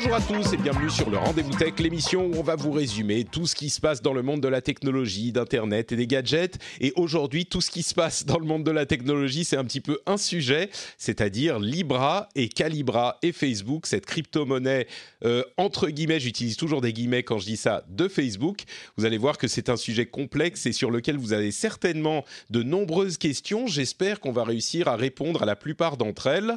Bonjour 0.00 0.14
à 0.14 0.20
tous 0.20 0.52
et 0.52 0.56
bienvenue 0.56 0.90
sur 0.90 1.10
le 1.10 1.18
Rendez-vous 1.18 1.58
Tech, 1.58 1.72
l'émission 1.80 2.26
où 2.26 2.36
on 2.36 2.42
va 2.44 2.54
vous 2.54 2.70
résumer 2.70 3.24
tout 3.24 3.48
ce 3.48 3.56
qui 3.56 3.68
se 3.68 3.80
passe 3.80 4.00
dans 4.00 4.12
le 4.12 4.22
monde 4.22 4.40
de 4.40 4.46
la 4.46 4.60
technologie, 4.60 5.32
d'Internet 5.32 5.90
et 5.90 5.96
des 5.96 6.06
gadgets. 6.06 6.56
Et 6.80 6.92
aujourd'hui, 6.94 7.46
tout 7.46 7.60
ce 7.60 7.68
qui 7.68 7.82
se 7.82 7.94
passe 7.94 8.24
dans 8.24 8.38
le 8.38 8.44
monde 8.44 8.62
de 8.62 8.70
la 8.70 8.86
technologie, 8.86 9.42
c'est 9.42 9.56
un 9.56 9.64
petit 9.64 9.80
peu 9.80 9.98
un 10.06 10.16
sujet, 10.16 10.70
c'est-à-dire 10.98 11.58
Libra 11.58 12.28
et 12.36 12.48
Calibra 12.48 13.18
et 13.22 13.32
Facebook, 13.32 13.86
cette 13.86 14.06
crypto-monnaie, 14.06 14.86
euh, 15.24 15.42
entre 15.56 15.88
guillemets, 15.88 16.20
j'utilise 16.20 16.56
toujours 16.56 16.80
des 16.80 16.92
guillemets 16.92 17.24
quand 17.24 17.38
je 17.38 17.46
dis 17.46 17.56
ça, 17.56 17.82
de 17.88 18.06
Facebook. 18.06 18.62
Vous 18.96 19.04
allez 19.04 19.18
voir 19.18 19.36
que 19.36 19.48
c'est 19.48 19.68
un 19.68 19.76
sujet 19.76 20.06
complexe 20.06 20.64
et 20.66 20.72
sur 20.72 20.92
lequel 20.92 21.16
vous 21.16 21.32
avez 21.32 21.50
certainement 21.50 22.24
de 22.50 22.62
nombreuses 22.62 23.18
questions. 23.18 23.66
J'espère 23.66 24.20
qu'on 24.20 24.30
va 24.30 24.44
réussir 24.44 24.86
à 24.86 24.94
répondre 24.94 25.42
à 25.42 25.46
la 25.46 25.56
plupart 25.56 25.96
d'entre 25.96 26.28
elles. 26.28 26.56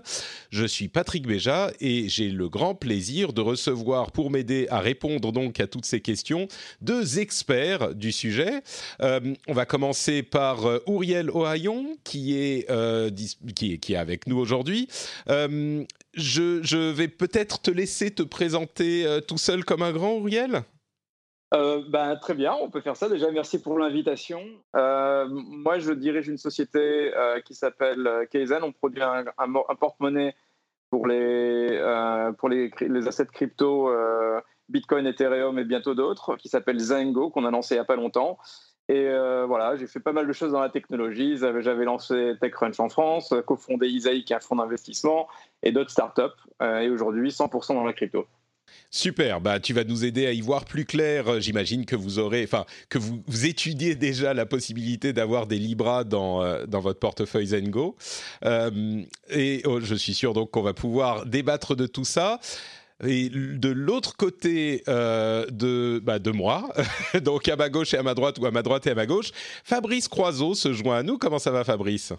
Je 0.51 0.65
suis 0.65 0.89
Patrick 0.89 1.25
Béja 1.25 1.71
et 1.79 2.07
j'ai 2.07 2.29
le 2.29 2.47
grand 2.47 2.75
plaisir 2.75 3.30
de 3.33 3.41
recevoir 3.41 4.11
pour 4.11 4.31
m'aider 4.31 4.67
à 4.69 4.79
répondre 4.79 5.31
donc 5.31 5.59
à 5.59 5.67
toutes 5.67 5.85
ces 5.85 6.01
questions 6.01 6.47
deux 6.81 7.19
experts 7.19 7.95
du 7.95 8.11
sujet. 8.11 8.61
Euh, 9.01 9.19
on 9.47 9.53
va 9.53 9.65
commencer 9.65 10.23
par 10.23 10.65
euh, 10.65 10.79
Uriel 10.87 11.29
Ohayon 11.29 11.97
qui 12.03 12.37
est, 12.37 12.69
euh, 12.69 13.09
qui, 13.55 13.73
est 13.73 13.77
qui 13.77 13.93
est 13.93 13.97
avec 13.97 14.27
nous 14.27 14.37
aujourd'hui. 14.37 14.87
Je, 15.27 16.91
vais 16.91 17.07
peut-être 17.07 17.61
te 17.61 17.71
laisser 17.71 18.11
te 18.11 18.23
présenter 18.23 19.19
tout 19.27 19.37
seul 19.37 19.63
comme 19.63 19.81
un 19.81 19.91
grand, 19.91 20.17
Uriel 20.19 20.63
euh, 21.53 21.83
ben, 21.89 22.15
très 22.15 22.33
bien, 22.33 22.53
on 22.53 22.69
peut 22.69 22.79
faire 22.79 22.95
ça. 22.95 23.09
Déjà, 23.09 23.29
merci 23.29 23.61
pour 23.61 23.77
l'invitation. 23.77 24.41
Moi, 24.73 25.79
je 25.79 25.91
dirige 25.91 26.29
une 26.29 26.37
société 26.37 27.11
qui 27.45 27.55
s'appelle 27.55 28.27
Kaizen. 28.31 28.63
On 28.63 28.71
produit 28.71 29.03
un, 29.03 29.25
un 29.37 29.75
porte-monnaie 29.75 30.33
pour 30.91 31.07
les, 31.07 31.69
euh, 31.71 32.33
pour 32.33 32.49
les, 32.49 32.69
les 32.81 33.07
assets 33.07 33.25
crypto, 33.25 33.89
euh, 33.89 34.39
Bitcoin, 34.69 35.07
Ethereum 35.07 35.57
et 35.57 35.63
bientôt 35.63 35.95
d'autres, 35.95 36.35
qui 36.35 36.49
s'appelle 36.49 36.79
Zengo, 36.79 37.31
qu'on 37.31 37.45
a 37.45 37.51
lancé 37.51 37.75
il 37.75 37.77
n'y 37.77 37.81
a 37.81 37.85
pas 37.85 37.95
longtemps. 37.95 38.37
Et 38.89 39.07
euh, 39.07 39.45
voilà, 39.45 39.77
j'ai 39.77 39.87
fait 39.87 40.01
pas 40.01 40.11
mal 40.11 40.27
de 40.27 40.33
choses 40.33 40.51
dans 40.51 40.59
la 40.59 40.69
technologie. 40.69 41.37
J'avais 41.37 41.85
lancé 41.85 42.33
TechCrunch 42.41 42.77
en 42.81 42.89
France, 42.89 43.33
cofondé 43.47 43.87
Isaïe, 43.87 44.25
qui 44.25 44.33
est 44.33 44.35
un 44.35 44.41
fonds 44.41 44.57
d'investissement, 44.57 45.29
et 45.63 45.71
d'autres 45.71 45.91
startups. 45.91 46.21
et 46.61 46.89
aujourd'hui, 46.89 47.29
100% 47.29 47.73
dans 47.73 47.85
la 47.85 47.93
crypto. 47.93 48.27
Super, 48.89 49.39
bah 49.39 49.59
tu 49.59 49.73
vas 49.73 49.83
nous 49.83 50.03
aider 50.03 50.25
à 50.25 50.33
y 50.33 50.41
voir 50.41 50.65
plus 50.65 50.85
clair. 50.85 51.39
J'imagine 51.39 51.85
que 51.85 51.95
vous 51.95 52.19
aurez, 52.19 52.43
enfin 52.43 52.65
que 52.89 52.97
vous, 52.97 53.21
étudiez 53.45 53.95
déjà 53.95 54.33
la 54.33 54.45
possibilité 54.45 55.13
d'avoir 55.13 55.47
des 55.47 55.57
Libra 55.57 56.03
dans 56.03 56.43
euh, 56.43 56.65
dans 56.65 56.81
votre 56.81 56.99
portefeuille 56.99 57.47
Zengo. 57.47 57.95
Euh, 58.43 59.01
et 59.29 59.61
oh, 59.65 59.79
je 59.79 59.95
suis 59.95 60.13
sûr 60.13 60.33
donc 60.33 60.51
qu'on 60.51 60.61
va 60.61 60.73
pouvoir 60.73 61.25
débattre 61.25 61.75
de 61.75 61.87
tout 61.87 62.05
ça. 62.05 62.39
Et 63.03 63.29
de 63.29 63.69
l'autre 63.69 64.15
côté 64.15 64.83
euh, 64.87 65.45
de, 65.49 65.99
bah, 66.03 66.19
de 66.19 66.29
moi, 66.29 66.71
donc 67.23 67.47
à 67.47 67.55
ma 67.55 67.69
gauche 67.69 67.93
et 67.93 67.97
à 67.97 68.03
ma 68.03 68.13
droite, 68.13 68.37
ou 68.39 68.45
à 68.45 68.51
ma 68.51 68.61
droite 68.61 68.85
et 68.85 68.91
à 68.91 68.95
ma 68.95 69.07
gauche, 69.07 69.31
Fabrice 69.63 70.07
Croiseau 70.07 70.53
se 70.53 70.71
joint 70.73 70.99
à 70.99 71.03
nous. 71.03 71.17
Comment 71.17 71.39
ça 71.39 71.49
va, 71.49 71.63
Fabrice? 71.63 72.13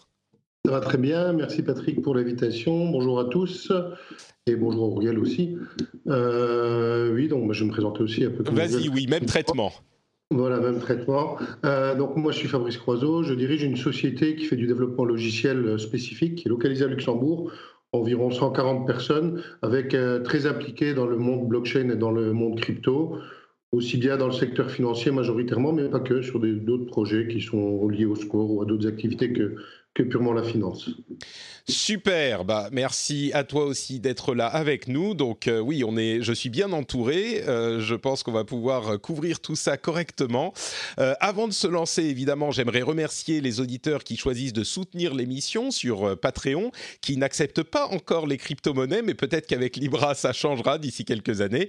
Va 0.72 0.80
très 0.80 0.98
bien, 0.98 1.34
merci 1.34 1.62
Patrick 1.62 2.00
pour 2.00 2.14
l'invitation. 2.14 2.86
Bonjour 2.88 3.20
à 3.20 3.26
tous 3.26 3.70
et 4.46 4.56
bonjour 4.56 4.94
Auriel 4.94 5.18
aussi. 5.18 5.56
Euh, 6.08 7.12
oui, 7.14 7.28
donc 7.28 7.52
je 7.52 7.60
vais 7.60 7.66
me 7.66 7.72
présenter 7.72 8.02
aussi 8.02 8.24
un 8.24 8.30
peu. 8.30 8.42
Vas-y, 8.50 8.88
oui, 8.88 9.06
même 9.06 9.26
traitement. 9.26 9.70
Voilà, 10.30 10.60
même 10.60 10.78
traitement. 10.78 11.36
Euh, 11.66 11.94
donc 11.94 12.16
moi, 12.16 12.32
je 12.32 12.38
suis 12.38 12.48
Fabrice 12.48 12.78
Croiseau, 12.78 13.22
je 13.22 13.34
dirige 13.34 13.62
une 13.62 13.76
société 13.76 14.34
qui 14.34 14.46
fait 14.46 14.56
du 14.56 14.66
développement 14.66 15.04
logiciel 15.04 15.78
spécifique, 15.78 16.36
qui 16.36 16.48
est 16.48 16.50
localisée 16.50 16.86
à 16.86 16.88
Luxembourg, 16.88 17.52
environ 17.92 18.30
140 18.30 18.86
personnes, 18.86 19.42
avec 19.60 19.92
euh, 19.92 20.20
très 20.20 20.46
impliquées 20.46 20.94
dans 20.94 21.06
le 21.06 21.18
monde 21.18 21.46
blockchain 21.46 21.90
et 21.90 21.96
dans 21.96 22.10
le 22.10 22.32
monde 22.32 22.58
crypto 22.58 23.18
aussi 23.72 23.96
bien 23.96 24.18
dans 24.18 24.26
le 24.26 24.32
secteur 24.32 24.70
financier 24.70 25.10
majoritairement, 25.10 25.72
mais 25.72 25.88
pas 25.88 26.00
que, 26.00 26.20
sur 26.20 26.38
d'autres 26.38 26.86
projets 26.86 27.26
qui 27.26 27.40
sont 27.40 27.88
liés 27.88 28.04
au 28.04 28.14
score 28.14 28.50
ou 28.50 28.62
à 28.62 28.66
d'autres 28.66 28.86
activités 28.86 29.32
que, 29.32 29.56
que 29.94 30.02
purement 30.02 30.32
la 30.32 30.42
finance. 30.42 30.90
Super, 31.68 32.44
bah 32.44 32.68
merci 32.72 33.30
à 33.34 33.44
toi 33.44 33.64
aussi 33.64 34.00
d'être 34.00 34.34
là 34.34 34.48
avec 34.48 34.88
nous. 34.88 35.14
Donc 35.14 35.46
euh, 35.46 35.60
oui, 35.60 35.84
on 35.86 35.96
est, 35.96 36.20
je 36.20 36.32
suis 36.32 36.50
bien 36.50 36.72
entouré. 36.72 37.44
Euh, 37.46 37.80
je 37.80 37.94
pense 37.94 38.24
qu'on 38.24 38.32
va 38.32 38.42
pouvoir 38.42 39.00
couvrir 39.00 39.38
tout 39.38 39.54
ça 39.54 39.76
correctement. 39.76 40.52
Euh, 40.98 41.14
avant 41.20 41.46
de 41.46 41.52
se 41.52 41.68
lancer, 41.68 42.02
évidemment, 42.02 42.50
j'aimerais 42.50 42.82
remercier 42.82 43.40
les 43.40 43.60
auditeurs 43.60 44.02
qui 44.02 44.16
choisissent 44.16 44.52
de 44.52 44.64
soutenir 44.64 45.14
l'émission 45.14 45.70
sur 45.70 46.18
Patreon, 46.18 46.72
qui 47.00 47.16
n'acceptent 47.16 47.62
pas 47.62 47.86
encore 47.86 48.26
les 48.26 48.38
crypto-monnaies, 48.38 49.02
mais 49.02 49.14
peut-être 49.14 49.46
qu'avec 49.46 49.76
Libra 49.76 50.16
ça 50.16 50.32
changera 50.32 50.78
d'ici 50.78 51.04
quelques 51.04 51.42
années. 51.42 51.68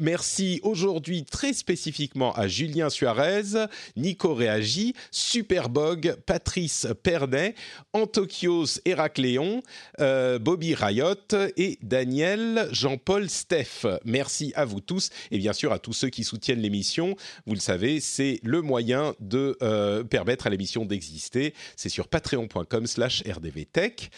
Merci 0.00 0.60
aujourd'hui 0.62 1.24
très 1.24 1.52
spécifiquement 1.54 2.32
à 2.34 2.46
Julien 2.46 2.90
Suarez, 2.90 3.66
Nico 3.96 4.34
Réagi, 4.34 4.94
Superbog, 5.10 6.16
Patrice 6.26 6.88
Pernet, 7.02 7.54
Antokios 7.94 8.80
Léon, 9.18 9.62
euh, 10.00 10.38
Bobby 10.38 10.74
Riot 10.74 11.14
et 11.56 11.78
Daniel 11.82 12.68
Jean-Paul 12.72 13.28
Steff. 13.28 13.86
Merci 14.04 14.52
à 14.56 14.64
vous 14.64 14.80
tous 14.80 15.10
et 15.30 15.38
bien 15.38 15.52
sûr 15.52 15.72
à 15.72 15.78
tous 15.78 15.92
ceux 15.92 16.08
qui 16.08 16.24
soutiennent 16.24 16.60
l'émission. 16.60 17.16
Vous 17.46 17.54
le 17.54 17.60
savez, 17.60 18.00
c'est 18.00 18.40
le 18.42 18.62
moyen 18.62 19.14
de 19.20 19.56
euh, 19.62 20.04
permettre 20.04 20.46
à 20.46 20.50
l'émission 20.50 20.84
d'exister. 20.84 21.54
C'est 21.76 21.88
sur 21.88 22.08
patreon.com 22.08 22.86
slash 22.86 23.22
rdvtech. 23.26 24.10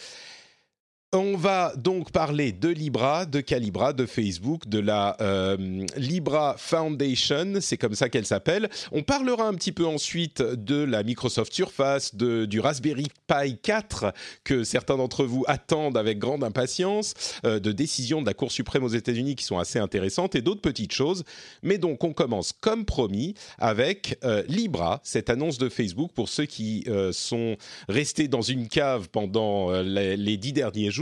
On 1.13 1.37
va 1.37 1.73
donc 1.77 2.11
parler 2.11 2.51
de 2.51 2.67
Libra, 2.67 3.25
de 3.25 3.39
Calibra, 3.39 3.93
de 3.93 4.05
Facebook, 4.05 4.67
de 4.67 4.79
la 4.79 5.15
euh, 5.21 5.85
Libra 5.95 6.55
Foundation, 6.57 7.61
c'est 7.61 7.77
comme 7.77 7.95
ça 7.95 8.09
qu'elle 8.09 8.25
s'appelle. 8.25 8.69
On 8.91 9.03
parlera 9.03 9.47
un 9.47 9.53
petit 9.53 9.71
peu 9.71 9.85
ensuite 9.85 10.41
de 10.41 10.83
la 10.83 11.03
Microsoft 11.03 11.53
Surface, 11.53 12.13
de, 12.15 12.43
du 12.43 12.59
Raspberry 12.59 13.07
Pi 13.25 13.57
4 13.63 14.13
que 14.43 14.65
certains 14.65 14.97
d'entre 14.97 15.23
vous 15.23 15.45
attendent 15.47 15.97
avec 15.97 16.19
grande 16.19 16.43
impatience, 16.43 17.13
euh, 17.45 17.61
de 17.61 17.71
décisions 17.71 18.21
de 18.21 18.25
la 18.25 18.33
Cour 18.33 18.51
suprême 18.51 18.83
aux 18.83 18.89
États-Unis 18.89 19.37
qui 19.37 19.45
sont 19.45 19.59
assez 19.59 19.79
intéressantes 19.79 20.35
et 20.35 20.41
d'autres 20.41 20.59
petites 20.59 20.91
choses. 20.91 21.23
Mais 21.63 21.77
donc 21.77 22.03
on 22.03 22.11
commence 22.11 22.51
comme 22.51 22.83
promis 22.83 23.33
avec 23.59 24.19
euh, 24.25 24.43
Libra, 24.49 24.99
cette 25.03 25.29
annonce 25.29 25.57
de 25.57 25.69
Facebook 25.69 26.11
pour 26.13 26.27
ceux 26.27 26.45
qui 26.45 26.85
sont 27.13 27.55
restés 27.87 28.27
dans 28.27 28.41
une 28.41 28.67
cave 28.67 29.07
pendant 29.07 29.71
les 29.81 30.35
dix 30.35 30.51
derniers 30.51 30.91
jours 30.91 30.96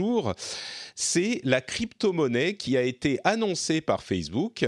c'est 0.96 1.40
la 1.44 1.60
crypto-monnaie 1.60 2.54
qui 2.54 2.76
a 2.76 2.82
été 2.82 3.18
annoncée 3.22 3.80
par 3.80 4.02
Facebook. 4.02 4.66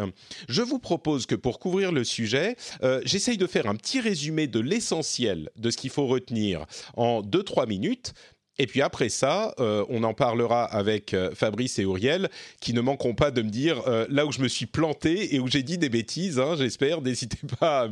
Je 0.48 0.62
vous 0.62 0.78
propose 0.78 1.26
que 1.26 1.34
pour 1.34 1.58
couvrir 1.58 1.90
le 1.90 2.04
sujet, 2.04 2.56
euh, 2.82 3.00
j'essaye 3.04 3.38
de 3.38 3.46
faire 3.46 3.66
un 3.66 3.74
petit 3.74 4.00
résumé 4.00 4.46
de 4.46 4.60
l'essentiel 4.60 5.50
de 5.56 5.70
ce 5.70 5.76
qu'il 5.78 5.90
faut 5.90 6.06
retenir 6.06 6.66
en 6.96 7.22
2-3 7.22 7.66
minutes. 7.66 8.12
Et 8.60 8.66
puis 8.66 8.82
après 8.82 9.08
ça, 9.08 9.54
euh, 9.60 9.84
on 9.88 10.02
en 10.02 10.14
parlera 10.14 10.64
avec 10.64 11.14
euh, 11.14 11.30
Fabrice 11.32 11.78
et 11.78 11.84
Auriel, 11.84 12.28
qui 12.60 12.74
ne 12.74 12.80
manqueront 12.80 13.14
pas 13.14 13.30
de 13.30 13.40
me 13.40 13.50
dire 13.50 13.82
là 14.10 14.26
où 14.26 14.32
je 14.32 14.40
me 14.40 14.48
suis 14.48 14.66
planté 14.66 15.34
et 15.34 15.40
où 15.40 15.46
j'ai 15.46 15.62
dit 15.62 15.78
des 15.78 15.88
bêtises, 15.88 16.38
hein, 16.38 16.56
j'espère. 16.58 17.00
N'hésitez 17.00 17.38
pas 17.60 17.88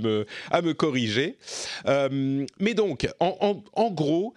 à 0.51 0.63
me, 0.63 0.73
corriger. 0.75 1.39
mais 1.87 2.75
donc, 2.75 3.09
en 3.21 3.91
gros, 3.93 4.35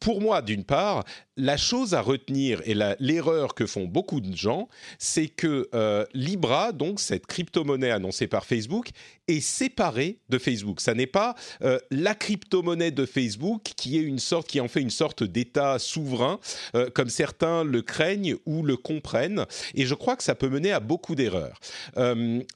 pour 0.00 0.20
moi, 0.20 0.42
d'une 0.42 0.64
part, 0.64 1.04
la 1.38 1.56
chose 1.56 1.94
à 1.94 2.00
retenir 2.00 2.60
et 2.64 2.74
l'erreur 2.98 3.54
que 3.54 3.64
font 3.64 3.86
beaucoup 3.86 4.20
de 4.20 4.36
gens, 4.36 4.68
c'est 4.98 5.28
que 5.28 5.68
euh, 5.72 6.04
Libra, 6.12 6.72
donc 6.72 6.98
cette 6.98 7.26
crypto-monnaie 7.26 7.92
annoncée 7.92 8.26
par 8.26 8.44
Facebook, 8.44 8.88
est 9.28 9.40
séparée 9.40 10.18
de 10.30 10.38
Facebook. 10.38 10.80
Ça 10.80 10.94
n'est 10.94 11.06
pas 11.06 11.36
euh, 11.62 11.78
la 11.90 12.14
crypto-monnaie 12.16 12.90
de 12.90 13.06
Facebook 13.06 13.62
qui 13.76 13.98
est 13.98 14.02
une 14.02 14.18
sorte, 14.18 14.48
qui 14.48 14.60
en 14.60 14.68
fait 14.68 14.80
une 14.80 14.90
sorte 14.90 15.22
d'État 15.22 15.78
souverain, 15.78 16.40
euh, 16.74 16.90
comme 16.90 17.08
certains 17.08 17.62
le 17.62 17.82
craignent 17.82 18.36
ou 18.44 18.64
le 18.64 18.76
comprennent. 18.76 19.46
Et 19.74 19.86
je 19.86 19.94
crois 19.94 20.16
que 20.16 20.24
ça 20.24 20.34
peut 20.34 20.48
mener 20.48 20.72
à 20.72 20.80
beaucoup 20.80 21.14
d'erreurs, 21.14 21.60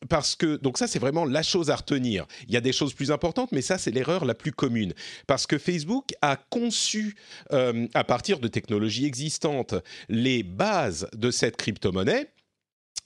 parce 0.09 0.35
que 0.35 0.57
donc 0.57 0.79
ça 0.79 0.87
c'est 0.87 0.99
vraiment 0.99 1.25
la 1.25 1.43
chose 1.43 1.71
à 1.71 1.77
retenir. 1.77 2.27
Il 2.49 2.55
y 2.55 2.57
a 2.57 2.61
des 2.61 2.73
choses 2.73 2.95
plus 2.95 3.13
importantes, 3.13 3.53
mais 3.53 3.63
ça 3.63 3.79
c'est 3.79 3.91
l'erreur 3.91 4.25
la 4.25 4.35
plus 4.35 4.53
commune, 4.53 4.93
parce 5.27 5.47
que 5.47 5.59
Facebook 5.59 6.13
a 6.21 6.37
conçu 6.37 7.15
à 7.51 8.05
partir 8.05 8.39
de 8.39 8.49
technologies 8.49 9.07
existantes 9.07 9.75
les 10.09 10.43
bases 10.43 11.09
de 11.15 11.31
cette 11.31 11.57
crypto-monnaie 11.57 12.29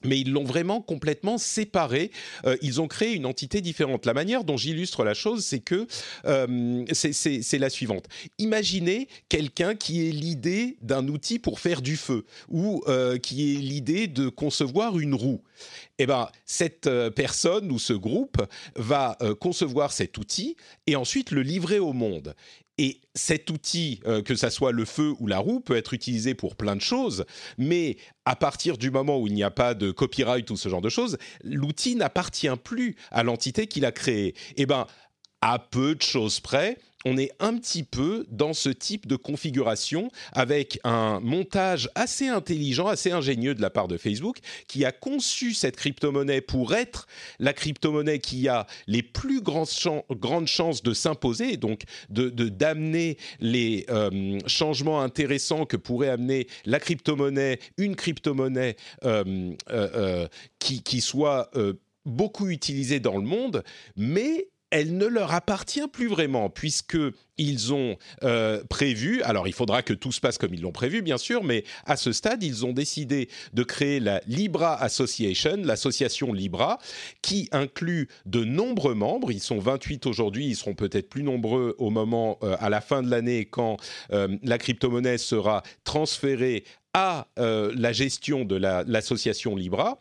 mais 0.05 0.21
ils 0.21 0.31
l'ont 0.31 0.45
vraiment 0.45 0.81
complètement 0.81 1.39
séparé. 1.39 2.11
Euh, 2.45 2.57
ils 2.63 2.81
ont 2.81 2.89
créé 2.89 3.15
une 3.15 3.27
entité 3.27 3.61
différente. 3.61 4.07
La 4.07 4.15
manière 4.15 4.45
dont 4.45 4.57
j'illustre 4.57 5.05
la 5.05 5.15
chose, 5.15 5.45
c'est 5.45 5.61
que 5.61 5.87
euh, 6.27 6.85
c'est 6.93 7.59
la 7.59 7.71
suivante. 7.71 8.07
Imaginez 8.39 9.09
quelqu'un 9.29 9.75
qui 9.75 10.07
ait 10.07 10.13
l'idée 10.13 10.77
d'un 10.83 11.09
outil 11.09 11.39
pour 11.39 11.61
faire 11.61 11.83
du 11.83 11.97
feu 11.97 12.25
ou 12.49 12.83
euh, 12.89 13.19
qui 13.19 13.55
ait 13.55 13.59
l'idée 13.59 14.07
de 14.07 14.29
concevoir 14.29 14.99
une 14.99 15.15
roue. 15.15 15.43
Eh 15.99 16.07
ben, 16.07 16.29
cette 16.45 16.91
personne 17.15 17.73
ou 17.73 17.79
ce 17.79 17.95
groupe 17.95 18.43
va 18.75 19.17
concevoir 19.41 19.93
cet 19.93 20.19
outil 20.19 20.57
et 20.87 20.95
ensuite 20.95 21.31
le 21.31 21.41
livrer 21.41 21.79
au 21.79 21.95
monde. 21.95 22.35
Et 22.79 23.01
cet 23.15 23.51
outil, 23.51 24.01
euh, 24.07 24.23
que 24.23 24.35
ça 24.35 24.51
soit 24.51 24.73
le 24.73 24.85
feu 24.85 25.15
ou 25.19 25.27
la 25.27 25.39
roue, 25.39 25.61
peut 25.61 25.77
être 25.77 25.95
utilisé 25.95 26.35
pour 26.35 26.57
plein 26.57 26.77
de 26.77 26.83
choses, 26.83 27.25
mais 27.57 27.97
à 28.27 28.37
partir 28.37 28.77
du 28.77 28.91
moment 28.91 29.19
où 29.19 29.27
il 29.27 29.35
n'y 29.35 29.43
a 29.43 29.51
pas 29.51 29.75
de 29.75 29.91
copyright 29.91 30.51
ou 30.51 30.57
ce 30.57 30.69
genre 30.69 30.83
de 30.83 30.91
choses, 30.91 31.17
l'outil 31.43 31.97
n'appartient 31.97 32.55
plus 32.63 32.97
à 33.11 33.23
l'entité 33.23 33.67
qui 33.67 33.81
l'a 33.81 33.93
créé. 33.93 34.35
Eh 34.57 34.67
ben, 34.67 34.87
à 35.41 35.59
peu 35.59 35.95
de 35.95 36.03
choses 36.03 36.41
près, 36.41 36.79
on 37.07 37.17
est 37.17 37.31
un 37.39 37.57
petit 37.57 37.85
peu 37.85 38.27
dans 38.31 38.53
ce 38.53 38.69
type 38.69 39.07
de 39.07 39.15
configuration 39.15 40.11
avec 40.33 40.81
un 40.83 41.21
montage 41.21 41.89
assez 41.95 42.27
intelligent, 42.27 42.89
assez 42.89 43.13
ingénieux 43.13 43.55
de 43.55 43.63
la 43.63 43.71
part 43.71 43.87
de 43.87 43.97
Facebook, 43.97 44.39
qui 44.67 44.85
a 44.85 44.91
conçu 44.91 45.55
cette 45.55 45.77
crypto-monnaie 45.77 46.41
pour 46.41 46.75
être 46.75 47.07
la 47.39 47.53
crypto-monnaie 47.53 48.19
qui 48.19 48.49
a 48.49 48.67
les 48.89 49.05
plus 49.05 49.41
grandes, 49.41 49.69
chances 50.49 50.83
de 50.83 50.93
s'imposer, 50.93 51.57
donc 51.57 51.83
de 52.11 52.29
d'amener 52.29 53.19
les 53.39 53.87
euh, 53.89 54.41
changements 54.49 55.01
intéressants 55.01 55.65
que 55.65 55.77
pourrait 55.77 56.09
amener 56.09 56.49
la 56.65 56.81
crypto-monnaie, 56.81 57.61
une 57.77 57.95
crypto-monnaie 57.95 58.75
euh, 59.05 59.55
euh, 59.71 60.27
qui, 60.59 60.83
qui, 60.83 61.01
soit 61.01 61.51
beaucoup 62.05 62.49
utilisée 62.49 62.99
dans 62.99 63.17
le 63.17 63.27
monde, 63.27 63.63
mais 63.97 64.49
elle 64.71 64.97
ne 64.97 65.07
leur 65.07 65.33
appartient 65.33 65.87
plus 65.89 66.09
vraiment, 66.09 66.51
puisqu'ils 66.51 67.73
ont 67.73 67.97
euh, 68.25 68.65
prévu, 68.65 69.23
alors 69.23 69.47
il 69.47 69.55
faudra 69.55 69.83
que 69.83 69.93
tout 69.93 70.11
se 70.11 70.21
passe 70.21 70.39
comme 70.39 70.55
ils 70.55 70.63
l'ont 70.63 70.73
prévu, 70.73 71.03
bien 71.03 71.19
sûr, 71.19 71.45
mais 71.45 71.65
à 71.85 71.97
ce 71.97 72.13
stade, 72.13 72.43
ils 72.43 72.67
ont 72.67 72.73
décidé 72.73 73.29
de 73.53 73.63
créer 73.63 74.01
la 74.01 74.21
Libra 74.27 74.81
Association, 74.83 75.57
l'association 75.63 76.33
Libra, 76.33 76.79
qui 77.23 77.49
inclut 77.53 78.09
de 78.25 78.45
nombreux 78.45 78.95
membres. 78.95 79.31
Ils 79.31 79.41
sont 79.41 79.59
28 79.59 80.07
aujourd'hui, 80.07 80.47
ils 80.47 80.57
seront 80.57 80.75
peut-être 80.75 81.09
plus 81.09 81.23
nombreux 81.23 81.77
au 81.79 81.91
moment, 81.91 82.39
euh, 82.43 82.57
à 82.59 82.69
la 82.69 82.81
fin 82.81 83.03
de 83.03 83.11
l'année, 83.11 83.45
quand 83.47 83.77
euh, 84.13 84.37
la 84.43 84.59
crypto-monnaie 84.59 85.19
sera 85.19 85.63
transférée 85.85 86.65
à 86.99 87.29
la 87.37 87.93
gestion 87.93 88.47
de 88.47 88.57
l'association 88.57 89.55
Libra. 89.55 89.99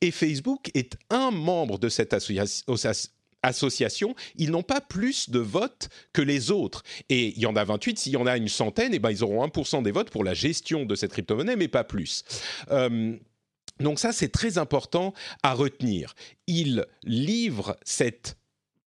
Et 0.00 0.10
Facebook 0.10 0.70
est 0.72 0.96
un 1.10 1.30
membre 1.30 1.78
de 1.78 1.90
cette 1.90 2.14
association 2.14 3.17
associations, 3.42 4.14
ils 4.36 4.50
n'ont 4.50 4.62
pas 4.62 4.80
plus 4.80 5.30
de 5.30 5.38
votes 5.38 5.88
que 6.12 6.22
les 6.22 6.50
autres. 6.50 6.82
Et 7.08 7.28
il 7.36 7.38
y 7.38 7.46
en 7.46 7.56
a 7.56 7.64
28, 7.64 7.98
s'il 7.98 8.12
y 8.12 8.16
en 8.16 8.26
a 8.26 8.36
une 8.36 8.48
centaine, 8.48 8.92
et 8.92 8.96
eh 8.96 8.98
ben, 8.98 9.10
ils 9.10 9.22
auront 9.22 9.46
1% 9.46 9.82
des 9.82 9.90
votes 9.90 10.10
pour 10.10 10.24
la 10.24 10.34
gestion 10.34 10.84
de 10.84 10.94
cette 10.94 11.12
crypto-monnaie, 11.12 11.56
mais 11.56 11.68
pas 11.68 11.84
plus. 11.84 12.24
Euh, 12.70 13.16
donc 13.80 13.98
ça, 13.98 14.12
c'est 14.12 14.30
très 14.30 14.58
important 14.58 15.14
à 15.42 15.54
retenir. 15.54 16.14
Ils 16.46 16.84
livrent 17.04 17.76
cette 17.84 18.36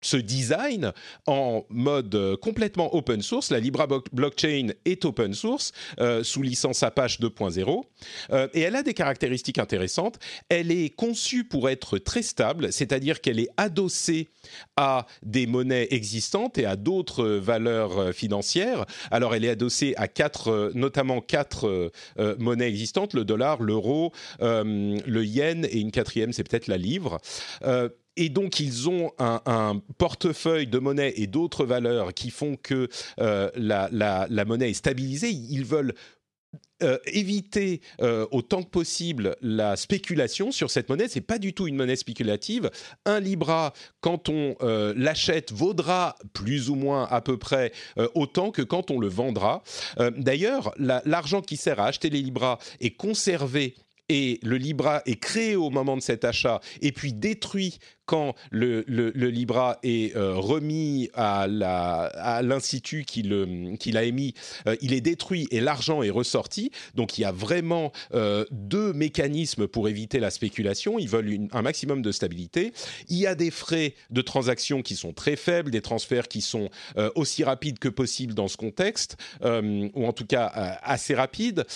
ce 0.01 0.17
design 0.17 0.93
en 1.27 1.65
mode 1.71 2.15
euh, 2.15 2.37
complètement 2.37 2.95
open 2.95 3.23
source. 3.23 3.51
La 3.51 3.61
Libra 3.61 3.87
blockchain 4.13 4.69
est 4.85 5.05
open 5.05 5.35
source 5.35 5.73
euh, 6.01 6.23
sous 6.23 6.43
licence 6.43 6.83
Apache 6.83 7.21
2.0 7.21 7.83
euh, 8.31 8.49
et 8.55 8.61
elle 8.61 8.77
a 8.77 8.83
des 8.83 8.95
caractéristiques 8.95 9.59
intéressantes. 9.59 10.19
Elle 10.49 10.71
est 10.71 10.91
conçue 10.91 11.45
pour 11.45 11.69
être 11.69 11.99
très 11.99 12.23
stable, 12.23 12.73
c'est-à-dire 12.73 13.21
qu'elle 13.21 13.41
est 13.41 13.51
adossée 13.57 14.29
à 14.77 15.07
des 15.23 15.47
monnaies 15.47 15.89
existantes 15.91 16.59
et 16.59 16.65
à 16.65 16.77
d'autres 16.77 17.27
valeurs 17.27 18.15
financières. 18.15 18.87
Alors 19.11 19.35
elle 19.35 19.45
est 19.45 19.51
adossée 19.51 19.95
à 19.97 20.09
quatre, 20.09 20.73
notamment 20.75 21.21
quatre 21.21 21.91
monnaies 22.39 22.69
existantes 22.69 23.15
le 23.15 23.25
dollar, 23.25 23.61
l'euro, 23.63 24.13
le 24.41 25.25
yen 25.25 25.65
et 25.65 25.81
une 25.81 25.91
quatrième, 25.91 26.33
c'est 26.33 26.45
peut-être 26.45 26.69
la 26.69 26.79
livre 26.79 27.19
et 28.19 28.29
donc 28.29 28.61
ils 28.61 28.89
ont 28.89 29.13
un, 29.19 29.81
portefeuille 29.97 30.67
de 30.67 30.79
monnaie 30.79 31.15
et 31.17 31.27
d'autres 31.27 31.65
valeurs 31.65 32.13
qui 32.13 32.31
font 32.31 32.57
que 32.57 32.89
euh, 33.21 33.51
la, 33.55 34.45
monnaie 34.45 34.71
est 34.71 34.75
stabilisée. 34.75 35.31
Ils 35.31 35.65
veulent 35.65 35.95
euh, 36.83 36.99
éviter 37.07 37.81
euh, 38.01 38.27
autant 38.31 38.63
que 38.63 38.71
possible 38.71 39.37
la 39.41 39.77
spéculation 39.77 40.51
sur 40.51 40.71
cette 40.71 40.89
monnaie. 40.89 41.07
C'est 41.09 41.21
pas 41.21 41.39
du 41.39 41.55
tout 41.55 41.69
une 41.69 41.77
monnaie 41.77 41.97
spéculative. 41.97 42.71
Un 43.05 43.21
libra, 43.21 43.73
quand 44.01 44.29
on 44.29 44.57
l'achète, 44.97 45.53
vaudra 45.53 46.17
plus 46.33 46.71
ou 46.71 46.75
moins 46.75 47.07
à 47.11 47.21
peu 47.21 47.37
près 47.37 47.73
autant 48.15 48.51
que 48.51 48.63
quand 48.63 48.91
on 48.91 48.99
le 48.99 49.09
vendra. 49.09 49.63
D'ailleurs, 50.17 50.75
l'argent 50.77 51.41
qui 51.41 51.57
sert 51.57 51.79
à 51.79 51.87
acheter 51.87 52.11
les 52.11 52.23
libras 52.23 52.59
est 52.81 52.97
conservé 52.97 53.77
et 54.09 54.41
le 54.43 54.57
Libra 54.57 55.03
est 55.07 55.21
créé 55.21 55.57
au 55.57 55.71
moment 55.71 55.97
de 55.97 56.03
cet 56.03 56.25
achat 56.25 56.61
et 56.81 56.93
puis 56.93 57.13
détruit 57.13 57.79
quand 58.09 58.35
le, 58.51 58.85
Libra 58.89 59.79
est 59.83 60.17
euh, 60.17 60.35
remis 60.35 61.11
à 61.13 61.47
l'institut 62.43 63.05
qui 63.05 63.23
l'a 63.23 64.03
émis, 64.03 64.33
euh, 64.67 64.77
il 64.81 64.95
est 64.95 65.03
détruit 65.03 65.47
et 65.51 65.61
l'argent 65.61 66.03
est 66.03 66.11
ressorti. 66.11 66.73
Donc 66.95 67.19
il 67.19 67.21
y 67.21 67.25
a 67.27 67.33
vraiment 67.33 67.93
euh, 68.15 68.47
deux 68.51 68.95
mécanismes 68.95 69.69
pour 69.69 69.91
éviter 69.91 70.21
la 70.21 70.31
spéculation. 70.31 70.99
Ils 70.99 71.09
veulent 71.09 71.49
un 71.53 71.61
maximum 71.61 72.01
de 72.01 72.11
stabilité. 72.11 72.73
Il 73.09 73.19
y 73.19 73.27
a 73.27 73.35
des 73.35 73.51
frais 73.51 73.95
de 74.09 74.23
transaction 74.23 74.81
qui 74.81 74.97
sont 74.97 75.13
très 75.13 75.37
faibles, 75.37 75.71
des 75.71 75.83
transferts 75.83 76.29
qui 76.29 76.41
sont 76.41 76.71
aussi 77.15 77.45
rapides 77.45 77.79
que 77.79 77.91
possible 77.91 78.33
dans 78.33 78.49
ce 78.49 78.57
contexte, 78.57 79.17
ou 79.43 80.07
en 80.07 80.13
tout 80.15 80.25
cas 80.27 80.47
assez 80.83 81.15
rapides. 81.15 81.67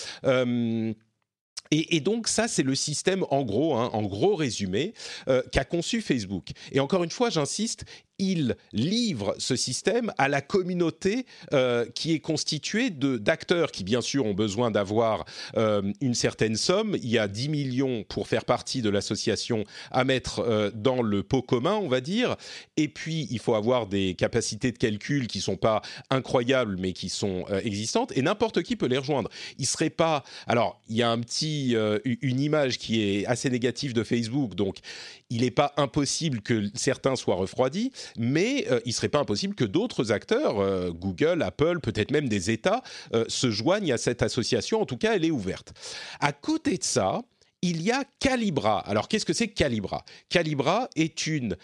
Et, 1.71 2.01
donc 2.01 2.27
ça, 2.27 2.47
c'est 2.47 2.61
le 2.61 2.75
système 2.75 3.25
en 3.31 3.41
gros, 3.41 3.75
hein, 3.75 3.89
en 3.93 4.03
gros 4.03 4.35
résumé, 4.35 4.93
euh, 5.27 5.41
qu'a 5.51 5.65
conçu 5.65 6.01
Facebook. 6.01 6.49
Et 6.71 6.79
encore 6.79 7.03
une 7.03 7.09
fois, 7.09 7.31
j'insiste, 7.31 7.85
il 8.19 8.55
livre 8.71 9.35
ce 9.37 9.55
système 9.55 10.11
à 10.17 10.27
la 10.27 10.41
communauté 10.41 11.25
euh, 11.53 11.85
qui 11.95 12.13
est 12.13 12.19
constituée 12.19 12.89
d'acteurs 12.89 13.71
qui, 13.71 13.83
bien 13.83 14.01
sûr, 14.01 14.25
ont 14.25 14.33
besoin 14.33 14.71
d'avoir 14.71 15.25
euh, 15.57 15.81
une 16.01 16.13
certaine 16.13 16.55
somme. 16.55 16.95
Il 17.01 17.09
y 17.09 17.17
a 17.17 17.27
10 17.27 17.49
millions 17.49 18.03
pour 18.03 18.27
faire 18.27 18.45
partie 18.45 18.81
de 18.81 18.89
l'association 18.89 19.63
à 19.91 20.03
mettre 20.03 20.39
euh, 20.39 20.69
dans 20.73 21.01
le 21.01 21.23
pot 21.23 21.41
commun, 21.41 21.75
on 21.75 21.87
va 21.87 22.01
dire. 22.01 22.35
Et 22.77 22.87
puis, 22.87 23.27
il 23.31 23.39
faut 23.39 23.55
avoir 23.55 23.87
des 23.87 24.13
capacités 24.13 24.71
de 24.71 24.77
calcul 24.77 25.27
qui 25.27 25.41
sont 25.41 25.57
pas 25.57 25.81
incroyables, 26.09 26.77
mais 26.79 26.93
qui 26.93 27.09
sont 27.09 27.45
existantes. 27.63 28.15
Et 28.15 28.21
n'importe 28.21 28.61
qui 28.63 28.75
peut 28.75 28.87
les 28.87 28.97
rejoindre. 28.97 29.29
Il 29.57 29.65
serait 29.65 29.89
pas. 29.89 30.23
Alors, 30.47 30.81
il 30.87 30.95
y 30.95 31.03
a 31.03 31.09
un 31.09 31.19
petit, 31.19 31.75
une 32.05 32.39
image 32.39 32.77
qui 32.77 33.01
est 33.01 33.25
assez 33.25 33.49
négative 33.49 33.93
de 33.93 34.03
Facebook, 34.03 34.55
donc 34.55 34.77
il 35.33 35.41
n'est 35.41 35.51
pas 35.51 35.73
impossible 35.77 36.41
que 36.41 36.69
certains 36.75 37.15
soient 37.15 37.35
refroidis, 37.35 37.91
mais 38.17 38.67
euh, 38.69 38.79
il 38.85 38.89
ne 38.89 38.93
serait 38.93 39.09
pas 39.09 39.19
impossible 39.19 39.55
que 39.55 39.65
d'autres 39.65 40.11
acteurs, 40.11 40.59
euh, 40.59 40.91
Google, 40.91 41.41
Apple, 41.41 41.79
peut-être 41.79 42.11
même 42.11 42.29
des 42.29 42.51
États, 42.51 42.83
euh, 43.15 43.25
se 43.27 43.49
joignent 43.49 43.91
à 43.91 43.97
cette 43.97 44.21
association. 44.21 44.79
En 44.79 44.85
tout 44.85 44.97
cas, 44.97 45.15
elle 45.15 45.25
est 45.25 45.31
ouverte. 45.31 45.73
À 46.19 46.33
côté 46.33 46.77
de 46.77 46.83
ça, 46.83 47.23
il 47.63 47.81
y 47.81 47.91
a 47.91 48.03
Calibra. 48.19 48.79
Alors, 48.81 49.07
qu'est-ce 49.07 49.25
que 49.25 49.33
c'est 49.33 49.47
Calibra? 49.47 50.05
Calibra 50.29 50.89
est 50.97 51.27
une 51.27 51.55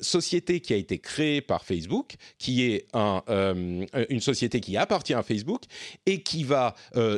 société 0.00 0.60
qui 0.60 0.72
a 0.72 0.76
été 0.76 0.98
créée 0.98 1.42
par 1.42 1.66
Facebook, 1.66 2.14
qui 2.38 2.62
est 2.62 2.86
une 2.94 4.20
société 4.20 4.60
qui 4.60 4.78
appartient 4.78 5.12
à 5.12 5.22
Facebook 5.22 5.64
et 6.06 6.22
qui 6.22 6.44
va 6.44 6.74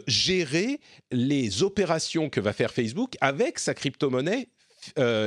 gérer 0.08 0.80
les 1.12 1.62
opérations 1.62 2.28
que 2.28 2.40
va 2.40 2.52
faire 2.52 2.72
Facebook 2.72 3.14
avec 3.20 3.60
sa 3.60 3.74
crypto-monnaie 3.74 4.48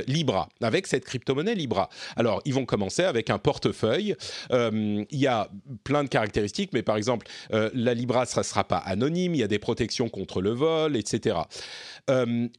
Libra, 0.08 0.50
avec 0.62 0.88
cette 0.88 1.06
crypto-monnaie 1.06 1.56
Libra. 1.56 1.90
Alors, 2.16 2.42
ils 2.46 2.54
vont 2.54 2.66
commencer 2.66 3.04
avec 3.04 3.30
un 3.30 3.38
portefeuille. 3.38 4.16
il 4.52 5.08
y 5.12 5.28
a 5.28 5.50
plein 5.84 6.04
de 6.04 6.10
caractéristiques, 6.10 6.72
mais 6.74 6.84
par 6.84 6.98
exemple, 6.98 7.28
la 7.52 7.94
Libra, 7.94 8.26
ne 8.26 8.44
sera 8.44 8.64
pas 8.64 8.78
anonyme, 8.78 9.36
il 9.36 9.40
y 9.40 9.44
a 9.44 9.48
des 9.48 9.60
protections 9.60 10.10
contre 10.10 10.42
le 10.42 10.52
vol, 10.52 10.96
etc. 10.96 11.38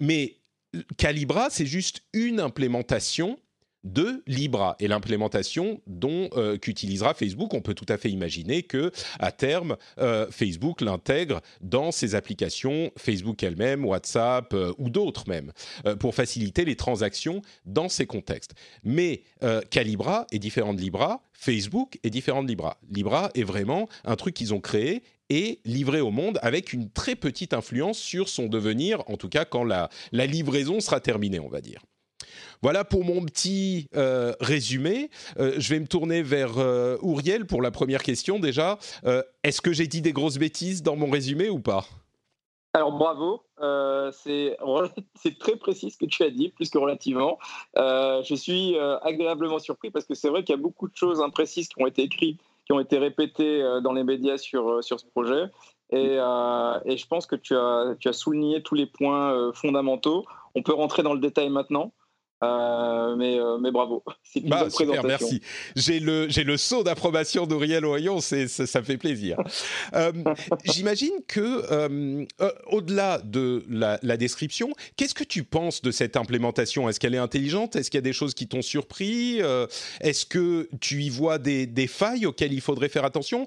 mais 0.01 0.37
Calibra, 0.97 1.49
c'est 1.51 1.67
juste 1.67 2.03
une 2.13 2.41
implémentation 2.41 3.39
de 3.85 4.23
Libra 4.27 4.77
et 4.79 4.89
l'implémentation 4.89 5.81
dont 5.87 6.29
euh, 6.37 6.59
qu'utilisera 6.59 7.15
Facebook. 7.15 7.55
On 7.55 7.61
peut 7.61 7.75
tout 7.75 7.87
à 7.89 7.97
fait 7.97 8.11
imaginer 8.11 8.63
que 8.63 8.91
à 9.19 9.33
terme 9.33 9.77
euh, 9.99 10.27
Facebook 10.31 10.81
l'intègre 10.81 11.41
dans 11.61 11.93
ses 11.93 12.15
applications 12.15 12.91
Facebook 12.97 13.43
elle-même, 13.43 13.85
WhatsApp 13.85 14.53
euh, 14.53 14.73
ou 14.79 14.91
d'autres 14.91 15.29
même 15.29 15.53
pour 15.99 16.15
faciliter 16.15 16.65
les 16.65 16.77
transactions 16.77 17.43
dans 17.65 17.89
ces 17.89 18.07
contextes. 18.07 18.55
Mais 18.85 19.23
Calibra 19.71 20.27
est 20.33 20.39
différent 20.39 20.75
de 20.75 20.81
Libra, 20.81 21.23
Facebook 21.33 21.99
est 22.03 22.11
différent 22.11 22.43
de 22.43 22.49
Libra. 22.49 22.79
Libra 22.91 23.31
est 23.35 23.45
vraiment 23.45 23.89
un 24.05 24.17
truc 24.17 24.35
qu'ils 24.35 24.55
ont 24.55 24.61
créé 24.61 25.03
et 25.29 25.61
livré 25.65 26.01
au 26.01 26.11
monde 26.11 26.39
avec 26.43 26.73
une 26.73 26.91
très 26.91 27.17
petite 27.17 27.55
influence 27.55 27.99
sur 27.99 28.29
son 28.29 28.47
devenir, 28.47 29.03
en 29.09 29.17
tout 29.17 29.29
cas 29.29 29.45
quand 29.45 29.65
la 29.65 29.89
livraison 30.13 30.81
sera 30.81 31.01
terminée, 31.01 31.41
on 31.41 31.49
va 31.49 31.61
dire. 31.61 31.83
Voilà 32.63 32.85
pour 32.85 33.05
mon 33.05 33.25
petit 33.25 33.89
euh, 33.97 34.33
résumé. 34.41 35.11
Euh, 35.39 35.55
je 35.59 35.73
vais 35.73 35.81
me 35.81 35.87
tourner 35.87 36.23
vers 36.23 36.59
euh, 36.59 36.97
Ouriel 37.01 37.47
pour 37.47 37.63
la 37.63 37.71
première 37.71 38.03
question 38.03 38.39
déjà. 38.39 38.79
Est-ce 39.43 39.61
que 39.61 39.73
j'ai 39.73 39.87
dit 39.87 40.03
des 40.03 40.13
grosses 40.13 40.39
bêtises 40.39 40.83
dans 40.83 40.97
mon 40.97 41.11
résumé 41.11 41.49
ou 41.49 41.61
pas? 41.61 41.85
Alors 42.75 42.93
bravo, 42.93 43.43
c'est 44.13 45.39
très 45.39 45.57
précis 45.57 45.91
ce 45.91 45.99
que 45.99 46.07
tu 46.07 46.23
as 46.23 46.31
dit, 46.31 46.51
plus 46.51 46.71
que 46.71 46.79
relativement. 46.79 47.39
je 47.77 48.35
suis 48.35 48.77
agréablement 48.79 49.59
surpris 49.59 49.91
parce 49.91 50.05
que 50.05 50.15
c'est 50.15 50.29
vrai 50.29 50.45
qu'il 50.45 50.55
y 50.55 50.59
a 50.59 50.63
beaucoup 50.63 50.89
de 50.89 50.95
choses 50.95 51.21
imprécises 51.21 51.69
qui 51.69 51.83
ont 51.83 51.87
été 51.87 52.03
écrites, 52.03 52.41
qui 52.67 52.73
ont 52.73 52.81
été 52.81 52.99
répétées 52.99 53.63
dans 53.83 53.93
les 53.93 54.05
médias 54.05 54.39
sur, 54.39 54.85
sur 54.85 55.01
ce 55.01 55.07
projet. 55.07 55.47
Et, 55.91 56.17
je 56.17 57.07
pense 57.07 57.27
que 57.27 57.37
tu 57.37 57.57
as, 57.57 57.95
tu 57.99 58.09
as 58.09 58.13
souligné 58.13 58.63
tous 58.63 58.75
les 58.75 58.87
points 58.87 59.53
fondamentaux. 59.55 60.25
On 60.55 60.63
peut 60.63 60.75
rentrer 60.75 61.03
dans 61.03 61.15
le 61.15 61.21
détail 61.21 61.49
maintenant. 61.49 61.93
Euh, 62.43 63.17
mais, 63.17 63.39
euh, 63.39 63.59
mais 63.59 63.71
bravo, 63.71 64.03
c'est 64.23 64.41
une 64.41 64.49
bah, 64.49 64.63
bonne 64.63 64.71
super, 64.71 65.05
Merci. 65.05 65.43
J'ai 65.77 66.01
le 66.01 66.29
j'ai 66.31 66.43
le 66.43 66.57
saut 66.57 66.83
d'approbation 66.83 67.47
d'Auriel 67.47 67.85
Oyon, 67.85 68.21
c'est 68.21 68.49
ça, 68.49 68.67
ça, 68.67 68.83
fait 68.83 68.97
plaisir. 68.97 69.37
euh, 69.95 70.13
J'imagine 70.65 71.13
que 71.29 71.63
euh, 71.71 72.25
au-delà 72.67 73.19
de 73.19 73.63
la, 73.69 73.99
la 74.03 74.17
description, 74.17 74.73
qu'est-ce 74.97 75.15
que 75.15 75.25
tu 75.25 75.45
penses 75.45 75.83
de 75.83 75.91
cette 75.91 76.17
implémentation? 76.17 76.89
Est-ce 76.89 76.99
qu'elle 76.99 77.15
est 77.15 77.19
intelligente? 77.19 77.77
Est-ce 77.77 77.91
qu'il 77.91 77.99
y 77.99 78.01
a 78.01 78.03
des 78.03 78.15
choses 78.15 78.33
qui 78.33 78.49
t'ont 78.49 78.63
surpris? 78.63 79.41
Est-ce 80.01 80.25
que 80.25 80.69
tu 80.81 81.03
y 81.03 81.11
vois 81.11 81.39
des, 81.39 81.67
des, 81.67 81.87
failles 81.87 82.25
auxquelles 82.25 82.55
il 82.55 82.63
faudrait 82.63 82.89
faire 82.89 83.05
attention? 83.05 83.47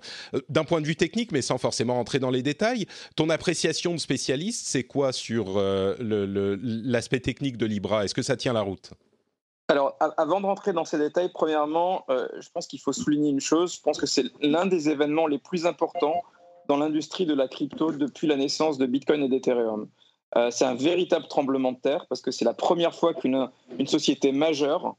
D'un 0.50 0.66
point 0.66 0.82
de 0.82 0.86
vue 0.86 0.96
technique, 0.96 1.32
mais 1.32 1.42
sans 1.42 1.58
forcément 1.58 2.00
entrer 2.00 2.20
dans 2.20 2.30
les 2.30 2.44
détails, 2.44 2.86
ton 3.16 3.30
appréciation 3.30 3.94
de 3.94 4.00
spécialiste, 4.00 4.68
c'est 4.68 4.84
quoi 4.84 5.14
sur 5.14 5.60
l'aspect 5.60 7.18
le, 7.18 7.22
technique 7.22 7.58
de 7.58 7.66
Libra? 7.66 8.06
Est-ce 8.06 8.14
que 8.14 8.22
ça 8.22 8.38
tient 8.38 8.54
la 8.54 8.62
route? 8.62 8.83
Alors, 9.70 9.96
avant 10.18 10.42
de 10.42 10.46
rentrer 10.46 10.74
dans 10.74 10.84
ces 10.84 10.98
détails, 10.98 11.32
premièrement, 11.34 12.04
euh, 12.10 12.28
je 12.40 12.50
pense 12.50 12.68
qu'il 12.68 12.80
faut 12.80 12.92
souligner 12.92 13.30
une 13.30 13.40
chose. 13.40 13.76
Je 13.76 13.82
pense 13.82 13.98
que 13.98 14.06
c'est 14.06 14.26
l'un 14.42 14.66
des 14.66 14.90
événements 14.90 15.26
les 15.26 15.38
plus 15.38 15.66
importants 15.66 16.22
dans 16.68 16.78
l'industrie 16.78 17.26
de 17.26 17.34
la 17.34 17.48
crypto 17.48 17.92
depuis 17.92 18.28
la 18.28 18.36
naissance 18.36 18.78
de 18.78 18.86
Bitcoin 18.86 19.24
et 19.24 19.30
d'Ethereum. 19.30 19.88
Euh, 20.36 20.52
c'est 20.52 20.66
un 20.66 20.76
véritable 20.76 21.28
tremblement 21.28 21.72
de 21.72 21.78
terre 21.78 22.06
parce 22.10 22.22
que 22.22 22.32
c'est 22.32 22.46
la 22.46 22.54
première 22.54 22.94
fois 22.94 23.14
qu'une 23.14 23.50
une 23.78 23.88
société 23.88 24.32
majeure 24.32 24.96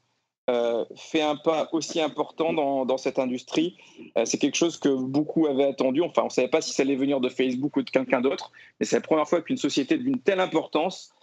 euh, 0.49 0.85
fait 0.97 1.23
un 1.23 1.37
pas 1.37 1.69
aussi 1.73 2.01
important 2.01 2.53
dans, 2.53 2.85
dans 2.87 2.99
cette 2.99 3.19
industrie. 3.19 3.77
c'est 4.25 4.39
quelque 4.39 4.57
chose 4.57 4.79
que 4.79 4.89
beaucoup 4.89 5.47
avaient 5.47 5.65
attendu. 5.65 6.03
Enfin, 6.03 6.23
on 6.23 6.27
ne 6.27 6.31
savait 6.31 6.49
pas 6.49 6.61
si 6.61 6.73
ça 6.73 6.83
allait 6.83 6.97
venir 6.97 7.21
de 7.21 7.29
Facebook 7.29 7.77
ou 7.77 7.83
de 7.83 7.91
quelqu'un 7.91 8.21
d'autre, 8.21 8.51
mais 8.79 8.87
c'est 8.87 8.97
la 8.97 9.03
première 9.03 9.29
fois 9.29 9.41
qu'une 9.43 9.57
société 9.57 9.99
d'une 9.99 10.21
telle 10.21 10.41
importance 10.41 11.14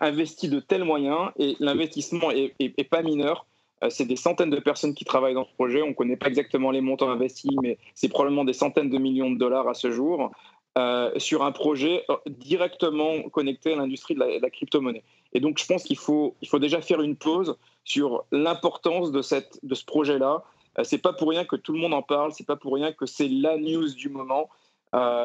investi 0.00 0.48
de 0.48 0.60
tels 0.60 0.84
moyens 0.84 1.30
et 1.38 1.56
l'investissement 1.58 2.30
est, 2.30 2.88
pas 2.88 3.02
mineur. 3.02 3.46
Euh, 3.82 3.90
c'est 3.90 4.04
des 4.04 4.16
centaines 4.16 4.50
de 4.50 4.60
personnes 4.60 4.94
qui 4.94 5.04
travaillent 5.04 5.34
dans 5.34 5.44
ce 5.44 5.52
projet. 5.54 5.82
On 5.82 5.88
ne 5.88 5.92
connaît 5.92 6.16
pas 6.16 6.28
exactement 6.28 6.70
les 6.70 6.80
montants 6.80 7.10
investis, 7.10 7.50
mais 7.62 7.78
c'est 7.94 8.08
probablement 8.08 8.44
des 8.44 8.52
centaines 8.52 8.90
de 8.90 8.98
millions 8.98 9.30
de 9.30 9.38
dollars 9.38 9.68
à 9.68 9.74
ce 9.74 9.90
jour 9.90 10.30
euh, 10.78 11.10
sur 11.18 11.44
un 11.44 11.52
projet 11.52 12.04
directement 12.26 13.22
connecté 13.30 13.72
à 13.72 13.76
l'industrie 13.76 14.14
de 14.14 14.20
la, 14.40 14.50
crypto-monnaie. 14.50 15.02
Et 15.32 15.40
donc, 15.40 15.58
je 15.58 15.66
pense 15.66 15.82
qu'il 15.82 15.98
faut, 15.98 16.36
il 16.42 16.48
faut 16.48 16.58
déjà 16.58 16.80
faire 16.80 17.00
une 17.00 17.16
pause 17.16 17.56
sur 17.84 18.24
l'importance 18.30 19.10
de, 19.10 19.22
cette, 19.22 19.58
de 19.62 19.74
ce 19.74 19.84
projet-là. 19.84 20.44
c'est 20.84 21.02
pas 21.02 21.12
pour 21.12 21.30
rien 21.30 21.44
que 21.44 21.56
tout 21.56 21.72
le 21.72 21.80
monde 21.80 21.94
en 21.94 22.02
parle, 22.02 22.32
c'est 22.32 22.46
pas 22.46 22.56
pour 22.56 22.74
rien 22.74 22.92
que 22.92 23.06
c'est 23.06 23.28
la 23.28 23.58
news 23.58 23.92
du 23.94 24.08
moment. 24.08 24.48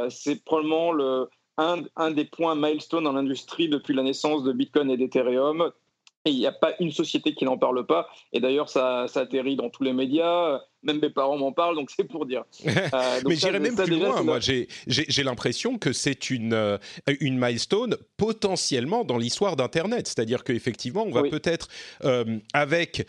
c'est 0.10 0.44
probablement 0.44 0.92
le, 0.92 1.30
un, 1.58 2.12
des 2.12 2.26
points 2.26 2.56
milestone 2.56 3.04
dans 3.04 3.14
l'industrie 3.14 3.70
depuis 3.70 3.94
la 3.94 4.04
naissance 4.04 4.44
de 4.44 4.52
Bitcoin 4.52 4.92
et 4.92 4.98
d'Ethereum. 4.98 5.72
Il 6.30 6.38
n'y 6.38 6.48
a 6.48 6.52
pas 6.52 6.74
une 6.80 6.92
société 6.92 7.34
qui 7.34 7.46
n'en 7.46 7.58
parle 7.58 7.86
pas. 7.86 8.08
Et 8.34 8.40
d'ailleurs, 8.40 8.70
ça, 8.70 9.06
ça 9.08 9.22
atterrit 9.22 9.56
dans 9.56 9.70
tous 9.70 9.84
les 9.84 9.94
médias 9.94 10.62
même 10.88 11.00
mes 11.00 11.10
parents 11.10 11.38
m'en 11.38 11.52
parlent, 11.52 11.76
donc 11.76 11.92
c'est 11.96 12.06
pour 12.06 12.26
dire. 12.26 12.44
Euh, 12.94 13.22
Mais 13.28 13.36
j'irais 13.36 13.60
même 13.60 13.76
plus 13.76 14.00
loin. 14.00 14.24
Moi, 14.24 14.40
j'ai 14.40 15.24
l'impression 15.24 15.78
que 15.78 15.92
c'est 15.92 16.30
une, 16.30 16.54
euh, 16.54 16.78
une 17.20 17.38
milestone 17.38 17.98
potentiellement 18.16 19.04
dans 19.04 19.18
l'histoire 19.18 19.56
d'Internet. 19.56 20.08
C'est-à-dire 20.08 20.44
qu'effectivement, 20.44 21.04
on 21.04 21.12
va 21.12 21.24
peut-être, 21.24 21.68
euh, 22.06 22.38
avec. 22.54 23.08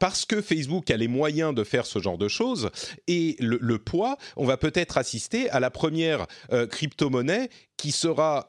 Parce 0.00 0.24
que 0.24 0.40
Facebook 0.42 0.90
a 0.90 0.96
les 0.96 1.08
moyens 1.08 1.54
de 1.54 1.62
faire 1.62 1.86
ce 1.86 1.98
genre 1.98 2.18
de 2.18 2.28
choses 2.28 2.70
et 3.06 3.36
le, 3.38 3.78
poids, 3.78 4.16
on 4.36 4.44
va 4.44 4.56
peut-être 4.56 4.98
assister 4.98 5.48
à 5.50 5.60
la 5.60 5.70
première 5.70 6.26
crypto-monnaie 6.70 7.48
qui 7.76 7.92
sera 7.92 8.46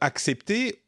acceptée 0.00 0.82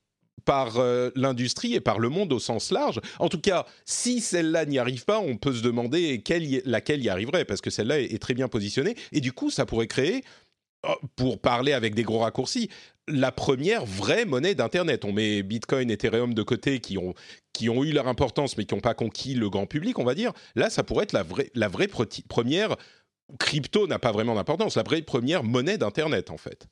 par 0.44 0.78
euh, 0.78 1.10
l'industrie 1.14 1.74
et 1.74 1.80
par 1.80 1.98
le 1.98 2.08
monde 2.08 2.32
au 2.32 2.38
sens 2.38 2.70
large. 2.70 3.00
En 3.18 3.28
tout 3.28 3.40
cas, 3.40 3.66
si 3.84 4.20
celle-là 4.20 4.64
n'y 4.66 4.78
arrive 4.78 5.04
pas, 5.04 5.18
on 5.18 5.36
peut 5.36 5.52
se 5.52 5.62
demander 5.62 6.22
laquelle 6.64 7.02
y 7.02 7.08
arriverait, 7.08 7.44
parce 7.44 7.60
que 7.60 7.70
celle-là 7.70 8.00
est, 8.00 8.20
très 8.20 8.34
bien 8.34 8.48
positionnée. 8.48 8.96
Et 9.12 9.20
du 9.20 9.32
coup, 9.32 9.50
ça 9.50 9.66
pourrait 9.66 9.86
créer, 9.86 10.22
oh, 10.86 10.94
pour 11.16 11.40
parler 11.40 11.72
avec 11.72 11.94
des 11.94 12.02
gros 12.02 12.18
raccourcis, 12.18 12.68
la 13.08 13.32
première 13.32 13.86
vraie 13.86 14.24
monnaie 14.24 14.54
d'Internet. 14.54 15.04
On 15.04 15.12
met 15.12 15.42
Bitcoin, 15.42 15.90
Ethereum 15.90 16.34
de 16.34 16.42
côté, 16.42 16.80
qui 16.80 16.98
ont, 16.98 17.14
qui 17.52 17.68
ont 17.68 17.82
eu 17.82 17.92
leur 17.92 18.08
importance, 18.08 18.56
mais 18.56 18.64
qui 18.64 18.74
n'ont 18.74 18.80
pas 18.80 18.94
conquis 18.94 19.34
le 19.34 19.48
grand 19.48 19.66
public, 19.66 19.98
on 19.98 20.04
va 20.04 20.14
dire. 20.14 20.32
Là, 20.54 20.70
ça 20.70 20.82
pourrait 20.82 21.04
être 21.04 21.12
la 21.12 21.22
vraie, 21.22 21.50
la 21.54 21.68
vraie 21.68 21.88
première... 22.28 22.76
Crypto 23.38 23.86
n'a 23.86 24.00
pas 24.00 24.10
vraiment 24.10 24.34
d'importance, 24.34 24.74
la 24.74 24.82
vraie 24.82 25.02
première 25.02 25.44
monnaie 25.44 25.78
d'Internet, 25.78 26.30
en 26.32 26.36
fait. 26.36 26.66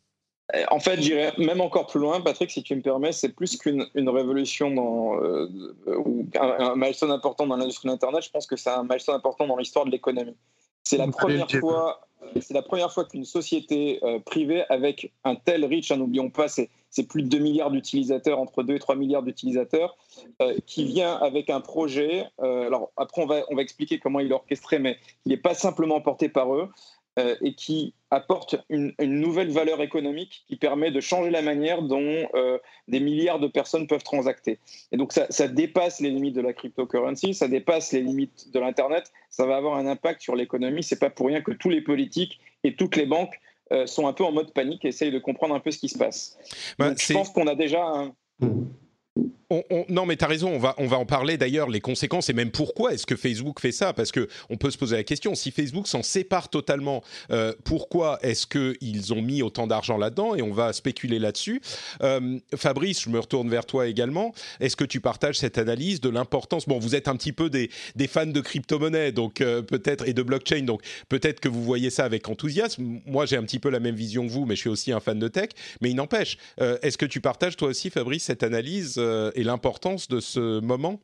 Euh, 0.55 0.64
en 0.71 0.81
fait, 0.81 1.00
j'irais 1.02 1.33
même 1.37 1.61
encore 1.61 1.87
plus 1.87 2.00
loin, 2.00 2.21
Patrick, 2.21 2.50
si 2.50 2.62
tu 2.62 2.75
me 2.75 2.81
permets, 2.81 3.12
c'est 3.12 3.31
plus 3.31 3.57
qu'une 3.57 3.87
révolution 3.95 4.71
dans, 4.71 5.21
euh, 5.23 5.49
ou 5.87 6.26
un, 6.40 6.75
milestone 6.75 7.11
important 7.11 7.47
dans 7.47 7.57
l'industrie 7.57 7.88
d'Internet, 7.88 8.23
je 8.23 8.31
pense 8.31 8.47
que 8.47 8.57
c'est 8.57 8.71
un 8.71 8.83
milestone 8.83 9.14
important 9.14 9.47
dans 9.47 9.57
l'histoire 9.57 9.85
de 9.85 9.90
l'économie. 9.90 10.37
C'est 10.85 10.97
la, 10.97 11.09
première 11.09 11.50
fois, 11.50 12.00
c'est 12.40 12.55
la 12.55 12.62
première 12.62 12.90
fois 12.90 13.05
qu'une 13.05 13.26
société 13.26 13.99
euh, 14.02 14.21
privée 14.21 14.64
avec 14.71 15.12
un 15.25 15.35
tel 15.35 15.67
reach, 15.67 15.90
hein, 15.90 15.99
n'oublions 15.99 16.31
pas, 16.31 16.49
c'est, 16.49 16.71
plus 17.11 17.23
de 17.23 17.28
2 17.28 17.38
milliards 17.38 17.71
d'utilisateurs, 17.71 18.40
entre 18.40 18.62
2 18.62 18.75
et 18.75 18.78
3 18.78 18.97
milliards 18.97 19.23
d'utilisateurs, 19.23 19.99
qui 20.64 20.85
vient 20.85 21.14
avec 21.17 21.50
un 21.50 21.61
projet. 21.61 22.25
alors 22.38 22.90
après, 22.97 23.23
on 23.23 23.26
va, 23.26 23.43
on 23.50 23.57
va 23.57 23.62
expliquer 23.62 23.99
comment 23.99 24.19
il 24.21 24.31
est 24.31 24.35
orchestré, 24.35 24.78
mais 24.78 24.97
il 25.26 25.28
n'est 25.28 25.37
pas 25.37 25.55
simplement 25.55 26.00
porté 26.00 26.31
par 26.31 26.55
eux. 26.55 26.71
Euh, 27.19 27.35
et 27.41 27.55
qui 27.55 27.95
apporte 28.12 28.55
une, 28.69 28.95
nouvelle 29.00 29.50
valeur 29.50 29.83
économique 29.83 30.45
qui 30.47 30.55
permet 30.55 30.93
de 30.93 31.00
changer 31.00 31.31
la 31.31 31.43
manière 31.43 31.83
dont 31.83 32.29
euh, 32.35 32.59
des 32.87 33.00
milliards 33.00 33.41
de 33.41 33.49
personnes 33.49 33.88
peuvent 33.88 34.05
transacter. 34.05 34.61
Et 34.93 34.97
donc 34.97 35.12
ça, 35.12 35.49
dépasse 35.49 36.00
les 36.00 36.11
limites 36.11 36.37
de 36.37 36.41
la 36.41 36.53
cryptocurrency, 36.53 37.35
ça 37.35 37.49
dépasse 37.49 37.93
les 37.93 38.03
limites 38.03 38.53
de 38.53 38.61
l'Internet, 38.61 39.11
ça 39.31 39.47
va 39.47 39.57
avoir 39.57 39.79
un 39.79 39.87
impact 39.88 40.21
sur 40.23 40.37
l'économie. 40.37 40.85
C'est 40.85 41.00
pas 41.00 41.11
pour 41.11 41.27
rien 41.27 41.41
que 41.41 41.50
tous 41.50 41.71
les 41.71 41.81
politiques 41.81 42.38
et 42.62 42.77
toutes 42.77 42.95
les 42.95 43.07
banques 43.07 43.41
euh, 43.73 43.87
sont 43.87 44.07
un 44.07 44.12
peu 44.12 44.25
en 44.25 44.31
mode 44.31 44.53
panique 44.53 44.85
et 44.85 44.88
essayent 44.88 45.11
de 45.11 45.19
comprendre 45.19 45.57
un 45.57 45.61
peu 45.61 45.73
ce 45.73 45.79
qui 45.79 45.88
se 45.88 45.99
passe. 45.99 46.38
Bah, 46.79 46.93
je 46.97 47.12
pense 47.12 47.31
qu'on 47.31 47.49
a 47.49 47.57
déjà 47.57 47.83
un... 47.85 48.15
Mmh 49.50 49.85
non, 49.88 50.05
mais 50.05 50.17
tu 50.17 50.25
as 50.25 50.28
raison, 50.28 50.50
on 50.50 50.59
va, 50.59 50.75
on 50.76 50.87
va 50.87 50.99
en 50.99 51.07
parler 51.07 51.38
d'ailleurs, 51.38 51.71
les 51.71 51.81
conséquences 51.81 52.28
et 52.28 52.35
même 52.35 52.50
pourquoi 52.50 52.93
est-ce 52.93 53.07
que 53.07 53.17
Facebook 53.17 53.61
fait 53.61 53.73
ça? 53.73 53.95
Parce 53.95 54.12
qu'on 54.12 54.57
peut 54.59 54.71
se 54.71 54.76
poser 54.76 54.97
la 54.97 55.05
question, 55.05 55.35
si 55.35 55.50
Facebook 55.50 55.88
s'en 55.88 56.02
sépare 56.02 56.50
totalement, 56.50 57.02
euh, 57.31 57.55
pourquoi 57.64 58.19
est-ce 58.21 58.47
qu'ils 58.47 59.14
ont 59.14 59.23
mis 59.23 59.40
autant 59.40 59.67
d'argent 59.67 59.97
là-dedans? 59.97 60.35
Et 60.35 60.43
on 60.43 60.52
va 60.52 60.75
spéculer 60.75 61.19
là-dessus. 61.19 61.62
Euh, 62.02 62.38
Fabrice, 62.57 63.00
je 63.00 63.09
me 63.09 63.19
retourne 63.19 63.49
vers 63.49 63.64
toi 63.64 63.87
également. 63.87 64.35
Est-ce 64.61 64.76
que 64.76 64.85
tu 64.85 65.00
partages 65.00 65.38
cette 65.38 65.57
analyse 65.57 66.02
de 66.02 66.11
l'importance? 66.11 66.69
Bon, 66.69 66.78
vous 66.78 66.95
êtes 66.95 67.09
un 67.09 67.17
petit 67.17 67.33
peu 67.33 67.49
des, 67.49 67.71
des 67.97 68.07
fans 68.07 68.26
de 68.26 68.40
crypto-monnaie 68.40 69.12
donc 69.12 69.40
euh, 69.40 69.62
peut-être 69.62 70.07
et 70.07 70.12
de 70.12 70.23
blockchain, 70.23 70.62
donc 70.62 70.83
peut-être 71.09 71.40
que 71.40 71.49
vous 71.49 71.62
voyez 71.62 71.88
ça 71.88 72.05
avec 72.05 72.28
enthousiasme. 72.28 73.00
Moi, 73.07 73.25
j'ai 73.25 73.37
un 73.37 73.45
petit 73.45 73.61
peu 73.61 73.71
la 73.71 73.81
même 73.81 73.95
vision 73.95 74.26
que 74.26 74.33
vous, 74.33 74.45
mais 74.45 74.57
je 74.57 74.61
suis 74.61 74.71
aussi 74.71 74.93
un 74.93 75.00
fan 75.00 75.19
de 75.19 75.28
tech. 75.28 75.50
Mais 75.81 75.90
il 75.90 75.97
n'empêche, 75.97 76.37
est-ce 76.59 76.99
que 76.99 77.07
tu 77.07 77.23
partages 77.23 77.57
toi 77.57 77.69
aussi, 77.69 77.88
Fabrice, 77.88 78.25
cette 78.25 78.43
analyse 78.43 79.00
et 79.38 79.45
l'importance 79.45 80.09
de 80.09 80.18
ce 80.18 80.61
moment 80.61 81.00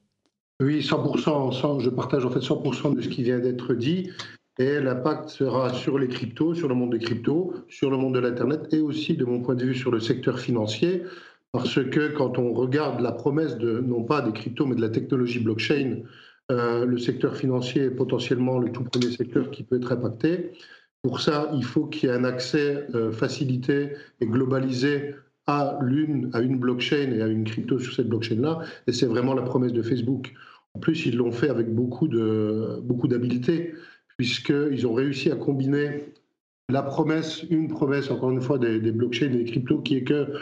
Oui, 0.60 0.80
100%, 0.80 1.80
je 1.80 1.88
partage 1.88 2.24
en 2.24 2.30
fait 2.30 2.40
100% 2.40 2.96
de 2.96 3.00
ce 3.00 3.08
qui 3.08 3.22
vient 3.22 3.38
d'être 3.38 3.74
dit. 3.74 4.10
Et 4.58 4.80
l'impact 4.80 5.28
sera 5.28 5.72
sur 5.72 5.98
les 5.98 6.08
cryptos, 6.08 6.54
sur 6.54 6.68
le 6.68 6.74
monde 6.74 6.92
des 6.92 6.98
cryptos, 6.98 7.54
sur 7.68 7.90
le 7.90 7.96
monde 7.96 8.14
de 8.14 8.20
l'Internet 8.20 8.72
et 8.72 8.80
aussi, 8.80 9.16
de 9.16 9.24
mon 9.24 9.40
point 9.40 9.54
de 9.54 9.64
vue, 9.64 9.74
sur 9.74 9.92
le 9.92 10.00
secteur 10.00 10.40
financier. 10.40 11.04
Parce 11.52 11.74
que 11.84 12.08
quand 12.08 12.38
on 12.38 12.52
regarde 12.52 13.00
la 13.00 13.12
promesse 13.12 13.56
de, 13.56 13.78
non 13.78 14.02
pas 14.02 14.20
des 14.20 14.32
cryptos, 14.32 14.66
mais 14.66 14.74
de 14.74 14.80
la 14.80 14.88
technologie 14.88 15.38
blockchain, 15.38 16.02
euh, 16.50 16.84
le 16.84 16.98
secteur 16.98 17.36
financier 17.36 17.84
est 17.84 17.90
potentiellement 17.90 18.58
le 18.58 18.72
tout 18.72 18.82
premier 18.82 19.12
secteur 19.12 19.52
qui 19.52 19.62
peut 19.62 19.76
être 19.76 19.92
impacté. 19.92 20.50
Pour 21.02 21.20
ça, 21.20 21.50
il 21.54 21.64
faut 21.64 21.86
qu'il 21.86 22.08
y 22.08 22.12
ait 22.12 22.16
un 22.16 22.24
accès 22.24 22.86
euh, 22.94 23.12
facilité 23.12 23.92
et 24.20 24.26
globalisé 24.26 25.14
à, 25.46 25.78
l'une, 25.82 26.30
à 26.32 26.40
une 26.40 26.58
blockchain 26.58 27.12
et 27.12 27.22
à 27.22 27.26
une 27.26 27.44
crypto 27.44 27.78
sur 27.78 27.92
cette 27.92 28.08
blockchain-là. 28.08 28.60
Et 28.86 28.92
c'est 28.92 29.06
vraiment 29.06 29.34
la 29.34 29.42
promesse 29.42 29.72
de 29.72 29.82
Facebook. 29.82 30.32
En 30.74 30.80
plus, 30.80 31.06
ils 31.06 31.16
l'ont 31.16 31.32
fait 31.32 31.48
avec 31.48 31.72
beaucoup, 31.72 32.08
de, 32.08 32.80
beaucoup 32.82 33.08
d'habileté 33.08 33.74
puisqu'ils 34.16 34.86
ont 34.86 34.94
réussi 34.94 35.30
à 35.30 35.36
combiner 35.36 36.04
la 36.70 36.82
promesse, 36.82 37.42
une 37.50 37.68
promesse, 37.68 38.10
encore 38.10 38.30
une 38.30 38.40
fois, 38.40 38.58
des, 38.58 38.78
blockchains 38.90 39.26
et 39.26 39.28
des 39.36 39.44
cryptos, 39.44 39.80
qui 39.80 39.96
est 39.96 40.04
que 40.04 40.32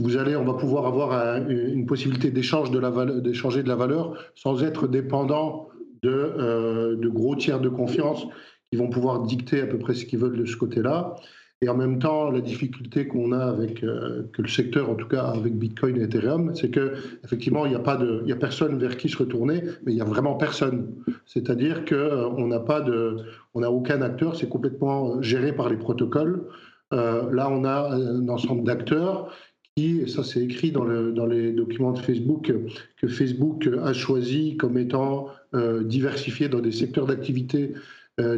vous 0.00 0.16
allez, 0.16 0.34
on 0.34 0.44
va 0.44 0.54
pouvoir 0.54 0.86
avoir 0.86 1.48
une 1.48 1.86
possibilité 1.86 2.30
d'échange 2.30 2.70
de 2.70 2.78
la 2.78 2.90
valeur, 2.90 3.22
d'échanger 3.22 3.62
de 3.62 3.68
la 3.68 3.76
valeur 3.76 4.14
sans 4.34 4.64
être 4.64 4.88
dépendant 4.88 5.68
de, 6.02 6.10
euh, 6.10 6.96
de 6.96 7.08
gros 7.08 7.36
tiers 7.36 7.60
de 7.60 7.68
confiance 7.68 8.26
qui 8.70 8.78
vont 8.78 8.88
pouvoir 8.88 9.22
dicter 9.22 9.60
à 9.60 9.66
peu 9.66 9.78
près 9.78 9.94
ce 9.94 10.04
qu'ils 10.04 10.18
veulent 10.18 10.38
de 10.38 10.46
ce 10.46 10.56
côté-là. 10.56 11.14
Et 11.60 11.68
en 11.68 11.76
même 11.76 11.98
temps, 11.98 12.30
la 12.30 12.40
difficulté 12.40 13.08
qu'on 13.08 13.32
a 13.32 13.44
avec 13.44 13.82
euh, 13.82 14.22
le 14.38 14.48
secteur, 14.48 14.90
en 14.90 14.94
tout 14.94 15.08
cas 15.08 15.24
avec 15.24 15.58
Bitcoin 15.58 15.96
et 15.96 16.04
Ethereum, 16.04 16.54
c'est 16.54 16.70
que 16.70 16.94
effectivement, 17.24 17.66
il 17.66 17.70
n'y 17.70 17.74
a 17.74 17.80
pas 17.80 17.96
de, 17.96 18.20
il 18.22 18.28
y 18.28 18.32
a 18.32 18.36
personne 18.36 18.78
vers 18.78 18.96
qui 18.96 19.08
se 19.08 19.16
retourner, 19.16 19.62
mais 19.84 19.92
il 19.92 19.96
n'y 19.96 20.00
a 20.00 20.04
vraiment 20.04 20.36
personne. 20.36 20.94
C'est-à-dire 21.26 21.84
que 21.84 21.96
euh, 21.96 22.28
on 22.28 22.46
n'a 22.46 22.60
pas 22.60 22.80
de, 22.80 23.16
on 23.54 23.60
n'a 23.60 23.72
aucun 23.72 24.02
acteur, 24.02 24.36
c'est 24.36 24.48
complètement 24.48 25.20
géré 25.20 25.52
par 25.52 25.68
les 25.68 25.76
protocoles. 25.76 26.46
Euh, 26.92 27.28
là, 27.32 27.50
on 27.50 27.64
a 27.64 27.90
un 27.92 28.28
ensemble 28.28 28.62
d'acteurs 28.62 29.34
qui, 29.76 30.08
ça 30.08 30.22
c'est 30.22 30.40
écrit 30.40 30.70
dans, 30.70 30.84
le, 30.84 31.10
dans 31.10 31.26
les 31.26 31.50
documents 31.52 31.92
de 31.92 31.98
Facebook, 31.98 32.52
que 32.98 33.08
Facebook 33.08 33.68
a 33.82 33.92
choisi 33.92 34.56
comme 34.56 34.78
étant 34.78 35.26
euh, 35.54 35.82
diversifié 35.82 36.48
dans 36.48 36.60
des 36.60 36.72
secteurs 36.72 37.06
d'activité 37.06 37.74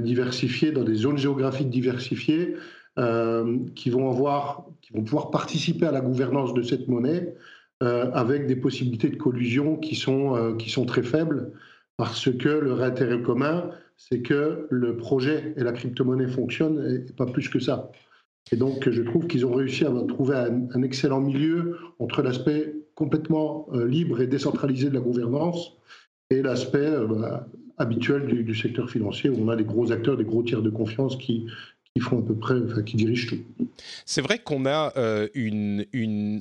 diversifiés, 0.02 0.72
dans 0.72 0.84
des 0.84 0.94
zones 0.94 1.16
géographiques 1.16 1.70
diversifiées. 1.70 2.54
Euh, 2.98 3.58
qui, 3.76 3.88
vont 3.88 4.10
avoir, 4.10 4.66
qui 4.82 4.92
vont 4.92 5.04
pouvoir 5.04 5.30
participer 5.30 5.86
à 5.86 5.92
la 5.92 6.00
gouvernance 6.00 6.54
de 6.54 6.62
cette 6.62 6.88
monnaie 6.88 7.36
euh, 7.84 8.10
avec 8.12 8.48
des 8.48 8.56
possibilités 8.56 9.08
de 9.08 9.16
collusion 9.16 9.76
qui 9.76 9.94
sont, 9.94 10.34
euh, 10.34 10.56
qui 10.56 10.70
sont 10.70 10.84
très 10.86 11.04
faibles 11.04 11.52
parce 11.96 12.28
que 12.36 12.48
leur 12.48 12.82
intérêt 12.82 13.22
commun, 13.22 13.70
c'est 13.96 14.22
que 14.22 14.66
le 14.70 14.96
projet 14.96 15.54
et 15.56 15.62
la 15.62 15.70
crypto-monnaie 15.72 16.26
fonctionnent 16.26 16.84
et 17.08 17.12
pas 17.12 17.26
plus 17.26 17.48
que 17.48 17.60
ça. 17.60 17.92
Et 18.50 18.56
donc, 18.56 18.90
je 18.90 19.02
trouve 19.02 19.28
qu'ils 19.28 19.46
ont 19.46 19.54
réussi 19.54 19.84
à 19.84 19.92
trouver 20.08 20.34
un, 20.74 20.82
excellent 20.82 21.20
milieu 21.20 21.76
entre 22.00 22.22
l'aspect 22.22 22.74
complètement 22.96 23.68
libre 23.72 24.20
et 24.20 24.26
décentralisé 24.26 24.88
de 24.88 24.94
la 24.94 25.00
gouvernance 25.00 25.76
et 26.30 26.42
l'aspect 26.42 26.90
bah, 27.08 27.46
habituel 27.78 28.26
du, 28.26 28.42
du, 28.42 28.54
secteur 28.54 28.90
financier 28.90 29.30
où 29.30 29.36
on 29.38 29.48
a 29.48 29.56
des 29.56 29.64
gros 29.64 29.92
acteurs, 29.92 30.16
des 30.16 30.24
gros 30.24 30.42
tiers 30.42 30.62
de 30.62 30.70
confiance 30.70 31.16
qui, 31.16 31.46
qui 31.96 32.00
font 32.00 32.20
à 32.20 32.22
peu 32.22 32.36
près, 32.36 32.54
enfin, 32.54 32.82
qui 32.82 32.96
dirigent 32.96 33.26
tout. 33.26 33.64
C'est 34.06 34.20
vrai 34.20 34.38
qu'on 34.38 34.64
a 34.64 34.92
euh, 34.96 35.26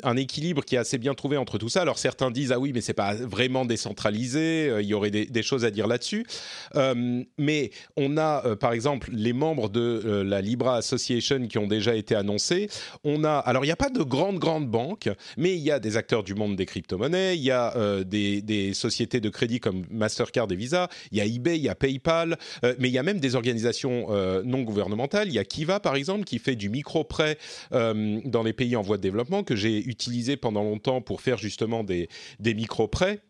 un 0.04 0.16
équilibre 0.16 0.64
qui 0.64 0.76
est 0.76 0.78
assez 0.78 1.00
bien 1.00 1.16
trouvé 1.16 1.38
entre 1.38 1.58
tout 1.58 1.70
ça. 1.70 1.82
Alors 1.82 1.98
certains 1.98 2.30
disent 2.30 2.52
ah 2.52 2.60
oui, 2.60 2.72
mais 2.72 2.82
c'est 2.82 2.94
pas 2.94 3.16
vraiment 3.16 3.66
décentralisé. 3.66 4.70
Euh, 4.70 4.82
il 4.84 4.88
y 4.88 4.94
aurait 4.94 5.10
des, 5.10 5.42
choses 5.42 5.66
à 5.66 5.72
dire 5.72 5.88
là-dessus. 5.88 6.28
Euh, 6.76 7.24
mais 7.40 7.72
on 7.98 8.18
a 8.18 8.56
par 8.58 8.74
exemple 8.74 9.10
les 9.12 9.34
membres 9.34 9.70
de 9.70 10.22
la 10.24 10.42
Libra 10.42 10.76
Association 10.76 11.48
qui 11.48 11.58
ont 11.58 11.66
déjà 11.66 11.96
été 11.96 12.14
annoncés. 12.14 12.70
On 13.04 13.24
a 13.24 13.38
alors 13.38 13.64
il 13.64 13.70
n'y 13.70 13.74
a 13.74 13.78
pas 13.78 13.90
de 13.90 14.04
grandes 14.04 14.38
grandes 14.38 14.70
banques, 14.70 15.10
mais 15.38 15.56
il 15.56 15.62
y 15.62 15.72
a 15.72 15.80
des 15.80 15.98
acteurs 15.98 16.24
du 16.24 16.36
monde 16.36 16.58
des 16.58 16.68
crypto-monnaies. 16.68 17.36
Il 17.38 17.44
y 17.44 17.52
a 17.52 18.04
des, 18.04 18.74
sociétés 18.74 19.20
de 19.20 19.30
crédit 19.30 19.60
comme 19.60 19.86
Mastercard 19.90 20.48
et 20.52 20.56
Visa. 20.56 20.90
Il 21.12 21.18
y 21.18 21.22
a 21.22 21.26
eBay, 21.26 21.58
il 21.58 21.64
y 21.64 21.70
a 21.70 21.76
PayPal, 21.76 22.38
mais 22.78 22.90
il 22.90 22.92
y 22.92 23.00
a 23.00 23.04
même 23.04 23.20
des 23.20 23.36
organisations 23.36 24.10
non 24.44 24.62
gouvernementales. 24.62 25.39
Y 25.40 25.42
a 25.42 25.46
Kiva, 25.46 25.80
par 25.80 25.96
exemple, 25.96 26.24
qui 26.24 26.40
fait 26.40 26.56
du 26.56 26.70
micro-prêt 26.70 27.38
euh, 27.74 28.20
dans 28.26 28.44
les 28.44 28.54
pays 28.54 28.76
en 28.76 28.82
voie 28.82 28.98
de 28.98 29.02
développement, 29.02 29.44
que 29.44 29.56
j'ai 29.56 29.78
utilisé 29.78 30.38
pendant 30.38 30.64
longtemps 30.64 31.02
pour 31.02 31.22
faire 31.22 31.38
justement 31.38 31.84
des, 31.84 32.10
des 32.40 32.54
micro-prêts 32.54 33.22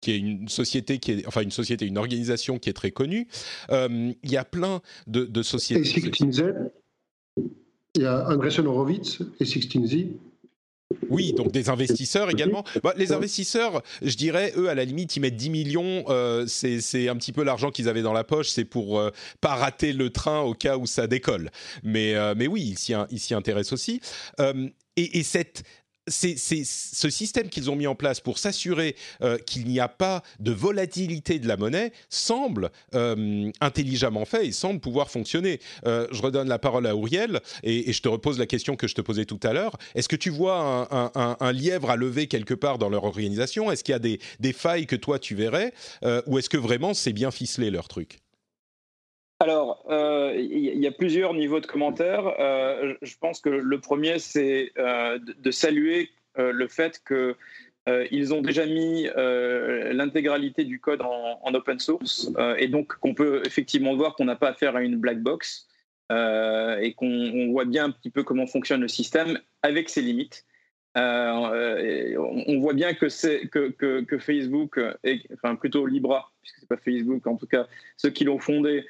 qui 0.00 0.12
est 0.12 0.18
une 0.18 0.48
société 0.48 0.98
qui 0.98 1.10
est 1.10 1.26
enfin 1.26 1.42
une 1.42 1.50
société 1.50 1.84
une 1.84 1.98
organisation 1.98 2.60
qui 2.60 2.70
est 2.70 2.74
très 2.74 2.92
connue. 2.92 3.26
Euh, 3.70 4.12
il 4.22 4.30
y 4.30 4.36
a 4.36 4.44
plein 4.44 4.80
de, 5.08 5.42
sociétés. 5.42 5.88
Et 5.88 6.10
16Z 6.10 6.70
il 7.94 8.02
y 8.02 8.06
a 8.06 8.28
Andresen 8.28 8.66
Horowitz 8.66 9.18
et 9.40 9.44
16Z 9.44 10.06
oui, 11.10 11.32
donc 11.34 11.52
des 11.52 11.68
investisseurs 11.68 12.30
également. 12.30 12.64
Bah, 12.82 12.94
les 12.96 13.12
investisseurs, 13.12 13.82
je 14.00 14.16
dirais, 14.16 14.52
eux, 14.56 14.68
à 14.68 14.74
la 14.74 14.84
limite, 14.84 15.16
ils 15.16 15.20
mettent 15.20 15.36
10 15.36 15.50
millions. 15.50 16.04
Euh, 16.08 16.46
c'est 16.46 17.08
un 17.08 17.16
petit 17.16 17.32
peu 17.32 17.42
l'argent 17.44 17.70
qu'ils 17.70 17.88
avaient 17.88 18.02
dans 18.02 18.14
la 18.14 18.24
poche. 18.24 18.48
C'est 18.48 18.64
pour 18.64 18.98
euh, 18.98 19.10
pas 19.40 19.54
rater 19.54 19.92
le 19.92 20.10
train 20.10 20.40
au 20.40 20.54
cas 20.54 20.76
où 20.76 20.86
ça 20.86 21.06
décolle. 21.06 21.50
Mais, 21.82 22.14
euh, 22.14 22.34
mais 22.36 22.46
oui, 22.46 22.74
ils 23.10 23.18
s'y 23.20 23.34
intéressent 23.34 23.74
aussi. 23.74 24.00
et, 24.96 25.18
et 25.18 25.22
cette 25.22 25.62
c'est 26.10 26.36
ce 26.36 27.10
système 27.10 27.48
qu'ils 27.48 27.70
ont 27.70 27.76
mis 27.76 27.86
en 27.86 27.94
place 27.94 28.20
pour 28.20 28.38
s'assurer 28.38 28.96
euh, 29.22 29.38
qu'il 29.38 29.66
n'y 29.66 29.80
a 29.80 29.88
pas 29.88 30.22
de 30.40 30.52
volatilité 30.52 31.38
de 31.38 31.48
la 31.48 31.56
monnaie 31.56 31.92
semble 32.08 32.70
euh, 32.94 33.50
intelligemment 33.60 34.24
fait 34.24 34.46
et 34.46 34.52
semble 34.52 34.80
pouvoir 34.80 35.10
fonctionner. 35.10 35.60
Euh, 35.86 36.06
je 36.12 36.22
redonne 36.22 36.48
la 36.48 36.58
parole 36.58 36.86
à 36.86 36.96
Auriel 36.96 37.40
et, 37.62 37.92
je 37.92 38.02
te 38.02 38.08
repose 38.08 38.38
la 38.38 38.46
question 38.46 38.76
que 38.76 38.86
je 38.86 38.94
te 38.94 39.00
posais 39.00 39.24
tout 39.24 39.40
à 39.42 39.52
l'heure. 39.52 39.76
Est-ce 39.94 40.08
que 40.08 40.16
tu 40.16 40.30
vois 40.30 40.88
un, 41.14 41.52
lièvre 41.52 41.90
à 41.90 41.96
lever 41.96 42.26
quelque 42.26 42.54
part 42.54 42.78
dans 42.78 42.88
leur 42.88 43.04
organisation? 43.04 43.72
Est-ce 43.72 43.82
qu'il 43.82 43.92
y 43.92 43.96
a 43.96 43.98
des, 43.98 44.20
des, 44.38 44.52
failles 44.52 44.86
que 44.86 44.96
toi 44.96 45.18
tu 45.18 45.34
verrais? 45.34 45.72
Ou 46.26 46.38
est-ce 46.38 46.48
que 46.48 46.56
vraiment 46.56 46.94
c'est 46.94 47.12
bien 47.12 47.30
ficelé 47.30 47.70
leur 47.70 47.88
truc? 47.88 48.18
Euh, 49.88 50.34
il 50.36 50.78
y 50.78 50.86
a 50.86 50.92
plusieurs 50.92 51.34
niveaux 51.34 51.60
de 51.60 51.66
commentaires. 51.66 52.34
Euh, 52.38 52.94
je 53.00 53.14
pense 53.18 53.40
que 53.40 53.48
le 53.48 53.80
premier, 53.80 54.18
c'est 54.18 54.72
euh, 54.78 55.18
de 55.18 55.50
saluer 55.50 56.10
le 56.36 56.68
fait 56.68 57.02
qu'ils 57.04 58.32
ont 58.34 58.42
déjà 58.42 58.64
mis 58.64 59.08
l'intégralité 59.16 60.62
du 60.62 60.78
code 60.78 61.02
en, 61.02 61.52
open 61.52 61.80
source 61.80 62.30
et 62.58 62.68
donc 62.68 62.96
qu'on 62.98 63.12
peut 63.12 63.42
effectivement 63.44 63.96
voir 63.96 64.14
qu'on 64.14 64.26
n'a 64.26 64.36
pas 64.36 64.50
affaire 64.50 64.76
à 64.76 64.82
une 64.82 64.98
black 64.98 65.20
box 65.20 65.66
et 66.12 66.94
qu'on 66.96 67.48
voit 67.50 67.64
bien 67.64 67.86
un 67.86 67.90
petit 67.90 68.10
peu 68.10 68.22
comment 68.22 68.46
fonctionne 68.46 68.82
le 68.82 68.88
système 68.88 69.40
avec 69.62 69.88
ses 69.88 70.00
limites. 70.00 70.46
on 70.94 72.58
voit 72.60 72.74
bien 72.74 72.94
que, 72.94 73.70
que, 74.04 74.18
Facebook, 74.20 74.78
enfin 75.34 75.56
plutôt 75.56 75.86
Libra, 75.86 76.30
puisque 76.40 76.58
c'est 76.60 76.68
pas 76.68 76.76
Facebook, 76.76 77.26
en 77.26 77.34
tout 77.34 77.48
cas 77.48 77.66
ceux 77.96 78.10
qui 78.10 78.22
l'ont 78.22 78.38
fondé, 78.38 78.84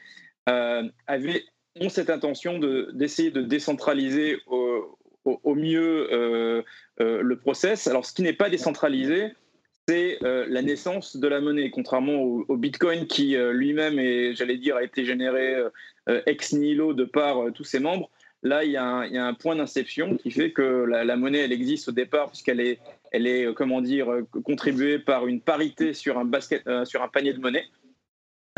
avaient, 1.06 1.44
ont 1.80 1.88
cette 1.88 2.10
intention 2.10 2.58
d'essayer 2.92 3.30
de, 3.30 3.42
décentraliser 3.42 4.38
au, 4.46 5.54
mieux 5.54 6.08
euh, 6.12 6.62
euh, 7.00 7.20
le 7.22 7.38
process. 7.38 7.86
Alors, 7.86 8.06
ce 8.06 8.14
qui 8.14 8.22
n'est 8.22 8.32
pas 8.32 8.48
décentralisé, 8.48 9.32
c'est 9.88 10.18
la 10.20 10.60
naissance 10.60 11.16
de 11.16 11.26
la 11.28 11.40
monnaie, 11.40 11.70
contrairement 11.70 12.20
au, 12.20 12.56
Bitcoin 12.58 13.06
qui 13.06 13.36
lui-même, 13.36 14.34
j'allais 14.34 14.58
dire, 14.58 14.76
a 14.76 14.82
été 14.84 15.06
généré 15.06 15.56
ex 16.26 16.52
nihilo 16.52 16.92
de 16.92 17.04
par 17.04 17.50
tous 17.54 17.64
ses 17.64 17.80
membres. 17.80 18.10
Là, 18.42 18.64
il 18.64 18.70
y, 18.70 18.76
a 18.76 18.84
un, 18.84 19.32
point 19.34 19.56
d'inception 19.56 20.18
qui 20.18 20.30
fait 20.30 20.52
que 20.52 20.84
la, 20.84 21.16
monnaie, 21.16 21.38
elle 21.38 21.52
existe 21.52 21.88
au 21.88 21.92
départ 21.92 22.28
puisqu'elle 22.28 22.60
est, 22.60 22.80
elle 23.12 23.26
est, 23.26 23.54
comment 23.54 23.80
dire, 23.80 24.08
contribuée 24.44 24.98
par 24.98 25.26
une 25.26 25.40
parité 25.40 25.94
sur 25.94 26.18
un, 26.18 26.26
basket, 26.26 26.68
sur 26.84 27.02
un 27.02 27.08
panier 27.08 27.32
de 27.32 27.40
monnaie. 27.40 27.64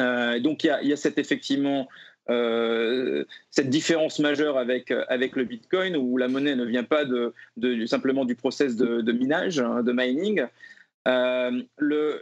Euh, 0.01 0.41
donc 0.41 0.65
il 0.65 0.71
y 0.83 0.93
a, 0.93 0.97
cette, 0.97 1.19
effectivement 1.19 1.89
euh, 2.29 3.25
cette 3.51 3.71
différence 3.71 4.19
majeure 4.19 4.59
avec, 4.59 4.91
le 4.91 5.45
Bitcoin 5.45 5.97
où 5.97 6.17
la 6.17 6.29
monnaie 6.29 6.57
ne 6.57 6.65
vient 6.65 6.85
pas 6.85 7.05
de, 7.05 7.33
simplement 7.87 8.25
du 8.25 8.35
process 8.35 8.77
de, 8.77 9.01
de 9.01 9.13
minage, 9.13 9.61
hein, 9.61 9.83
de 9.83 9.93
mining, 9.93 10.45
euh, 11.09 11.63
le, 11.79 12.21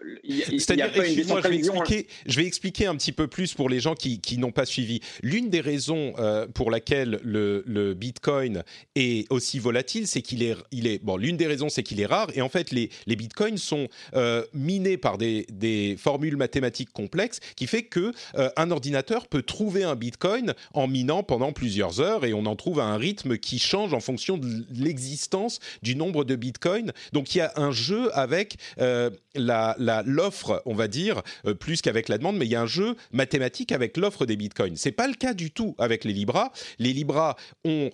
C'est-à-dire, 0.59 0.91
je 0.95 1.01
vais, 1.01 1.57
expliquer, 1.57 2.07
je 2.27 2.37
vais 2.37 2.47
expliquer 2.47 2.87
un 2.87 2.95
petit 2.95 3.11
peu 3.11 3.27
plus 3.27 3.55
pour 3.55 3.69
les 3.69 3.81
gens 3.81 3.95
qui, 3.95 4.21
qui 4.21 4.39
n'ont 4.39 4.53
pas 4.53 4.67
suivi. 4.67 5.01
L'une 5.23 5.51
des 5.51 5.61
raisons 5.61 6.13
euh, 6.19 6.47
pour 6.47 6.71
laquelle 6.71 7.19
le, 7.25 7.65
le, 7.67 7.95
Bitcoin 7.95 8.63
est 8.95 9.31
aussi 9.33 9.59
volatile, 9.59 10.07
c'est 10.07 10.23
qu'il 10.23 10.45
est, 10.45 10.57
il 10.71 10.87
est, 10.87 11.03
bon, 11.03 11.17
l'une 11.17 11.37
des 11.37 11.49
raisons, 11.49 11.69
c'est 11.69 11.83
qu'il 11.83 12.01
est 12.01 12.07
rare. 12.07 12.29
Et 12.35 12.41
en 12.41 12.49
fait, 12.49 12.71
les, 12.71 12.91
les 13.07 13.17
Bitcoins 13.17 13.59
sont 13.59 13.89
euh, 14.15 14.45
minés 14.53 14.97
par 14.97 15.19
des, 15.19 15.47
des, 15.51 15.97
formules 15.99 16.37
mathématiques 16.37 16.93
complexes, 16.93 17.41
qui 17.57 17.67
fait 17.67 17.83
que 17.83 18.13
un 18.57 18.71
ordinateur 18.71 19.27
peut 19.27 19.43
trouver 19.43 19.83
un 19.83 19.97
Bitcoin 19.97 20.55
en 20.73 20.87
minant 20.87 21.23
pendant 21.23 21.53
plusieurs 21.53 22.01
heures, 22.01 22.25
et 22.25 22.33
on 22.33 22.47
en 22.47 22.55
trouve 22.55 22.79
à 22.79 22.85
un 22.85 22.97
rythme 22.97 23.39
qui 23.39 23.59
change 23.59 23.93
en 23.93 24.01
fonction 24.01 24.39
de 24.39 24.65
l'existence 24.71 25.59
du 25.83 25.97
nombre 25.97 26.25
de 26.25 26.37
Bitcoins. 26.37 26.93
Donc, 27.13 27.35
il 27.35 27.39
y 27.39 27.41
a 27.41 27.53
un 27.57 27.73
jeu 27.73 28.17
avec 28.17 28.57
l'offre, 28.77 30.63
on 30.67 30.75
va 30.75 30.89
dire, 30.89 31.23
plus 31.61 31.83
qu'avec 31.83 32.09
la 32.09 32.19
demande, 32.19 32.37
mais 32.37 32.47
il 32.47 32.51
y 32.51 32.57
a 32.57 32.63
un 32.63 32.67
jeu 32.67 32.97
mathématique 33.13 33.73
avec 33.73 33.97
l'offre 33.97 34.27
des 34.27 34.37
bitcoins. 34.37 34.77
C'est 34.77 34.93
pas 34.93 35.07
le 35.07 35.15
cas 35.15 35.35
du 35.35 35.51
tout 35.51 35.75
avec 35.79 36.05
les 36.05 36.13
Libras. 36.13 36.51
Les 36.79 36.93
Libras 36.93 37.37
ont 37.65 37.91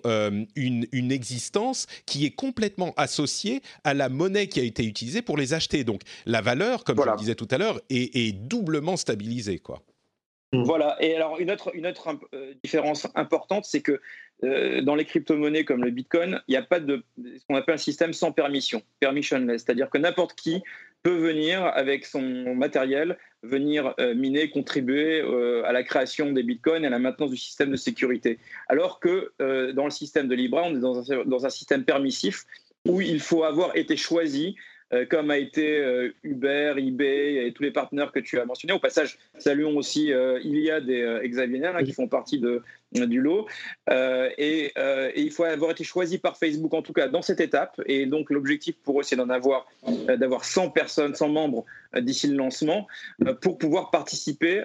une, 0.55 0.87
une 0.91 1.11
existence 1.11 1.87
qui 2.05 2.25
est 2.25 2.31
complètement 2.31 2.93
associée 2.97 3.61
à 3.83 3.93
la 3.93 4.09
monnaie 4.09 4.47
qui 4.47 4.59
a 4.59 4.63
été 4.63 4.83
utilisée 4.85 5.21
pour 5.21 5.37
les 5.37 5.53
acheter. 5.53 5.83
Donc 5.83 6.01
la 6.25 6.41
valeur, 6.41 6.83
comme 6.83 6.97
je 7.03 7.09
le 7.09 7.17
disais 7.17 7.35
tout 7.35 7.47
à 7.51 7.57
l'heure, 7.57 7.79
est, 7.89 8.15
est 8.15 8.31
doublement 8.31 8.97
stabilisée, 8.97 9.59
quoi. 9.59 9.81
Voilà. 10.63 10.95
Et 11.01 11.15
alors, 11.15 11.39
une 11.39 11.51
autre, 11.51 11.75
une 11.75 11.87
autre 11.87 12.17
euh, 12.33 12.53
différence 12.63 13.07
importante, 13.15 13.65
c'est 13.65 13.81
que 13.81 13.99
euh, 14.43 14.81
dans 14.81 14.95
les 14.95 15.05
crypto-monnaies 15.05 15.63
comme 15.63 15.83
le 15.83 15.91
Bitcoin, 15.91 16.41
il 16.47 16.51
n'y 16.51 16.57
a 16.57 16.61
pas 16.61 16.79
de 16.79 17.03
ce 17.17 17.45
qu'on 17.47 17.55
appelle 17.55 17.75
un 17.75 17.79
système 17.79 18.13
sans 18.13 18.31
permission, 18.31 18.81
permissionless. 18.99 19.63
C'est-à-dire 19.63 19.89
que 19.89 19.97
n'importe 19.97 20.35
qui 20.35 20.61
peut 21.03 21.15
venir 21.15 21.63
avec 21.63 22.05
son 22.05 22.55
matériel, 22.55 23.17
venir 23.43 23.93
euh, 23.99 24.15
miner, 24.15 24.49
contribuer 24.49 25.21
à 25.65 25.71
la 25.71 25.83
création 25.83 26.31
des 26.31 26.43
bitcoins 26.43 26.83
et 26.83 26.87
à 26.87 26.89
la 26.89 26.99
maintenance 26.99 27.31
du 27.31 27.37
système 27.37 27.71
de 27.71 27.75
sécurité. 27.75 28.39
Alors 28.67 28.99
que 28.99 29.31
dans 29.73 29.85
le 29.85 29.91
système 29.91 30.27
de 30.27 30.35
Libra, 30.35 30.63
on 30.63 30.75
est 30.75 30.79
dans 30.79 31.11
un, 31.11 31.23
dans 31.25 31.45
un 31.45 31.49
système 31.49 31.83
permissif 31.83 32.45
où 32.87 33.01
il 33.01 33.19
faut 33.19 33.43
avoir 33.43 33.75
été 33.75 33.97
choisi 33.97 34.55
euh, 34.93 35.05
comme 35.05 35.31
a 35.31 35.37
été 35.39 35.79
euh, 35.79 36.13
Uber, 36.23 36.75
eBay 36.77 37.47
et 37.47 37.53
tous 37.53 37.63
les 37.63 37.71
partenaires 37.71 38.11
que 38.11 38.19
tu 38.19 38.39
as 38.39 38.45
mentionnés. 38.45 38.73
Au 38.73 38.79
passage, 38.79 39.17
saluons 39.39 39.75
aussi 39.77 40.13
euh, 40.13 40.39
Iliad 40.43 40.87
et 40.89 41.27
Xavier 41.27 41.65
hein, 41.65 41.83
qui 41.83 41.91
font 41.91 42.07
partie 42.07 42.39
de, 42.39 42.61
du 43.01 43.21
lot. 43.21 43.47
Et, 43.89 44.73
il 45.15 45.31
faut 45.31 45.43
avoir 45.43 45.71
été 45.71 45.83
choisi 45.83 46.17
par 46.17 46.37
Facebook, 46.37 46.73
en 46.73 46.81
tout 46.81 46.93
cas 46.93 47.07
dans 47.07 47.21
cette 47.21 47.39
étape. 47.39 47.81
Et 47.85 48.05
donc, 48.05 48.29
l'objectif 48.29 48.75
pour 48.83 48.99
eux, 48.99 49.03
c'est 49.03 49.15
d'en 49.15 49.29
avoir, 49.29 49.67
d'avoir 50.07 50.45
100 50.45 50.69
personnes, 50.69 51.15
100 51.15 51.29
membres 51.29 51.65
d'ici 51.97 52.27
le 52.27 52.35
lancement 52.35 52.87
pour 53.41 53.57
pouvoir 53.57 53.91
participer 53.91 54.63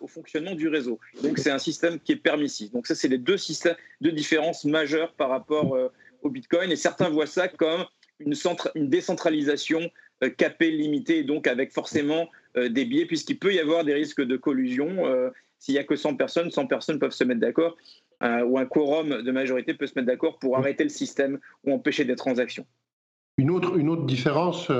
au 0.00 0.06
fonctionnement 0.06 0.54
du 0.54 0.68
réseau. 0.68 0.98
Donc, 1.22 1.38
c'est 1.38 1.50
un 1.50 1.58
système 1.58 1.98
qui 2.00 2.12
est 2.12 2.16
permissif. 2.16 2.70
Donc, 2.72 2.86
ça, 2.86 2.94
c'est 2.94 3.08
les 3.08 3.18
deux, 3.18 3.36
systèmes, 3.36 3.76
deux 4.00 4.12
différences 4.12 4.64
majeures 4.64 5.12
par 5.12 5.28
rapport 5.28 5.76
au 6.22 6.30
Bitcoin. 6.30 6.70
Et 6.70 6.76
certains 6.76 7.08
voient 7.08 7.26
ça 7.26 7.48
comme 7.48 7.84
une, 8.20 8.34
une 8.74 8.88
décentralisation 8.88 9.90
euh, 10.22 10.30
capée, 10.30 10.70
limitée, 10.70 11.24
donc 11.24 11.46
avec 11.46 11.72
forcément 11.72 12.30
euh, 12.56 12.68
des 12.68 12.84
biais, 12.84 13.06
puisqu'il 13.06 13.38
peut 13.38 13.52
y 13.52 13.60
avoir 13.60 13.84
des 13.84 13.94
risques 13.94 14.22
de 14.22 14.36
collusion. 14.36 15.08
Euh, 15.62 15.64
s'il 15.64 15.74
n'y 15.74 15.78
a 15.78 15.84
que 15.84 15.96
100 15.96 16.16
personnes, 16.16 16.50
100 16.50 16.66
personnes 16.66 16.98
peuvent 16.98 17.12
se 17.12 17.24
mettre 17.24 17.40
d'accord, 17.40 17.76
ou 18.22 18.56
un 18.56 18.66
quorum 18.66 19.22
de 19.22 19.32
majorité 19.32 19.74
peut 19.74 19.86
se 19.86 19.94
mettre 19.96 20.06
d'accord 20.06 20.38
pour 20.38 20.56
arrêter 20.56 20.84
le 20.84 20.90
système 20.90 21.40
ou 21.64 21.72
empêcher 21.72 22.04
des 22.04 22.14
transactions. 22.14 22.64
Une 23.36 23.50
autre, 23.50 24.06
différence, 24.06 24.70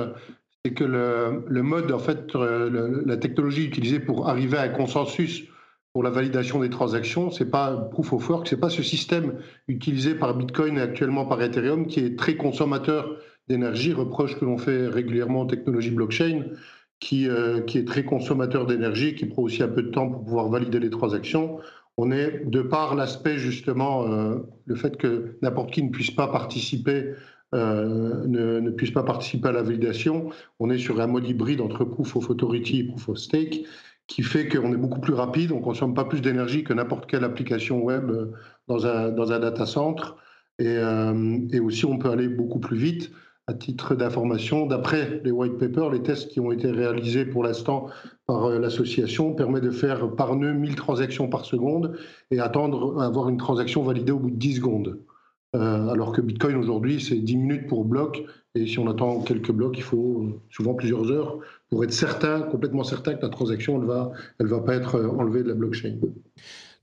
c'est 0.63 0.73
que 0.73 0.85
le, 0.85 1.61
mode, 1.61 1.91
en 1.91 1.99
fait, 1.99 2.33
la 2.33 3.17
technologie 3.17 3.65
utilisée 3.65 3.99
pour 3.99 4.29
arriver 4.29 4.57
à 4.57 4.61
un 4.61 4.69
consensus 4.69 5.43
pour 5.91 6.03
la 6.03 6.09
validation 6.09 6.59
des 6.59 6.69
transactions, 6.69 7.31
c'est 7.31 7.51
pas 7.51 7.75
proof 7.75 8.13
of 8.13 8.29
work, 8.29 8.47
c'est 8.47 8.59
pas 8.59 8.69
ce 8.69 8.81
système 8.81 9.39
utilisé 9.67 10.15
par 10.15 10.35
Bitcoin 10.35 10.77
et 10.77 10.81
actuellement 10.81 11.25
par 11.25 11.41
Ethereum 11.41 11.85
qui 11.85 11.99
est 11.99 12.17
très 12.17 12.35
consommateur 12.35 13.19
d'énergie, 13.47 13.93
reproche 13.93 14.39
que 14.39 14.45
l'on 14.45 14.57
fait 14.57 14.87
régulièrement 14.87 15.41
aux 15.41 15.45
technologies 15.45 15.91
blockchain, 15.91 16.45
qui, 17.03 17.27
euh, 17.27 17.59
qui 17.59 17.77
est 17.77 17.85
très 17.85 18.05
consommateur 18.05 18.65
d'énergie, 18.65 19.13
qui 19.13 19.25
prend 19.25 19.41
aussi 19.41 19.61
un 19.61 19.67
peu 19.67 19.83
de 19.83 19.89
temps 19.89 20.09
pour 20.09 20.23
pouvoir 20.23 20.47
valider 20.47 20.79
les 20.79 20.89
transactions. 20.89 21.59
On 21.97 22.11
est, 22.11 22.45
de 22.45 22.61
par 22.61 22.95
l'aspect 22.95 23.37
justement, 23.37 24.07
euh, 24.07 24.37
le 24.65 24.75
fait 24.75 24.95
que 24.95 25.37
n'importe 25.41 25.71
qui 25.71 25.83
ne 25.83 25.89
puisse 25.89 26.11
pas 26.11 26.29
participer, 26.29 27.13
euh, 27.53 28.25
ne, 28.25 28.69
puisse 28.71 28.91
pas 28.91 29.03
participer 29.03 29.49
à 29.49 29.51
la 29.51 29.63
validation, 29.63 30.29
on 30.59 30.69
est 30.69 30.77
sur 30.77 31.01
un 31.01 31.07
mode 31.07 31.27
hybride 31.27 31.59
entre 31.59 31.83
proof 31.83 32.15
of 32.15 32.29
authority 32.29 32.79
et 32.79 32.83
proof 32.85 33.09
of 33.09 33.17
stake, 33.17 33.65
qui 34.07 34.23
fait 34.23 34.47
qu'on 34.47 34.73
est 34.73 34.77
beaucoup 34.77 35.01
plus 35.01 35.13
rapide, 35.13 35.51
on 35.51 35.57
ne 35.59 35.63
consomme 35.63 35.93
pas 35.93 36.05
plus 36.05 36.21
d'énergie 36.21 36.63
que 36.63 36.71
n'importe 36.71 37.05
quelle 37.05 37.25
application 37.25 37.83
web 37.83 38.11
dans 38.69 38.87
un, 38.87 39.09
dans 39.09 39.25
data 39.25 39.65
center. 39.65 40.03
Et, 40.59 40.79
aussi, 41.59 41.85
on 41.85 41.97
peut 41.97 42.11
aller 42.11 42.29
beaucoup 42.29 42.59
plus 42.59 42.77
vite 42.77 43.11
à 43.47 43.53
titre 43.53 43.95
d'information, 43.95 44.65
d'après 44.65 45.21
les 45.23 45.31
white 45.31 45.57
papers, 45.57 45.89
les 45.89 46.01
tests 46.01 46.29
qui 46.29 46.39
ont 46.39 46.51
été 46.51 46.71
réalisés 46.71 47.25
pour 47.25 47.43
l'instant 47.43 47.87
par 48.25 48.45
euh, 48.45 48.59
l'association 48.59 49.33
permettent 49.33 49.63
de 49.63 49.71
faire 49.71 50.15
par 50.15 50.35
nœud 50.35 50.53
1000 50.53 50.75
transactions 50.75 51.27
par 51.27 51.43
seconde 51.43 51.97
et 52.31 52.39
attendre 52.39 53.01
avoir 53.01 53.27
une 53.29 53.37
transaction 53.37 53.83
validée 53.83 54.13
au 54.13 54.19
bout 54.19 54.31
de 54.31 54.37
10 54.37 54.55
secondes. 54.55 54.99
Euh, 55.55 55.89
alors 55.89 56.13
que 56.13 56.21
Bitcoin 56.21 56.55
aujourd'hui, 56.55 57.01
c'est 57.01 57.17
10 57.17 57.37
minutes 57.37 57.67
pour 57.67 57.85
bloc. 57.85 58.23
Et 58.55 58.65
si 58.65 58.79
on 58.79 58.89
attend 58.89 59.19
quelques 59.21 59.51
blocs, 59.51 59.77
il 59.77 59.83
faut 59.83 60.41
souvent 60.49 60.73
plusieurs 60.73 61.11
heures 61.11 61.39
pour 61.69 61.83
être 61.83 61.93
certain, 61.93 62.41
complètement 62.41 62.83
certain 62.83 63.15
que 63.15 63.21
la 63.21 63.29
transaction 63.29 63.77
ne 63.77 63.85
va, 63.85 64.11
elle 64.39 64.47
va 64.47 64.61
pas 64.61 64.75
être 64.75 64.99
enlevée 64.99 65.43
de 65.43 65.49
la 65.49 65.55
blockchain. 65.55 65.97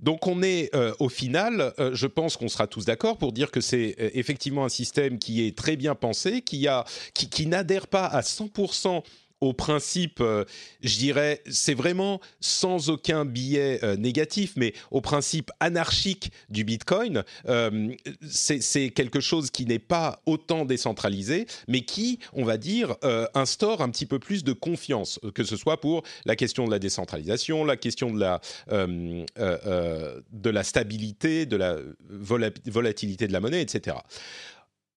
Donc 0.03 0.27
on 0.27 0.43
est 0.43 0.75
euh, 0.75 0.95
au 0.99 1.09
final, 1.09 1.75
euh, 1.79 1.91
je 1.95 2.07
pense 2.07 2.37
qu'on 2.37 2.49
sera 2.49 2.67
tous 2.67 2.85
d'accord 2.85 3.19
pour 3.19 3.33
dire 3.33 3.51
que 3.51 3.61
c'est 3.61 3.97
euh, 4.01 4.11
effectivement 4.15 4.65
un 4.65 4.71
système 4.71 5.19
qui 5.19 5.47
est 5.47 5.57
très 5.57 5.77
bien 5.77 5.95
pensé, 5.95 6.41
qui, 6.43 6.67
a, 6.69 6.85
qui, 7.15 7.29
qui 7.29 7.47
n'adhère 7.47 7.87
pas 7.87 8.07
à 8.07 8.23
100% 8.23 9.03
au 9.41 9.53
principe, 9.53 10.21
euh, 10.21 10.45
je 10.83 10.99
dirais, 10.99 11.43
c'est 11.49 11.75
vraiment 11.75 12.21
sans 12.41 12.91
aucun 12.91 13.25
biais 13.25 13.81
euh, 13.83 13.97
négatif, 13.97 14.53
mais 14.57 14.75
au 14.91 15.01
principe 15.01 15.51
anarchique 15.61 16.31
du 16.51 16.65
Bitcoin, 16.65 17.25
euh, 17.49 17.95
c'est 18.29 18.91
quelque 18.91 19.21
chose 19.21 19.51
qui 19.51 19.65
n'est 19.65 19.79
pas 19.79 20.21
autant 20.27 20.65
décentralisé, 20.65 21.47
mais 21.69 21.83
qui, 21.83 22.19
on 22.33 22.45
va 22.45 22.57
dire, 22.57 22.97
instaure 23.35 23.81
un 23.81 23.89
petit 23.91 24.07
peu 24.07 24.19
plus 24.19 24.45
de 24.45 24.53
confiance, 24.53 25.19
que 25.35 25.45
ce 25.45 25.57
soit 25.57 25.81
pour 25.81 26.03
la 26.25 26.37
question 26.37 26.67
de 26.67 26.71
la 26.71 26.79
décentralisation, 26.79 27.65
la 27.65 27.77
question 27.77 28.13
de 28.13 28.21
la, 28.21 28.41
de 28.69 30.51
la 30.51 30.63
stabilité, 30.63 31.47
de 31.47 31.57
la 31.57 31.77
volatilité 32.09 33.27
de 33.27 33.33
la 33.33 33.41
monnaie, 33.41 33.63
etc 33.63 33.97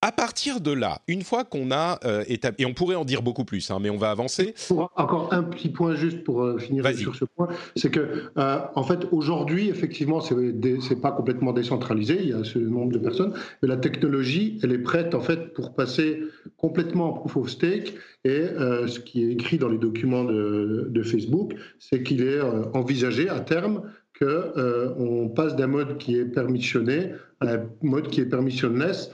à 0.03 0.11
partir 0.11 0.59
de 0.59 0.71
là, 0.73 0.99
une 1.07 1.21
fois 1.21 1.45
qu'on 1.45 1.71
a 1.71 1.97
euh, 2.03 2.25
établi, 2.27 2.63
et 2.63 2.65
on 2.65 2.73
pourrait 2.73 2.97
en 2.97 3.05
dire 3.05 3.21
beaucoup 3.21 3.45
plus, 3.45 3.71
hein, 3.71 3.77
mais 3.81 3.89
on 3.89 3.95
va 3.95 4.11
avancer. 4.11 4.53
encore 4.97 5.29
un 5.31 5.43
petit 5.43 5.69
point 5.69 5.95
juste 5.95 6.25
pour 6.25 6.43
euh, 6.43 6.57
finir 6.57 6.85
sur 6.93 7.15
ce 7.15 7.23
point, 7.23 7.47
c'est 7.77 7.89
que 7.89 8.23
euh, 8.37 8.59
en 8.75 8.83
fait 8.83 9.07
aujourd'hui, 9.11 9.69
effectivement, 9.69 10.19
c'est 10.19 10.35
n'est 10.35 10.95
pas 11.01 11.11
complètement 11.11 11.53
décentralisé, 11.53 12.17
il 12.19 12.29
y 12.31 12.33
a 12.33 12.43
ce 12.43 12.59
nombre 12.59 12.91
de 12.91 12.97
personnes, 12.99 13.33
mais 13.61 13.69
la 13.69 13.77
technologie, 13.77 14.59
elle 14.61 14.73
est 14.73 14.83
prête 14.83 15.15
en 15.15 15.21
fait 15.21 15.53
pour 15.53 15.73
passer 15.73 16.21
complètement 16.57 17.11
en 17.11 17.13
proof 17.13 17.37
of 17.37 17.49
stake. 17.49 17.93
Et 18.25 18.41
ce 18.87 18.99
qui 18.99 19.23
est 19.23 19.31
écrit 19.33 19.57
dans 19.57 19.67
les 19.67 19.77
documents 19.77 20.23
de, 20.23 20.87
de 20.89 21.03
Facebook, 21.03 21.55
c'est 21.77 22.03
qu'il 22.03 22.23
est 22.23 22.39
envisagé 22.73 23.27
à 23.27 23.41
terme 23.41 23.81
que 24.13 24.93
on 24.97 25.27
passe 25.27 25.57
d'un 25.57 25.67
mode 25.67 25.97
qui 25.97 26.15
est 26.15 26.25
permissionné 26.25 27.11
à 27.41 27.55
un 27.55 27.65
mode 27.81 28.07
qui 28.07 28.21
est 28.21 28.25
permissionless 28.25 29.11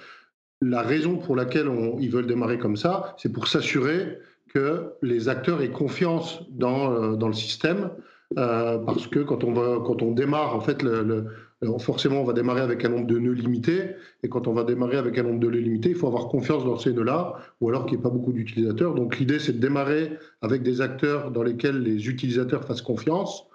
la 0.62 0.82
raison 0.82 1.18
pour 1.18 1.36
laquelle 1.36 1.70
ils 2.00 2.10
veulent 2.10 2.28
démarrer 2.28 2.58
comme 2.58 2.76
ça, 2.76 3.16
c'est 3.18 3.32
pour 3.32 3.48
s'assurer 3.48 4.20
que 4.54 4.94
les 5.02 5.30
acteurs 5.30 5.62
aient 5.62 5.72
confiance 5.72 6.42
dans, 6.50 6.92
euh, 6.92 7.16
dans 7.16 7.28
le 7.28 7.34
système, 7.34 7.92
euh, 8.38 8.78
parce 8.80 9.08
que 9.08 9.20
quand 9.20 9.44
on, 9.44 9.54
va, 9.54 9.80
quand 9.86 10.02
on 10.02 10.12
démarre, 10.12 10.56
en 10.56 10.60
fait, 10.60 10.84
le, 10.84 11.28
forcément, 11.80 12.22
on 12.22 12.24
va 12.26 12.34
démarrer 12.34 12.62
avec 12.62 12.84
un 12.86 12.90
nombre 12.90 13.08
de 13.08 13.18
nœuds 13.18 13.34
limité, 13.34 13.96
et 14.24 14.30
quand 14.30 14.48
on 14.48 14.54
va 14.54 14.64
démarrer 14.64 14.98
avec 14.98 15.18
un 15.18 15.24
nombre 15.24 15.40
de 15.40 15.50
nœuds 15.50 15.60
limité, 15.60 15.90
il 15.90 15.96
faut 15.96 16.08
avoir 16.08 16.28
confiance 16.28 16.66
dans 16.66 16.78
ces 16.78 16.94
nœuds-là, 16.94 17.36
ou 17.62 17.70
alors 17.70 17.86
qu'il 17.86 17.98
n'y 17.98 18.02
ait 18.02 18.04
pas 18.04 18.10
beaucoup 18.10 18.34
d'utilisateurs. 18.34 18.96
Donc 18.96 19.18
l'idée, 19.18 19.40
c'est 19.40 19.54
de 19.54 19.60
démarrer 19.60 20.18
avec 20.42 20.62
des 20.62 20.82
acteurs 20.82 21.32
dans 21.32 21.44
lesquels 21.44 21.82
les 21.82 22.08
utilisateurs 22.10 22.66
fassent 22.66 22.82
confiance, 22.82 23.49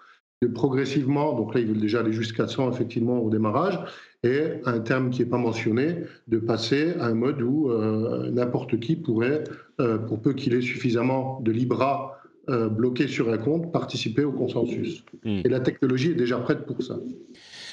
progressivement, 0.54 1.34
donc 1.34 1.54
là, 1.54 1.60
ils 1.60 1.66
veulent 1.66 1.80
déjà 1.80 2.00
aller 2.00 2.12
jusqu'à 2.12 2.46
100 2.46 2.72
effectivement 2.72 3.18
au 3.18 3.30
démarrage, 3.30 3.78
et 4.22 4.42
un 4.64 4.80
terme 4.80 5.10
qui 5.10 5.20
n'est 5.20 5.28
pas 5.28 5.38
mentionné, 5.38 5.96
de 6.28 6.38
passer 6.38 6.94
à 6.98 7.06
un 7.06 7.14
mode 7.14 7.42
où 7.42 7.70
euh, 7.70 8.30
n'importe 8.30 8.80
qui 8.80 8.96
pourrait, 8.96 9.44
euh, 9.80 9.98
pour 9.98 10.20
peu 10.20 10.32
qu'il 10.32 10.54
ait 10.54 10.62
suffisamment 10.62 11.40
de 11.40 11.52
Libra 11.52 12.18
euh, 12.48 12.68
bloqué 12.68 13.06
sur 13.06 13.30
un 13.30 13.38
compte, 13.38 13.72
participer 13.72 14.24
au 14.24 14.32
consensus. 14.32 15.04
Hmm. 15.24 15.40
Et 15.44 15.48
la 15.48 15.60
technologie 15.60 16.10
est 16.10 16.14
déjà 16.14 16.38
prête 16.38 16.66
pour 16.66 16.82
ça. 16.82 16.98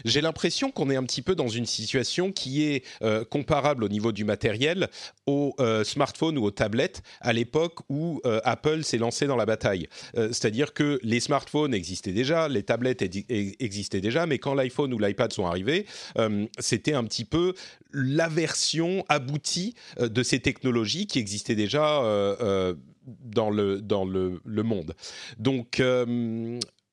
J'ai 0.06 0.22
l'impression 0.22 0.72
qu'on 0.72 0.90
est 0.90 0.96
un 0.96 1.04
petit 1.04 1.22
peu 1.22 1.36
dans 1.36 1.48
une 1.48 1.66
situation 1.66 2.32
qui 2.32 2.64
est 2.64 2.84
euh, 3.02 3.24
comparable 3.24 3.84
au 3.84 3.90
niveau 3.90 4.12
du 4.12 4.24
matériel 4.24 4.90
aux 5.26 5.54
euh, 5.60 5.84
smartphones 5.84 6.38
ou 6.38 6.44
aux 6.44 6.52
tablettes 6.52 7.02
à 7.20 7.34
l'époque 7.34 7.80
où 7.90 8.22
euh, 8.26 8.40
Apple 8.44 8.84
s'est 8.84 8.98
lancé 8.98 9.28
dans 9.28 9.36
la 9.36 9.46
bataille. 9.46 9.88
C'est-à-dire 10.16 10.74
que 10.74 11.00
les 11.04 11.20
smartphones 11.20 11.74
existaient 11.74 12.12
déjà, 12.14 12.48
les 12.48 12.64
tablettes 12.64 13.02
existaient 13.02 14.02
déjà, 14.02 14.26
mais 14.26 14.40
quand 14.40 14.54
l'iPhone 14.54 14.94
ou 14.94 15.00
l'iPad 15.00 15.32
sont 15.32 15.46
arrivés, 15.46 15.86
c'était 16.60 16.94
un 16.94 17.04
petit 17.04 17.26
peu 17.26 17.54
la 17.94 18.28
version 18.28 19.06
aboutie 19.10 19.76
de 20.00 20.24
ces 20.24 20.40
technologies 20.40 21.08
qui 21.08 21.20
existaient 21.20 21.56
déjà 21.56 22.02
dans 23.06 23.50
le, 23.50 23.82
dans 23.82 24.06
le, 24.06 24.42
le 24.46 24.64
monde. 24.64 24.96
Donc, 25.38 25.82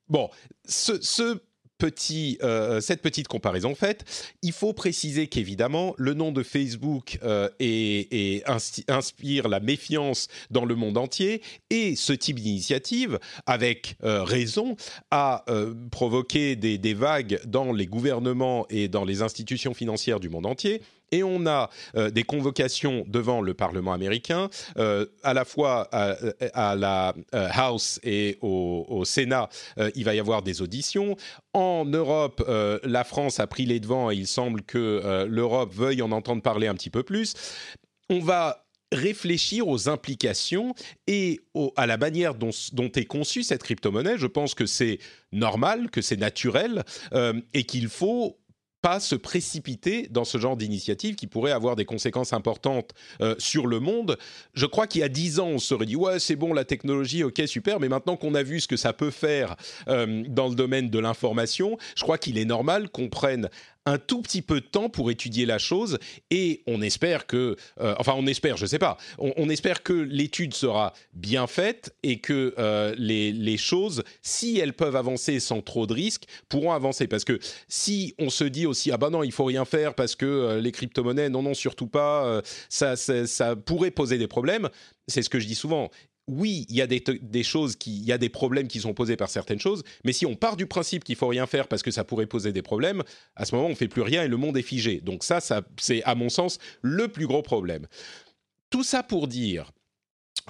bon, 0.09 0.29
ce, 0.65 1.01
ce 1.01 1.39
euh, 1.83 2.81
cette 2.81 3.01
petite 3.01 3.27
comparaison 3.27 3.75
faite, 3.75 4.05
il 4.41 4.51
faut 4.51 4.73
préciser 4.73 5.27
qu'évidemment, 5.27 5.93
le 5.97 6.13
nom 6.13 6.31
de 6.31 6.43
Facebook 6.43 7.19
est, 7.59 8.43
inspire 8.89 9.47
la 9.47 9.59
méfiance 9.59 10.27
dans 10.49 10.65
le 10.65 10.75
monde 10.75 10.97
entier 10.97 11.41
et 11.69 11.95
ce 11.95 12.13
type 12.13 12.39
d'initiative, 12.39 13.19
avec 13.45 13.95
raison, 14.01 14.75
a 15.11 15.45
provoqué 15.91 16.55
des 16.55 16.93
vagues 16.93 17.39
dans 17.45 17.71
les 17.71 17.85
gouvernements 17.85 18.65
et 18.69 18.87
dans 18.87 19.05
les 19.05 19.21
institutions 19.21 19.73
financières 19.73 20.19
du 20.19 20.29
monde 20.29 20.45
entier 20.45 20.81
et 21.11 21.23
on 21.23 21.45
a 21.45 21.69
euh, 21.95 22.09
des 22.09 22.23
convocations 22.23 23.05
devant 23.07 23.41
le 23.41 23.53
Parlement 23.53 23.93
américain, 23.93 24.49
euh, 24.77 25.05
à 25.23 25.33
la 25.33 25.45
fois 25.45 25.89
à, 25.91 26.75
la 26.75 27.13
euh, 27.33 27.49
House 27.51 27.99
et 28.03 28.37
au, 28.41 29.03
Sénat, 29.05 29.49
il 29.95 30.03
va 30.03 30.13
y 30.13 30.19
avoir 30.19 30.41
des 30.41 30.61
auditions. 30.61 31.15
En 31.53 31.85
Europe, 31.85 32.43
la 32.83 33.03
France 33.03 33.39
a 33.39 33.47
pris 33.47 33.65
les 33.65 33.79
devants 33.79 34.11
et 34.11 34.15
il 34.15 34.27
semble 34.27 34.61
que 34.61 35.25
l'Europe 35.27 35.73
veuille 35.73 36.01
en 36.01 36.11
entendre 36.11 36.41
parler 36.41 36.67
un 36.67 36.75
petit 36.75 36.89
peu 36.89 37.03
plus. 37.03 37.33
On 38.09 38.19
va 38.19 38.65
réfléchir 38.91 39.67
aux 39.67 39.89
implications 39.89 40.75
et 41.07 41.39
à 41.75 41.87
la 41.87 41.97
manière 41.97 42.35
dont 42.35 42.51
est 42.51 43.05
conçue 43.05 43.43
cette 43.43 43.63
crypto-monnaie. 43.63 44.17
Je 44.17 44.27
pense 44.27 44.53
que 44.53 44.65
c'est 44.65 44.99
normal, 45.31 45.89
que 45.89 46.01
c'est 46.01 46.17
naturel 46.17 46.83
et 47.53 47.63
qu'il 47.63 47.87
faut 47.87 48.37
pas 48.81 48.99
se 48.99 49.15
précipiter 49.15 50.07
dans 50.09 50.23
ce 50.23 50.37
genre 50.37 50.55
d'initiative 50.55 51.15
qui 51.15 51.27
pourrait 51.27 51.51
avoir 51.51 51.75
des 51.75 51.85
conséquences 51.85 52.33
importantes 52.33 52.93
euh, 53.21 53.35
sur 53.37 53.67
le 53.67 53.79
monde. 53.79 54.17
Je 54.53 54.65
crois 54.65 54.87
qu'il 54.87 55.01
y 55.01 55.03
a 55.03 55.09
dix 55.09 55.39
ans, 55.39 55.47
on 55.47 55.59
se 55.59 55.67
serait 55.67 55.85
dit 55.85 55.95
ouais 55.95 56.19
c'est 56.19 56.35
bon 56.35 56.53
la 56.53 56.65
technologie, 56.65 57.23
ok 57.23 57.41
super, 57.45 57.79
mais 57.79 57.89
maintenant 57.89 58.15
qu'on 58.15 58.35
a 58.35 58.43
vu 58.43 58.59
ce 58.59 58.67
que 58.67 58.77
ça 58.77 58.93
peut 58.93 59.11
faire 59.11 59.55
euh, 59.87 60.23
dans 60.27 60.47
le 60.47 60.55
domaine 60.55 60.89
de 60.89 60.99
l'information, 60.99 61.77
je 61.95 62.03
crois 62.03 62.17
qu'il 62.17 62.37
est 62.37 62.45
normal 62.45 62.89
qu'on 62.89 63.09
prenne 63.09 63.49
un 63.85 63.97
tout 63.97 64.21
petit 64.21 64.41
peu 64.41 64.61
de 64.61 64.65
temps 64.65 64.89
pour 64.89 65.09
étudier 65.09 65.45
la 65.45 65.57
chose 65.57 65.97
et 66.29 66.63
on 66.67 66.81
espère 66.81 67.25
que, 67.25 67.55
euh, 67.79 67.95
enfin 67.97 68.13
on 68.15 68.27
espère, 68.27 68.57
je 68.57 68.65
sais 68.65 68.79
pas, 68.79 68.97
on, 69.17 69.49
espère 69.49 69.81
que 69.83 69.93
l'étude 69.93 70.53
sera 70.53 70.93
bien 71.13 71.47
faite 71.47 71.95
et 72.03 72.19
que 72.19 72.53
euh, 72.59 72.93
les, 72.97 73.31
les, 73.31 73.57
choses, 73.57 74.03
si 74.21 74.59
elles 74.59 74.73
peuvent 74.73 74.95
avancer 74.95 75.39
sans 75.39 75.61
trop 75.61 75.87
de 75.87 75.93
risques, 75.93 76.25
pourront 76.49 76.71
avancer. 76.71 77.07
Parce 77.07 77.23
que 77.23 77.39
si 77.67 78.13
on 78.19 78.29
se 78.29 78.43
dit 78.43 78.67
aussi, 78.67 78.91
ah 78.91 78.97
ben 78.97 79.09
non, 79.09 79.23
il 79.23 79.31
faut 79.31 79.45
rien 79.45 79.65
faire 79.65 79.95
parce 79.95 80.15
que 80.15 80.25
euh, 80.25 80.61
les 80.61 80.71
crypto-monnaies, 80.71 81.29
non, 81.29 81.41
non, 81.41 81.53
surtout 81.53 81.87
pas, 81.87 82.41
ça, 82.69 82.95
ça 82.95 83.55
pourrait 83.55 83.91
poser 83.91 84.17
des 84.17 84.27
problèmes, 84.27 84.69
c'est 85.07 85.23
ce 85.23 85.29
que 85.29 85.39
je 85.39 85.47
dis 85.47 85.55
souvent 85.55 85.89
oui, 86.29 86.65
il 86.69 86.75
y 86.75 86.81
a 86.81 86.87
des, 86.87 87.43
choses 87.43 87.75
il 87.85 88.05
y 88.05 88.11
a 88.11 88.17
des 88.17 88.29
problèmes 88.29 88.67
qui 88.67 88.79
sont 88.79 88.93
posés 88.93 89.15
par 89.15 89.29
certaines 89.29 89.59
choses, 89.59 89.83
mais 90.05 90.13
si 90.13 90.25
on 90.25 90.35
part 90.35 90.55
du 90.55 90.67
principe 90.67 91.03
qu'il 91.03 91.15
faut 91.15 91.27
rien 91.27 91.47
faire 91.47 91.67
parce 91.67 91.81
que 91.81 91.91
ça 91.91 92.03
pourrait 92.03 92.27
poser 92.27 92.53
des 92.53 92.61
problèmes, 92.61 93.03
à 93.35 93.45
ce 93.45 93.55
moment 93.55 93.67
on 93.67 93.75
fait 93.75 93.87
plus 93.87 94.03
rien 94.03 94.23
et 94.23 94.27
le 94.27 94.37
monde 94.37 94.57
est 94.57 94.61
figé. 94.61 95.01
Donc 95.01 95.23
ça 95.23 95.39
c'est 95.77 96.03
à 96.03 96.15
mon 96.15 96.29
sens 96.29 96.59
le 96.81 97.07
plus 97.07 97.25
gros 97.25 97.41
problème. 97.41 97.87
Tout 98.69 98.83
ça 98.83 99.01
pour 99.01 99.27
dire 99.27 99.71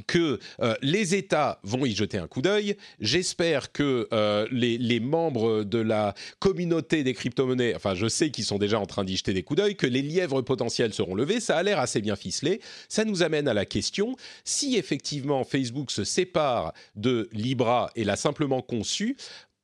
que 0.08 0.40
euh, 0.62 0.76
les 0.82 1.16
États 1.16 1.60
vont 1.64 1.86
y 1.86 1.96
jeter 1.96 2.18
un 2.18 2.28
coup 2.28 2.42
d'œil. 2.42 2.76
J'espère 3.00 3.72
que 3.72 4.08
euh, 4.14 4.48
les, 4.52 5.00
membres 5.00 5.64
de 5.64 5.80
la 5.80 6.14
communauté 6.40 7.04
des 7.04 7.14
crypto-monnaies, 7.14 7.76
enfin 7.76 7.96
je 7.96 8.08
sais 8.08 8.32
qu'ils 8.32 8.44
sont 8.44 8.58
déjà 8.58 8.80
en 8.80 8.86
train 8.86 9.04
d'y 9.04 9.16
jeter 9.16 9.34
des 9.34 9.44
coups 9.44 9.60
d'œil, 9.60 9.76
que 9.76 9.88
les 9.88 10.02
lièvres 10.02 10.42
potentiels 10.42 10.94
seront 10.94 11.16
levés. 11.16 11.40
Ça 11.40 11.58
a 11.58 11.64
l'air 11.64 11.80
assez 11.80 12.02
bien 12.02 12.16
ficelé. 12.16 12.62
Ça 12.90 13.06
nous 13.06 13.24
amène 13.24 13.48
à 13.48 13.54
la 13.54 13.66
question, 13.66 14.16
si 14.44 14.76
effectivement 14.76 15.44
Facebook 15.44 15.92
se 15.92 16.04
sépare 16.04 16.74
de 16.96 17.30
Libra 17.32 17.92
et 17.96 18.04
l'a 18.04 18.16
simplement 18.16 18.62
conçu, 18.62 19.16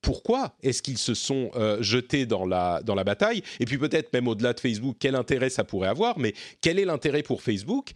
pourquoi 0.05 0.55
est-ce 0.61 0.83
qu'ils 0.83 0.99
se 0.99 1.15
sont 1.15 1.49
euh, 1.55 1.81
jetés 1.81 2.27
dans 2.27 2.45
la, 2.45 2.81
dans 2.83 2.93
la 2.93 3.03
bataille? 3.03 3.41
Et 3.59 3.65
puis 3.65 3.79
peut-être 3.79 4.13
même 4.13 4.27
au-delà 4.27 4.53
de 4.53 4.59
Facebook, 4.59 4.97
quel 4.99 5.15
intérêt 5.15 5.49
ça 5.49 5.63
pourrait 5.63 5.87
avoir? 5.87 6.19
Mais 6.19 6.35
quel 6.61 6.77
est 6.77 6.85
l'intérêt 6.85 7.23
pour 7.23 7.41
Facebook? 7.41 7.91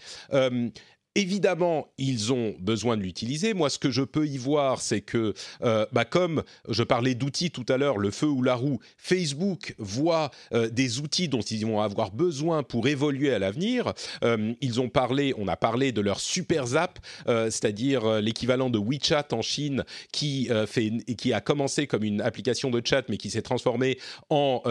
Évidemment, 1.20 1.90
ils 1.98 2.32
ont 2.32 2.56
besoin 2.62 2.96
de 2.96 3.02
l'utiliser. 3.02 3.54
Moi, 3.54 3.70
ce 3.70 3.78
que 3.78 3.92
je 3.92 4.04
peux 4.04 4.26
y 4.26 4.38
voir, 4.38 4.80
c'est 4.80 5.02
que, 5.02 5.34
euh, 5.64 5.86
bah, 5.92 6.06
comme 6.06 6.44
je 6.70 6.82
parlais 6.82 7.14
d'outils 7.14 7.52
tout 7.52 7.66
à 7.68 7.76
l'heure, 7.76 7.98
le 7.98 8.10
feu 8.10 8.28
ou 8.28 8.42
la 8.42 8.56
roue, 8.56 8.80
Facebook 8.96 9.76
voit 9.80 10.32
euh, 10.54 10.70
des 10.70 11.02
outils 11.02 11.28
dont 11.28 11.42
ils 11.42 11.66
vont 11.66 11.82
avoir 11.82 12.12
besoin 12.12 12.64
pour 12.64 12.88
évoluer 12.88 13.34
à 13.34 13.40
l'avenir. 13.40 13.92
Euh, 14.24 14.54
ils 14.62 14.80
ont 14.80 14.88
parlé, 14.88 15.34
on 15.38 15.50
a 15.50 15.58
parlé 15.58 15.92
de 15.92 16.00
leur 16.00 16.22
super 16.22 16.68
zap, 16.68 17.00
c'est-à-dire 17.26 18.22
l'équivalent 18.22 18.70
de 18.70 18.80
WeChat 18.80 19.28
en 19.34 19.42
Chine, 19.42 19.84
qui 20.14 20.50
fait, 20.68 20.92
qui 21.18 21.34
a 21.34 21.42
commencé 21.42 21.86
comme 21.86 22.06
une 22.06 22.22
application 22.22 22.70
de 22.70 22.82
chat, 22.82 23.04
mais 23.10 23.18
qui 23.18 23.30
s'est 23.30 23.42
transformée 23.42 23.98
en 24.30 24.64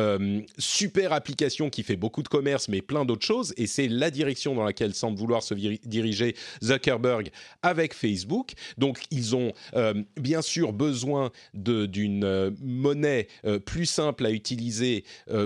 super 0.56 1.12
application 1.12 1.68
qui 1.68 1.82
fait 1.82 1.96
beaucoup 1.96 2.22
de 2.22 2.28
commerce, 2.28 2.68
mais 2.68 2.80
plein 2.80 3.04
d'autres 3.04 3.26
choses. 3.26 3.52
Et 3.58 3.66
c'est 3.66 3.88
la 3.88 4.11
direction 4.11 4.54
dans 4.54 4.64
laquelle 4.64 4.94
semble 4.94 5.18
vouloir 5.18 5.42
se 5.42 5.52
diriger 5.52 6.37
Zuckerberg 6.62 7.31
avec 7.62 7.94
Facebook. 7.94 8.53
Donc 8.77 9.03
ils 9.11 9.37
ont 9.37 9.53
euh, 9.74 9.94
bien 10.16 10.42
sûr 10.42 10.72
besoin 10.72 11.31
d'une 11.55 12.24
euh, 12.24 12.51
monnaie 12.62 13.29
euh, 13.44 13.59
plus 13.59 13.87
simple 13.87 14.27
à 14.27 14.31
utiliser 14.31 15.05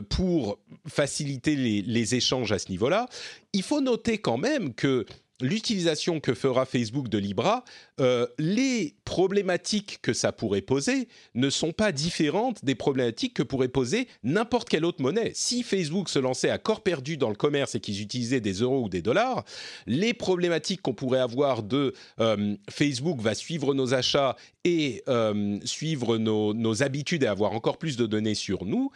pour 0.08 0.58
faciliter 0.86 1.56
les 1.56 2.14
échanges 2.14 2.52
à 2.52 2.58
ce 2.58 2.70
niveau-là. 2.70 3.08
Il 3.52 3.62
faut 3.62 3.80
noter 3.80 4.18
quand 4.18 4.38
même 4.38 4.74
que 4.74 5.04
l'utilisation 5.42 6.20
que 6.20 6.34
fera 6.34 6.64
Facebook 6.64 7.08
de 7.08 7.18
Libra, 7.18 7.64
euh, 8.00 8.26
les 8.38 8.94
problématiques 9.04 9.98
que 10.00 10.12
ça 10.12 10.32
pourrait 10.32 10.62
poser 10.62 11.08
ne 11.34 11.50
sont 11.50 11.72
pas 11.72 11.92
différentes 11.92 12.64
des 12.64 12.74
problématiques 12.74 13.34
que 13.34 13.42
pourrait 13.42 13.68
poser 13.68 14.08
n'importe 14.22 14.68
quelle 14.68 14.84
autre 14.84 15.02
monnaie. 15.02 15.32
Si 15.34 15.62
Facebook 15.62 16.08
se 16.08 16.18
lançait 16.18 16.50
à 16.50 16.58
corps 16.58 16.82
perdu 16.82 17.16
dans 17.16 17.28
le 17.28 17.34
commerce 17.34 17.74
et 17.74 17.80
qu'ils 17.80 18.00
utilisaient 18.00 18.40
des 18.40 18.54
euros 18.54 18.84
ou 18.84 18.88
des 18.88 19.02
dollars, 19.02 19.44
les 19.86 20.14
problématiques 20.14 20.82
qu'on 20.82 20.94
pourrait 20.94 21.20
avoir 21.20 21.62
de 21.62 21.92
euh, 22.20 22.56
Facebook 22.70 23.20
va 23.20 23.34
suivre 23.34 23.74
nos 23.74 23.94
achats 23.94 24.36
et 24.64 25.02
euh, 25.08 25.58
suivre 25.64 26.18
nos, 26.18 26.54
nos 26.54 26.82
habitudes 26.82 27.24
et 27.24 27.26
avoir 27.26 27.52
encore 27.52 27.78
plus 27.78 27.96
de 27.96 28.06
données 28.06 28.34
sur 28.34 28.64
nous, 28.64 28.90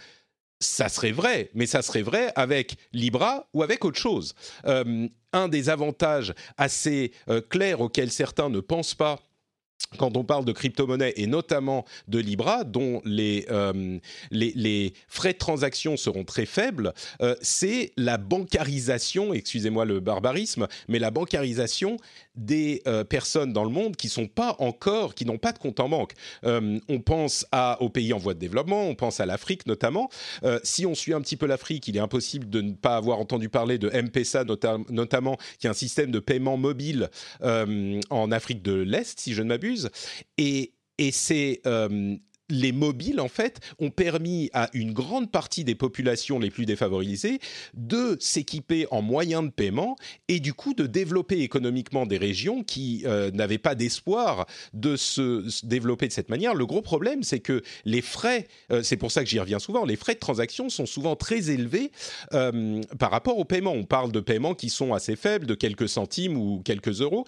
ça 0.61 0.89
serait 0.89 1.13
vrai, 1.13 1.51
mais 1.55 1.67
ça 1.67 1.83
serait 1.83 2.03
vrai 2.03 2.33
avec 2.35 2.77
Libra 2.93 3.47
ou 3.53 3.63
avec 3.63 3.85
autre 3.85 3.99
chose. 3.99 4.35
Euh, 4.67 5.09
un 5.33 5.49
des 5.49 5.69
avantages 5.69 6.35
assez 6.57 7.13
euh, 7.29 7.41
clairs 7.41 7.81
auxquels 7.81 8.11
certains 8.11 8.49
ne 8.49 8.61
pensent 8.61 8.95
pas 8.95 9.21
quand 9.99 10.17
on 10.17 10.25
parle 10.25 10.47
de 10.47 10.53
crypto-monnaie 10.53 11.13
et 11.17 11.27
notamment 11.27 11.85
de 12.09 12.19
Libra, 12.19 12.65
dont 12.65 13.03
les, 13.05 13.47
euh, 13.51 13.99
les, 14.31 14.95
frais 15.07 15.35
de 15.35 15.39
transaction 15.39 15.99
seront 15.99 16.25
très 16.25 16.47
faibles, 16.47 16.95
c'est 17.43 17.93
la 17.99 18.17
bancarisation, 18.17 19.35
excusez-moi 19.35 19.85
le 19.85 20.01
barbarisme, 20.01 20.67
mais 20.89 20.99
la 20.99 21.11
bancarisation 21.11 21.99
des 22.37 22.83
euh, 22.87 23.05
personnes 23.05 23.53
dans 23.53 23.65
le 23.65 23.71
monde 23.71 23.97
qui 23.97 24.09
sont 24.09 24.27
pas 24.27 24.57
encore, 24.59 25.15
qui 25.15 25.25
n'ont 25.25 25.39
pas 25.39 25.53
de 25.53 25.59
compte 25.59 25.81
en 25.81 25.89
banque. 25.89 26.13
Euh, 26.45 26.79
on 26.89 27.01
pense 27.01 27.47
à, 27.53 27.81
aux 27.81 27.89
pays 27.89 28.13
en 28.13 28.19
voie 28.19 28.35
de 28.35 28.39
développement, 28.39 28.85
on 28.85 28.95
pense 28.95 29.21
à 29.21 29.27
l'Afrique 29.27 29.67
notamment. 29.67 30.11
Euh, 30.45 30.59
si 30.63 30.87
on 30.87 30.95
suit 30.95 31.15
un 31.15 31.21
petit 31.21 31.37
peu 31.37 31.47
l'Afrique, 31.47 31.89
il 31.89 31.97
est 31.97 32.01
impossible 32.01 32.49
de 32.49 32.61
ne 32.61 32.73
pas 32.73 32.97
avoir 32.97 33.19
entendu 33.19 33.49
parler 33.49 33.79
de 33.79 33.91
M-Pesa 33.93 34.45
notamment, 34.89 35.37
qui 35.59 35.67
est 35.67 35.71
un 35.71 35.75
système 35.75 36.11
de 36.11 36.19
paiement 36.19 36.57
mobile 36.57 37.11
en 37.43 38.33
Afrique 38.33 38.63
de 38.63 38.73
l'Est, 38.73 39.19
si 39.21 39.35
je 39.35 39.43
ne 39.43 39.49
m'abuse. 39.49 39.91
Et, 40.39 40.73
et 40.99 41.13
c'est 41.13 41.63
les 42.49 42.73
mobiles, 42.73 43.21
en 43.21 43.29
fait, 43.29 43.61
ont 43.79 43.91
permis 43.91 44.51
à 44.53 44.69
une 44.73 44.93
grande 44.93 45.31
partie 45.31 45.65
des 45.65 45.75
populations 45.75 46.39
les 46.39 46.51
plus 46.51 46.67
défavorisées 46.67 47.41
de 47.75 48.17
s'équiper 48.21 48.87
en 48.91 49.03
moyens 49.03 49.45
de 49.45 49.51
paiement 49.51 49.97
et 50.29 50.41
du 50.41 50.55
coup 50.55 50.75
de 50.75 50.87
développer 50.87 51.41
économiquement 51.41 52.07
des 52.07 52.19
régions 52.19 52.63
qui 52.63 53.03
euh, 53.07 53.31
n'avaient 53.33 53.59
pas 53.59 53.75
d'espoir 53.75 54.47
de 54.73 54.97
se, 54.97 55.67
développer 55.67 56.07
de 56.07 56.13
cette 56.13 56.29
manière. 56.29 56.55
Le 56.55 56.67
gros 56.67 56.83
problème, 56.83 57.23
c'est 57.23 57.41
que 57.41 57.63
les 57.85 58.03
frais, 58.03 58.47
euh, 58.71 58.83
c'est 58.83 58.97
pour 58.97 59.11
ça 59.11 59.25
que 59.25 59.31
j'y 59.31 59.41
reviens 59.41 59.59
souvent, 59.59 59.85
les 59.85 59.97
frais 59.97 60.15
de 60.15 60.21
transaction 60.21 60.69
sont 60.69 60.87
souvent 60.87 61.17
très 61.17 61.51
élevés 61.51 61.91
euh, 62.33 62.81
par 62.99 63.11
rapport 63.11 63.39
au 63.39 63.45
paiement. 63.45 63.73
On 63.73 63.85
parle 63.85 64.13
de 64.13 64.21
paiements 64.21 64.55
qui 64.55 64.71
sont 64.71 64.95
assez 64.95 65.17
faibles, 65.17 65.47
de 65.47 65.55
quelques 65.55 65.89
centimes 65.89 66.37
ou 66.37 66.61
quelques 66.65 67.01
euros, 67.01 67.27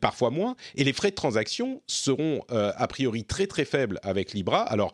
parfois 0.00 0.30
moins, 0.30 0.56
et 0.76 0.84
les 0.84 0.92
frais 0.92 1.10
de 1.10 1.14
transaction 1.14 1.82
seront 1.86 2.42
a 2.48 2.86
priori 2.86 3.24
très 3.24 3.46
très 3.46 3.64
faibles 3.64 3.98
avec 4.02 4.34
Alors, 4.58 4.92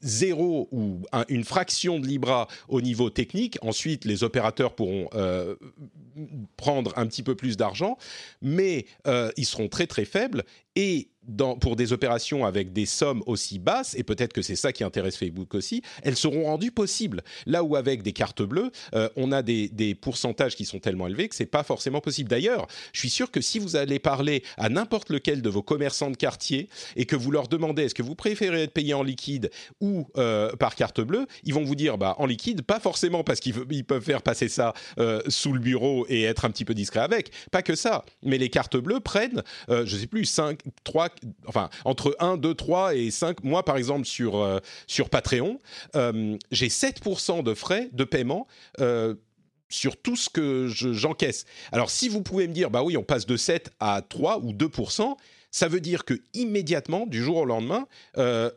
zéro 0.00 0.68
ou 0.72 1.02
une 1.28 1.44
fraction 1.44 1.98
de 1.98 2.06
Libra 2.06 2.48
au 2.68 2.80
niveau 2.80 3.10
technique. 3.10 3.58
Ensuite, 3.62 4.04
les 4.04 4.24
opérateurs 4.24 4.74
pourront 4.74 5.08
euh, 5.14 5.56
prendre 6.56 6.92
un 6.96 7.06
petit 7.06 7.22
peu 7.22 7.34
plus 7.34 7.56
d'argent, 7.56 7.98
mais 8.42 8.86
euh, 9.06 9.30
ils 9.36 9.46
seront 9.46 9.68
très 9.68 9.86
très 9.86 10.04
faibles. 10.04 10.44
Et 10.74 11.10
pour 11.60 11.76
des 11.76 11.92
opérations 11.92 12.44
avec 12.44 12.72
des 12.72 12.86
sommes 12.86 13.22
aussi 13.26 13.58
basses, 13.58 13.94
et 13.96 14.02
peut-être 14.02 14.32
que 14.32 14.42
c'est 14.42 14.56
ça 14.56 14.72
qui 14.72 14.84
intéresse 14.84 15.16
Facebook 15.16 15.54
aussi, 15.54 15.82
elles 16.02 16.16
seront 16.16 16.44
rendues 16.44 16.70
possibles. 16.70 17.22
Là 17.46 17.62
où 17.62 17.76
avec 17.76 18.02
des 18.02 18.12
cartes 18.12 18.42
bleues, 18.42 18.70
euh, 18.94 19.08
on 19.16 19.32
a 19.32 19.42
des, 19.42 19.94
pourcentages 20.00 20.56
qui 20.56 20.64
sont 20.64 20.78
tellement 20.78 21.06
élevés 21.06 21.28
que 21.28 21.34
c'est 21.34 21.46
pas 21.46 21.62
forcément 21.62 22.00
possible. 22.00 22.28
D'ailleurs, 22.28 22.66
je 22.92 23.00
suis 23.00 23.10
sûr 23.10 23.30
que 23.30 23.40
si 23.40 23.58
vous 23.58 23.76
allez 23.76 23.98
parler 23.98 24.42
à 24.58 24.68
n'importe 24.68 25.10
lequel 25.10 25.42
de 25.42 25.48
vos 25.48 25.62
commerçants 25.62 26.10
de 26.10 26.16
quartier 26.16 26.68
et 26.96 27.06
que 27.06 27.16
vous 27.16 27.30
leur 27.30 27.48
demandez 27.48 27.84
est-ce 27.84 27.94
que 27.94 28.02
vous 28.02 28.14
préférez 28.14 28.64
être 28.64 28.72
payé 28.72 28.94
en 28.94 29.02
liquide 29.02 29.50
ou 29.80 30.06
euh, 30.16 30.54
par 30.56 30.74
carte 30.74 31.00
bleue, 31.00 31.26
ils 31.44 31.54
vont 31.54 31.64
vous 31.64 31.74
dire 31.74 31.98
bah 31.98 32.14
en 32.18 32.26
liquide, 32.26 32.62
pas 32.62 32.80
forcément 32.80 33.24
parce 33.24 33.40
qu'ils 33.40 33.84
peuvent 33.84 34.02
faire 34.02 34.22
passer 34.22 34.48
ça 34.48 34.74
euh, 34.98 35.22
sous 35.28 35.52
le 35.52 35.60
bureau 35.60 36.06
et 36.08 36.24
être 36.24 36.44
un 36.44 36.50
petit 36.50 36.64
peu 36.64 36.74
discret 36.74 37.00
avec, 37.00 37.30
pas 37.50 37.62
que 37.62 37.74
ça, 37.74 38.04
mais 38.22 38.38
les 38.38 38.50
cartes 38.50 38.76
bleues 38.76 39.00
prennent, 39.00 39.42
je 39.68 39.96
sais 39.96 40.06
plus, 40.06 40.24
5, 40.24 40.60
3, 40.84 41.08
enfin 41.46 41.70
entre 41.84 42.16
1, 42.20 42.36
2, 42.36 42.54
3 42.54 42.94
et 42.94 43.10
5. 43.10 43.44
Moi 43.44 43.64
par 43.64 43.76
exemple 43.76 44.04
sur, 44.04 44.60
sur 44.86 45.10
Patreon, 45.10 45.60
j'ai 46.50 46.68
7% 46.68 47.42
de 47.42 47.54
frais 47.54 47.88
de 47.92 48.04
paiement 48.04 48.46
euh, 48.80 49.14
sur 49.68 49.96
tout 49.96 50.14
ce 50.16 50.30
que 50.30 50.68
j'encaisse. 50.68 51.44
Alors 51.72 51.90
si 51.90 52.08
vous 52.08 52.22
pouvez 52.22 52.46
me 52.46 52.52
dire, 52.52 52.70
bah 52.70 52.82
oui, 52.82 52.96
on 52.96 53.02
passe 53.02 53.26
de 53.26 53.36
7 53.36 53.70
à 53.80 54.00
3 54.00 54.38
ou 54.38 54.52
2%, 54.52 55.16
ça 55.50 55.68
veut 55.68 55.80
dire 55.80 56.04
que 56.04 56.14
immédiatement, 56.34 57.06
du 57.06 57.22
jour 57.22 57.38
au 57.38 57.44
lendemain, 57.44 57.86
euh, 58.18 58.50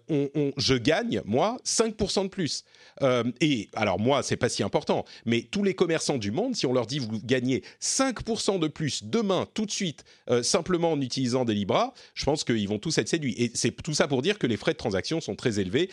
je 0.58 0.76
gagne, 0.76 1.22
moi, 1.26 1.58
5% 1.66 2.24
de 2.24 2.28
plus. 2.30 2.64
Euh, 3.02 3.24
et 3.42 3.70
alors 3.74 4.00
moi, 4.00 4.24
c'est 4.24 4.38
pas 4.38 4.50
si 4.50 4.64
important, 4.64 5.06
mais 5.26 5.42
tous 5.42 5.64
les 5.64 5.74
commerçants 5.74 6.18
du 6.18 6.32
monde, 6.32 6.56
si 6.56 6.66
on 6.66 6.74
leur 6.74 6.88
dit 6.88 7.00
vous 7.00 7.20
gagnez 7.24 7.64
5% 7.82 8.60
de 8.60 8.68
plus 8.68 9.04
demain, 9.04 9.48
tout 9.54 9.66
de 9.66 9.72
suite, 9.72 10.04
simplement 10.42 10.92
en 10.92 11.02
utilisant 11.02 11.46
des 11.46 11.54
Libras, 11.54 11.94
je 12.14 12.26
pense 12.26 12.44
qu'ils 12.44 12.68
vont 12.68 12.80
tous 12.80 12.98
être 12.98 13.08
séduits. 13.08 13.36
Et 13.38 13.52
c'est 13.54 13.72
tout 13.72 13.94
ça 13.94 14.08
pour 14.08 14.22
dire 14.22 14.38
que 14.38 14.48
les 14.48 14.58
frais 14.58 14.74
de 14.74 14.78
transaction 14.78 15.22
sont 15.22 15.36
très 15.36 15.60
élevés. 15.60 15.90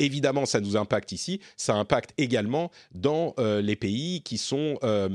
Évidemment, 0.00 0.44
ça 0.44 0.60
nous 0.60 0.76
impacte 0.76 1.12
ici. 1.12 1.40
Ça 1.56 1.74
impacte 1.74 2.12
également 2.18 2.70
dans 2.94 3.34
euh, 3.38 3.62
les 3.62 3.76
pays 3.76 4.22
qui 4.22 4.38
sont 4.38 4.76
euh, 4.82 5.08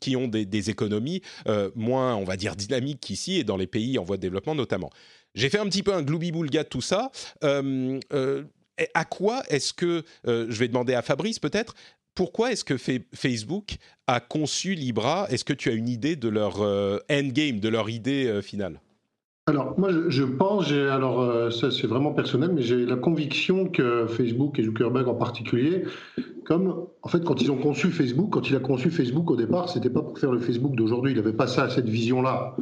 qui 0.00 0.14
ont 0.14 0.28
des, 0.28 0.70
économies 0.70 1.22
euh, 1.48 1.70
moins, 1.74 2.16
on 2.16 2.24
va 2.24 2.36
dire, 2.36 2.54
dynamiques 2.54 3.00
qu'ici 3.00 3.38
et 3.38 3.44
dans 3.44 3.56
les 3.56 3.66
pays 3.66 3.98
en 3.98 4.04
voie 4.04 4.16
de 4.16 4.22
développement 4.22 4.54
notamment. 4.54 4.90
J'ai 5.34 5.48
fait 5.48 5.58
un 5.58 5.66
petit 5.66 5.82
peu 5.82 5.94
un 5.94 6.02
gloubi-boulga 6.02 6.64
de 6.64 6.68
tout 6.68 6.82
ça. 6.82 7.10
à 7.42 9.04
quoi 9.04 9.42
est-ce 9.48 9.72
que 9.72 10.04
je 10.24 10.58
vais 10.58 10.68
demander 10.68 10.94
à 10.94 11.02
Fabrice 11.02 11.38
peut-être 11.38 11.74
pourquoi 12.14 12.52
est-ce 12.52 12.64
que 12.64 12.76
Facebook 12.76 13.76
a 14.06 14.20
conçu 14.20 14.74
Libra? 14.74 15.28
Est-ce 15.30 15.44
que 15.44 15.52
tu 15.52 15.70
as 15.70 15.72
une 15.72 15.88
idée 15.88 16.16
de 16.16 16.28
leur 16.28 16.60
endgame, 17.08 17.60
de 17.60 17.68
leur 17.68 17.88
idée 17.88 18.40
finale? 18.42 18.80
Alors, 19.46 19.78
moi, 19.78 19.90
je, 20.08 20.22
pense, 20.22 20.70
alors 20.70 21.22
euh, 21.22 21.50
ça 21.50 21.70
c'est 21.70 21.86
vraiment 21.86 22.12
personnel, 22.12 22.50
mais 22.54 22.62
j'ai 22.62 22.86
la 22.86 22.96
conviction 22.96 23.66
que 23.66 24.06
Facebook 24.06 24.58
et 24.58 24.62
Zuckerberg 24.62 25.08
en 25.08 25.14
particulier, 25.14 25.84
comme 26.44 26.86
en 27.02 27.08
fait 27.08 27.24
quand 27.24 27.40
ils 27.42 27.50
ont 27.50 27.56
conçu 27.56 27.88
Facebook, 27.88 28.30
quand 28.30 28.48
il 28.48 28.54
a 28.54 28.60
conçu 28.60 28.90
Facebook 28.90 29.30
au 29.30 29.36
départ, 29.36 29.68
c'était 29.68 29.90
pas 29.90 30.02
pour 30.02 30.18
faire 30.18 30.30
le 30.30 30.38
Facebook 30.38 30.76
d'aujourd'hui, 30.76 31.12
il 31.12 31.16
n'avait 31.16 31.32
pas 31.32 31.46
ça, 31.46 31.68
cette 31.68 31.88
vision-là. 31.88 32.54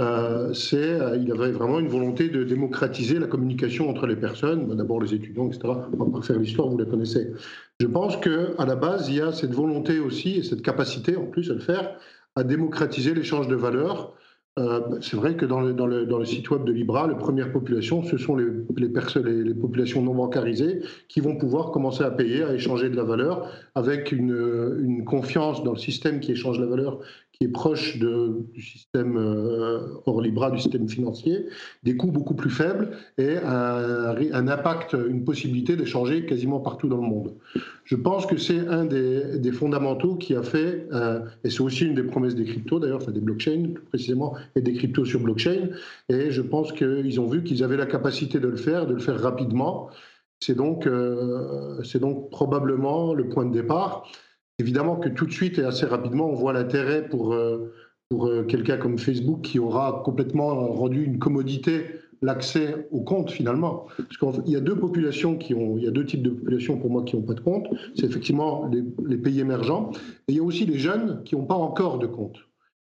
Euh, 0.00 0.52
c'est, 0.52 1.00
euh, 1.00 1.16
il 1.16 1.30
avait 1.30 1.52
vraiment 1.52 1.78
une 1.78 1.88
volonté 1.88 2.28
de 2.28 2.42
démocratiser 2.42 3.20
la 3.20 3.28
communication 3.28 3.88
entre 3.88 4.06
les 4.06 4.16
personnes, 4.16 4.76
d'abord 4.76 5.00
les 5.00 5.14
étudiants, 5.14 5.46
etc. 5.46 5.60
On 5.92 6.04
va 6.04 6.18
pas 6.18 6.22
faire 6.22 6.38
l'histoire, 6.38 6.68
vous 6.68 6.78
la 6.78 6.84
connaissez. 6.84 7.32
Je 7.78 7.86
pense 7.86 8.16
que 8.16 8.54
à 8.58 8.66
la 8.66 8.74
base, 8.74 9.08
il 9.08 9.14
y 9.14 9.20
a 9.20 9.32
cette 9.32 9.54
volonté 9.54 10.00
aussi 10.00 10.38
et 10.38 10.42
cette 10.42 10.62
capacité 10.62 11.16
en 11.16 11.26
plus 11.26 11.50
à 11.50 11.54
le 11.54 11.60
faire, 11.60 11.96
à 12.34 12.42
démocratiser 12.42 13.14
l'échange 13.14 13.46
de 13.46 13.54
valeurs 13.54 14.14
euh, 14.56 15.00
c'est 15.00 15.16
vrai 15.16 15.34
que 15.34 15.44
dans 15.44 15.60
le, 15.60 15.72
dans, 15.72 15.86
le, 15.86 16.06
dans 16.06 16.18
le, 16.18 16.24
site 16.24 16.48
web 16.50 16.62
de 16.62 16.70
Libra, 16.70 17.08
les 17.08 17.16
premières 17.16 17.50
populations, 17.50 18.04
ce 18.04 18.16
sont 18.16 18.36
les, 18.36 18.46
les 18.76 18.88
personnes, 18.88 19.26
les, 19.26 19.42
les, 19.42 19.54
populations 19.54 20.00
non 20.00 20.14
bancarisées 20.14 20.80
qui 21.08 21.18
vont 21.18 21.36
pouvoir 21.36 21.72
commencer 21.72 22.04
à 22.04 22.10
payer, 22.12 22.44
à 22.44 22.54
échanger 22.54 22.88
de 22.88 22.94
la 22.94 23.02
valeur 23.02 23.50
avec 23.74 24.12
une, 24.12 24.78
une 24.80 25.04
confiance 25.04 25.64
dans 25.64 25.72
le 25.72 25.78
système 25.78 26.20
qui 26.20 26.30
échange 26.30 26.60
la 26.60 26.66
valeur 26.66 27.00
qui 27.38 27.44
est 27.44 27.48
proche 27.48 27.98
du 27.98 28.62
système 28.62 29.16
euh, 29.16 29.80
hors 30.06 30.20
Libra, 30.20 30.50
du 30.50 30.58
système 30.58 30.88
financier, 30.88 31.46
des 31.82 31.96
coûts 31.96 32.12
beaucoup 32.12 32.34
plus 32.34 32.50
faibles 32.50 32.90
et 33.18 33.36
un, 33.36 34.48
impact, 34.48 34.94
une 34.94 35.24
possibilité 35.24 35.76
d'échanger 35.76 36.26
quasiment 36.26 36.60
partout 36.60 36.88
dans 36.88 36.98
le 36.98 37.08
monde. 37.08 37.34
Je 37.84 37.96
pense 37.96 38.26
que 38.26 38.36
c'est 38.36 38.68
un 38.68 38.84
des, 38.84 39.52
fondamentaux 39.52 40.16
qui 40.16 40.34
a 40.34 40.42
fait, 40.42 40.86
euh, 40.92 41.20
et 41.42 41.50
c'est 41.50 41.60
aussi 41.60 41.84
une 41.84 41.94
des 41.94 42.02
promesses 42.04 42.34
des 42.34 42.44
cryptos 42.44 42.78
d'ailleurs, 42.78 43.00
enfin 43.02 43.12
des 43.12 43.20
blockchains 43.20 43.70
plus 43.74 43.84
précisément, 43.84 44.34
et 44.54 44.60
des 44.60 44.72
cryptos 44.74 45.04
sur 45.04 45.20
blockchain, 45.20 45.70
et 46.08 46.30
je 46.30 46.42
pense 46.42 46.72
qu'ils 46.72 47.20
ont 47.20 47.26
vu 47.26 47.42
qu'ils 47.42 47.62
avaient 47.64 47.76
la 47.76 47.86
capacité 47.86 48.38
de 48.38 48.48
le 48.48 48.56
faire, 48.56 48.86
de 48.86 48.94
le 48.94 49.00
faire 49.00 49.20
rapidement. 49.20 49.90
C'est 50.40 50.54
donc, 50.54 50.86
euh, 50.86 51.82
c'est 51.84 52.00
donc 52.00 52.30
probablement 52.30 53.14
le 53.14 53.28
point 53.28 53.44
de 53.44 53.52
départ. 53.52 54.06
Évidemment 54.58 54.96
que 54.96 55.08
tout 55.08 55.26
de 55.26 55.32
suite 55.32 55.58
et 55.58 55.64
assez 55.64 55.86
rapidement, 55.86 56.28
on 56.28 56.34
voit 56.34 56.52
l'intérêt 56.52 57.08
pour, 57.08 57.32
euh, 57.32 57.72
pour 58.08 58.26
euh, 58.26 58.44
quelqu'un 58.44 58.76
comme 58.76 58.98
Facebook 58.98 59.42
qui 59.42 59.58
aura 59.58 60.02
complètement 60.04 60.68
rendu 60.68 61.04
une 61.04 61.18
commodité 61.18 61.86
l'accès 62.22 62.88
au 62.90 63.00
compte 63.00 63.30
finalement. 63.30 63.86
Parce 63.96 64.38
qu'il 64.42 64.52
y 64.52 64.56
a 64.56 64.60
deux 64.60 64.76
populations 64.76 65.36
qui 65.36 65.54
ont, 65.54 65.76
il 65.76 65.84
y 65.84 65.88
a 65.88 65.90
deux 65.90 66.06
types 66.06 66.22
de 66.22 66.30
populations 66.30 66.78
pour 66.78 66.90
moi 66.90 67.02
qui 67.02 67.16
n'ont 67.16 67.22
pas 67.22 67.34
de 67.34 67.40
compte. 67.40 67.66
C'est 67.96 68.06
effectivement 68.06 68.68
les, 68.72 68.82
les, 69.06 69.18
pays 69.18 69.40
émergents 69.40 69.90
et 70.28 70.32
il 70.32 70.36
y 70.36 70.40
a 70.40 70.42
aussi 70.42 70.64
les 70.66 70.78
jeunes 70.78 71.22
qui 71.24 71.36
n'ont 71.36 71.46
pas 71.46 71.54
encore 71.54 71.98
de 71.98 72.06
compte. 72.06 72.36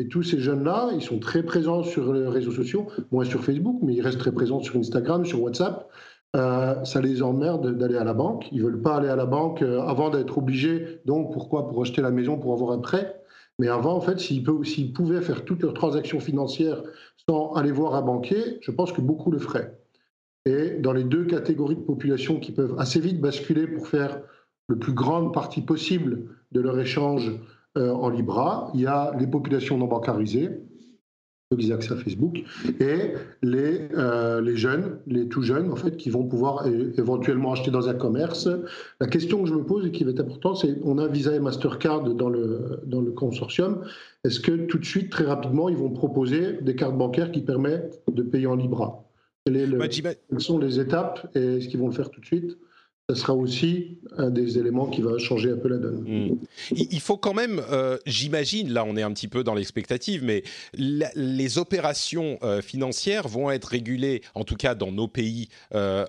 Et 0.01 0.07
tous 0.07 0.23
ces 0.23 0.39
jeunes-là, 0.39 0.91
ils 0.95 1.03
sont 1.03 1.19
très 1.19 1.43
présents 1.43 1.83
sur 1.83 2.13
les 2.13 2.29
réseaux 2.29 2.53
sociaux, 2.53 2.87
moins 3.11 3.25
sur 3.25 3.43
Facebook, 3.43 3.81
mais 3.83 3.95
ils 3.95 4.01
restent 4.01 4.21
très 4.21 4.33
présents 4.33 4.61
sur 4.61 4.77
Instagram, 4.77 5.25
sur 5.25 5.43
WhatsApp. 5.43 5.89
Euh, 6.37 6.85
ça 6.85 7.01
les 7.01 7.23
emmerde 7.23 7.79
d'aller 7.79 7.97
à 7.97 8.05
la 8.05 8.13
banque. 8.13 8.49
Ils 8.53 8.63
veulent 8.63 8.83
pas 8.83 8.97
aller 8.97 9.09
à 9.09 9.17
la 9.17 9.25
banque 9.25 9.63
euh, 9.63 9.81
avant 9.83 10.11
d'être 10.11 10.39
obligés. 10.39 11.01
Donc 11.07 11.33
pourquoi? 11.33 11.69
Pour 11.69 11.81
acheter 11.81 12.03
la 12.03 12.11
maison, 12.11 12.39
pour 12.39 12.53
avoir 12.53 12.73
un 12.73 12.79
prêt. 12.79 13.23
Mais 13.59 13.69
avant, 13.69 13.95
en 13.95 14.01
fait, 14.01 14.21
s'ils, 14.21 14.45
pouvaient 14.45 15.23
faire 15.23 15.45
toutes 15.45 15.63
leurs 15.63 15.75
transactions 15.75 16.21
financières 16.21 16.83
sans 17.29 17.55
aller 17.55 17.73
voir 17.73 17.95
un 17.95 18.03
banquier, 18.03 18.59
je 18.61 18.71
pense 18.71 18.93
que 18.93 19.01
beaucoup 19.01 19.31
le 19.31 19.39
feraient. 19.39 19.77
Et 20.45 20.79
dans 20.79 20.93
les 20.93 21.05
deux 21.05 21.25
catégories 21.25 21.77
de 21.77 21.81
population 21.81 22.39
qui 22.39 22.53
peuvent 22.53 22.77
assez 22.79 23.01
vite 23.01 23.21
basculer 23.21 23.67
pour 23.67 23.89
faire 23.89 24.21
le 24.69 24.79
plus 24.79 24.93
grande 24.93 25.35
partie 25.35 25.63
possible 25.63 26.29
de 26.53 26.61
leur 26.61 26.79
échange 26.79 27.33
euh, 27.77 27.91
en 27.93 28.11
Libra, 28.11 28.71
il 28.75 28.83
y 28.83 28.87
a 28.87 29.13
les 29.19 29.27
populations 29.27 29.77
non 29.77 29.87
bancarisées, 29.87 30.51
qui 31.57 31.73
accès 31.73 31.93
à 31.93 31.97
Facebook, 31.97 32.43
et 32.79 33.15
les, 33.43 33.89
euh, 33.97 34.43
les 34.43 34.57
jeunes, 34.57 34.99
les 35.07 35.29
tout 35.29 35.43
jeunes, 35.43 35.73
en 35.73 35.77
fait, 35.77 35.97
qui 35.97 36.11
vont 36.11 36.25
pouvoir 36.25 36.67
éventuellement 36.67 37.53
acheter 37.53 37.71
dans 37.71 37.89
un 37.89 37.95
commerce. 37.95 38.51
La 39.01 39.07
question 39.07 39.43
que 39.43 39.49
je 39.49 39.55
me 39.55 39.65
pose 39.65 39.87
et 39.87 39.91
qui 39.91 40.05
va 40.05 40.11
être 40.11 40.21
importante, 40.21 40.59
c'est 40.59 40.77
on 40.85 40.99
a 40.99 41.09
Visa 41.09 41.35
et 41.35 41.41
Mastercard 41.41 42.03
dans 42.03 42.29
le, 42.29 42.81
dans 42.85 43.01
le 43.01 43.13
consortium. 43.13 43.83
Est-ce 44.25 44.41
que 44.41 44.67
tout 44.67 44.77
de 44.77 44.85
suite, 44.85 45.11
très 45.11 45.25
rapidement, 45.25 45.71
ils 45.71 45.77
vont 45.77 45.91
proposer 45.91 46.59
des 46.61 46.77
cartes 46.77 46.99
bancaires 46.99 47.33
qui 47.33 47.41
permettent 47.41 48.03
de 48.13 48.23
payer 48.23 48.47
en 48.47 48.57
Libra? 48.57 49.05
Bah, 49.47 49.89
Quelles 49.89 50.41
sont 50.41 50.59
les 50.59 50.79
étapes 50.79 51.31
et 51.35 51.57
est-ce 51.57 51.69
qu'ils 51.69 51.81
vont 51.81 51.89
le 51.89 51.95
faire 51.95 52.11
tout 52.11 52.21
de 52.21 52.27
suite? 52.27 52.59
Ça 53.11 53.17
sera 53.17 53.33
aussi 53.33 53.97
un 54.19 54.29
des 54.29 54.59
éléments 54.59 54.87
qui 54.87 55.01
va 55.01 55.17
changer 55.17 55.51
un 55.51 55.57
peu 55.57 55.69
la 55.69 55.79
donne. 55.79 56.05
Hmm. 56.07 56.37
Il 56.73 57.01
faut 57.01 57.17
quand 57.17 57.33
même, 57.33 57.63
euh, 57.71 57.97
j'imagine, 58.05 58.71
là 58.71 58.85
on 58.85 58.99
est 58.99 59.03
un 59.03 59.13
petit 59.13 59.29
peu 59.29 59.43
dans 59.43 59.55
l'expectative, 59.55 60.23
mais 60.23 60.43
les 60.75 61.57
opérations 61.57 62.39
euh, 62.43 62.61
financières 62.61 63.27
vont 63.27 63.51
être 63.51 63.65
régulées, 63.65 64.21
en 64.35 64.45
tout 64.45 64.57
cas 64.57 64.75
dans 64.75 64.93
nos 64.93 65.09
pays 65.09 65.49
euh, 65.75 66.05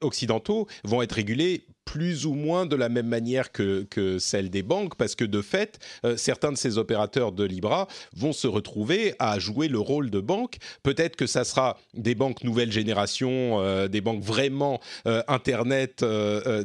occidentaux, 0.00 0.66
vont 0.82 1.00
être 1.00 1.12
régulées 1.12 1.62
plus 1.88 2.26
ou 2.26 2.34
moins 2.34 2.66
de 2.66 2.76
la 2.76 2.90
même 2.90 3.06
manière 3.06 3.50
que, 3.50 3.86
que 3.88 4.18
celle 4.18 4.50
des 4.50 4.62
banques, 4.62 4.94
parce 4.96 5.14
que 5.14 5.24
de 5.24 5.40
fait, 5.40 5.78
euh, 6.04 6.18
certains 6.18 6.52
de 6.52 6.58
ces 6.58 6.76
opérateurs 6.76 7.32
de 7.32 7.44
Libra 7.44 7.88
vont 8.14 8.34
se 8.34 8.46
retrouver 8.46 9.14
à 9.18 9.38
jouer 9.38 9.68
le 9.68 9.78
rôle 9.78 10.10
de 10.10 10.20
banque. 10.20 10.58
Peut-être 10.82 11.16
que 11.16 11.26
ça 11.26 11.44
sera 11.44 11.78
des 11.94 12.14
banques 12.14 12.44
nouvelle 12.44 12.70
génération, 12.70 13.62
euh, 13.62 13.88
des 13.88 14.02
banques 14.02 14.22
vraiment 14.22 14.82
euh, 15.06 15.22
Internet 15.28 16.04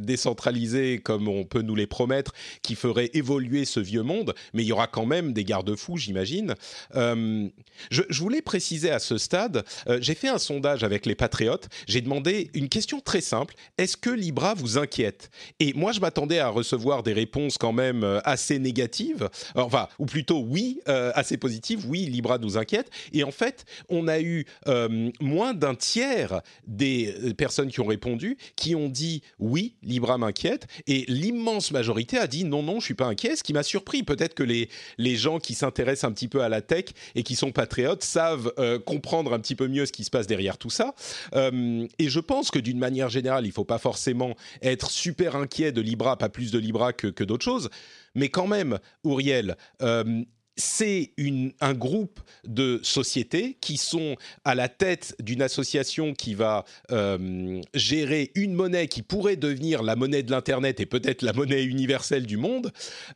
décentralisées, 0.01 0.99
comme 0.99 1.29
on 1.29 1.45
peut 1.45 1.61
nous 1.61 1.75
les 1.75 1.87
promettre, 1.87 2.33
qui 2.61 2.75
feraient 2.75 3.09
évoluer 3.13 3.63
ce 3.63 3.79
vieux 3.79 4.03
monde, 4.03 4.35
mais 4.53 4.63
il 4.63 4.67
y 4.67 4.73
aura 4.73 4.87
quand 4.87 5.05
même 5.05 5.31
des 5.31 5.45
garde-fous, 5.45 5.95
j'imagine. 5.95 6.55
Je, 6.93 8.01
je, 8.09 8.19
voulais 8.19 8.41
préciser 8.41 8.91
à 8.91 8.99
ce 8.99 9.17
stade, 9.17 9.63
j'ai 9.99 10.15
fait 10.15 10.27
un 10.27 10.37
sondage 10.37 10.83
avec 10.83 11.05
les 11.05 11.15
patriotes, 11.15 11.69
j'ai 11.87 12.01
demandé 12.01 12.49
une 12.53 12.69
question 12.69 12.99
très 12.99 13.21
simple, 13.21 13.55
est-ce 13.77 13.97
que 13.97 14.09
Libra 14.09 14.53
vous 14.53 14.77
inquiète? 14.77 15.12
Et 15.59 15.73
moi, 15.73 15.91
je 15.91 15.99
m'attendais 15.99 16.39
à 16.39 16.49
recevoir 16.49 17.03
des 17.03 17.13
réponses 17.13 17.57
quand 17.57 17.73
même 17.73 18.03
euh, 18.03 18.19
assez 18.23 18.59
négatives, 18.59 19.29
enfin, 19.55 19.87
ou 19.99 20.05
plutôt 20.05 20.39
oui, 20.39 20.79
euh, 20.87 21.11
assez 21.15 21.37
positives. 21.37 21.85
Oui, 21.87 22.05
Libra 22.05 22.37
nous 22.37 22.57
inquiète. 22.57 22.89
Et 23.11 23.23
en 23.23 23.31
fait, 23.31 23.65
on 23.89 24.07
a 24.07 24.19
eu 24.19 24.45
euh, 24.67 25.11
moins 25.19 25.53
d'un 25.53 25.75
tiers 25.75 26.41
des 26.67 27.13
personnes 27.37 27.69
qui 27.69 27.79
ont 27.79 27.85
répondu 27.85 28.37
qui 28.55 28.75
ont 28.75 28.89
dit 28.89 29.21
oui, 29.39 29.75
Libra 29.83 30.17
m'inquiète. 30.17 30.67
Et 30.87 31.05
l'immense 31.07 31.71
majorité 31.71 32.17
a 32.17 32.27
dit 32.27 32.43
non, 32.43 32.63
non, 32.63 32.79
je 32.79 32.85
suis 32.85 32.93
pas 32.93 33.05
inquiet. 33.05 33.35
Ce 33.35 33.43
qui 33.43 33.53
m'a 33.53 33.63
surpris. 33.63 34.03
Peut-être 34.03 34.33
que 34.33 34.43
les, 34.43 34.69
les 34.97 35.15
gens 35.15 35.39
qui 35.39 35.53
s'intéressent 35.53 36.09
un 36.09 36.13
petit 36.13 36.27
peu 36.27 36.41
à 36.41 36.49
la 36.49 36.61
tech 36.61 36.85
et 37.15 37.23
qui 37.23 37.35
sont 37.35 37.51
patriotes 37.51 38.03
savent 38.03 38.53
comprendre 38.85 39.33
un 39.33 39.39
petit 39.39 39.55
peu 39.55 39.67
mieux 39.67 39.85
ce 39.85 39.91
qui 39.91 40.03
se 40.03 40.09
passe 40.09 40.27
derrière 40.27 40.57
tout 40.57 40.69
ça. 40.69 40.93
et 41.33 42.09
je 42.09 42.19
pense 42.19 42.51
que 42.51 42.59
d'une 42.59 42.79
manière 42.79 43.09
générale, 43.09 43.45
il 43.45 43.49
ne 43.49 43.53
faut 43.53 43.63
pas 43.63 43.77
forcément 43.77 44.35
être 44.61 44.91
super 45.03 45.35
inquiet 45.35 45.73
de 45.73 45.81
Libra, 45.81 46.17
pas 46.17 46.29
plus 46.29 46.51
de 46.51 46.57
Libra 46.57 46.93
que, 46.93 47.23
d'autres 47.23 47.43
choses. 47.43 47.69
Mais 48.15 48.29
quand 48.29 48.47
même, 48.47 48.79
Uriel, 49.03 49.57
euh, 49.81 50.23
c'est 50.55 51.13
un 51.61 51.73
groupe 51.73 52.19
de 52.45 52.79
sociétés 52.83 53.57
qui 53.59 53.77
sont 53.77 54.15
à 54.45 54.55
la 54.55 54.69
tête 54.69 55.15
d'une 55.19 55.41
association 55.41 56.13
qui 56.13 56.35
va 56.35 56.63
euh, 56.91 57.61
gérer 57.73 58.31
une 58.35 58.53
monnaie 58.53 58.87
qui 58.87 59.01
pourrait 59.01 59.35
devenir 59.35 59.83
la 59.83 59.95
monnaie 59.95 60.23
de 60.23 60.31
l'Internet 60.31 60.79
et 60.79 60.85
peut-être 60.85 61.21
la 61.21 61.33
monnaie 61.33 61.63
universelle 61.63 62.25
du 62.25 62.37
monde. 62.37 62.71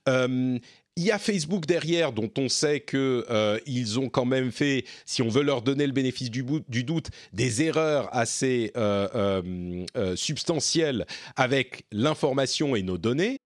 Euh, 0.09 0.57
il 0.98 1.04
y 1.04 1.12
a 1.12 1.20
Facebook 1.20 1.66
derrière, 1.66 2.12
dont 2.12 2.30
on 2.38 2.50
sait 2.50 2.82
qu'ils 2.82 2.98
euh, 3.30 3.98
ont 3.98 4.10
quand 4.10 4.26
même 4.26 4.52
fait, 4.52 4.84
si 5.06 5.22
on 5.22 5.30
veut 5.30 5.43
leur 5.43 5.62
donner 5.62 5.86
le 5.86 5.93
bénéfice 5.93 6.32
du, 6.32 6.43
du 6.68 6.84
doute, 6.84 7.10
des 7.34 7.62
erreurs 7.62 8.10
assez 8.12 8.72
euh, 8.76 9.08
euh, 9.14 9.86
euh, 9.95 10.16
substantielles 10.16 11.06
avec 11.36 11.86
l'information 11.91 12.76
et 12.76 12.82
nos 12.82 12.98
données. 12.98 13.38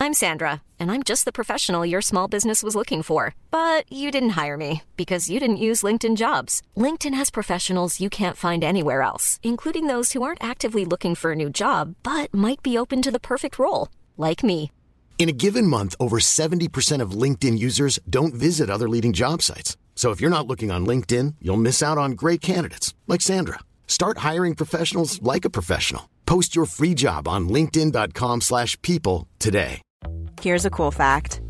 I'm 0.00 0.14
Sandra, 0.14 0.62
and 0.78 0.92
I'm 0.92 1.02
just 1.02 1.24
the 1.24 1.32
professional 1.32 1.84
your 1.84 2.00
small 2.00 2.28
business 2.28 2.62
was 2.62 2.76
looking 2.76 3.02
for. 3.02 3.34
But 3.50 3.92
you 3.92 4.12
didn't 4.12 4.38
hire 4.40 4.56
me 4.56 4.82
because 4.96 5.28
you 5.28 5.40
didn't 5.40 5.56
use 5.56 5.82
LinkedIn 5.82 6.16
Jobs. 6.16 6.62
LinkedIn 6.76 7.14
has 7.14 7.30
professionals 7.30 7.98
you 7.98 8.08
can't 8.08 8.36
find 8.36 8.62
anywhere 8.62 9.02
else, 9.02 9.40
including 9.42 9.88
those 9.88 10.12
who 10.12 10.22
aren't 10.22 10.42
actively 10.42 10.84
looking 10.84 11.16
for 11.16 11.32
a 11.32 11.36
new 11.36 11.50
job 11.50 11.96
but 12.04 12.32
might 12.32 12.62
be 12.62 12.78
open 12.78 13.02
to 13.02 13.10
the 13.10 13.18
perfect 13.18 13.58
role, 13.58 13.88
like 14.16 14.44
me. 14.44 14.70
In 15.18 15.28
a 15.28 15.32
given 15.32 15.66
month, 15.66 15.96
over 15.98 16.20
70% 16.20 17.02
of 17.02 17.10
LinkedIn 17.10 17.58
users 17.58 17.98
don't 18.08 18.34
visit 18.34 18.70
other 18.70 18.88
leading 18.88 19.12
job 19.12 19.42
sites. 19.42 19.76
So 19.96 20.12
if 20.12 20.20
you're 20.20 20.30
not 20.30 20.46
looking 20.46 20.70
on 20.70 20.86
LinkedIn, 20.86 21.34
you'll 21.42 21.56
miss 21.56 21.82
out 21.82 21.98
on 21.98 22.12
great 22.12 22.40
candidates 22.40 22.94
like 23.08 23.20
Sandra. 23.20 23.58
Start 23.88 24.18
hiring 24.18 24.54
professionals 24.54 25.20
like 25.20 25.44
a 25.44 25.50
professional. 25.50 26.08
Post 26.24 26.54
your 26.54 26.66
free 26.66 26.94
job 26.94 27.26
on 27.26 27.48
linkedin.com/people 27.48 29.26
today. 29.40 29.82
Here's 30.40 30.64
a 30.64 30.70
cool 30.70 30.92
fact. 30.92 31.40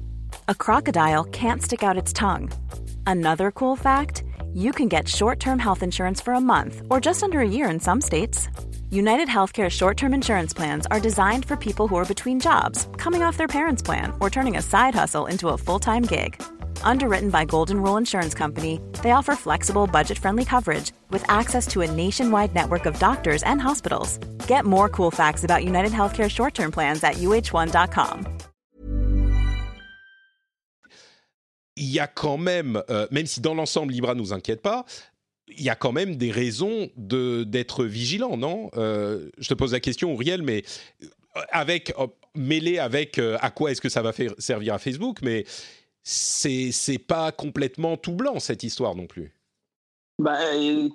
A 0.48 0.54
crocodile 0.54 1.24
can't 1.24 1.62
stick 1.62 1.82
out 1.82 1.98
its 1.98 2.12
tongue. 2.14 2.50
Another 3.06 3.50
cool 3.50 3.76
fact, 3.76 4.24
you 4.54 4.72
can 4.72 4.88
get 4.88 5.08
short-term 5.08 5.58
health 5.58 5.82
insurance 5.82 6.22
for 6.22 6.32
a 6.32 6.40
month 6.40 6.80
or 6.88 7.00
just 7.00 7.22
under 7.22 7.40
a 7.40 7.48
year 7.48 7.68
in 7.68 7.80
some 7.80 8.00
states. 8.00 8.48
United 8.90 9.28
Healthcare 9.28 9.70
short 9.70 9.98
term 9.98 10.14
insurance 10.14 10.54
plans 10.54 10.86
are 10.90 10.98
designed 11.00 11.44
for 11.44 11.56
people 11.56 11.86
who 11.88 11.96
are 11.96 12.06
between 12.06 12.40
jobs, 12.40 12.88
coming 12.96 13.22
off 13.22 13.36
their 13.36 13.46
parents' 13.46 13.82
plan, 13.82 14.14
or 14.18 14.30
turning 14.30 14.56
a 14.56 14.62
side 14.62 14.94
hustle 14.94 15.26
into 15.26 15.48
a 15.48 15.58
full 15.58 15.78
time 15.78 16.02
gig. 16.02 16.42
Underwritten 16.82 17.28
by 17.28 17.44
Golden 17.44 17.82
Rule 17.82 17.98
Insurance 17.98 18.34
Company, 18.34 18.80
they 19.02 19.10
offer 19.10 19.34
flexible, 19.36 19.86
budget 19.86 20.18
friendly 20.18 20.44
coverage 20.44 20.92
with 21.10 21.22
access 21.28 21.66
to 21.66 21.82
a 21.82 21.90
nationwide 21.90 22.54
network 22.54 22.86
of 22.86 22.98
doctors 22.98 23.42
and 23.42 23.60
hospitals. 23.60 24.18
Get 24.46 24.64
more 24.64 24.88
cool 24.88 25.10
facts 25.10 25.44
about 25.44 25.64
United 25.64 25.92
Healthcare 25.92 26.30
short 26.30 26.54
term 26.54 26.72
plans 26.72 27.04
at 27.04 27.16
uh1.com. 27.16 28.26
Il 31.80 31.92
y 31.92 32.00
a 32.00 32.08
quand 32.08 32.38
même, 32.38 32.82
euh, 32.90 33.06
même 33.12 33.26
si 33.26 33.40
dans 33.40 33.54
l'ensemble 33.54 33.92
Libra 33.92 34.14
nous 34.14 34.32
inquiète 34.32 34.62
pas, 34.62 34.84
il 35.56 35.62
y 35.62 35.70
a 35.70 35.74
quand 35.74 35.92
même 35.92 36.16
des 36.16 36.30
raisons 36.30 36.90
d'être 36.96 37.84
vigilant, 37.84 38.36
non? 38.36 38.70
Euh, 38.76 39.30
Je 39.38 39.48
te 39.48 39.54
pose 39.54 39.72
la 39.72 39.80
question, 39.80 40.12
Uriel, 40.12 40.42
mais 40.42 40.64
euh, 41.02 41.40
avec 41.50 41.92
euh, 41.98 42.06
mêlé 42.34 42.78
avec 42.78 43.18
à 43.18 43.50
quoi 43.50 43.70
est-ce 43.70 43.80
que 43.80 43.88
ça 43.88 44.02
va 44.02 44.12
faire, 44.12 44.34
servir 44.38 44.74
à 44.74 44.78
Facebook, 44.78 45.18
mais 45.22 45.44
c'est 46.02 46.98
pas 47.06 47.32
complètement 47.32 47.96
tout 47.96 48.12
blanc 48.12 48.40
cette 48.40 48.62
histoire 48.62 48.94
non 48.94 49.06
plus 49.06 49.32
bah, 50.18 50.36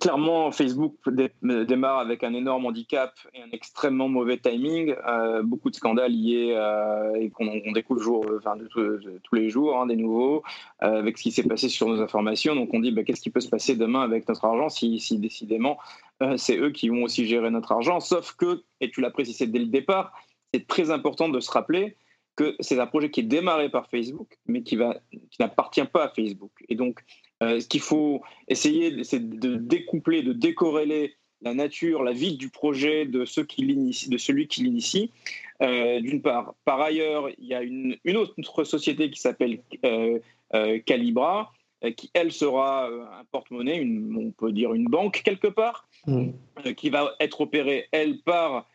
clairement, 0.01 0.51
Facebook 0.51 0.95
démarre 1.41 1.99
avec 1.99 2.25
un 2.25 2.33
énorme 2.33 2.65
handicap 2.65 3.13
et 3.33 3.41
un 3.41 3.49
extrêmement 3.53 4.09
mauvais 4.09 4.37
timing. 4.37 4.95
Euh, 5.07 5.41
beaucoup 5.43 5.69
de 5.69 5.75
scandales 5.75 6.11
liés 6.11 6.53
euh, 6.57 7.15
et 7.15 7.29
qu'on 7.29 7.71
découvre 7.71 8.25
de, 8.25 9.19
tous 9.23 9.35
les 9.35 9.49
jours, 9.49 9.79
hein, 9.79 9.85
des 9.85 9.95
nouveaux, 9.95 10.43
euh, 10.81 10.99
avec 10.99 11.17
ce 11.17 11.23
qui 11.23 11.31
s'est 11.31 11.43
passé 11.43 11.69
sur 11.69 11.87
nos 11.87 12.01
informations. 12.01 12.53
Donc 12.53 12.73
on 12.73 12.81
dit 12.81 12.91
bah, 12.91 13.03
qu'est-ce 13.03 13.21
qui 13.21 13.29
peut 13.29 13.39
se 13.39 13.47
passer 13.47 13.77
demain 13.77 14.01
avec 14.01 14.27
notre 14.27 14.43
argent 14.43 14.67
si, 14.67 14.99
si 14.99 15.17
décidément 15.17 15.77
c'est 16.37 16.57
eux 16.57 16.69
qui 16.71 16.89
vont 16.89 17.03
aussi 17.03 17.25
gérer 17.25 17.49
notre 17.49 17.71
argent? 17.71 18.01
Sauf 18.01 18.33
que, 18.33 18.63
et 18.81 18.91
tu 18.91 18.99
l'as 18.99 19.11
précisé 19.11 19.47
dès 19.47 19.59
le 19.59 19.65
départ, 19.65 20.13
c'est 20.53 20.67
très 20.67 20.91
important 20.91 21.29
de 21.29 21.39
se 21.39 21.49
rappeler 21.49 21.95
que 22.35 22.55
c'est 22.59 22.79
un 22.79 22.87
projet 22.87 23.11
qui 23.11 23.19
est 23.19 23.23
démarré 23.23 23.69
par 23.69 23.89
Facebook, 23.89 24.37
mais 24.47 24.63
qui, 24.63 24.75
va, 24.75 24.99
qui 25.11 25.37
n'appartient 25.39 25.83
pas 25.85 26.05
à 26.05 26.09
Facebook. 26.09 26.51
Et 26.69 26.75
donc, 26.75 26.99
euh, 27.41 27.59
ce 27.59 27.67
qu'il 27.67 27.81
faut 27.81 28.21
essayer, 28.47 29.03
c'est 29.03 29.27
de 29.39 29.55
découpler, 29.55 30.23
de 30.23 30.33
décorréler 30.33 31.15
la 31.41 31.53
nature, 31.53 32.03
la 32.03 32.13
vie 32.13 32.37
du 32.37 32.49
projet 32.49 33.05
de, 33.05 33.25
ceux 33.25 33.43
qui 33.43 33.65
de 33.65 34.17
celui 34.17 34.47
qui 34.47 34.63
l'initie. 34.63 35.11
Euh, 35.61 36.01
d'une 36.01 36.21
part. 36.21 36.55
Par 36.65 36.81
ailleurs, 36.81 37.29
il 37.37 37.45
y 37.45 37.53
a 37.53 37.61
une, 37.61 37.97
autre 38.17 38.63
société 38.63 39.09
qui 39.11 39.19
s'appelle 39.19 39.61
euh, 39.85 40.19
Calibra, 40.85 41.53
qui, 41.95 42.09
elle, 42.13 42.31
sera 42.31 42.87
un 42.87 43.23
porte-monnaie, 43.31 43.85
on 44.17 44.31
peut 44.31 44.51
dire 44.51 44.73
une 44.73 44.85
banque 44.85 45.21
quelque 45.23 45.47
part, 45.47 45.87
mmh. 46.07 46.31
qui 46.75 46.89
va 46.89 47.13
être 47.19 47.41
opérée, 47.41 47.87
elle, 47.91 48.19
par 48.19 48.67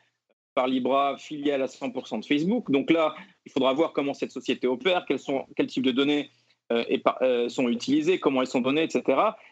par 0.59 0.67
Libra, 0.67 1.17
filiale 1.19 1.63
à 1.63 1.67
100% 1.67 2.19
de 2.19 2.25
Facebook. 2.25 2.69
Donc 2.73 2.91
là, 2.91 3.15
il 3.47 3.53
faudra 3.53 3.73
voir 3.75 3.93
comment 3.93 4.13
cette 4.13 4.33
société 4.33 4.67
opère, 4.67 5.05
quels 5.07 5.21
sont, 5.21 5.47
quel 5.55 5.69
type 5.69 5.85
de 5.85 5.93
données 5.93 6.31
euh, 6.73 6.83
euh, 7.23 7.49
sont 7.49 7.69
utilisées, 7.69 8.19
comment 8.19 8.41
elles 8.41 8.49
sont 8.49 8.61
données, 8.61 8.83
etc. 8.83 9.05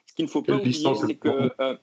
Ce 0.06 0.14
qu'il 0.14 0.24
ne 0.24 0.30
faut 0.30 0.42
pas 0.42 0.54
oublier, 0.54 0.84
c'est 1.06 1.14
que, 1.14 1.52
euh, 1.60 1.76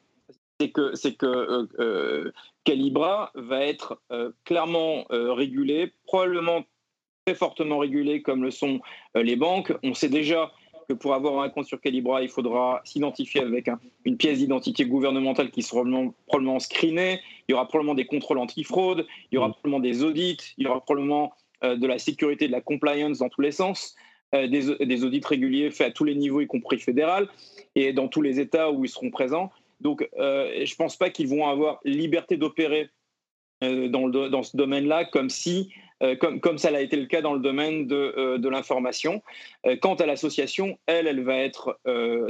c'est 0.59 0.71
que, 0.71 0.93
c'est 0.95 1.15
que 1.15 2.33
Calibra 2.65 3.31
va 3.35 3.61
être 3.61 4.01
clairement 4.43 5.05
régulé, 5.09 5.93
probablement 6.05 6.65
très 7.25 7.33
fortement 7.33 7.77
régulé 7.77 8.21
comme 8.21 8.43
le 8.43 8.51
sont 8.51 8.81
les 9.15 9.37
banques. 9.37 9.71
On 9.83 9.93
sait 9.93 10.09
déjà 10.09 10.51
que 10.87 10.93
pour 10.93 11.13
avoir 11.13 11.41
un 11.43 11.49
compte 11.49 11.65
sur 11.65 11.79
Calibra, 11.79 12.21
il 12.21 12.29
faudra 12.29 12.81
s'identifier 12.85 13.41
avec 13.41 13.69
une 14.05 14.17
pièce 14.17 14.39
d'identité 14.39 14.85
gouvernementale 14.85 15.51
qui 15.51 15.61
sera 15.61 15.81
probablement, 15.81 16.13
probablement 16.27 16.59
screenée. 16.59 17.19
Il 17.47 17.51
y 17.51 17.55
aura 17.55 17.67
probablement 17.67 17.95
des 17.95 18.05
contrôles 18.05 18.37
antifraude, 18.37 19.05
il 19.31 19.35
y 19.35 19.37
aura 19.37 19.49
mm. 19.49 19.53
probablement 19.53 19.79
des 19.79 20.03
audits, 20.03 20.37
il 20.57 20.65
y 20.65 20.67
aura 20.67 20.81
probablement 20.81 21.33
euh, 21.63 21.75
de 21.75 21.87
la 21.87 21.99
sécurité, 21.99 22.47
de 22.47 22.51
la 22.51 22.61
compliance 22.61 23.19
dans 23.19 23.29
tous 23.29 23.41
les 23.41 23.51
sens, 23.51 23.95
euh, 24.35 24.47
des, 24.47 25.03
audits 25.03 25.21
réguliers 25.23 25.71
faits 25.71 25.87
à 25.87 25.91
tous 25.91 26.03
les 26.03 26.15
niveaux, 26.15 26.41
y 26.41 26.47
compris 26.47 26.79
fédéral, 26.79 27.27
et 27.75 27.93
dans 27.93 28.07
tous 28.07 28.21
les 28.21 28.39
États 28.39 28.71
où 28.71 28.83
ils 28.85 28.89
seront 28.89 29.11
présents. 29.11 29.51
Donc, 29.81 30.07
euh, 30.17 30.51
je 30.65 30.71
ne 30.71 30.75
pense 30.75 30.95
pas 30.95 31.09
qu'ils 31.09 31.27
vont 31.27 31.47
avoir 31.47 31.79
liberté 31.83 32.37
d'opérer 32.37 32.89
dans, 33.61 34.09
dans, 34.09 34.43
ce 34.43 34.57
domaine-là, 34.57 35.05
comme 35.05 35.29
si 35.29 35.71
euh, 36.01 36.15
comme, 36.15 36.57
ça 36.57 36.69
a 36.69 36.79
été 36.79 36.97
le 36.97 37.05
cas 37.05 37.21
dans 37.21 37.33
le 37.33 37.39
domaine 37.39 37.87
de, 37.87 38.13
euh, 38.17 38.49
l'information. 38.49 39.21
Euh, 39.65 39.75
quant 39.81 39.95
à 39.95 40.05
l'association, 40.05 40.77
elle, 40.85 41.07
elle 41.07 41.23
va 41.23 41.37
être 41.37 41.79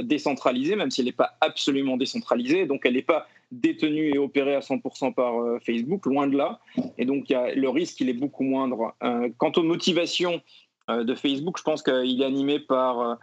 décentralisée, 0.02 0.76
même 0.76 0.90
si 0.90 1.00
elle 1.00 1.06
n'est 1.06 1.12
pas 1.12 1.36
absolument 1.40 1.96
décentralisée, 1.96 2.66
donc 2.66 2.82
elle 2.84 2.94
n'est 2.94 3.02
pas 3.02 3.26
détenue 3.50 4.14
et 4.14 4.18
opérée 4.18 4.54
à 4.54 4.60
100% 4.60 5.14
par 5.14 5.34
Facebook, 5.62 6.06
loin 6.06 6.26
de 6.26 6.36
là. 6.36 6.60
Et 6.98 7.04
donc 7.04 7.28
y 7.30 7.34
a, 7.34 7.54
le 7.54 7.68
risque, 7.68 8.00
il 8.00 8.08
est 8.08 8.14
beaucoup 8.14 8.42
moindre. 8.42 8.94
quant 9.38 9.52
aux 9.56 9.62
motivations 9.62 10.40
de 10.88 11.14
Facebook, 11.14 11.58
je 11.58 11.62
pense 11.62 11.82
qu'il 11.82 12.20
est 12.20 12.24
animé 12.24 12.58
par 12.58 13.18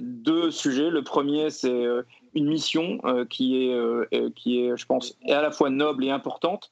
deux 0.00 0.50
sujets. 0.50 0.90
Le 0.90 1.02
premier, 1.02 1.50
c'est 1.50 1.86
une 2.34 2.46
mission 2.46 3.00
qui, 3.28 3.68
est, 3.68 4.34
qui 4.34 4.60
est, 4.60 4.76
je 4.76 4.86
pense, 4.86 5.18
à 5.28 5.42
la 5.42 5.50
fois 5.50 5.70
noble 5.70 6.04
et 6.04 6.10
importante 6.10 6.70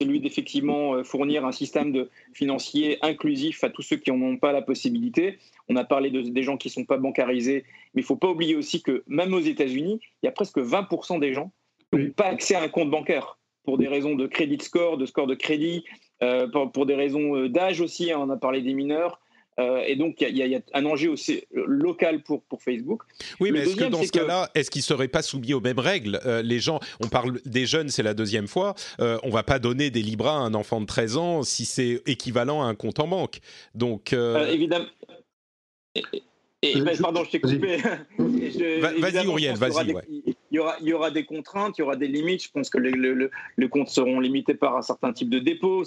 celui 0.00 0.20
d'effectivement 0.20 0.94
euh, 0.94 1.02
fournir 1.02 1.44
un 1.44 1.52
système 1.52 1.92
de 1.92 2.08
financier 2.32 2.98
inclusif 3.02 3.64
à 3.64 3.70
tous 3.70 3.82
ceux 3.82 3.96
qui 3.96 4.12
n'en 4.12 4.24
ont 4.26 4.36
pas 4.36 4.52
la 4.52 4.62
possibilité. 4.62 5.38
On 5.68 5.76
a 5.76 5.84
parlé 5.84 6.10
de, 6.10 6.22
des 6.22 6.42
gens 6.42 6.56
qui 6.56 6.68
ne 6.68 6.72
sont 6.72 6.84
pas 6.84 6.98
bancarisés, 6.98 7.64
mais 7.94 8.02
il 8.02 8.04
ne 8.04 8.06
faut 8.06 8.16
pas 8.16 8.28
oublier 8.28 8.54
aussi 8.54 8.82
que 8.82 9.02
même 9.06 9.34
aux 9.34 9.40
États-Unis, 9.40 10.00
il 10.22 10.26
y 10.26 10.28
a 10.28 10.32
presque 10.32 10.58
20% 10.58 11.18
des 11.18 11.34
gens 11.34 11.50
qui 11.92 11.98
n'ont 11.98 12.10
pas 12.10 12.26
accès 12.26 12.54
à 12.54 12.62
un 12.62 12.68
compte 12.68 12.90
bancaire 12.90 13.38
pour 13.64 13.76
des 13.76 13.88
raisons 13.88 14.14
de 14.14 14.26
crédit 14.26 14.58
score, 14.64 14.98
de 14.98 15.06
score 15.06 15.26
de 15.26 15.34
crédit, 15.34 15.84
euh, 16.22 16.48
pour, 16.48 16.86
des 16.86 16.94
raisons 16.94 17.36
euh, 17.36 17.48
d'âge 17.48 17.80
aussi, 17.80 18.12
hein, 18.12 18.18
on 18.20 18.30
a 18.30 18.36
parlé 18.36 18.62
des 18.62 18.74
mineurs. 18.74 19.20
Euh, 19.58 19.82
et 19.86 19.96
donc, 19.96 20.20
il 20.20 20.36
y, 20.36 20.54
a 20.54 20.60
un 20.74 20.84
enjeu 20.84 21.10
aussi 21.10 21.44
local 21.52 22.22
pour, 22.22 22.42
pour 22.42 22.62
Facebook. 22.62 23.02
Oui, 23.40 23.50
mais 23.52 23.60
est-ce 23.60 23.76
que 23.76 23.84
dans 23.84 24.02
ce 24.02 24.12
cas-là, 24.12 24.50
est-ce 24.54 24.70
qu'ils 24.70 24.80
ne 24.80 24.84
seraient 24.84 25.08
pas 25.08 25.22
soumis 25.22 25.54
aux 25.54 25.60
mêmes 25.60 25.78
règles? 25.78 26.20
Les 26.44 26.60
gens, 26.60 26.80
on 27.00 27.08
parle 27.08 27.40
des 27.44 27.66
jeunes, 27.66 27.88
c'est 27.88 28.02
la 28.02 28.14
deuxième 28.14 28.48
fois. 28.48 28.74
on 28.98 29.26
ne 29.26 29.32
va 29.32 29.42
pas 29.42 29.58
donner 29.58 29.90
des 29.90 30.02
Libras 30.02 30.32
à 30.32 30.40
un 30.40 30.54
enfant 30.54 30.80
de 30.80 30.86
13 30.86 31.16
ans 31.16 31.42
si 31.42 31.64
c'est 31.64 32.02
équivalent 32.06 32.62
à 32.62 32.66
un 32.66 32.74
compte 32.74 33.00
en 33.00 33.08
banque. 33.08 33.38
Donc, 33.74 34.12
évidemment. 34.12 34.86
Et, 36.60 36.80
ben, 36.80 36.96
pardon, 36.98 37.22
je 37.24 37.30
t'ai 37.30 37.40
coupé. 37.40 37.76
Vas-y, 38.18 39.26
Auriel, 39.28 39.56
vas-y. 39.56 39.94
Il, 40.26 40.34
y 40.50 40.58
aura, 40.58 40.76
il 40.80 40.88
y 40.88 40.92
aura 40.92 41.10
des 41.12 41.24
contraintes, 41.24 41.78
il 41.78 41.82
y 41.82 41.84
aura 41.84 41.94
des 41.94 42.08
limites. 42.08 42.42
Je 42.42 42.50
pense 42.50 42.68
que 42.68 42.78
les, 42.78 42.92
les 43.56 43.68
comptes 43.68 43.90
seront 43.90 44.18
limités 44.18 44.54
par 44.54 44.76
un 44.76 44.82
certain 44.82 45.12
type 45.12 45.30
de 45.30 45.38
dépôt 45.38 45.84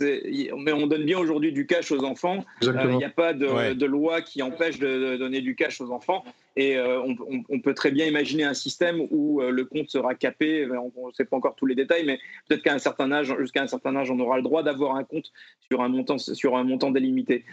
mais 0.00 0.72
on 0.72 0.86
donne 0.86 1.04
bien 1.04 1.18
aujourd'hui 1.18 1.52
du 1.52 1.66
cash 1.66 1.90
aux 1.92 2.04
enfants. 2.04 2.44
Euh, 2.64 2.72
il 2.90 2.96
n'y 2.96 3.04
a 3.04 3.10
pas 3.10 3.32
de, 3.32 3.84
loi 3.86 4.20
qui 4.22 4.42
empêche 4.42 4.78
de, 4.78 5.16
donner 5.16 5.40
du 5.40 5.54
cash 5.54 5.80
aux 5.80 5.90
enfants. 5.90 6.24
Et 6.56 6.76
euh, 6.76 7.00
on, 7.48 7.60
peut 7.60 7.74
très 7.74 7.92
bien 7.92 8.06
imaginer 8.06 8.42
un 8.42 8.54
système 8.54 9.00
où 9.10 9.40
euh, 9.40 9.50
le 9.50 9.64
compte 9.64 9.90
sera 9.90 10.14
capé. 10.16 10.66
On 10.68 11.08
ne 11.08 11.12
sait 11.12 11.24
pas 11.24 11.36
encore 11.36 11.54
tous 11.54 11.66
les 11.66 11.76
détails, 11.76 12.04
mais 12.04 12.18
peut-être 12.48 12.62
qu'à 12.62 12.74
un 12.74 12.78
certain 12.78 13.12
âge, 13.12 13.32
jusqu'à 13.38 13.62
un 13.62 13.68
certain 13.68 13.94
âge, 13.94 14.10
on 14.10 14.18
aura 14.18 14.36
le 14.36 14.42
droit 14.42 14.64
d'avoir 14.64 14.96
un 14.96 15.04
compte 15.04 15.30
sur 15.70 15.82
un 15.82 15.88
montant, 15.88 16.18
sur 16.18 16.56
un 16.56 16.64
montant 16.64 16.90
délimité. 16.90 17.44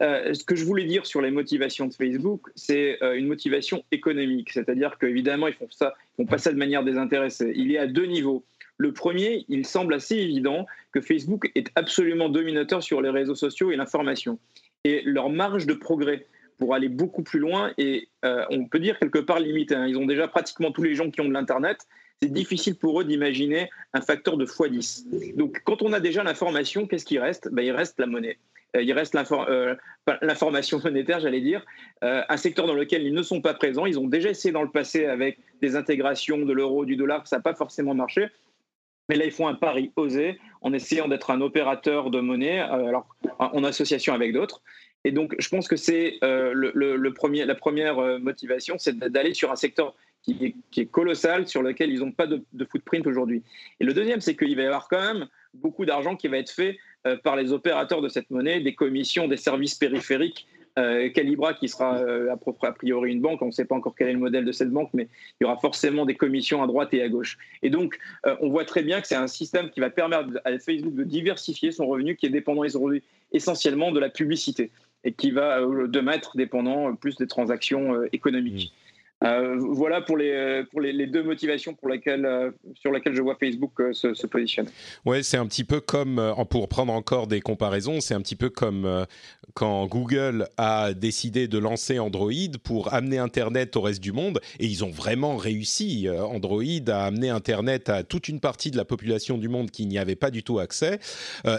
ce 0.00 0.44
que 0.44 0.54
je 0.54 0.64
voulais 0.64 0.84
dire 0.84 1.06
sur 1.06 1.20
les 1.20 1.32
motivations 1.32 1.86
de 1.86 1.94
Facebook, 1.94 2.48
c'est 2.54 2.98
une 3.16 3.26
motivation 3.26 3.84
économique. 3.90 4.50
C'est-à-dire 4.52 4.96
qu'évidemment, 4.98 5.48
ils 5.48 5.54
font 5.54 5.68
ça, 5.70 5.94
ils 6.12 6.22
font 6.22 6.30
pas 6.30 6.38
ça 6.38 6.52
de 6.52 6.58
manière 6.58 6.84
désintéressée. 6.84 7.52
Il 7.56 7.72
est 7.72 7.78
à 7.78 7.88
deux 7.88 8.06
niveaux. 8.06 8.44
Le 8.82 8.90
premier, 8.90 9.44
il 9.48 9.64
semble 9.64 9.94
assez 9.94 10.16
évident 10.16 10.66
que 10.90 11.00
Facebook 11.00 11.52
est 11.54 11.68
absolument 11.76 12.28
dominateur 12.28 12.82
sur 12.82 13.00
les 13.00 13.10
réseaux 13.10 13.36
sociaux 13.36 13.70
et 13.70 13.76
l'information. 13.76 14.40
Et 14.82 15.02
leur 15.04 15.30
marge 15.30 15.66
de 15.66 15.74
progrès 15.74 16.26
pour 16.58 16.74
aller 16.74 16.88
beaucoup 16.88 17.22
plus 17.22 17.38
loin 17.38 17.72
est, 17.78 18.08
euh, 18.24 18.44
on 18.50 18.64
peut 18.66 18.80
dire, 18.80 18.98
quelque 18.98 19.20
part 19.20 19.38
limitée. 19.38 19.76
Hein. 19.76 19.86
Ils 19.86 19.98
ont 19.98 20.04
déjà 20.04 20.26
pratiquement 20.26 20.72
tous 20.72 20.82
les 20.82 20.96
gens 20.96 21.12
qui 21.12 21.20
ont 21.20 21.28
de 21.28 21.32
l'Internet. 21.32 21.86
C'est 22.20 22.32
difficile 22.32 22.74
pour 22.74 23.00
eux 23.00 23.04
d'imaginer 23.04 23.70
un 23.94 24.00
facteur 24.00 24.36
de 24.36 24.46
x10. 24.46 25.36
Donc, 25.36 25.60
quand 25.62 25.80
on 25.82 25.92
a 25.92 26.00
déjà 26.00 26.24
l'information, 26.24 26.88
qu'est-ce 26.88 27.04
qui 27.04 27.20
reste? 27.20 27.50
Ben, 27.52 27.62
Il 27.62 27.70
reste 27.70 28.00
la 28.00 28.06
monnaie. 28.06 28.38
Euh, 28.74 28.82
il 28.82 28.92
reste 28.92 29.14
euh, 29.14 29.76
l'information 30.22 30.80
monétaire, 30.82 31.20
j'allais 31.20 31.40
dire, 31.40 31.64
un 32.00 32.36
secteur 32.36 32.66
dans 32.66 32.74
lequel 32.74 33.04
ils 33.04 33.14
ne 33.14 33.22
sont 33.22 33.40
pas 33.40 33.54
présents. 33.54 33.86
Ils 33.86 34.00
ont 34.00 34.08
déjà 34.08 34.30
essayé 34.30 34.50
dans 34.50 34.64
le 34.64 34.70
passé 34.70 35.06
avec 35.06 35.38
des 35.60 35.76
intégrations 35.76 36.38
de 36.38 36.52
l'euro, 36.52 36.84
du 36.84 36.96
dollar, 36.96 37.28
ça 37.28 37.36
n'a 37.36 37.42
pas 37.42 37.54
forcément 37.54 37.94
marché. 37.94 38.28
Mais 39.08 39.16
là, 39.16 39.24
ils 39.24 39.32
font 39.32 39.48
un 39.48 39.54
pari 39.54 39.92
osé 39.96 40.38
en 40.60 40.72
essayant 40.72 41.08
d'être 41.08 41.30
un 41.30 41.40
opérateur 41.40 42.10
de 42.10 42.20
monnaie, 42.20 42.60
euh, 42.60 42.86
alors 42.86 43.08
en 43.38 43.64
association 43.64 44.14
avec 44.14 44.32
d'autres. 44.32 44.62
Et 45.04 45.10
donc, 45.10 45.34
je 45.38 45.48
pense 45.48 45.66
que 45.66 45.76
c'est 45.76 46.18
euh, 46.22 46.52
le, 46.54 46.96
la 46.96 47.54
première 47.54 47.98
euh, 47.98 48.18
motivation, 48.18 48.76
c'est 48.78 48.96
d'aller 48.96 49.34
sur 49.34 49.50
un 49.50 49.56
secteur 49.56 49.94
qui 50.22 50.54
est, 50.76 50.86
colossal, 50.86 51.48
sur 51.48 51.62
lequel 51.62 51.90
ils 51.90 51.98
n'ont 51.98 52.12
pas 52.12 52.28
de, 52.28 52.44
footprint 52.70 53.04
aujourd'hui. 53.08 53.42
Et 53.80 53.84
le 53.84 53.92
deuxième, 53.92 54.20
c'est 54.20 54.36
qu'il 54.36 54.54
va 54.54 54.62
y 54.62 54.66
avoir 54.66 54.86
quand 54.86 55.00
même 55.00 55.26
beaucoup 55.52 55.84
d'argent 55.84 56.14
qui 56.14 56.28
va 56.28 56.38
être 56.38 56.52
fait 56.52 56.78
par 57.24 57.34
les 57.34 57.52
opérateurs 57.52 58.00
de 58.00 58.08
cette 58.08 58.30
monnaie, 58.30 58.60
des 58.60 58.76
commissions, 58.76 59.26
des 59.26 59.36
services 59.36 59.74
périphériques 59.74 60.46
euh, 60.78 61.10
Calibra 61.10 61.52
qui 61.52 61.68
sera 61.68 61.98
euh, 61.98 62.34
a 62.62 62.72
priori 62.72 63.12
une 63.12 63.20
banque, 63.20 63.42
on 63.42 63.46
ne 63.46 63.50
sait 63.50 63.66
pas 63.66 63.74
encore 63.74 63.94
quel 63.96 64.08
est 64.08 64.12
le 64.14 64.18
modèle 64.18 64.44
de 64.44 64.52
cette 64.52 64.70
banque, 64.70 64.90
mais 64.94 65.08
il 65.40 65.44
y 65.44 65.46
aura 65.46 65.58
forcément 65.58 66.06
des 66.06 66.14
commissions 66.14 66.62
à 66.62 66.66
droite 66.66 66.94
et 66.94 67.02
à 67.02 67.08
gauche. 67.08 67.36
Et 67.62 67.68
donc, 67.68 67.98
euh, 68.26 68.36
on 68.40 68.48
voit 68.48 68.64
très 68.64 68.82
bien 68.82 69.00
que 69.00 69.06
c'est 69.06 69.14
un 69.14 69.26
système 69.26 69.70
qui 69.70 69.80
va 69.80 69.90
permettre 69.90 70.40
à 70.44 70.58
Facebook 70.58 70.94
de 70.94 71.04
diversifier 71.04 71.72
son 71.72 71.86
revenu 71.86 72.16
qui 72.16 72.26
est 72.26 72.30
dépendant 72.30 72.62
essentiellement 73.32 73.92
de 73.92 74.00
la 74.00 74.08
publicité 74.08 74.70
et 75.04 75.12
qui 75.12 75.30
va 75.30 75.60
demain 75.88 76.12
être 76.12 76.36
dépendant 76.36 76.94
plus 76.94 77.16
des 77.16 77.26
transactions 77.26 78.04
économiques. 78.12 78.72
Euh, 79.22 79.56
voilà 79.58 80.00
pour 80.00 80.16
les, 80.16 80.64
pour 80.70 80.80
les, 80.80 81.06
deux 81.06 81.22
motivations 81.22 81.74
pour 81.74 81.88
lesquelles, 81.88 82.26
euh, 82.26 82.50
sur 82.74 82.92
lesquelles 82.92 83.14
je 83.14 83.22
vois 83.22 83.36
Facebook 83.38 83.72
euh, 83.80 83.92
se, 83.92 84.26
positionner. 84.26 84.70
Ouais, 85.04 85.22
c'est 85.22 85.36
un 85.36 85.46
petit 85.46 85.64
peu 85.64 85.80
comme, 85.80 86.34
pour 86.50 86.68
prendre 86.68 86.92
encore 86.92 87.26
des 87.26 87.40
comparaisons, 87.40 88.00
c'est 88.00 88.14
un 88.14 88.20
petit 88.20 88.36
peu 88.36 88.50
comme 88.50 89.06
quand 89.54 89.86
Google 89.86 90.48
a 90.56 90.94
décidé 90.94 91.48
de 91.48 91.58
lancer 91.58 91.98
Android 91.98 92.32
pour 92.62 92.92
amener 92.94 93.18
Internet 93.18 93.76
au 93.76 93.82
reste 93.82 94.02
du 94.02 94.12
monde, 94.12 94.40
et 94.58 94.66
ils 94.66 94.84
ont 94.84 94.90
vraiment 94.90 95.36
réussi. 95.36 96.08
Android 96.08 96.62
a 96.88 97.04
amené 97.04 97.28
Internet 97.28 97.88
à 97.88 98.02
toute 98.02 98.28
une 98.28 98.40
partie 98.40 98.70
de 98.70 98.76
la 98.76 98.84
population 98.84 99.38
du 99.38 99.48
monde 99.48 99.70
qui 99.70 99.86
n'y 99.86 99.98
avait 99.98 100.16
pas 100.16 100.30
du 100.30 100.42
tout 100.42 100.58
accès. 100.58 100.98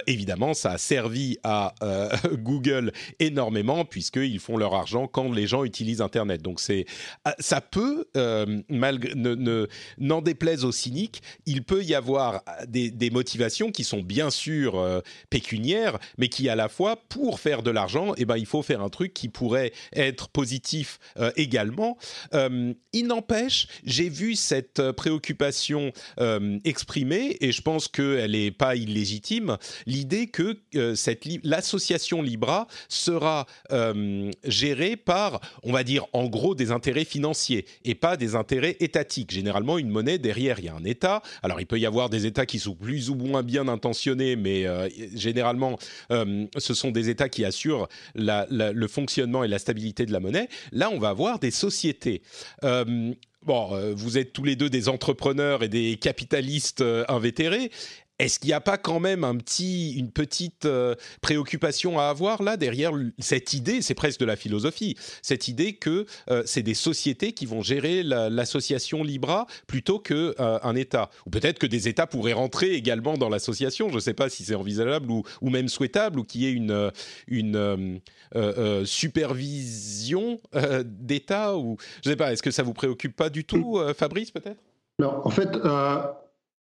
évidemment, 0.07 0.53
ça 0.53 0.71
a 0.71 0.77
servi 0.77 1.37
à 1.43 1.73
Google 2.33 2.91
énormément 3.19 3.85
puisqu'ils 3.85 4.39
font 4.39 4.57
leur 4.57 4.73
argent 4.73 5.07
quand 5.07 5.31
les 5.31 5.47
gens 5.47 5.63
utilisent 5.63 6.01
Internet. 6.01 6.41
Donc 6.41 6.59
c'est 6.59 6.85
ça 7.53 7.61
peut, 7.61 8.05
euh, 8.17 8.63
malgré, 8.67 9.13
ne, 9.13 9.67
n'en 9.99 10.23
déplaise 10.23 10.65
aux 10.65 10.71
cyniques, 10.71 11.21
il 11.45 11.63
peut 11.63 11.83
y 11.83 11.93
avoir 11.93 12.41
des, 12.67 13.11
motivations 13.11 13.71
qui 13.71 13.83
sont 13.83 14.01
bien 14.01 14.31
sûr 14.31 14.75
euh, 14.75 15.01
pécuniaires, 15.29 15.99
mais 16.17 16.29
qui 16.29 16.49
à 16.49 16.55
la 16.55 16.67
fois, 16.67 16.95
pour 17.09 17.39
faire 17.39 17.61
de 17.61 17.69
l'argent, 17.69 18.13
eh 18.17 18.25
ben, 18.25 18.37
il 18.37 18.47
faut 18.47 18.63
faire 18.63 18.81
un 18.81 18.89
truc 18.89 19.13
qui 19.13 19.29
pourrait 19.29 19.71
être 19.95 20.29
positif 20.29 20.97
euh, 21.19 21.31
également. 21.35 21.99
il 22.33 23.07
n'empêche, 23.07 23.67
j'ai 23.83 24.09
vu 24.09 24.35
cette 24.35 24.91
préoccupation 24.93 25.91
exprimée, 26.63 27.37
et 27.39 27.51
je 27.51 27.61
pense 27.61 27.87
qu'elle 27.87 28.31
n'est 28.31 28.51
pas 28.51 28.75
illégitime, 28.75 29.57
l'idée 29.85 30.27
que 30.27 30.59
cette 30.95 31.25
l'association 31.43 32.21
Libra 32.21 32.67
sera 32.87 33.45
gérée 34.43 34.95
par, 34.95 35.39
on 35.61 35.71
va 35.71 35.83
dire, 35.83 36.05
en 36.13 36.25
gros, 36.25 36.55
des 36.55 36.71
intérêts 36.71 37.05
financiers 37.05 37.42
et 37.51 37.95
pas 37.95 38.17
des 38.17 38.35
intérêts 38.35 38.77
étatiques. 38.79 39.31
Généralement, 39.31 39.77
une 39.77 39.89
monnaie, 39.89 40.17
derrière, 40.17 40.59
il 40.59 40.65
y 40.65 40.69
a 40.69 40.75
un 40.75 40.83
État. 40.83 41.21
Alors, 41.41 41.59
il 41.59 41.65
peut 41.65 41.79
y 41.79 41.85
avoir 41.85 42.09
des 42.09 42.25
États 42.25 42.45
qui 42.45 42.59
sont 42.59 42.75
plus 42.75 43.09
ou 43.09 43.15
moins 43.15 43.43
bien 43.43 43.67
intentionnés, 43.67 44.35
mais 44.35 44.65
euh, 44.65 44.89
généralement, 45.15 45.77
euh, 46.11 46.45
ce 46.57 46.73
sont 46.73 46.91
des 46.91 47.09
États 47.09 47.29
qui 47.29 47.45
assurent 47.45 47.87
le 48.15 48.87
fonctionnement 48.87 49.43
et 49.43 49.47
la 49.47 49.59
stabilité 49.59 50.05
de 50.05 50.11
la 50.11 50.19
monnaie. 50.19 50.49
Là, 50.71 50.89
on 50.91 50.99
va 50.99 51.09
avoir 51.09 51.39
des 51.39 51.51
sociétés. 51.51 52.21
Euh, 52.63 53.13
bon, 53.43 53.93
vous 53.93 54.17
êtes 54.17 54.33
tous 54.33 54.43
les 54.43 54.55
deux 54.55 54.69
des 54.69 54.89
entrepreneurs 54.89 55.63
et 55.63 55.69
des 55.69 55.97
capitalistes 55.97 56.83
invétérés. 57.07 57.71
Est-ce 58.19 58.39
qu'il 58.39 58.49
n'y 58.49 58.53
a 58.53 58.61
pas 58.61 58.77
quand 58.77 58.99
même 58.99 59.23
un 59.23 59.35
petit, 59.35 59.93
une 59.93 60.11
petite 60.11 60.65
euh, 60.65 60.93
préoccupation 61.21 61.99
à 61.99 62.05
avoir 62.05 62.43
là 62.43 62.57
derrière 62.57 62.91
cette 63.17 63.53
idée, 63.53 63.81
c'est 63.81 63.95
presque 63.95 64.19
de 64.19 64.25
la 64.25 64.35
philosophie, 64.35 64.95
cette 65.23 65.47
idée 65.47 65.73
que 65.73 66.05
euh, 66.29 66.43
c'est 66.45 66.61
des 66.61 66.75
sociétés 66.75 67.33
qui 67.33 67.47
vont 67.47 67.63
gérer 67.63 68.03
l'association 68.03 69.03
Libra 69.03 69.47
plutôt 69.65 69.97
qu'un 69.97 70.31
euh, 70.39 70.73
État? 70.75 71.09
Ou 71.25 71.31
peut-être 71.31 71.57
que 71.57 71.65
des 71.65 71.87
États 71.87 72.05
pourraient 72.05 72.33
rentrer 72.33 72.73
également 72.73 73.17
dans 73.17 73.29
l'association, 73.29 73.89
je 73.89 73.95
ne 73.95 73.99
sais 73.99 74.13
pas 74.13 74.29
si 74.29 74.43
c'est 74.43 74.55
envisageable 74.55 75.09
ou, 75.09 75.23
même 75.49 75.67
souhaitable, 75.67 76.19
ou 76.19 76.23
qu'il 76.23 76.41
y 76.41 76.45
ait 76.45 76.51
une, 76.51 76.91
une 77.27 77.99
supervision 78.85 80.39
d'État, 80.85 81.57
ou 81.57 81.77
je 82.03 82.09
ne 82.09 82.13
sais 82.13 82.17
pas, 82.17 82.31
est-ce 82.31 82.43
que 82.43 82.51
ça 82.51 82.63
vous 82.63 82.73
préoccupe 82.73 83.15
pas 83.15 83.29
du 83.29 83.43
tout, 83.43 83.79
Fabrice, 83.97 84.31
peut-être? 84.31 84.61
Non, 84.99 85.21
en 85.23 85.29
fait, 85.29 85.49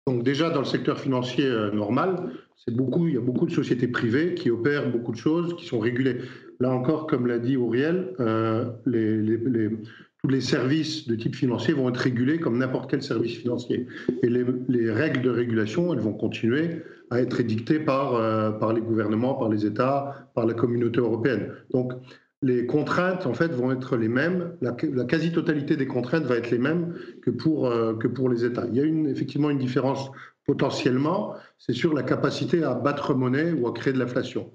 donc 0.08 0.24
déjà 0.24 0.50
dans 0.50 0.60
le 0.60 0.66
secteur 0.66 1.00
financier 1.00 1.45
euh, 1.45 1.72
normal, 1.72 2.32
c'est 2.56 2.76
beaucoup, 2.76 3.08
il 3.08 3.14
y 3.14 3.18
a 3.18 3.22
beaucoup 3.22 3.45
de 3.45 3.52
sociétés 3.52 3.88
privées 3.88 4.34
qui 4.34 4.50
opèrent 4.50 4.91
beaucoup 4.91 5.12
de 5.12 5.18
choses, 5.18 5.56
qui 5.56 5.66
sont 5.66 5.80
régulées. 5.80 6.18
Là 6.60 6.72
encore, 6.72 7.08
comme 7.08 7.28
l'a 7.28 7.39
dit 7.39 7.58
Auriel, 7.58 8.14
euh, 8.20 8.66
tous 8.86 10.28
les 10.28 10.41
services 10.41 11.08
de 11.08 11.16
type 11.16 11.36
financier 11.36 11.74
vont 11.74 11.89
être 11.89 11.97
régulés 11.97 12.39
comme 12.39 12.58
n'importe 12.58 12.89
quel 12.89 13.02
service 13.02 13.38
financier. 13.38 13.88
Et 14.24 14.30
les, 14.30 14.91
règles 14.91 15.22
de 15.22 15.30
régulation, 15.30 15.93
elles 15.93 16.02
vont 16.02 16.14
continuer 16.14 16.82
à 17.12 17.22
être 17.22 17.39
édictées 17.39 17.80
par, 17.80 18.16
euh, 18.16 18.52
par 18.52 18.74
les 18.74 18.82
gouvernements, 18.82 19.36
par 19.36 19.50
les 19.50 19.66
États, 19.66 20.28
par 20.36 20.45
la 20.45 20.54
communauté 20.54 21.00
européenne. 21.00 21.52
Donc 21.72 21.93
les 22.41 22.65
contraintes 22.65 23.25
en 23.25 23.33
fait 23.33 23.51
vont 23.51 23.71
être 23.71 23.97
les 23.97 24.07
mêmes, 24.07 24.55
la, 24.61 24.71
quasi-totalité 24.71 25.75
des 25.75 25.87
contraintes 25.87 26.23
va 26.23 26.37
être 26.37 26.51
les 26.51 26.57
mêmes 26.57 26.95
que 27.21 27.31
pour, 27.31 27.67
euh, 27.67 27.95
que 27.95 28.07
pour 28.07 28.29
les 28.29 28.45
États. 28.45 28.65
Il 28.67 28.75
y 28.75 28.79
a 28.79 28.83
une, 28.83 29.07
effectivement 29.07 29.49
une 29.49 29.57
différence 29.57 30.11
potentiellement, 30.45 31.35
c'est 31.57 31.73
sur 31.73 31.93
la 31.93 32.01
capacité 32.01 32.63
à 32.63 32.73
battre 32.73 33.13
monnaie 33.13 33.51
ou 33.51 33.67
à 33.67 33.73
créer 33.73 33.93
de 33.93 33.99
l'inflation. 33.99 34.49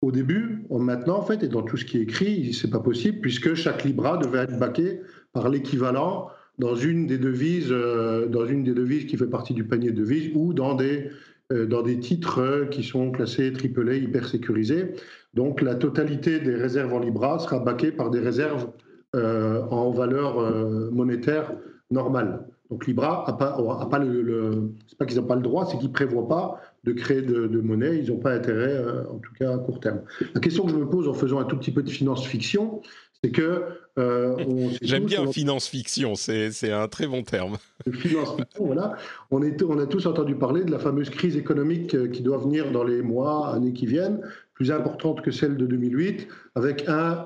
Au 0.00 0.10
début, 0.10 0.64
maintenant 0.70 1.18
en 1.18 1.22
fait, 1.22 1.42
et 1.42 1.48
dans 1.48 1.62
tout 1.62 1.76
ce 1.76 1.84
qui 1.84 1.98
est 1.98 2.02
écrit, 2.02 2.52
c'est 2.54 2.70
pas 2.70 2.80
possible 2.80 3.20
puisque 3.20 3.54
chaque 3.54 3.84
libra 3.84 4.16
devait 4.16 4.40
être 4.40 4.58
baqué 4.58 5.00
par 5.32 5.48
l'équivalent 5.48 6.28
dans 6.58 6.74
une 6.76 7.06
des 7.06 7.18
devises, 7.18 7.68
euh, 7.70 8.26
dans 8.26 8.46
une 8.46 8.62
des 8.62 8.74
devises 8.74 9.06
qui 9.06 9.16
fait 9.16 9.26
partie 9.26 9.54
du 9.54 9.64
panier 9.64 9.90
de 9.90 9.96
devises 9.96 10.30
ou 10.34 10.54
dans 10.54 10.74
des 10.74 11.10
euh, 11.52 11.66
dans 11.66 11.82
des 11.82 11.98
titres 11.98 12.68
qui 12.70 12.84
sont 12.84 13.10
classés 13.10 13.52
AAA 13.52 13.94
hyper 13.94 14.28
sécurisés. 14.28 14.94
Donc 15.34 15.62
la 15.62 15.74
totalité 15.74 16.40
des 16.40 16.54
réserves 16.54 16.92
en 16.92 16.98
Libra 16.98 17.38
sera 17.38 17.58
baquée 17.58 17.92
par 17.92 18.10
des 18.10 18.20
réserves 18.20 18.68
euh, 19.14 19.62
en 19.70 19.90
valeur 19.90 20.38
euh, 20.38 20.90
monétaire 20.90 21.52
normale. 21.90 22.46
Donc 22.70 22.86
Libra 22.86 23.28
a 23.28 23.34
pas, 23.34 23.58
a 23.58 23.86
pas 23.86 23.98
le, 23.98 24.72
c'est 24.86 24.96
pas 24.96 25.04
qu'ils 25.04 25.18
n'ont 25.18 25.26
pas 25.26 25.36
le 25.36 25.42
droit, 25.42 25.66
c'est 25.66 25.78
qu'ils 25.78 25.92
prévoient 25.92 26.28
pas 26.28 26.58
de 26.84 26.92
créer 26.92 27.20
de, 27.20 27.60
monnaie. 27.60 27.98
Ils 27.98 28.10
n'ont 28.10 28.18
pas 28.18 28.32
intérêt, 28.32 28.72
euh, 28.72 29.04
en 29.10 29.18
tout 29.18 29.32
cas 29.38 29.54
à 29.54 29.58
court 29.58 29.80
terme. 29.80 30.00
La 30.34 30.40
question 30.40 30.64
que 30.64 30.70
je 30.70 30.76
me 30.76 30.88
pose 30.88 31.08
en 31.08 31.14
faisant 31.14 31.38
un 31.38 31.44
tout 31.44 31.58
petit 31.58 31.70
peu 31.70 31.82
de 31.82 31.90
finance 31.90 32.26
fiction, 32.26 32.80
c'est 33.22 33.30
que 33.30 33.64
euh, 33.98 34.36
j'aime 34.80 35.04
bien 35.04 35.30
finance 35.30 35.68
fiction, 35.68 36.14
c'est 36.14 36.72
un 36.72 36.88
très 36.88 37.06
bon 37.06 37.22
terme. 37.22 37.58
Finance 37.92 38.36
fiction, 38.36 38.64
voilà. 38.64 38.96
On, 39.30 39.42
est, 39.42 39.62
on 39.62 39.78
a 39.78 39.86
tous 39.86 40.06
entendu 40.06 40.34
parler 40.34 40.64
de 40.64 40.70
la 40.70 40.78
fameuse 40.78 41.10
crise 41.10 41.36
économique 41.36 42.10
qui 42.10 42.22
doit 42.22 42.38
venir 42.38 42.72
dans 42.72 42.84
les 42.84 43.02
mois, 43.02 43.54
années 43.54 43.74
qui 43.74 43.84
viennent, 43.84 44.22
plus 44.54 44.70
importante 44.70 45.22
que 45.22 45.30
celle 45.30 45.56
de 45.56 45.66
2008, 45.66 46.28
avec 46.54 46.84
un 46.88 47.24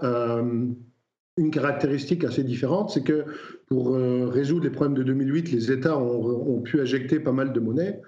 une 1.36 1.50
caractéristique 1.50 2.24
assez 2.24 2.42
différente, 2.42 2.90
c'est 2.90 3.02
que 3.02 3.24
pour 3.66 3.94
euh, 3.94 4.26
résoudre 4.26 4.64
les 4.64 4.70
problèmes 4.70 4.96
de 4.96 5.02
2008, 5.02 5.52
les 5.52 5.72
États 5.72 5.98
ont, 5.98 6.60
pu 6.62 6.80
injecter 6.80 7.20
pas 7.20 7.32
mal 7.32 7.52
de 7.52 7.60
monnaie. 7.60 8.00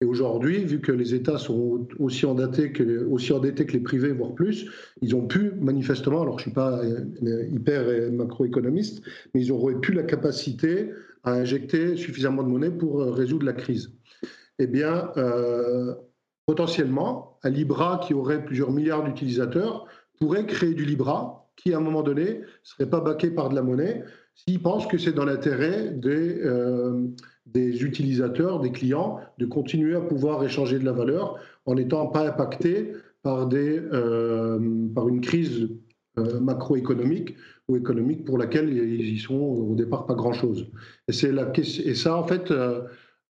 Et 0.00 0.04
aujourd'hui, 0.04 0.64
vu 0.64 0.80
que 0.80 0.92
les 0.92 1.14
États 1.14 1.38
sont 1.38 1.88
aussi 1.98 2.26
endettés, 2.26 2.70
que, 2.70 2.82
les 2.82 3.80
privés, 3.80 4.12
voire 4.12 4.34
plus, 4.34 4.70
ils 5.00 5.16
ont 5.16 5.26
pu, 5.26 5.52
manifestement, 5.58 6.20
alors 6.22 6.38
je 6.38 6.44
ne 6.44 6.50
suis 6.50 6.54
pas 6.54 6.80
euh, 6.84 7.46
hyper 7.50 8.12
macroéconomiste, 8.12 9.02
mais 9.34 9.42
ils 9.42 9.52
auraient 9.52 9.80
pu 9.80 9.92
la 9.92 10.02
capacité 10.02 10.90
à 11.24 11.32
injecter 11.32 11.96
suffisamment 11.96 12.42
de 12.42 12.48
monnaie 12.48 12.70
pour 12.70 13.00
euh, 13.00 13.10
résoudre 13.10 13.46
la 13.46 13.54
crise. 13.54 13.90
Eh 14.58 14.66
bien, 14.66 15.10
potentiellement, 16.46 17.38
un 17.42 17.50
Libra 17.50 18.00
qui 18.02 18.14
aurait 18.14 18.44
plusieurs 18.44 18.70
milliards 18.70 19.04
d'utilisateurs 19.04 19.86
pourrait 20.18 20.46
créer 20.46 20.74
du 20.74 20.84
Libra 20.84 21.48
qui, 21.56 21.74
à 21.74 21.78
un 21.78 21.80
moment 21.80 22.02
donné, 22.02 22.38
ne 22.40 22.44
serait 22.62 22.88
pas 22.88 23.00
baqué 23.00 23.30
par 23.30 23.48
de 23.48 23.54
la 23.54 23.62
monnaie 23.62 24.04
s'ils 24.34 24.62
pensent 24.62 24.86
que 24.86 24.98
c'est 24.98 25.12
dans 25.12 25.24
l'intérêt 25.24 25.90
des, 25.90 26.40
euh, 26.44 27.06
des 27.46 27.82
utilisateurs, 27.82 28.60
des 28.60 28.70
clients, 28.70 29.18
de 29.38 29.46
continuer 29.46 29.96
à 29.96 30.00
pouvoir 30.00 30.44
échanger 30.44 30.78
de 30.78 30.84
la 30.84 30.92
valeur 30.92 31.36
en 31.64 31.74
n'étant 31.74 32.06
pas 32.06 32.28
impactés 32.28 32.92
par, 33.22 33.48
euh, 33.52 34.58
une 34.60 35.20
crise 35.20 35.68
euh, 36.18 36.38
macroéconomique 36.38 37.34
ou 37.68 37.76
économique 37.76 38.24
pour 38.24 38.38
laquelle 38.38 38.68
ils 38.72 39.08
y 39.08 39.18
sont 39.18 39.34
au 39.34 39.74
départ 39.74 40.06
pas 40.06 40.14
grand-chose. 40.14 40.70
Et, 41.08 41.12
et 41.12 41.94
ça, 41.94 42.16
en 42.16 42.24
fait, 42.24 42.52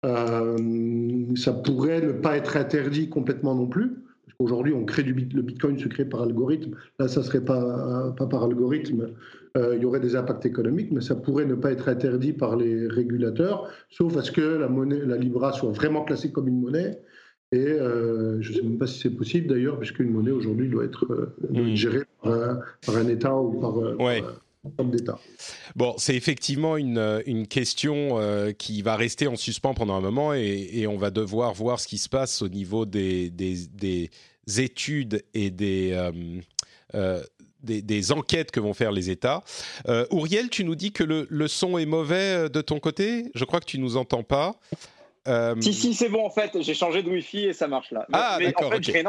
ça 0.04 1.52
pourrait 1.52 2.00
ne 2.00 2.12
pas 2.12 2.36
être 2.36 2.56
interdit 2.56 3.08
complètement 3.08 3.54
non 3.54 3.66
plus, 3.66 3.90
Aujourd'hui, 4.38 4.74
on 4.74 4.84
crée 4.84 5.02
du 5.02 5.14
le 5.14 5.42
Bitcoin 5.42 5.78
se 5.78 5.88
crée 5.88 6.04
par 6.04 6.22
algorithme. 6.22 6.76
Là, 6.98 7.08
ça 7.08 7.22
serait 7.22 7.40
pas 7.40 8.12
pas 8.18 8.26
par 8.26 8.44
algorithme. 8.44 9.08
Euh, 9.56 9.76
il 9.76 9.82
y 9.82 9.86
aurait 9.86 10.00
des 10.00 10.14
impacts 10.14 10.44
économiques, 10.44 10.90
mais 10.92 11.00
ça 11.00 11.14
pourrait 11.14 11.46
ne 11.46 11.54
pas 11.54 11.72
être 11.72 11.88
interdit 11.88 12.34
par 12.34 12.56
les 12.56 12.86
régulateurs, 12.86 13.70
sauf 13.88 14.14
à 14.18 14.22
ce 14.22 14.30
que 14.30 14.42
la 14.42 14.68
monnaie, 14.68 15.00
la 15.06 15.16
Libra, 15.16 15.52
soit 15.52 15.70
vraiment 15.70 16.04
classée 16.04 16.32
comme 16.32 16.48
une 16.48 16.60
monnaie. 16.60 17.00
Et 17.52 17.66
euh, 17.66 18.42
je 18.42 18.50
ne 18.52 18.56
sais 18.56 18.62
même 18.62 18.76
pas 18.76 18.86
si 18.86 18.98
c'est 18.98 19.10
possible 19.16 19.46
d'ailleurs, 19.46 19.78
puisqu'une 19.78 20.10
monnaie 20.10 20.32
aujourd'hui 20.32 20.68
doit 20.68 20.84
être, 20.84 21.06
euh, 21.10 21.34
hmm. 21.48 21.74
gérée 21.74 22.02
par 22.22 22.96
un, 22.96 23.08
État 23.08 23.34
ou 23.34 23.58
par, 23.58 23.78
ouais. 23.78 24.22
Bon, 25.74 25.94
c'est 25.98 26.14
effectivement 26.14 26.76
une, 26.76 26.98
euh, 26.98 27.22
une 27.26 27.46
question 27.46 28.18
euh, 28.18 28.52
qui 28.52 28.82
va 28.82 28.96
rester 28.96 29.26
en 29.26 29.36
suspens 29.36 29.74
pendant 29.74 29.94
un 29.94 30.00
moment 30.00 30.34
et, 30.34 30.86
on 30.86 30.96
va 30.96 31.10
devoir 31.10 31.52
voir 31.52 31.80
ce 31.80 31.88
qui 31.88 31.98
se 31.98 32.08
passe 32.08 32.42
au 32.42 32.48
niveau 32.48 32.86
des, 32.86 33.30
des, 33.30 34.10
études 34.58 35.24
et 35.34 35.50
des, 35.50 36.10
euh, 36.94 37.22
des, 37.62 38.12
enquêtes 38.12 38.50
que 38.52 38.60
vont 38.60 38.74
faire 38.74 38.92
les 38.92 39.10
États. 39.10 39.42
Uriel, 40.12 40.48
tu 40.48 40.64
nous 40.64 40.76
dis 40.76 40.92
que 40.92 41.02
le, 41.02 41.26
le, 41.28 41.48
son 41.48 41.76
est 41.78 41.86
mauvais 41.86 42.48
de 42.48 42.60
ton 42.60 42.78
côté? 42.78 43.30
Je 43.34 43.44
crois 43.44 43.58
que 43.60 43.66
tu 43.66 43.78
nous 43.78 43.96
entends 43.96 44.22
pas. 44.22 44.54
Si, 45.60 45.74
si, 45.74 45.94
c'est 45.94 46.08
bon 46.08 46.24
en 46.24 46.30
fait, 46.30 46.62
j'ai 46.62 46.74
changé 46.74 47.02
de 47.02 47.10
Wi-Fi 47.10 47.46
et 47.46 47.52
ça 47.52 47.66
marche 47.66 47.90
là. 47.90 48.06
Ah, 48.12 48.38
d'accord. 48.40 48.68
En 48.68 48.70
fait, 48.70 49.04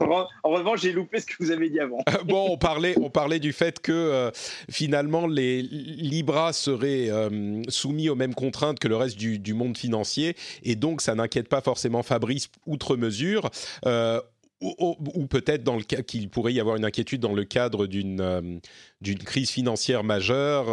en 0.00 0.50
revanche, 0.50 0.80
j'ai 0.80 0.92
loupé 0.92 1.20
ce 1.20 1.26
que 1.26 1.34
vous 1.38 1.50
avez 1.50 1.68
dit 1.68 1.80
avant. 1.80 1.98
bon, 2.24 2.48
on 2.50 2.56
parlait, 2.56 2.94
on 3.00 3.10
parlait 3.10 3.38
du 3.38 3.52
fait 3.52 3.80
que 3.80 3.92
euh, 3.92 4.30
finalement 4.70 5.26
les 5.26 5.62
Libra 5.62 6.52
seraient 6.52 7.10
euh, 7.10 7.62
soumis 7.68 8.08
aux 8.08 8.14
mêmes 8.14 8.34
contraintes 8.34 8.78
que 8.78 8.88
le 8.88 8.96
reste 8.96 9.18
du, 9.18 9.54
monde 9.54 9.76
financier, 9.76 10.34
et 10.62 10.76
donc 10.76 11.02
ça 11.02 11.14
n'inquiète 11.14 11.48
pas 11.48 11.60
forcément 11.60 12.02
Fabrice 12.02 12.48
outre 12.66 12.96
mesure. 12.96 13.50
Euh, 13.86 14.20
ou, 14.60 15.26
peut-être 15.26 15.64
dans 15.64 15.74
le 15.74 15.82
cas 15.82 16.02
qu'il 16.02 16.30
pourrait 16.30 16.52
y 16.52 16.60
avoir 16.60 16.76
une 16.76 16.84
inquiétude 16.84 17.20
dans 17.20 17.34
le 17.34 17.42
cadre 17.42 17.88
d'une 17.88 18.60
d'une 19.00 19.18
crise 19.18 19.50
financière 19.50 20.04
majeure. 20.04 20.66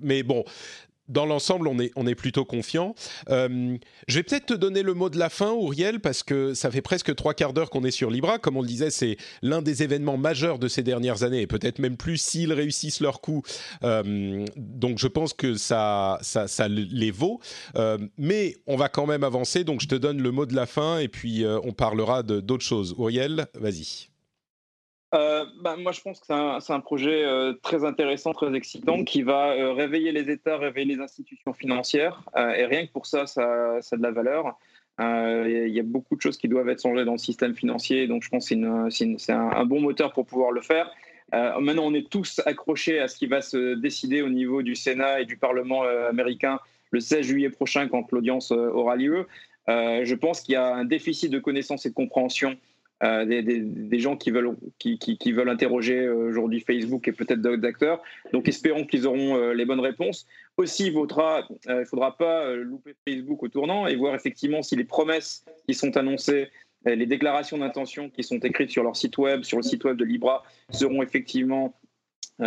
mais 0.00 0.22
bon, 0.22 0.44
dans 1.10 1.26
l'ensemble, 1.26 1.68
on 1.68 1.78
est, 1.78 1.90
on 1.96 2.06
est 2.06 2.14
plutôt 2.14 2.44
confiant. 2.44 2.94
Euh, 3.28 3.76
je 4.08 4.14
vais 4.14 4.22
peut-être 4.22 4.46
te 4.46 4.54
donner 4.54 4.82
le 4.82 4.94
mot 4.94 5.10
de 5.10 5.18
la 5.18 5.28
fin, 5.28 5.52
Uriel, 5.54 6.00
parce 6.00 6.22
que 6.22 6.54
ça 6.54 6.70
fait 6.70 6.80
presque 6.80 7.14
trois 7.14 7.34
quarts 7.34 7.52
d'heure 7.52 7.68
qu'on 7.68 7.84
est 7.84 7.90
sur 7.90 8.10
Libra. 8.10 8.38
Comme 8.38 8.56
on 8.56 8.62
le 8.62 8.68
disait, 8.68 8.90
c'est 8.90 9.16
l'un 9.42 9.60
des 9.60 9.82
événements 9.82 10.16
majeurs 10.16 10.58
de 10.58 10.68
ces 10.68 10.82
dernières 10.82 11.22
années, 11.22 11.42
et 11.42 11.46
peut-être 11.46 11.80
même 11.80 11.96
plus 11.96 12.16
s'ils 12.16 12.52
réussissent 12.52 13.00
leur 13.00 13.20
coup. 13.20 13.42
Euh, 13.82 14.46
donc 14.56 14.98
je 14.98 15.08
pense 15.08 15.34
que 15.34 15.56
ça, 15.56 16.18
ça, 16.22 16.46
ça 16.48 16.68
les 16.68 17.10
vaut. 17.10 17.40
Euh, 17.76 17.98
mais 18.16 18.56
on 18.66 18.76
va 18.76 18.88
quand 18.88 19.06
même 19.06 19.24
avancer, 19.24 19.64
donc 19.64 19.80
je 19.80 19.88
te 19.88 19.96
donne 19.96 20.22
le 20.22 20.30
mot 20.30 20.46
de 20.46 20.54
la 20.54 20.66
fin, 20.66 20.98
et 20.98 21.08
puis 21.08 21.44
on 21.64 21.72
parlera 21.72 22.22
d'autres 22.22 22.64
choses. 22.64 22.94
Uriel, 22.98 23.46
vas-y. 23.54 24.09
Euh, 25.12 25.44
bah, 25.60 25.76
moi, 25.76 25.92
je 25.92 26.00
pense 26.00 26.20
que 26.20 26.26
c'est 26.26 26.72
un, 26.72 26.80
projet 26.80 27.24
euh, 27.24 27.54
très 27.62 27.84
intéressant, 27.84 28.32
très 28.32 28.54
excitant, 28.54 29.02
qui 29.02 29.22
va 29.22 29.52
euh, 29.52 29.72
réveiller 29.72 30.12
les 30.12 30.30
États, 30.30 30.56
réveiller 30.56 30.94
les 30.94 31.02
institutions 31.02 31.52
financières. 31.52 32.22
et 32.36 32.64
rien 32.64 32.86
que 32.86 32.92
pour 32.92 33.06
ça, 33.06 33.26
ça, 33.26 33.78
a 33.78 33.96
de 33.96 34.02
la 34.02 34.10
valeur. 34.12 34.58
Il 34.98 35.68
y 35.68 35.80
a 35.80 35.82
beaucoup 35.82 36.14
de 36.14 36.20
choses 36.20 36.36
qui 36.36 36.46
doivent 36.46 36.68
être 36.68 36.82
changées 36.82 37.04
dans 37.04 37.12
le 37.12 37.18
système 37.18 37.56
financier. 37.56 38.06
Donc, 38.06 38.22
je 38.22 38.28
pense 38.28 38.48
que 38.48 38.88
c'est 38.90 39.32
un, 39.32 39.50
un, 39.50 39.64
bon 39.64 39.80
moteur 39.80 40.12
pour 40.12 40.26
pouvoir 40.26 40.52
le 40.52 40.60
faire. 40.60 40.90
maintenant, 41.32 41.86
on 41.86 41.94
est 41.94 42.08
tous 42.08 42.40
accrochés 42.46 43.00
à 43.00 43.08
ce 43.08 43.16
qui 43.16 43.26
va 43.26 43.40
se 43.40 43.74
décider 43.74 44.22
au 44.22 44.28
niveau 44.28 44.62
du 44.62 44.76
Sénat 44.76 45.20
et 45.20 45.24
du 45.24 45.36
Parlement 45.36 45.82
américain 45.82 46.60
le 46.92 47.00
16 47.00 47.24
juillet 47.26 47.50
prochain, 47.50 47.88
quand 47.88 48.12
l'audience 48.12 48.52
aura 48.52 48.94
lieu. 48.94 49.26
je 49.66 50.14
pense 50.14 50.42
qu'il 50.42 50.52
y 50.52 50.56
a 50.56 50.74
un 50.74 50.84
déficit 50.84 51.32
de 51.32 51.38
connaissances 51.40 51.86
et 51.86 51.90
de 51.90 51.94
compréhension 51.94 52.56
euh, 53.02 53.24
des, 53.24 53.98
gens 53.98 54.14
qui 54.14 54.30
veulent, 54.30 54.56
qui, 54.78 55.32
veulent 55.32 55.48
interroger 55.48 56.00
euh, 56.00 56.28
aujourd'hui 56.28 56.60
Facebook 56.60 57.08
et 57.08 57.12
peut-être 57.12 57.40
d'autres 57.40 57.66
acteurs. 57.66 58.02
Donc 58.34 58.46
espérons 58.46 58.84
qu'ils 58.84 59.06
auront 59.06 59.36
euh, 59.36 59.54
les 59.54 59.64
bonnes 59.64 59.80
réponses. 59.80 60.26
Aussi, 60.58 60.88
il 60.88 60.92
ne 60.92 61.84
faudra 61.84 62.18
pas 62.18 62.54
louper 62.56 62.94
Facebook 63.08 63.42
au 63.42 63.48
tournant 63.48 63.86
et 63.86 63.96
voir 63.96 64.14
effectivement 64.14 64.60
si 64.60 64.76
les 64.76 64.84
promesses 64.84 65.46
qui 65.66 65.74
sont 65.74 65.96
annoncées, 65.96 66.50
les 66.84 67.06
déclarations 67.06 67.56
d'intention 67.56 68.10
qui 68.10 68.22
sont 68.22 68.38
écrites 68.40 68.70
sur 68.70 68.82
leur 68.82 68.96
site 68.96 69.16
web, 69.16 69.44
sur 69.44 69.56
le 69.56 69.62
site 69.62 69.84
web 69.84 69.96
de 69.96 70.04
Libra, 70.04 70.42
seront 70.68 71.02
effectivement 71.02 71.74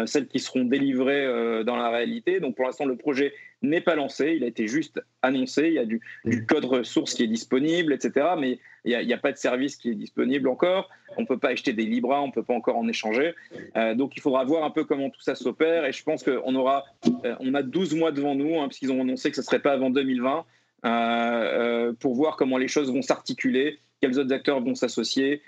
celles 0.05 0.27
qui 0.27 0.39
seront 0.39 0.65
délivrées 0.65 1.63
dans 1.63 1.75
la 1.75 1.89
réalité. 1.89 2.39
Donc 2.39 2.55
pour 2.55 2.65
l'instant, 2.65 2.85
le 2.85 2.97
projet 2.97 3.33
n'est 3.63 3.81
pas 3.81 3.95
lancé, 3.95 4.33
il 4.35 4.43
a 4.43 4.47
été 4.47 4.67
juste 4.67 5.01
annoncé, 5.21 5.67
il 5.67 5.73
y 5.73 5.79
a 5.79 5.85
du, 5.85 6.01
code 6.47 6.65
ressource 6.65 7.13
qui 7.13 7.23
est 7.23 7.27
disponible, 7.27 7.93
etc. 7.93 8.27
Mais 8.37 8.59
il 8.85 8.97
n'y 9.05 9.13
a, 9.13 9.17
pas 9.17 9.31
de 9.31 9.37
service 9.37 9.77
qui 9.77 9.89
est 9.89 9.95
disponible 9.95 10.49
encore. 10.49 10.89
On 11.17 11.21
ne 11.21 11.25
peut 11.25 11.39
pas 11.39 11.49
acheter 11.49 11.73
des 11.73 11.85
Libra, 11.85 12.21
on 12.21 12.27
ne 12.27 12.31
peut 12.31 12.43
pas 12.43 12.53
encore 12.53 12.77
en 12.77 12.87
échanger. 12.87 13.33
Euh, 13.77 13.95
donc 13.95 14.15
il 14.17 14.21
faudra 14.21 14.43
voir 14.43 14.63
un 14.65 14.69
peu 14.69 14.83
comment 14.83 15.09
tout 15.09 15.21
ça 15.21 15.35
s'opère. 15.35 15.85
Et 15.85 15.93
je 15.93 16.03
pense 16.03 16.23
qu'on 16.23 16.55
aura, 16.55 16.83
euh, 17.25 17.35
on 17.39 17.53
a 17.53 17.63
12 17.63 17.95
mois 17.95 18.11
devant 18.11 18.35
nous, 18.35 18.59
hein, 18.59 18.67
puisqu'ils 18.67 18.91
ont 18.91 19.01
annoncé 19.01 19.29
que 19.29 19.35
ce 19.35 19.41
ne 19.41 19.45
serait 19.45 19.61
pas 19.61 19.71
avant 19.71 19.89
2020, 19.89 20.45
euh, 20.85 21.93
pour 21.93 22.13
voir 22.13 22.35
comment 22.35 22.57
les 22.57 22.67
choses 22.67 22.91
vont 22.91 23.01
s'articuler, 23.01 23.79
quels 24.01 24.19
autres 24.19 24.33
acteurs 24.33 24.61
vont 24.61 24.75
s'associer, 24.75 25.41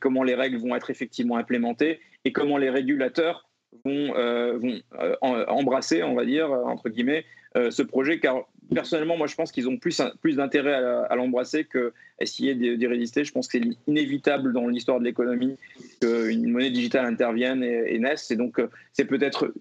comment 0.00 0.22
les 0.22 0.34
règles 0.34 0.58
vont 0.58 0.76
être 0.76 0.90
effectivement 0.90 1.38
implémentées 1.38 1.98
et 2.26 2.32
comment 2.32 2.58
les 2.58 2.68
régulateurs 2.68 3.48
vont, 3.84 4.12
vont 4.58 4.80
embrasser, 5.48 6.02
on 6.02 6.14
va 6.14 6.24
dire, 6.24 6.50
entre 6.50 6.88
guillemets, 6.88 7.24
ce 7.54 7.82
projet, 7.82 8.18
car 8.18 8.46
personnellement, 8.74 9.16
moi, 9.16 9.26
je 9.26 9.34
pense 9.34 9.52
qu'ils 9.52 9.68
ont 9.68 9.76
plus, 9.76 10.00
plus 10.20 10.36
d'intérêt 10.36 10.74
à, 10.74 11.14
l'embrasser 11.16 11.64
que 11.64 11.92
essayer 12.20 12.54
d'y 12.54 12.86
résister. 12.86 13.24
Je 13.24 13.32
pense 13.32 13.48
que 13.48 13.58
c'est 13.58 13.68
inévitable 13.88 14.52
dans 14.52 14.68
l'histoire 14.68 15.00
de 15.00 15.04
l'économie 15.04 15.56
qu'une 16.00 16.50
monnaie 16.50 16.70
digitale 16.70 17.04
intervienne 17.04 17.62
et, 17.64 17.98
naisse. 17.98 18.30
Et 18.30 18.36
donc, 18.36 18.58
euh, 18.58 18.68
c'est 18.92 19.04
peut-être 19.04 19.52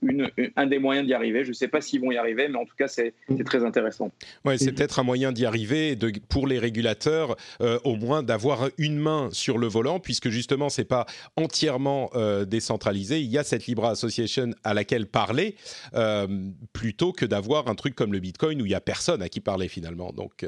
un 0.55 0.68
des 0.68 0.80
moyens 0.80 1.07
d'y 1.07 1.14
arriver. 1.14 1.43
Je 1.43 1.49
ne 1.49 1.53
sais 1.53 1.68
pas 1.68 1.82
s'ils 1.82 2.01
vont 2.01 2.12
y 2.12 2.18
arriver, 2.18 2.47
mais 2.49 2.57
en 2.57 2.66
tout 2.66 2.76
cas, 2.78 2.88
c'est 2.88 3.14
très 3.45 3.64
intéressant. 3.64 4.12
Ouais, 4.45 4.57
c'est 4.57 4.72
peut-être 4.72 4.99
un 4.99 5.03
moyen 5.03 5.32
d'y 5.32 5.45
arriver 5.45 5.97
pour 6.30 6.47
les 6.47 6.59
régulateurs, 6.59 7.36
euh, 7.62 7.80
au 7.84 7.95
moins 7.95 8.22
d'avoir 8.22 8.70
une 8.78 8.97
main 8.97 9.30
sur 9.32 9.57
le 9.57 9.68
volant, 9.68 9.99
puisque 9.99 10.30
justement, 10.30 10.70
c'est 10.70 10.86
pas 10.86 11.05
entièrement 11.36 12.12
euh, 12.16 12.45
décentralisé. 12.45 13.20
Il 13.20 13.32
y 13.32 13.38
a 13.38 13.43
cette 13.43 13.66
Libra 13.66 13.91
Association 13.91 14.51
à 14.64 14.74
laquelle 14.74 15.07
parler, 15.07 15.55
plutôt 16.74 17.12
que 17.12 17.26
d'avoir 17.26 17.68
un 17.68 17.76
truc 17.76 17.95
comme 17.95 18.14
le 18.14 18.20
Bitcoin 18.20 18.62
où 18.62 18.66
il 18.66 18.72
y 18.72 18.76
a 18.76 18.82
personne 18.82 19.01
à 19.10 19.30
qui 19.30 19.39
parler 19.41 19.68
finalement. 19.68 20.12
Donc 20.12 20.45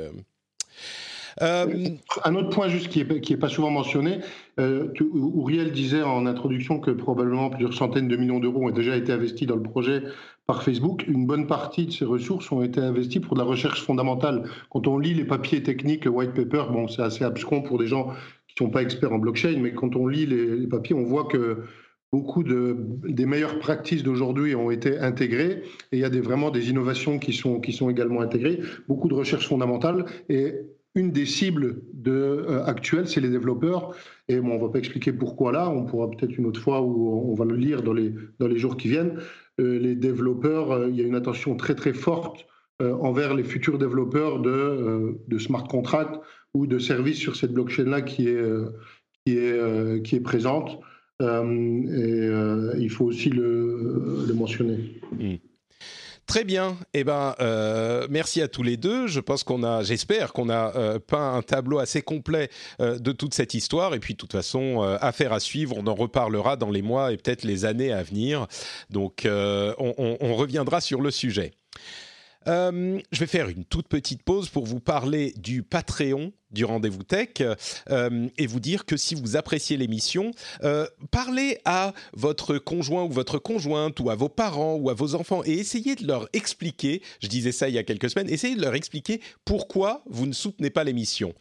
Un 1.41 2.35
autre 2.35 2.49
point 2.49 2.67
juste 2.67 2.89
qui 2.89 3.03
n'est 3.03 3.21
qui 3.21 3.33
est 3.33 3.37
pas 3.37 3.49
souvent 3.49 3.71
mentionné, 3.71 4.19
euh, 4.59 4.93
Uriel 5.01 5.71
disait 5.71 6.03
en 6.03 6.25
introduction 6.25 6.79
que 6.79 6.91
probablement 6.91 7.49
plusieurs 7.49 7.73
centaines 7.73 8.07
de 8.07 8.15
millions 8.15 8.39
d'euros 8.39 8.67
ont 8.67 8.71
déjà 8.71 8.95
été 8.95 9.11
investis 9.11 9.47
dans 9.47 9.55
le 9.55 9.63
projet 9.63 10.03
par 10.45 10.61
Facebook. 10.63 11.05
Une 11.07 11.25
bonne 11.25 11.47
partie 11.47 11.87
de 11.87 11.91
ces 11.91 12.05
ressources 12.05 12.51
ont 12.51 12.61
été 12.61 12.79
investies 12.79 13.19
pour 13.19 13.35
de 13.35 13.39
la 13.39 13.45
recherche 13.45 13.81
fondamentale. 13.83 14.43
Quand 14.69 14.87
on 14.87 14.99
lit 14.99 15.13
les 15.13 15.25
papiers 15.25 15.63
techniques, 15.63 16.05
le 16.05 16.11
white 16.11 16.33
paper, 16.33 16.65
bon, 16.71 16.87
c'est 16.87 17.01
assez 17.01 17.23
abscon 17.23 17.61
pour 17.61 17.77
des 17.79 17.87
gens 17.87 18.09
qui 18.47 18.61
ne 18.63 18.67
sont 18.67 18.71
pas 18.71 18.83
experts 18.83 19.13
en 19.13 19.19
blockchain, 19.19 19.57
mais 19.59 19.73
quand 19.73 19.95
on 19.95 20.07
lit 20.07 20.25
les, 20.25 20.67
papiers, 20.67 20.95
on 20.95 21.03
voit 21.03 21.25
que 21.25 21.63
beaucoup 22.13 22.43
de, 22.43 22.77
des 23.09 23.25
meilleures 23.25 23.57
pratiques 23.57 24.03
d'aujourd'hui 24.03 24.53
ont 24.53 24.69
été 24.69 24.99
intégrées 24.99 25.63
et 25.91 25.97
il 25.97 25.99
y 25.99 26.05
a 26.05 26.09
vraiment 26.09 26.51
des 26.51 26.69
innovations 26.69 27.17
qui 27.17 27.33
sont, 27.33 27.59
qui 27.59 27.73
sont 27.73 27.89
également 27.89 28.21
intégrées, 28.21 28.59
beaucoup 28.87 29.07
de 29.07 29.15
recherche 29.15 29.47
fondamentale 29.47 30.05
et 30.29 30.53
une 30.93 31.11
des 31.11 31.25
cibles 31.25 31.81
euh, 32.07 32.63
actuelles, 32.65 33.07
c'est 33.07 33.19
les 33.19 33.31
développeurs. 33.31 33.95
Et 34.27 34.39
bon, 34.39 34.51
on 34.51 34.57
ne 34.59 34.61
va 34.61 34.69
pas 34.69 34.77
expliquer 34.77 35.11
pourquoi 35.11 35.51
là, 35.51 35.71
on 35.71 35.85
pourra 35.85 36.07
peut-être 36.11 36.37
une 36.37 36.45
autre 36.45 36.61
fois 36.61 36.83
où 36.83 37.31
on 37.31 37.33
va 37.33 37.45
le 37.45 37.55
lire 37.55 37.81
dans 37.81 37.93
les, 37.93 38.13
dans 38.37 38.47
les 38.47 38.59
jours 38.59 38.77
qui 38.77 38.89
viennent. 38.89 39.17
Euh, 39.59 39.79
les 39.79 39.95
développeurs, 39.95 40.71
euh, 40.71 40.89
il 40.89 40.95
y 40.95 41.01
a 41.01 41.05
une 41.05 41.15
attention 41.15 41.55
très 41.55 41.73
très 41.73 41.93
forte 41.93 42.45
envers 42.79 43.33
les 43.33 43.43
futurs 43.43 43.77
développeurs 43.77 44.39
de, 44.39 45.17
de 45.27 45.37
smart 45.37 45.63
contracts 45.63 46.19
ou 46.53 46.67
de 46.67 46.79
services 46.79 47.17
sur 47.17 47.35
cette 47.37 47.53
blockchain-là 47.53 48.01
qui 48.01 48.27
est, 48.27 48.43
qui, 49.25 49.37
est, 49.37 50.03
qui 50.03 50.15
est 50.15 50.19
présente. 50.19 50.81
Et 51.21 52.29
il 52.79 52.89
faut 52.89 53.05
aussi 53.05 53.29
le, 53.29 54.33
mentionner. 54.33 55.01
Mmh. 55.11 55.35
Très 56.25 56.45
bien. 56.45 56.77
Eh 56.93 57.03
ben, 57.03 57.35
euh, 57.41 58.07
merci 58.09 58.41
à 58.41 58.47
tous 58.47 58.63
les 58.63 58.77
deux. 58.77 59.07
Je 59.07 59.19
pense 59.19 59.43
qu'on 59.43 59.61
a, 59.61 59.83
j'espère 59.83 60.31
qu'on 60.31 60.49
a 60.49 60.73
euh, 60.75 60.99
peint 60.99 61.35
un 61.35 61.41
tableau 61.41 61.79
assez 61.79 62.01
complet 62.01 62.49
euh, 62.79 62.97
de 62.97 63.11
toute 63.11 63.33
cette 63.33 63.53
histoire. 63.53 63.93
Et 63.93 63.99
puis, 63.99 64.13
de 64.13 64.17
toute 64.17 64.31
façon, 64.31 64.81
affaire 65.01 65.33
à 65.33 65.39
suivre. 65.39 65.75
On 65.77 65.85
en 65.87 65.95
reparlera 65.95 66.55
dans 66.55 66.71
les 66.71 66.81
mois 66.81 67.11
et 67.11 67.17
peut-être 67.17 67.43
les 67.43 67.65
années 67.65 67.91
à 67.91 68.03
venir. 68.03 68.47
Donc, 68.89 69.27
on, 69.27 70.35
reviendra 70.35 70.81
sur 70.81 71.01
le 71.01 71.11
sujet. 71.11 71.51
Euh, 72.47 72.99
je 73.11 73.19
vais 73.19 73.27
faire 73.27 73.49
une 73.49 73.65
toute 73.65 73.87
petite 73.87 74.23
pause 74.23 74.49
pour 74.49 74.65
vous 74.65 74.79
parler 74.79 75.33
du 75.37 75.63
Patreon 75.63 76.31
du 76.51 76.65
rendez-vous 76.65 77.03
tech 77.03 77.29
euh, 77.89 78.29
et 78.37 78.47
vous 78.47 78.59
dire 78.59 78.85
que 78.85 78.95
si 78.95 79.15
vous 79.15 79.35
appréciez 79.35 79.75
l'émission, 79.75 80.31
euh, 80.63 80.85
parlez 81.11 81.57
à 81.65 81.93
votre 82.13 82.57
conjoint 82.59 83.03
ou 83.03 83.09
votre 83.09 83.39
conjointe 83.39 83.99
ou 83.99 84.09
à 84.09 84.15
vos 84.15 84.29
parents 84.29 84.75
ou 84.75 84.89
à 84.89 84.93
vos 84.93 85.15
enfants 85.15 85.41
et 85.45 85.53
essayez 85.53 85.95
de 85.95 86.05
leur 86.05 86.29
expliquer, 86.33 87.01
je 87.21 87.27
disais 87.27 87.51
ça 87.51 87.69
il 87.69 87.75
y 87.75 87.79
a 87.79 87.83
quelques 87.83 88.09
semaines, 88.09 88.29
essayez 88.29 88.55
de 88.55 88.61
leur 88.61 88.75
expliquer 88.75 89.19
pourquoi 89.45 90.03
vous 90.05 90.27
ne 90.27 90.33
soutenez 90.33 90.69
pas 90.69 90.83
l'émission. 90.83 91.33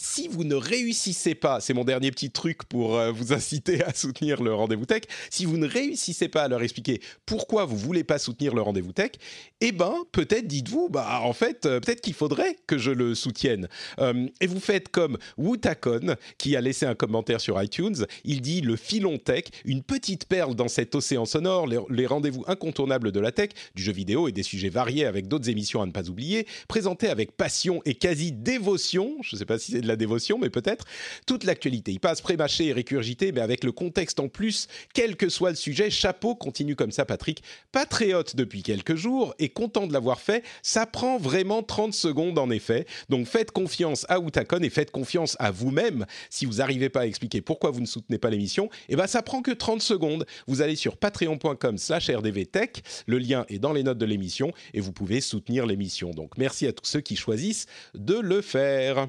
Si 0.00 0.28
vous 0.28 0.44
ne 0.44 0.54
réussissez 0.54 1.34
pas, 1.34 1.60
c'est 1.60 1.74
mon 1.74 1.84
dernier 1.84 2.10
petit 2.10 2.30
truc 2.30 2.64
pour 2.64 2.96
euh, 2.96 3.12
vous 3.12 3.32
inciter 3.32 3.84
à 3.84 3.92
soutenir 3.92 4.42
le 4.42 4.54
rendez-vous 4.54 4.86
tech, 4.86 5.02
si 5.28 5.44
vous 5.44 5.58
ne 5.58 5.68
réussissez 5.68 6.28
pas 6.28 6.44
à 6.44 6.48
leur 6.48 6.62
expliquer 6.62 7.00
pourquoi 7.26 7.66
vous 7.66 7.76
voulez 7.76 8.02
pas 8.02 8.18
soutenir 8.18 8.54
le 8.54 8.62
rendez-vous 8.62 8.92
tech, 8.92 9.12
eh 9.60 9.72
ben 9.72 9.94
peut-être 10.12 10.46
dites-vous, 10.46 10.88
bah 10.88 11.20
en 11.22 11.34
fait 11.34 11.66
euh, 11.66 11.80
peut-être 11.80 12.00
qu'il 12.00 12.14
faudrait 12.14 12.56
que 12.66 12.78
je 12.78 12.90
le 12.90 13.14
soutienne. 13.14 13.68
Euh, 13.98 14.26
et 14.40 14.46
vous 14.46 14.60
faites 14.60 14.88
comme 14.88 15.18
Wutakon 15.36 16.16
qui 16.38 16.56
a 16.56 16.62
laissé 16.62 16.86
un 16.86 16.94
commentaire 16.94 17.40
sur 17.40 17.62
iTunes. 17.62 18.06
Il 18.24 18.40
dit 18.40 18.62
le 18.62 18.76
filon 18.76 19.18
tech, 19.18 19.44
une 19.66 19.82
petite 19.82 20.26
perle 20.26 20.54
dans 20.54 20.68
cet 20.68 20.94
océan 20.94 21.26
sonore, 21.26 21.66
les, 21.66 22.06
rendez-vous 22.06 22.44
incontournables 22.46 23.12
de 23.12 23.20
la 23.20 23.32
tech, 23.32 23.50
du 23.74 23.82
jeu 23.82 23.92
vidéo 23.92 24.28
et 24.28 24.32
des 24.32 24.42
sujets 24.42 24.70
variés 24.70 25.04
avec 25.04 25.28
d'autres 25.28 25.50
émissions 25.50 25.82
à 25.82 25.86
ne 25.86 25.92
pas 25.92 26.08
oublier, 26.08 26.46
présentés 26.68 27.08
avec 27.08 27.36
passion 27.36 27.82
et 27.84 27.94
quasi 27.94 28.32
dévotion. 28.32 29.16
Je 29.22 29.36
ne 29.36 29.38
sais 29.38 29.44
pas 29.44 29.58
si 29.58 29.72
c'est 29.72 29.80
de 29.82 29.89
la 29.90 29.96
dévotion, 29.96 30.38
mais 30.38 30.50
peut-être 30.50 30.84
toute 31.26 31.44
l'actualité. 31.44 31.92
Il 31.92 32.00
passe 32.00 32.20
pré-mâché 32.20 32.66
et 32.66 32.72
récurgité, 32.72 33.32
mais 33.32 33.40
avec 33.40 33.64
le 33.64 33.72
contexte 33.72 34.20
en 34.20 34.28
plus, 34.28 34.68
quel 34.94 35.16
que 35.16 35.28
soit 35.28 35.50
le 35.50 35.56
sujet, 35.56 35.90
chapeau, 35.90 36.34
continue 36.34 36.76
comme 36.76 36.92
ça 36.92 37.04
Patrick, 37.04 37.42
patriote 37.72 38.36
depuis 38.36 38.62
quelques 38.62 38.94
jours 38.94 39.34
et 39.38 39.48
content 39.48 39.86
de 39.86 39.92
l'avoir 39.92 40.20
fait, 40.20 40.44
ça 40.62 40.86
prend 40.86 41.18
vraiment 41.18 41.62
30 41.62 41.92
secondes 41.92 42.38
en 42.38 42.50
effet. 42.50 42.86
Donc 43.08 43.26
faites 43.26 43.50
confiance 43.50 44.06
à 44.08 44.20
Outakon 44.20 44.62
et 44.62 44.70
faites 44.70 44.90
confiance 44.90 45.36
à 45.38 45.50
vous-même. 45.50 46.06
Si 46.30 46.46
vous 46.46 46.54
n'arrivez 46.54 46.88
pas 46.88 47.00
à 47.00 47.06
expliquer 47.06 47.40
pourquoi 47.40 47.70
vous 47.70 47.80
ne 47.80 47.86
soutenez 47.86 48.18
pas 48.18 48.30
l'émission, 48.30 48.70
eh 48.88 48.96
ben 48.96 49.06
ça 49.06 49.22
prend 49.22 49.42
que 49.42 49.50
30 49.50 49.82
secondes. 49.82 50.26
Vous 50.46 50.62
allez 50.62 50.76
sur 50.76 50.96
patreon.com 50.96 51.78
slash 51.78 52.10
rdvtech, 52.10 52.82
le 53.06 53.18
lien 53.18 53.44
est 53.48 53.58
dans 53.58 53.72
les 53.72 53.82
notes 53.82 53.98
de 53.98 54.06
l'émission 54.06 54.52
et 54.74 54.80
vous 54.80 54.92
pouvez 54.92 55.20
soutenir 55.20 55.66
l'émission. 55.66 56.10
Donc 56.10 56.38
merci 56.38 56.66
à 56.66 56.72
tous 56.72 56.86
ceux 56.86 57.00
qui 57.00 57.16
choisissent 57.16 57.66
de 57.94 58.18
le 58.18 58.40
faire. 58.40 59.08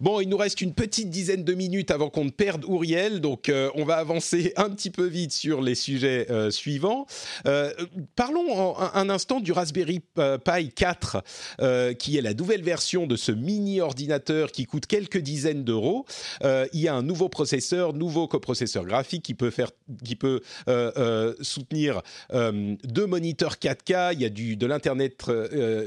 Bon, 0.00 0.20
il 0.20 0.28
nous 0.28 0.36
reste 0.36 0.60
une 0.60 0.74
petite 0.74 1.10
dizaine 1.10 1.44
de 1.44 1.54
minutes 1.54 1.90
avant 1.90 2.10
qu'on 2.10 2.24
ne 2.24 2.30
perde 2.30 2.64
Ouriel, 2.64 3.20
donc 3.20 3.48
euh, 3.48 3.70
on 3.74 3.84
va 3.84 3.96
avancer 3.96 4.52
un 4.56 4.70
petit 4.70 4.90
peu 4.90 5.06
vite 5.06 5.32
sur 5.32 5.62
les 5.62 5.74
sujets 5.74 6.26
euh, 6.30 6.50
suivants. 6.50 7.06
Euh, 7.46 7.72
parlons 8.16 8.76
un, 8.78 9.08
instant 9.08 9.40
du 9.40 9.52
Raspberry 9.52 10.00
Pi 10.00 10.70
4, 10.74 11.22
qui 11.98 12.16
est 12.16 12.22
la 12.22 12.34
nouvelle 12.34 12.62
version 12.62 13.06
de 13.06 13.16
ce 13.16 13.32
mini 13.32 13.80
ordinateur 13.80 14.50
qui 14.50 14.64
coûte 14.64 14.86
quelques 14.86 15.18
dizaines 15.18 15.62
d'euros. 15.62 16.06
il 16.42 16.80
y 16.80 16.88
a 16.88 16.94
un 16.94 17.02
nouveau 17.02 17.28
processeur, 17.28 17.92
nouveau 17.92 18.26
coprocesseur 18.26 18.84
graphique 18.84 19.22
qui 19.22 19.34
peut 19.34 19.50
faire, 19.50 19.70
qui 20.04 20.16
peut 20.16 20.40
soutenir 21.42 22.02
deux 22.32 23.06
moniteurs 23.06 23.56
4K. 23.56 24.14
Il 24.14 24.22
y 24.22 24.24
a 24.24 24.30
du 24.30 24.56
de 24.56 24.66
l'internet 24.66 25.30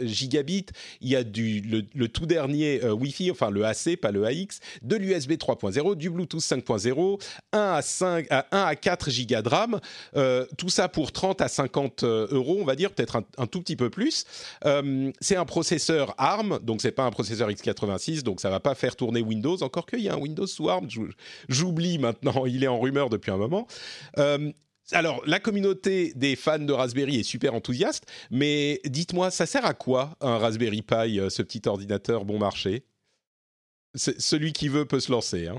gigabit, 0.03 0.67
il 1.01 1.09
y 1.09 1.15
a 1.15 1.23
du 1.23 1.61
le, 1.61 1.83
le 1.93 2.07
tout 2.07 2.25
dernier 2.25 2.83
Wi-Fi, 2.85 3.31
enfin 3.31 3.49
le 3.49 3.65
AC 3.65 3.96
pas 3.97 4.11
le 4.11 4.25
AX, 4.25 4.59
de 4.81 4.95
l'USB 4.95 5.33
3.0, 5.33 5.95
du 5.95 6.09
Bluetooth 6.09 6.41
5.0, 6.41 7.21
1 7.53 7.59
à 7.59 7.81
5 7.81 8.27
à 8.29 8.45
1 8.51 8.61
à 8.63 8.75
4 8.75 9.09
gigas 9.09 9.41
de 9.41 9.49
RAM, 9.49 9.79
euh, 10.15 10.45
tout 10.57 10.69
ça 10.69 10.87
pour 10.89 11.11
30 11.11 11.41
à 11.41 11.47
50 11.47 12.03
euh, 12.03 12.27
euros, 12.31 12.57
on 12.59 12.65
va 12.65 12.75
dire 12.75 12.91
peut-être 12.91 13.21
un, 13.37 13.47
tout 13.47 13.61
petit 13.61 13.75
peu 13.75 13.89
plus. 13.89 14.25
Euh, 14.65 15.11
c'est 15.19 15.35
un 15.35 15.45
processeur 15.45 16.13
ARM, 16.17 16.59
donc 16.61 16.81
c'est 16.81 16.91
pas 16.91 17.03
un 17.03 17.11
processeur 17.11 17.49
x86, 17.49 18.23
donc 18.23 18.41
ça 18.41 18.49
va 18.49 18.59
pas 18.59 18.75
faire 18.75 18.95
tourner 18.95 19.21
Windows. 19.21 19.61
Encore 19.63 19.85
qu'il 19.85 20.01
y 20.01 20.09
a 20.09 20.13
un 20.13 20.17
Windows 20.17 20.47
sous 20.47 20.69
ARM, 20.69 20.87
j'oublie 21.49 21.97
maintenant, 21.97 22.45
il 22.45 22.63
est 22.63 22.67
en 22.67 22.79
rumeur 22.79 23.09
depuis 23.09 23.31
un 23.31 23.37
moment. 23.37 23.67
alors, 24.91 25.21
la 25.25 25.39
communauté 25.39 26.13
des 26.15 26.35
fans 26.35 26.59
de 26.59 26.71
Raspberry 26.71 27.19
est 27.19 27.23
super 27.23 27.53
enthousiaste, 27.53 28.05
mais 28.31 28.79
dites-moi, 28.85 29.31
ça 29.31 29.45
sert 29.45 29.65
à 29.65 29.73
quoi 29.73 30.15
un 30.21 30.37
Raspberry 30.37 30.81
Pi, 30.81 31.19
ce 31.29 31.41
petit 31.41 31.61
ordinateur 31.67 32.25
bon 32.25 32.39
marché? 32.39 32.85
Celui 33.97 34.53
qui 34.53 34.69
veut 34.69 34.85
peut 34.85 34.99
se 34.99 35.11
lancer. 35.11 35.47
Hein. 35.47 35.57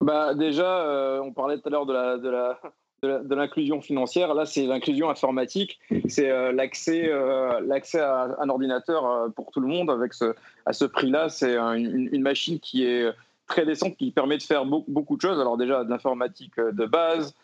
Bah 0.00 0.34
déjà, 0.34 0.80
euh, 0.80 1.20
on 1.20 1.32
parlait 1.32 1.58
tout 1.58 1.68
à 1.68 1.70
l'heure 1.70 1.86
de 1.86 1.92
la, 1.92 2.58
de 3.02 3.34
l'inclusion 3.34 3.80
financière. 3.80 4.34
Là, 4.34 4.44
c'est 4.44 4.66
l'inclusion 4.66 5.08
informatique. 5.08 5.78
C'est 6.08 6.30
euh, 6.30 6.52
l'accès, 6.52 7.08
euh, 7.08 7.60
l'accès 7.60 8.00
à 8.00 8.36
un 8.38 8.48
ordinateur 8.48 9.30
pour 9.34 9.50
tout 9.50 9.60
le 9.60 9.68
monde 9.68 9.90
avec 9.90 10.12
ce, 10.14 10.34
à 10.66 10.72
ce 10.72 10.84
prix-là. 10.84 11.28
C'est 11.28 11.56
une, 11.56 12.22
machine 12.22 12.58
qui 12.60 12.84
est 12.84 13.08
très 13.46 13.66
décente 13.66 13.96
qui 13.96 14.10
permet 14.10 14.38
de 14.38 14.42
faire 14.42 14.64
beaucoup, 14.64 15.16
de 15.16 15.20
choses. 15.20 15.40
Alors 15.40 15.56
déjà 15.56 15.84
de 15.84 15.90
l'informatique 15.90 16.56
de 16.58 16.86
base. 16.86 17.34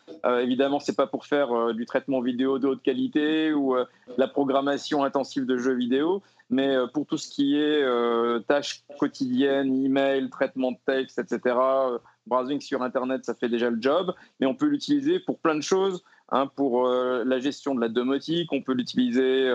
évidemment, 0.41 0.79
c'est 0.79 0.95
pas 0.95 1.07
pour 1.07 1.25
faire 1.25 1.73
du 1.73 1.85
traitement 1.85 2.21
vidéo 2.21 2.59
de 2.59 2.67
haute 2.67 2.81
qualité 2.81 3.53
ou 3.53 3.75
la 4.17 4.27
programmation 4.27 5.03
intensive 5.03 5.45
de 5.45 5.57
jeux 5.57 5.75
vidéo, 5.75 6.21
mais 6.51 6.75
euh, 6.75 6.85
pour 6.85 7.05
tout 7.07 7.17
ce 7.17 7.29
qui 7.29 7.55
est 7.55 7.81
euh, 7.81 8.39
tâches 8.39 8.83
quotidiennes, 8.99 9.73
email, 9.73 10.29
traitement 10.29 10.73
de 10.73 10.77
texte, 10.85 11.17
etc., 11.17 11.55
euh, 11.57 11.97
browsing 12.27 12.59
sur 12.59 12.83
Internet, 12.83 13.25
ça 13.25 13.33
fait 13.33 13.49
déjà 13.49 13.69
le 13.69 13.81
job. 13.81 14.13
Mais 14.39 14.45
on 14.45 14.53
peut 14.53 14.67
l'utiliser 14.67 15.19
pour 15.19 15.39
plein 15.39 15.55
de 15.55 15.61
choses, 15.61 16.03
hein, 16.29 16.47
pour 16.55 16.87
la 16.87 17.39
gestion 17.39 17.73
de 17.73 17.81
la 17.81 17.87
domotique, 17.87 18.51
on 18.51 18.61
peut 18.61 18.73
l'utiliser 18.73 19.51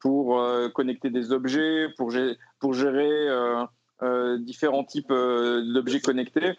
pour 0.00 0.40
connecter 0.72 1.10
des 1.10 1.32
objets, 1.32 1.88
pour, 1.96 2.12
pour 2.58 2.72
gérer 2.72 3.28
différents 4.40 4.84
types 4.84 5.08
d'objets 5.08 6.00
connectés. 6.00 6.52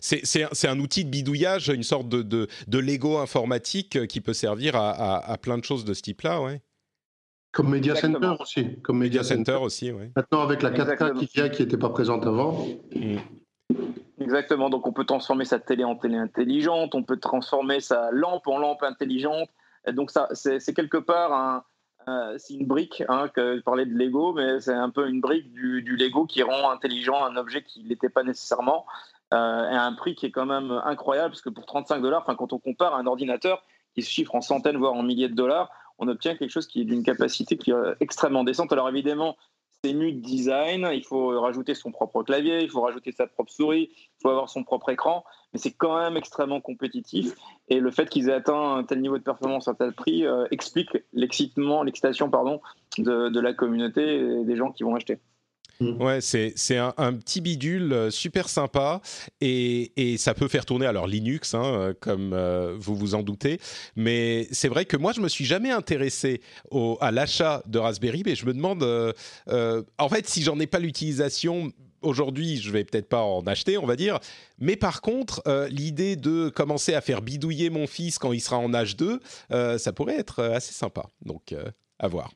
c'est 0.00 0.68
un 0.68 0.78
outil 0.80 1.04
de 1.04 1.10
bidouillage, 1.10 1.68
une 1.68 1.82
sorte 1.82 2.08
de, 2.08 2.22
de, 2.22 2.78
Lego 2.78 3.18
informatique 3.18 4.06
qui 4.06 4.20
peut 4.20 4.34
servir 4.34 4.76
à, 4.76 5.16
à 5.18 5.38
plein 5.38 5.58
de 5.58 5.64
choses 5.64 5.84
de 5.84 5.94
ce 5.94 6.02
type-là, 6.02 6.40
ouais. 6.40 6.60
Comme 7.54 7.70
Media 7.70 7.94
Center 7.94 8.32
aussi. 8.40 8.80
Comme 8.82 8.98
Media, 8.98 9.22
Center, 9.22 9.58
aussi, 9.62 9.92
oui. 9.92 10.10
Maintenant, 10.16 10.42
avec 10.42 10.60
la 10.62 10.72
4K 10.72 11.14
qui 11.16 11.28
vient, 11.32 11.48
qui 11.48 11.62
n'était 11.62 11.78
pas 11.78 11.88
présente 11.88 12.26
avant. 12.26 12.66
Mm. 12.94 13.18
Exactement. 14.20 14.70
Donc, 14.70 14.88
on 14.88 14.92
peut 14.92 15.04
transformer 15.04 15.44
sa 15.44 15.60
télé 15.60 15.84
en 15.84 15.94
télé 15.94 16.16
intelligente, 16.16 16.96
on 16.96 17.04
peut 17.04 17.18
transformer 17.18 17.78
sa 17.78 18.10
lampe 18.10 18.48
en 18.48 18.58
lampe 18.58 18.82
intelligente. 18.82 19.48
Et 19.86 19.92
donc, 19.92 20.10
ça, 20.10 20.28
c'est 20.32 20.74
quelque 20.74 20.96
part 20.96 21.32
un, 21.32 21.64
c'est 22.38 22.54
une 22.54 22.66
brique, 22.66 23.02
hein, 23.08 23.28
que 23.28 23.56
je 23.56 23.62
parlais 23.62 23.86
de 23.86 23.94
Lego, 23.94 24.32
mais 24.32 24.60
c'est 24.60 24.72
un 24.72 24.90
peu 24.90 25.08
une 25.08 25.20
brique 25.20 25.52
du, 25.52 25.96
Lego 25.96 26.26
qui 26.26 26.42
rend 26.42 26.70
intelligent 26.70 27.24
un 27.24 27.36
objet 27.36 27.62
qui 27.62 27.84
n'était 27.84 28.08
pas 28.08 28.22
nécessairement, 28.22 28.86
euh, 29.32 29.36
à 29.36 29.84
un 29.84 29.92
prix 29.94 30.14
qui 30.14 30.26
est 30.26 30.30
quand 30.30 30.46
même 30.46 30.70
incroyable, 30.84 31.30
parce 31.30 31.42
que 31.42 31.50
pour 31.50 31.66
35 31.66 32.00
dollars, 32.00 32.24
quand 32.24 32.52
on 32.52 32.58
compare 32.58 32.94
un 32.94 33.06
ordinateur 33.06 33.62
qui 33.94 34.02
se 34.02 34.10
chiffre 34.10 34.34
en 34.34 34.40
centaines, 34.40 34.76
voire 34.76 34.94
en 34.94 35.02
milliers 35.02 35.28
de 35.28 35.34
dollars, 35.34 35.70
on 35.98 36.08
obtient 36.08 36.36
quelque 36.36 36.50
chose 36.50 36.66
qui 36.66 36.80
est 36.80 36.84
d'une 36.84 37.04
capacité 37.04 37.56
qui 37.56 37.70
est 37.70 37.74
extrêmement 38.00 38.44
décente. 38.44 38.72
Alors 38.72 38.88
évidemment, 38.88 39.36
c'est 39.84 39.92
nu 39.92 40.12
de 40.12 40.20
design, 40.20 40.88
il 40.94 41.04
faut 41.04 41.38
rajouter 41.38 41.74
son 41.74 41.92
propre 41.92 42.22
clavier, 42.22 42.62
il 42.62 42.70
faut 42.70 42.80
rajouter 42.80 43.12
sa 43.12 43.26
propre 43.26 43.52
souris, 43.52 43.90
il 43.92 44.22
faut 44.22 44.30
avoir 44.30 44.48
son 44.48 44.64
propre 44.64 44.88
écran, 44.88 45.24
mais 45.52 45.58
c'est 45.58 45.72
quand 45.72 45.98
même 45.98 46.16
extrêmement 46.16 46.62
compétitif. 46.62 47.34
Et 47.68 47.80
le 47.80 47.90
fait 47.90 48.08
qu'ils 48.08 48.30
aient 48.30 48.32
atteint 48.32 48.76
un 48.76 48.84
tel 48.84 49.02
niveau 49.02 49.18
de 49.18 49.22
performance 49.22 49.68
à 49.68 49.74
tel 49.74 49.92
prix 49.92 50.24
euh, 50.24 50.46
explique 50.50 50.96
l'excitement, 51.12 51.82
l'excitation 51.82 52.30
pardon, 52.30 52.62
de 52.96 53.40
la 53.40 53.52
communauté 53.52 54.20
et 54.20 54.44
des 54.44 54.56
gens 54.56 54.72
qui 54.72 54.84
vont 54.84 54.94
acheter. 54.94 55.18
Mm. 55.80 56.02
Ouais, 56.02 56.20
c'est 56.20 56.76
un, 56.76 56.94
un, 56.96 57.14
petit 57.14 57.40
bidule 57.40 57.92
euh, 57.92 58.10
super 58.10 58.48
sympa 58.48 59.00
et, 59.40 59.92
et, 59.96 60.16
ça 60.16 60.34
peut 60.34 60.48
faire 60.48 60.64
tourner 60.64 60.86
alors 60.86 61.06
Linux, 61.06 61.54
hein, 61.54 61.64
euh, 61.64 61.94
comme 61.98 62.32
euh, 62.32 62.76
vous 62.78 62.94
vous 62.94 63.14
en 63.14 63.22
doutez. 63.22 63.60
Mais 63.96 64.46
c'est 64.52 64.68
vrai 64.68 64.84
que 64.84 64.96
moi, 64.96 65.12
je 65.12 65.20
me 65.20 65.28
suis 65.28 65.44
jamais 65.44 65.70
intéressé 65.70 66.40
au, 66.70 66.96
à 67.00 67.10
l'achat 67.10 67.62
de 67.66 67.78
Raspberry, 67.78 68.22
mais 68.24 68.34
je 68.34 68.46
me 68.46 68.54
demande, 68.54 68.82
en 69.98 70.08
fait, 70.08 70.28
si 70.28 70.42
j'en 70.42 70.58
ai 70.60 70.66
pas 70.66 70.78
l'utilisation. 70.78 71.72
Aujourd'hui, 72.02 72.58
je 72.58 72.70
vais 72.70 72.84
peut-être 72.84 73.08
pas 73.08 73.22
en 73.22 73.46
acheter, 73.46 73.78
on 73.78 73.86
va 73.86 73.96
dire. 73.96 74.18
Mais 74.58 74.76
par 74.76 75.00
contre, 75.00 75.42
l'idée 75.70 76.16
de 76.16 76.50
commencer 76.50 76.92
à 76.92 77.00
faire 77.00 77.22
bidouiller 77.22 77.70
mon 77.70 77.86
fils 77.86 78.18
quand 78.18 78.34
il 78.34 78.40
sera 78.40 78.58
en 78.58 78.74
âge 78.74 78.94
2, 78.96 79.20
ça 79.78 79.92
pourrait 79.94 80.18
être 80.18 80.42
assez 80.42 80.74
sympa. 80.74 81.06
Donc, 81.24 81.54
à 81.98 82.08
voir. 82.08 82.30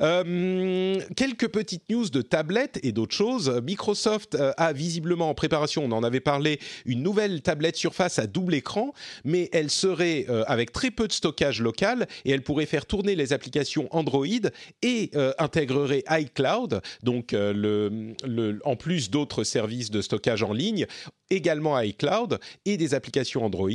Euh, 0.00 1.00
quelques 1.16 1.48
petites 1.48 1.88
news 1.90 2.08
de 2.08 2.22
tablettes 2.22 2.78
et 2.82 2.92
d'autres 2.92 3.14
choses. 3.14 3.50
Microsoft 3.64 4.34
euh, 4.34 4.52
a 4.56 4.72
visiblement 4.72 5.30
en 5.30 5.34
préparation, 5.34 5.84
on 5.84 5.92
en 5.92 6.02
avait 6.02 6.20
parlé, 6.20 6.60
une 6.86 7.02
nouvelle 7.02 7.42
tablette 7.42 7.76
Surface 7.76 8.18
à 8.18 8.26
double 8.26 8.54
écran, 8.54 8.92
mais 9.24 9.48
elle 9.52 9.70
serait 9.70 10.26
euh, 10.28 10.44
avec 10.46 10.72
très 10.72 10.90
peu 10.90 11.06
de 11.06 11.12
stockage 11.12 11.60
local 11.60 12.06
et 12.24 12.30
elle 12.30 12.42
pourrait 12.42 12.66
faire 12.66 12.86
tourner 12.86 13.14
les 13.14 13.32
applications 13.32 13.88
Android 13.90 14.26
et 14.82 15.10
intégrerait 15.38 16.04
iCloud, 16.10 16.80
donc 17.02 17.34
en 17.34 18.76
plus 18.76 19.10
d'autres 19.10 19.44
services 19.44 19.90
de 19.90 20.02
stockage 20.02 20.42
en 20.42 20.52
ligne, 20.52 20.86
également 21.30 21.78
iCloud 21.80 22.38
et 22.64 22.76
des 22.76 22.94
applications 22.94 23.44
Android. 23.44 23.68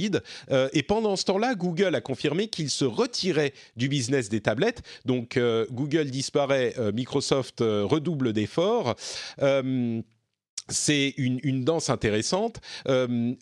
et 0.74 0.84
pendant 0.84 1.16
ce 1.16 1.26
temps-là, 1.26 1.56
Google 1.56 1.96
a 1.96 2.02
confirmé 2.02 2.48
qu'il 2.48 2.70
se 2.70 2.86
retirait 2.86 3.54
du 3.76 3.88
business 3.88 4.30
des 4.30 4.42
tablettes. 4.42 4.82
Donc 5.06 5.38
Google 5.72 6.10
disparaît, 6.12 6.74
euh, 6.78 6.92
Microsoft 6.92 7.62
euh, 7.62 7.84
redouble 7.86 8.34
d'efforts. 8.34 8.96
C'est 10.70 11.14
une, 11.18 11.64
danse 11.64 11.90
intéressante. 11.90 12.62
Euh, 12.88 13.34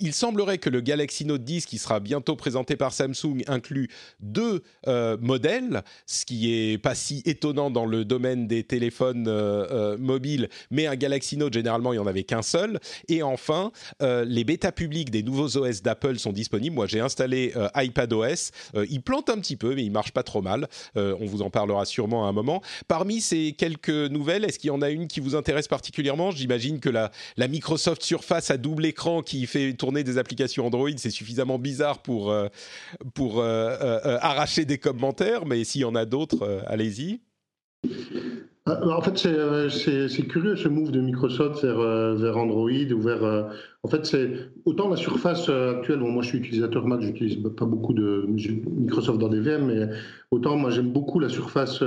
il 0.00 0.12
semblerait 0.12 0.58
que 0.58 0.70
le 0.70 0.80
Galaxy 0.80 1.24
Note 1.24 1.44
10, 1.44 1.66
qui 1.66 1.78
sera 1.78 2.00
bientôt 2.00 2.36
présenté 2.36 2.76
par 2.76 2.92
Samsung, 2.92 3.42
inclut 3.48 3.88
deux 4.20 4.62
euh, 4.86 5.16
modèles, 5.20 5.82
ce 6.06 6.24
qui 6.24 6.52
est 6.52 6.78
pas 6.78 6.94
si 6.94 7.22
étonnant 7.24 7.70
dans 7.70 7.84
le 7.84 8.04
domaine 8.04 8.46
des 8.46 8.62
téléphones 8.62 9.26
euh, 9.28 9.98
mobiles, 9.98 10.48
mais 10.70 10.86
un 10.86 10.94
Galaxy 10.94 11.36
Note, 11.36 11.52
généralement, 11.52 11.92
il 11.92 11.96
n'y 11.96 12.02
en 12.02 12.06
avait 12.06 12.24
qu'un 12.24 12.42
seul. 12.42 12.78
Et 13.08 13.22
enfin, 13.22 13.72
les 14.00 14.44
bêtas 14.44 14.72
publics 14.72 15.10
des 15.10 15.22
nouveaux 15.22 15.56
OS 15.56 15.82
d'Apple 15.82 16.18
sont 16.18 16.32
disponibles. 16.32 16.74
Moi, 16.74 16.86
j'ai 16.86 17.00
installé 17.00 17.52
iPadOS. 17.74 18.50
il 18.88 19.02
plante 19.02 19.30
un 19.30 19.38
petit 19.38 19.56
peu, 19.56 19.74
mais 19.74 19.84
il 19.84 19.90
marche 19.90 20.12
pas 20.12 20.22
trop 20.22 20.42
mal. 20.42 20.68
on 20.94 21.24
vous 21.26 21.42
en 21.42 21.50
parlera 21.50 21.84
sûrement 21.84 22.26
à 22.26 22.28
un 22.28 22.32
moment. 22.32 22.62
Parmi 22.88 23.20
ces 23.20 23.52
quelques 23.52 23.88
nouvelles, 23.88 24.44
est-ce 24.44 24.58
qu'il 24.58 24.68
y 24.68 24.72
en 24.72 24.82
a 24.82 24.90
une 24.90 25.08
qui 25.08 25.20
vous 25.20 25.34
intéresse 25.34 25.68
particulièrement? 25.68 26.30
J'imagine 26.36 26.80
que 26.80 26.90
la, 26.90 27.10
Microsoft 27.48 28.02
Surface 28.02 28.50
à 28.50 28.56
double 28.56 28.86
écran 28.86 29.22
qui 29.22 29.46
fait 29.46 29.72
tourner 29.74 30.04
des 30.04 30.18
applications 30.18 30.66
Android, 30.66 30.90
c'est 30.96 31.10
suffisamment 31.10 31.58
bizarre 31.58 32.02
pour, 32.02 32.30
euh, 32.30 32.48
pour 33.14 33.40
euh, 33.40 33.76
euh, 33.80 34.18
arracher 34.20 34.64
des 34.64 34.78
commentaires, 34.78 35.46
mais 35.46 35.64
s'il 35.64 35.82
y 35.82 35.84
en 35.84 35.94
a 35.94 36.04
d'autres, 36.04 36.62
allez-y. 36.66 37.20
En 38.66 39.00
fait, 39.00 39.16
c'est 39.16 40.26
curieux 40.26 40.56
ce 40.56 40.68
move 40.68 40.90
de 40.90 41.00
Microsoft 41.00 41.62
vers, 41.62 41.78
vers 42.16 42.36
Android 42.36 42.70
ou 42.70 43.00
vers. 43.00 43.48
en 43.84 43.88
fait, 43.88 44.04
c'est 44.04 44.30
autant 44.64 44.88
la 44.88 44.96
surface 44.96 45.48
actuelle. 45.48 46.00
Moi, 46.00 46.22
je 46.24 46.28
suis 46.30 46.38
utilisateur 46.38 46.84
Mac, 46.84 47.00
j'utilise 47.00 47.36
pas 47.56 47.64
beaucoup 47.64 47.94
de 47.94 48.26
Microsoft 48.28 49.20
dans 49.20 49.28
des 49.28 49.38
VM, 49.38 49.66
mais 49.66 49.88
autant 50.32 50.56
moi, 50.56 50.70
j'aime 50.70 50.90
beaucoup 50.90 51.20
la 51.20 51.28
surface 51.28 51.80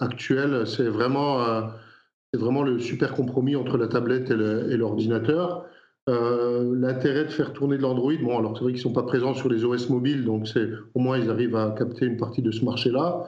actuelle. 0.00 0.66
C'est 0.66 0.88
vraiment 0.88 1.70
c'est 2.32 2.40
vraiment 2.40 2.62
le 2.62 2.78
super 2.78 3.14
compromis 3.14 3.56
entre 3.56 3.76
la 3.76 3.88
tablette 3.88 4.30
et 4.30 4.76
l'ordinateur. 4.76 5.66
Euh, 6.08 6.74
l'intérêt 6.76 7.24
de 7.24 7.30
faire 7.30 7.52
tourner 7.52 7.76
de 7.76 7.82
l'Android, 7.82 8.14
bon, 8.20 8.36
alors 8.36 8.56
c'est 8.56 8.64
vrai 8.64 8.72
qu'ils 8.72 8.80
ne 8.80 8.88
sont 8.88 8.92
pas 8.92 9.04
présents 9.04 9.34
sur 9.34 9.48
les 9.48 9.64
OS 9.64 9.88
mobiles, 9.88 10.24
donc 10.24 10.48
au 10.94 10.98
moins 10.98 11.16
ils 11.16 11.30
arrivent 11.30 11.54
à 11.54 11.72
capter 11.78 12.06
une 12.06 12.16
partie 12.16 12.42
de 12.42 12.50
ce 12.50 12.64
marché-là. 12.64 13.24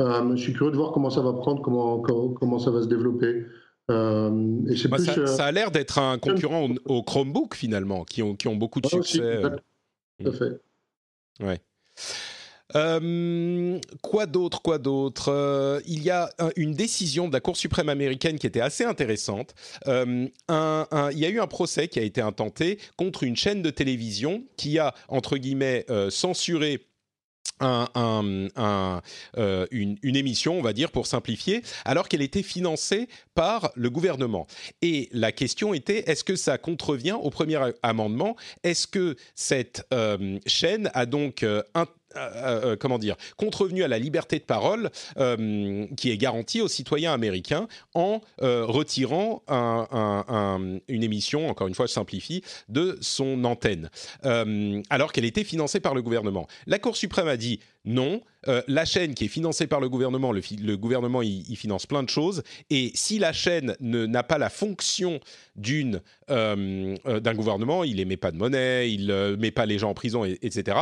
Euh, 0.00 0.36
je 0.36 0.42
suis 0.42 0.52
curieux 0.52 0.70
de 0.70 0.76
voir 0.76 0.92
comment 0.92 1.08
ça 1.08 1.22
va 1.22 1.32
prendre, 1.32 1.62
comment, 1.62 2.00
comment, 2.00 2.58
ça 2.58 2.70
va 2.70 2.82
se 2.82 2.88
développer. 2.88 3.46
Euh, 3.90 4.60
et 4.68 4.88
bah, 4.88 4.98
plus, 4.98 5.26
ça, 5.26 5.46
a 5.46 5.52
l'air 5.52 5.70
d'être 5.70 5.98
un 5.98 6.18
concurrent 6.18 6.68
au, 6.84 7.02
Chromebook 7.02 7.54
finalement, 7.54 8.04
qui 8.04 8.22
ont, 8.22 8.36
qui 8.36 8.46
ont 8.48 8.56
beaucoup 8.56 8.82
de 8.82 8.86
succès. 8.86 9.40
tout 10.20 10.28
à 10.28 10.32
fait. 10.32 10.60
Ouais. 11.40 11.60
Euh, 12.76 13.78
quoi 14.02 14.26
d'autre 14.26 14.62
Quoi 14.62 14.78
d'autre? 14.78 15.30
Euh, 15.32 15.80
Il 15.86 16.02
y 16.02 16.10
a 16.10 16.30
une 16.56 16.74
décision 16.74 17.28
de 17.28 17.32
la 17.32 17.40
Cour 17.40 17.56
suprême 17.56 17.88
américaine 17.88 18.38
qui 18.38 18.46
était 18.46 18.60
assez 18.60 18.84
intéressante. 18.84 19.54
Euh, 19.86 20.28
il 20.48 21.18
y 21.18 21.24
a 21.24 21.28
eu 21.28 21.40
un 21.40 21.46
procès 21.46 21.88
qui 21.88 21.98
a 21.98 22.02
été 22.02 22.20
intenté 22.20 22.78
contre 22.96 23.22
une 23.22 23.36
chaîne 23.36 23.62
de 23.62 23.70
télévision 23.70 24.44
qui 24.56 24.78
a, 24.78 24.94
entre 25.08 25.36
guillemets, 25.36 25.86
censuré 26.10 26.84
un, 27.60 29.00
une, 29.70 29.98
une, 30.02 30.16
émission, 30.16 30.58
on 30.58 30.62
va 30.62 30.72
dire, 30.72 30.90
pour 30.90 31.06
simplifier, 31.06 31.62
alors 31.84 32.08
qu'elle 32.08 32.22
était 32.22 32.42
financée 32.42 33.08
par 33.34 33.72
le 33.74 33.90
gouvernement. 33.90 34.46
Et 34.82 35.08
la 35.12 35.32
question 35.32 35.74
était, 35.74 36.08
est-ce 36.10 36.24
que 36.24 36.36
ça 36.36 36.58
contrevient 36.58 37.16
au 37.20 37.30
premier 37.30 37.58
amendement? 37.82 38.36
Est-ce 38.62 38.86
que 38.86 39.16
cette 39.34 39.88
chaîne 40.46 40.90
a 40.94 41.06
donc 41.06 41.42
euh, 41.42 41.62
euh, 42.16 42.76
comment 42.76 42.98
dire, 42.98 43.16
contrevenu 43.36 43.82
à 43.82 43.88
la 43.88 43.98
liberté 43.98 44.38
de 44.38 44.44
parole 44.44 44.90
euh, 45.18 45.86
qui 45.96 46.10
est 46.10 46.16
garantie 46.16 46.60
aux 46.60 46.68
citoyens 46.68 47.12
américains 47.12 47.68
en 47.94 48.20
retirant 48.40 49.42
une 49.48 51.02
émission, 51.02 51.48
encore 51.48 51.68
une 51.68 51.74
fois 51.74 51.86
je 51.86 51.92
simplifie, 51.92 52.42
de 52.68 52.98
son 53.00 53.44
antenne, 53.44 53.90
alors 54.90 55.12
qu'elle 55.12 55.24
était 55.24 55.44
financée 55.44 55.80
par 55.80 55.94
le 55.94 56.02
gouvernement. 56.02 56.46
La 56.66 56.78
Cour 56.78 56.96
suprême 56.96 57.28
a 57.28 57.36
dit 57.36 57.60
non, 57.84 58.20
euh, 58.48 58.62
la 58.68 58.84
chaîne 58.84 59.14
qui 59.14 59.24
est 59.24 59.28
financée 59.28 59.66
par 59.66 59.80
le 59.80 59.88
gouvernement, 59.88 60.32
le, 60.32 60.76
gouvernement 60.76 61.22
il, 61.22 61.56
finance 61.56 61.86
plein 61.86 62.02
de 62.02 62.08
choses, 62.08 62.42
et 62.70 62.90
si 62.94 63.18
la 63.18 63.32
chaîne 63.32 63.76
n'a 63.80 64.22
pas 64.22 64.38
la 64.38 64.50
fonction 64.50 65.20
euh, 65.66 66.96
euh, 67.06 67.20
d'un 67.20 67.34
gouvernement, 67.34 67.84
il 67.84 68.00
émet 68.00 68.16
pas 68.16 68.30
de 68.30 68.36
monnaie, 68.36 68.92
il 68.92 69.06
ne 69.06 69.36
met 69.36 69.50
pas 69.50 69.64
les 69.64 69.78
gens 69.78 69.90
en 69.90 69.94
prison, 69.94 70.24
etc. 70.24 70.78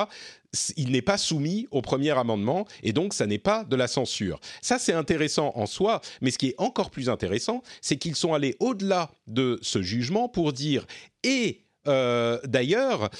Il 0.76 0.90
n'est 0.90 1.03
pas 1.03 1.18
soumis 1.18 1.68
au 1.70 1.82
premier 1.82 2.11
amendement, 2.11 2.66
et 2.82 2.92
donc 2.92 3.14
ça 3.14 3.26
n'est 3.26 3.38
pas 3.38 3.64
de 3.64 3.76
la 3.76 3.88
censure. 3.88 4.40
Ça 4.61 4.78
c'est 4.78 4.94
intéressant 4.94 5.53
en 5.55 5.66
soi, 5.66 6.01
mais 6.22 6.30
ce 6.30 6.38
qui 6.38 6.49
est 6.49 6.55
encore 6.59 6.90
plus 6.90 7.09
intéressant, 7.09 7.62
c'est 7.82 7.97
qu'ils 7.97 8.16
sont 8.16 8.34
allés 8.34 8.57
au-delà 8.59 9.11
de 9.26 9.59
ce 9.62 9.82
jugement 9.82 10.28
pour 10.28 10.53
dire 10.53 10.86
et 11.22 11.61
d'ailleurs, 11.84 13.11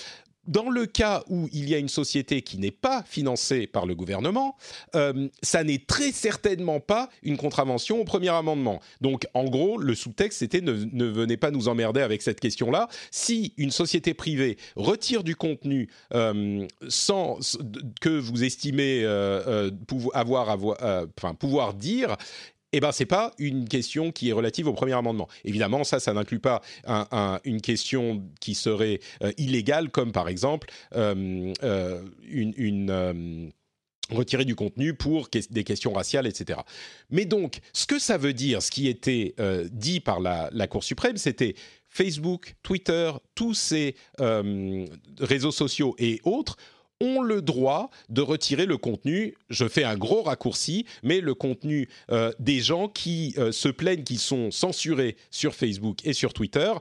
dans 0.47 0.71
le 0.71 0.87
cas 0.87 1.23
où 1.29 1.49
il 1.53 1.69
y 1.69 1.75
a 1.75 1.79
une 1.79 1.89
société 1.89 2.43
qui 2.43 2.59
n'est 2.59 2.71
pas 2.71 3.03
financée 3.07 3.67
par 3.67 3.87
le 3.87 3.95
gouvernement, 3.95 4.57
euh, 4.95 5.29
ça 5.43 5.65
n'est 5.65 5.85
très 5.87 6.13
certainement 6.13 6.81
pas 6.81 7.09
une 7.23 7.37
contravention 7.37 8.01
au 8.01 8.05
premier 8.05 8.29
amendement. 8.29 8.81
Donc, 9.01 9.27
en 9.35 9.45
gros, 9.45 9.79
le 9.79 9.95
sous-texte, 9.95 10.39
c'était 10.41 10.61
ne, 10.61 11.05
venez 11.05 11.37
pas 11.37 11.51
nous 11.51 11.69
emmerder 11.69 12.01
avec 12.01 12.23
cette 12.23 12.41
question-là. 12.41 12.89
Si 13.11 13.55
une 13.57 13.71
société 13.71 14.15
privée 14.15 14.57
retire 14.77 15.25
du 15.25 15.37
contenu 15.37 15.89
euh, 16.15 16.67
sans 16.89 17.39
que 18.01 18.19
vous 18.19 18.45
estimez 18.45 19.03
euh, 19.05 19.71
avoir, 20.15 20.51
avoir 20.51 20.77
pouvoir 21.39 21.75
dire, 21.75 22.17
eh 22.73 22.81
ben 22.81 22.93
c'est 22.93 23.07
pas 23.07 23.33
une 23.39 23.69
question 23.69 24.13
qui 24.13 24.29
est 24.29 24.33
relative 24.33 24.67
au 24.67 24.73
premier 24.73 24.93
amendement. 24.93 25.29
Évidemment, 25.45 25.85
ça, 25.85 26.01
ça 26.01 26.13
n'inclut 26.13 26.41
pas 26.41 26.63
une 27.45 27.61
question 27.61 28.25
qui 28.41 28.55
serait 28.55 29.01
euh, 29.23 29.33
illégale, 29.39 29.91
comme 29.91 30.13
par 30.13 30.29
exemple 30.29 30.69
euh, 30.95 31.53
euh, 31.63 32.03
retirer 34.11 34.45
du 34.45 34.55
contenu 34.55 34.95
pour 34.95 35.29
des 35.51 35.65
questions 35.65 35.93
raciales, 35.93 36.27
etc. 36.27 36.61
Mais 37.11 37.25
donc, 37.25 37.59
ce 37.73 37.87
que 37.87 37.99
ça 37.99 38.19
veut 38.19 38.33
dire, 38.33 38.63
ce 38.63 38.71
qui 38.71 38.87
était 38.89 39.35
dit 39.73 39.99
par 39.99 40.21
la 40.21 40.67
Cour 40.69 40.85
suprême, 40.85 41.17
c'était 41.17 41.57
Facebook, 41.89 42.55
Twitter, 42.63 43.11
tous 43.35 43.55
ces 43.55 43.97
réseaux 45.19 45.51
sociaux 45.51 45.97
et 45.99 46.21
autres 46.23 46.57
ont 47.01 47.23
le 47.23 47.43
droit 47.43 47.91
de 48.09 48.23
retirer 48.23 48.67
le 48.67 48.79
contenu, 48.79 49.35
je 49.51 49.69
fais 49.69 49.85
un 49.85 49.97
gros 49.97 50.23
raccourci, 50.23 50.87
mais 51.03 51.21
le 51.21 51.35
contenu 51.35 51.89
euh, 52.11 52.33
des 52.39 52.61
gens 52.61 52.89
qui 52.89 53.35
euh, 53.39 53.53
se 53.53 53.69
plaignent 53.69 54.05
qu'ils 54.05 54.19
sont 54.19 54.51
censurés 54.51 55.17
sur 55.31 55.55
Facebook 55.55 55.99
et 56.05 56.13
sur 56.13 56.33
Twitter 56.33 56.73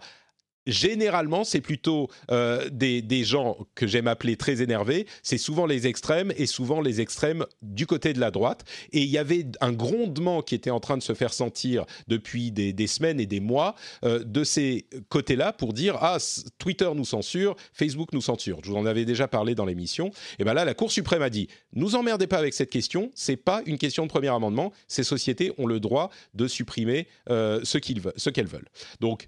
généralement, 0.66 1.44
c'est 1.44 1.62
plutôt 1.62 2.10
euh, 2.32 2.70
des, 2.70 3.24
gens 3.24 3.58
que 3.76 3.88
j'aime 3.88 4.08
appeler 4.08 4.36
très 4.36 4.62
énervés. 4.62 5.08
C'est 5.24 5.38
souvent 5.38 5.66
les 5.66 5.88
extrêmes 5.88 6.32
et 6.38 6.46
souvent 6.46 6.82
les 6.82 7.02
extrêmes 7.02 7.46
du 7.62 7.88
côté 7.88 8.14
de 8.14 8.20
la 8.20 8.32
droite. 8.32 8.64
Et 8.92 9.02
il 9.02 9.10
y 9.10 9.18
avait 9.18 9.46
un 9.62 9.72
grondement 9.72 10.42
qui 10.42 10.56
était 10.56 10.70
en 10.70 10.80
train 10.80 10.98
de 10.98 11.04
se 11.04 11.14
faire 11.14 11.34
sentir 11.34 11.86
depuis 12.08 12.52
des, 12.52 12.88
semaines 12.88 13.20
et 13.20 13.26
des 13.26 13.40
mois 13.40 13.76
euh, 14.04 14.24
de 14.24 14.44
ces 14.44 14.88
côtés-là 15.10 15.54
pour 15.54 15.74
dire 15.74 15.98
ah 16.02 16.18
Twitter 16.60 16.90
nous 16.94 17.06
censure, 17.06 17.56
Facebook 17.74 18.14
nous 18.14 18.22
censure. 18.22 18.60
Je 18.64 18.70
vous 18.70 18.78
en 18.78 18.86
avais 18.86 19.06
déjà 19.06 19.28
parlé 19.28 19.56
dans 19.56 19.66
l'émission. 19.66 20.12
Et 20.40 20.44
ben 20.44 20.54
là, 20.54 20.66
la 20.66 20.74
Cour 20.74 20.92
suprême 20.92 21.22
a 21.22 21.30
dit 21.30 21.48
nous 21.74 21.96
emmerdez 21.96 22.28
pas 22.28 22.38
avec 22.38 22.54
cette 22.54 22.70
question. 22.70 23.12
C'est 23.16 23.38
pas 23.38 23.62
une 23.66 23.78
question 23.78 24.04
de 24.04 24.10
premier 24.10 24.30
amendement. 24.30 24.72
Ces 24.88 25.04
sociétés 25.04 25.52
ont 25.58 25.68
le 25.68 25.80
droit 25.80 26.10
de 26.34 26.48
supprimer 26.48 27.08
euh, 27.30 27.62
ce 27.64 27.78
qu'elles 27.78 28.48
veulent. 28.48 28.70
Donc 29.00 29.28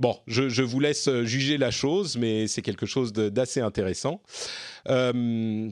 Bon, 0.00 0.18
je, 0.26 0.62
vous 0.62 0.80
laisse 0.80 1.08
juger 1.22 1.56
la 1.56 1.70
chose, 1.70 2.16
mais 2.16 2.48
c'est 2.48 2.62
quelque 2.62 2.86
chose 2.86 3.12
d'assez 3.12 3.60
intéressant. 3.60 4.20
Euh, 4.88 5.70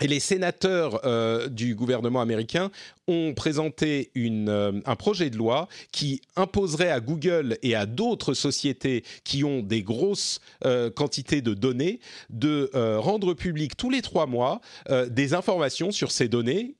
et 0.00 0.06
les 0.06 0.20
sénateurs 0.20 1.00
euh, 1.04 1.48
du 1.48 1.74
gouvernement 1.74 2.20
américain 2.20 2.70
ont 3.08 3.32
présenté 3.34 4.10
une, 4.14 4.48
euh, 4.48 4.72
un 4.84 4.96
projet 4.96 5.30
de 5.30 5.36
loi 5.36 5.68
qui 5.92 6.20
imposerait 6.36 6.90
à 6.90 7.00
Google 7.00 7.58
et 7.62 7.74
à 7.74 7.86
d'autres 7.86 8.34
sociétés 8.34 9.02
qui 9.24 9.44
ont 9.44 9.60
des 9.60 9.82
grosses 9.82 10.40
euh, 10.64 10.90
quantités 10.90 11.42
de 11.42 11.54
données 11.54 12.00
de 12.30 12.70
rendre 12.98 13.34
public 13.34 13.76
tous 13.76 13.90
les 13.90 14.02
trois 14.02 14.26
mois 14.26 14.60
des 15.08 15.34
informations 15.34 15.90
sur 15.90 16.10
ces 16.10 16.28
données, 16.28 16.74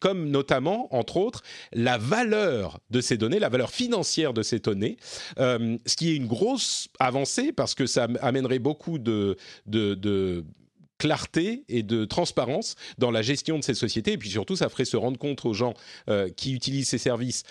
comme 0.00 0.30
notamment, 0.30 0.94
entre 0.94 1.16
autres, 1.18 1.42
la 1.72 1.98
valeur 1.98 2.80
de 2.90 3.00
ces 3.00 3.16
données, 3.16 3.38
la 3.38 3.48
valeur 3.48 3.70
financière 3.70 4.32
de 4.32 4.42
ces 4.42 4.58
données, 4.58 4.96
ce 5.38 5.96
qui 5.96 6.10
est 6.10 6.16
une 6.16 6.26
grosse 6.26 6.88
avancée 6.98 7.52
parce 7.52 7.74
que 7.74 7.86
ça 7.86 8.08
amènerait 8.20 8.58
beaucoup 8.58 8.98
de, 8.98 9.36
de, 9.66 9.94
de 9.94 10.44
clarté 10.98 11.64
et 11.68 11.82
de 11.82 12.04
transparence 12.04 12.76
dans 12.98 13.10
la 13.10 13.22
gestion 13.22 13.58
de 13.58 13.64
ces 13.64 13.74
sociétés. 13.74 14.12
Et 14.12 14.18
puis 14.18 14.30
surtout, 14.30 14.56
ça 14.56 14.68
ferait 14.68 14.84
se 14.84 14.96
rendre 14.96 15.18
compte 15.18 15.44
aux 15.44 15.52
gens 15.52 15.74
euh, 16.08 16.28
qui 16.28 16.54
utilisent 16.54 16.88
ces 16.88 16.98
services 16.98 17.44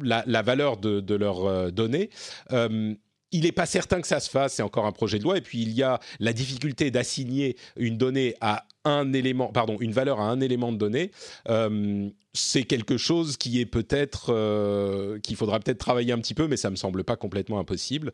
la, 0.00 0.42
valeur 0.42 0.76
de, 0.76 1.14
leurs 1.14 1.44
euh, 1.44 1.70
données. 1.70 2.10
Euh, 2.52 2.94
il 3.36 3.42
n'est 3.44 3.52
pas 3.52 3.66
certain 3.66 4.00
que 4.00 4.06
ça 4.06 4.18
se 4.18 4.30
fasse, 4.30 4.54
c'est 4.54 4.62
encore 4.62 4.86
un 4.86 4.92
projet 4.92 5.18
de 5.18 5.24
loi. 5.24 5.36
Et 5.36 5.42
puis 5.42 5.60
il 5.60 5.72
y 5.72 5.82
a 5.82 6.00
la 6.20 6.32
difficulté 6.32 6.90
d'assigner 6.90 7.56
une 7.76 7.98
donnée 7.98 8.34
à 8.40 8.64
un 8.86 9.12
élément, 9.12 9.48
pardon, 9.48 9.76
une 9.80 9.92
valeur 9.92 10.20
à 10.20 10.30
un 10.30 10.40
élément 10.40 10.72
de 10.72 10.78
données. 10.78 11.10
Euh, 11.48 12.08
c'est 12.32 12.62
quelque 12.62 12.96
chose 12.96 13.36
qui 13.36 13.60
est 13.60 13.66
peut-être 13.66 14.32
euh, 14.32 15.18
qu'il 15.18 15.36
faudra 15.36 15.58
peut-être 15.58 15.78
travailler 15.78 16.12
un 16.12 16.18
petit 16.18 16.34
peu, 16.34 16.46
mais 16.48 16.56
ça 16.56 16.70
me 16.70 16.76
semble 16.76 17.04
pas 17.04 17.16
complètement 17.16 17.58
impossible. 17.58 18.12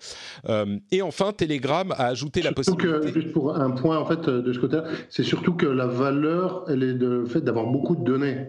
Euh, 0.48 0.78
et 0.90 1.02
enfin, 1.02 1.32
Telegram 1.32 1.92
a 1.92 2.06
ajouté 2.06 2.42
la 2.42 2.52
possibilité. 2.52 2.88
Que, 2.88 3.12
juste 3.12 3.32
pour 3.32 3.54
un 3.54 3.70
point 3.70 3.98
en 3.98 4.06
fait 4.06 4.28
de 4.28 4.52
ce 4.52 4.58
côté, 4.58 4.80
c'est 5.08 5.24
surtout 5.24 5.54
que 5.54 5.66
la 5.66 5.86
valeur, 5.86 6.64
elle 6.68 6.82
est 6.82 6.94
de 6.94 7.24
fait 7.26 7.42
d'avoir 7.42 7.66
beaucoup 7.66 7.94
de 7.94 8.02
données. 8.02 8.48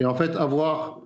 Et 0.00 0.06
en 0.06 0.14
fait, 0.14 0.34
avoir 0.34 1.02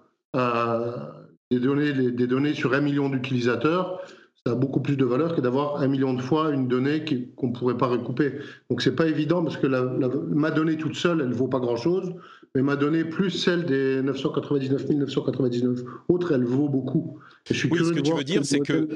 des 1.51 1.61
données, 1.61 1.93
des 1.93 2.27
données 2.27 2.55
sur 2.55 2.73
un 2.75 2.81
million 2.81 3.09
d'utilisateurs, 3.09 4.01
ça 4.49 4.53
a 4.53 4.57
beaucoup 4.57 4.81
plus 4.81 4.97
de 4.97 5.05
valeur 5.05 5.37
que 5.37 5.43
d'avoir 5.43 5.83
un 5.83 5.89
million 5.89 6.15
de 6.15 6.23
fois 6.23 6.51
une 6.51 6.69
donnée 6.69 7.05
qu'on 7.37 7.49
ne 7.49 7.53
pourrait 7.53 7.77
pas 7.77 7.87
recouper. 7.87 8.33
Donc 8.71 8.81
c'est 8.81 8.97
pas 8.97 9.07
évident 9.07 9.43
parce 9.43 9.59
que 9.59 9.67
ma 9.67 10.51
donnée 10.51 10.79
toute 10.79 10.95
seule, 10.95 11.21
elle 11.21 11.29
ne 11.29 11.35
vaut 11.35 11.49
pas 11.49 11.61
grand-chose, 11.61 12.15
mais 12.55 12.63
ma 12.63 12.77
donnée 12.77 13.05
plus 13.05 13.31
celle 13.31 13.67
des 13.67 14.01
999 14.01 14.89
999 14.89 15.81
autres, 16.09 16.33
elle 16.33 16.45
vaut 16.45 16.69
beaucoup. 16.71 17.19
je 17.51 17.55
suis 17.55 17.69
oui, 17.71 17.81
ce 17.85 17.93
que 17.93 18.01
tu 18.01 18.15
veux 18.15 18.25
dire, 18.25 18.45
c'est 18.45 18.61
que 18.61 18.89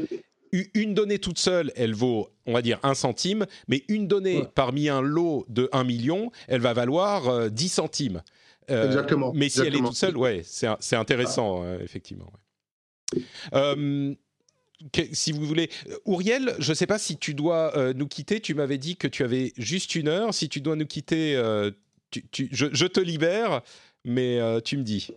une 0.75 0.95
donnée 0.95 1.19
toute 1.19 1.39
seule, 1.39 1.71
elle 1.77 1.95
vaut, 1.95 2.29
on 2.47 2.55
va 2.55 2.63
dire, 2.63 2.79
un 2.83 2.95
centime, 2.95 3.47
mais 3.69 3.85
une 3.89 4.07
donnée 4.07 4.45
parmi 4.55 4.89
un 4.89 5.03
lot 5.03 5.45
de 5.49 5.69
1 5.73 5.85
million, 5.85 6.31
elle 6.49 6.61
va 6.61 6.73
valoir 6.73 7.51
10 7.51 7.65
euh, 7.65 7.69
centimes. 7.69 8.23
Euh, 8.71 8.87
exactement. 8.87 9.33
Mais 9.35 9.49
si 9.49 9.61
elle 9.61 9.75
est 9.75 9.79
toute 9.79 9.97
seule, 9.97 10.17
ouais, 10.17 10.43
c'est 10.45 10.97
intéressant, 10.97 11.63
euh, 11.65 11.79
effectivement. 11.83 12.31
Ouais 13.53 14.17
si 15.13 15.33
vous 15.33 15.47
voulez. 15.47 15.71
Ouriel, 16.05 16.55
je 16.59 16.71
ne 16.71 16.75
sais 16.75 16.87
pas 16.87 16.99
si 16.99 17.17
tu 17.17 17.35
dois 17.35 17.77
euh, 17.77 17.93
nous 17.95 18.07
quitter. 18.07 18.41
Tu 18.41 18.55
m'avais 18.55 18.79
dit 18.79 18.97
que 18.97 19.09
tu 19.09 19.25
avais 19.25 19.53
juste 19.57 19.95
une 19.95 20.09
heure. 20.09 20.35
Si 20.35 20.49
tu 20.49 20.61
dois 20.61 20.77
nous 20.77 20.87
quitter, 20.87 21.37
euh, 21.37 21.71
je, 22.33 22.87
te 22.87 23.01
libère, 23.01 23.63
mais 24.05 24.39
euh, 24.41 24.61
tu 24.61 24.77
me 24.77 24.83
dis. 24.83 25.09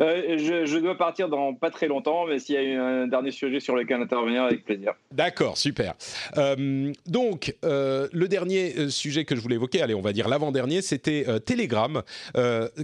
Euh, 0.00 0.64
je, 0.64 0.78
dois 0.78 0.96
partir 0.96 1.28
dans 1.28 1.54
pas 1.54 1.70
très 1.70 1.88
longtemps, 1.88 2.26
mais 2.26 2.38
s'il 2.38 2.54
y 2.54 2.76
a 2.76 2.84
un 2.84 3.06
dernier 3.08 3.32
sujet 3.32 3.58
sur 3.58 3.74
lequel 3.74 4.00
intervenir, 4.00 4.44
avec 4.44 4.64
plaisir. 4.64 4.92
D'accord, 5.12 5.58
super. 5.58 5.94
Euh, 6.36 6.92
donc, 7.06 7.56
euh, 7.64 8.06
le 8.12 8.28
dernier 8.28 8.90
sujet 8.90 9.24
que 9.24 9.34
je 9.34 9.40
voulais 9.40 9.56
évoquer, 9.56 9.82
allez, 9.82 9.94
on 9.94 10.00
va 10.00 10.12
dire 10.12 10.28
l'avant-dernier, 10.28 10.82
c'était 10.82 11.26
Telegram, 11.40 12.02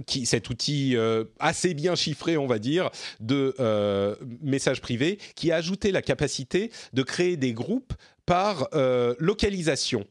qui, 0.05 0.25
cet 0.25 0.49
outil 0.49 0.95
assez 1.39 1.73
bien 1.73 1.95
chiffré, 1.95 2.37
on 2.37 2.47
va 2.47 2.59
dire, 2.59 2.89
de 3.19 3.55
messages 4.41 4.81
privés, 4.81 5.17
qui 5.35 5.51
a 5.51 5.57
ajouté 5.57 5.91
la 5.91 6.01
capacité 6.01 6.71
de 6.93 7.03
créer 7.03 7.37
des 7.37 7.53
groupes 7.53 7.93
par 8.25 8.67
localisation 9.19 10.05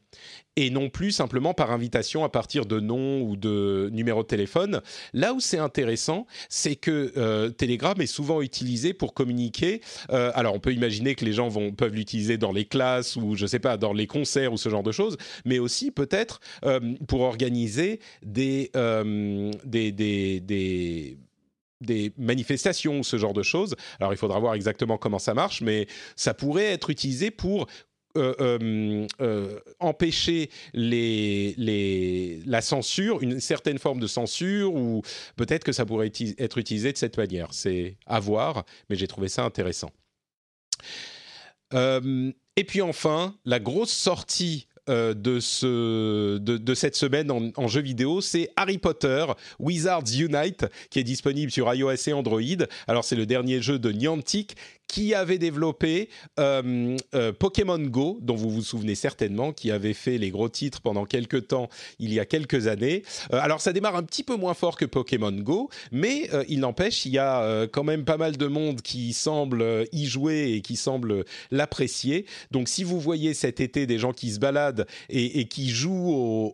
et 0.55 0.69
non 0.69 0.89
plus 0.89 1.11
simplement 1.11 1.53
par 1.53 1.71
invitation 1.71 2.23
à 2.23 2.29
partir 2.29 2.65
de 2.65 2.79
nom 2.79 3.21
ou 3.21 3.35
de 3.35 3.89
numéro 3.91 4.23
de 4.23 4.27
téléphone. 4.27 4.81
Là 5.13 5.33
où 5.33 5.39
c'est 5.39 5.57
intéressant, 5.57 6.25
c'est 6.49 6.75
que 6.75 7.11
euh, 7.17 7.49
Telegram 7.49 7.99
est 7.99 8.05
souvent 8.05 8.41
utilisé 8.41 8.93
pour 8.93 9.13
communiquer. 9.13 9.81
Euh, 10.11 10.31
alors, 10.33 10.53
on 10.53 10.59
peut 10.59 10.73
imaginer 10.73 11.15
que 11.15 11.25
les 11.25 11.33
gens 11.33 11.49
vont, 11.49 11.71
peuvent 11.71 11.93
l'utiliser 11.93 12.37
dans 12.37 12.51
les 12.51 12.65
classes 12.65 13.15
ou, 13.15 13.35
je 13.35 13.45
sais 13.45 13.59
pas, 13.59 13.77
dans 13.77 13.93
les 13.93 14.07
concerts 14.07 14.53
ou 14.53 14.57
ce 14.57 14.69
genre 14.69 14.83
de 14.83 14.91
choses, 14.91 15.17
mais 15.43 15.59
aussi 15.59 15.91
peut-être 15.91 16.39
euh, 16.63 16.79
pour 17.07 17.21
organiser 17.21 17.99
des, 18.23 18.71
des, 19.65 19.91
des, 19.91 20.39
des 20.39 21.17
des 21.81 22.13
manifestations 22.17 22.99
ou 22.99 23.03
ce 23.03 23.17
genre 23.17 23.33
de 23.33 23.43
choses. 23.43 23.75
Alors 23.99 24.13
il 24.13 24.17
faudra 24.17 24.39
voir 24.39 24.53
exactement 24.53 24.97
comment 24.97 25.19
ça 25.19 25.33
marche, 25.33 25.61
mais 25.61 25.87
ça 26.15 26.33
pourrait 26.33 26.65
être 26.65 26.89
utilisé 26.89 27.31
pour 27.31 27.67
euh, 28.17 28.33
euh, 28.39 29.07
euh, 29.21 29.59
empêcher 29.79 30.49
la 30.73 32.61
censure, 32.61 33.21
une 33.21 33.39
certaine 33.39 33.77
forme 33.77 33.99
de 33.99 34.07
censure, 34.07 34.73
ou 34.73 35.01
peut-être 35.35 35.63
que 35.63 35.71
ça 35.71 35.85
pourrait 35.85 36.11
être 36.37 36.57
utilisé 36.57 36.93
de 36.93 36.97
cette 36.97 37.17
manière. 37.17 37.49
C'est 37.51 37.97
à 38.05 38.19
voir, 38.19 38.65
mais 38.89 38.95
j'ai 38.95 39.07
trouvé 39.07 39.27
ça 39.27 39.43
intéressant. 39.43 39.91
et 41.73 42.63
puis 42.65 42.81
enfin, 42.81 43.35
la 43.43 43.59
grosse 43.59 43.91
sortie 43.91 44.67
de, 44.87 45.39
cette 45.39 46.95
semaine 46.95 47.31
en, 47.31 47.51
en 47.57 47.67
jeu 47.67 47.81
vidéo, 47.81 48.21
c'est 48.21 48.49
Harry 48.55 48.77
Potter 48.77 49.25
Wizards 49.59 50.05
Unite, 50.17 50.65
qui 50.89 50.99
est 50.99 51.03
disponible 51.03 51.51
sur 51.51 51.73
iOS 51.73 52.07
et 52.07 52.13
Android. 52.13 52.41
Alors 52.87 53.03
c'est 53.03 53.15
le 53.15 53.25
dernier 53.25 53.61
jeu 53.61 53.77
de 53.77 53.91
Niantic 53.91 54.55
qui 54.87 55.13
avait 55.13 55.37
développé 55.37 56.09
euh, 56.39 56.97
euh, 57.13 57.33
Pokémon 57.33 57.79
Go, 57.79 58.19
dont 58.21 58.35
vous 58.35 58.49
vous 58.49 58.61
souvenez 58.61 58.95
certainement, 58.95 59.51
qui 59.51 59.71
avait 59.71 59.93
fait 59.93 60.17
les 60.17 60.29
gros 60.29 60.49
titres 60.49 60.81
pendant 60.81 61.05
quelques 61.05 61.47
temps, 61.47 61.69
il 61.99 62.13
y 62.13 62.19
a 62.19 62.25
quelques 62.25 62.67
années. 62.67 63.03
Euh, 63.33 63.39
alors 63.41 63.61
ça 63.61 63.73
démarre 63.73 63.95
un 63.95 64.03
petit 64.03 64.23
peu 64.23 64.35
moins 64.35 64.53
fort 64.53 64.77
que 64.77 64.85
Pokémon 64.85 65.31
Go, 65.31 65.69
mais 65.91 66.29
il 66.47 66.59
n'empêche, 66.59 67.05
il 67.05 67.13
y 67.13 67.19
a 67.19 67.67
quand 67.67 67.83
même 67.83 68.05
pas 68.05 68.17
mal 68.17 68.37
de 68.37 68.47
monde 68.47 68.81
qui 68.81 69.13
semble 69.13 69.85
y 69.91 70.05
jouer 70.05 70.53
et 70.53 70.61
qui 70.61 70.75
semble 70.75 71.25
l'apprécier. 71.51 72.25
Donc 72.51 72.67
si 72.67 72.83
vous 72.83 72.99
voyez 72.99 73.33
cet 73.33 73.59
été 73.59 73.85
des 73.85 73.99
gens 73.99 74.13
qui 74.13 74.31
se 74.31 74.39
baladent 74.39 74.85
et, 75.09 75.47
qui 75.47 75.69
jouent 75.69 76.53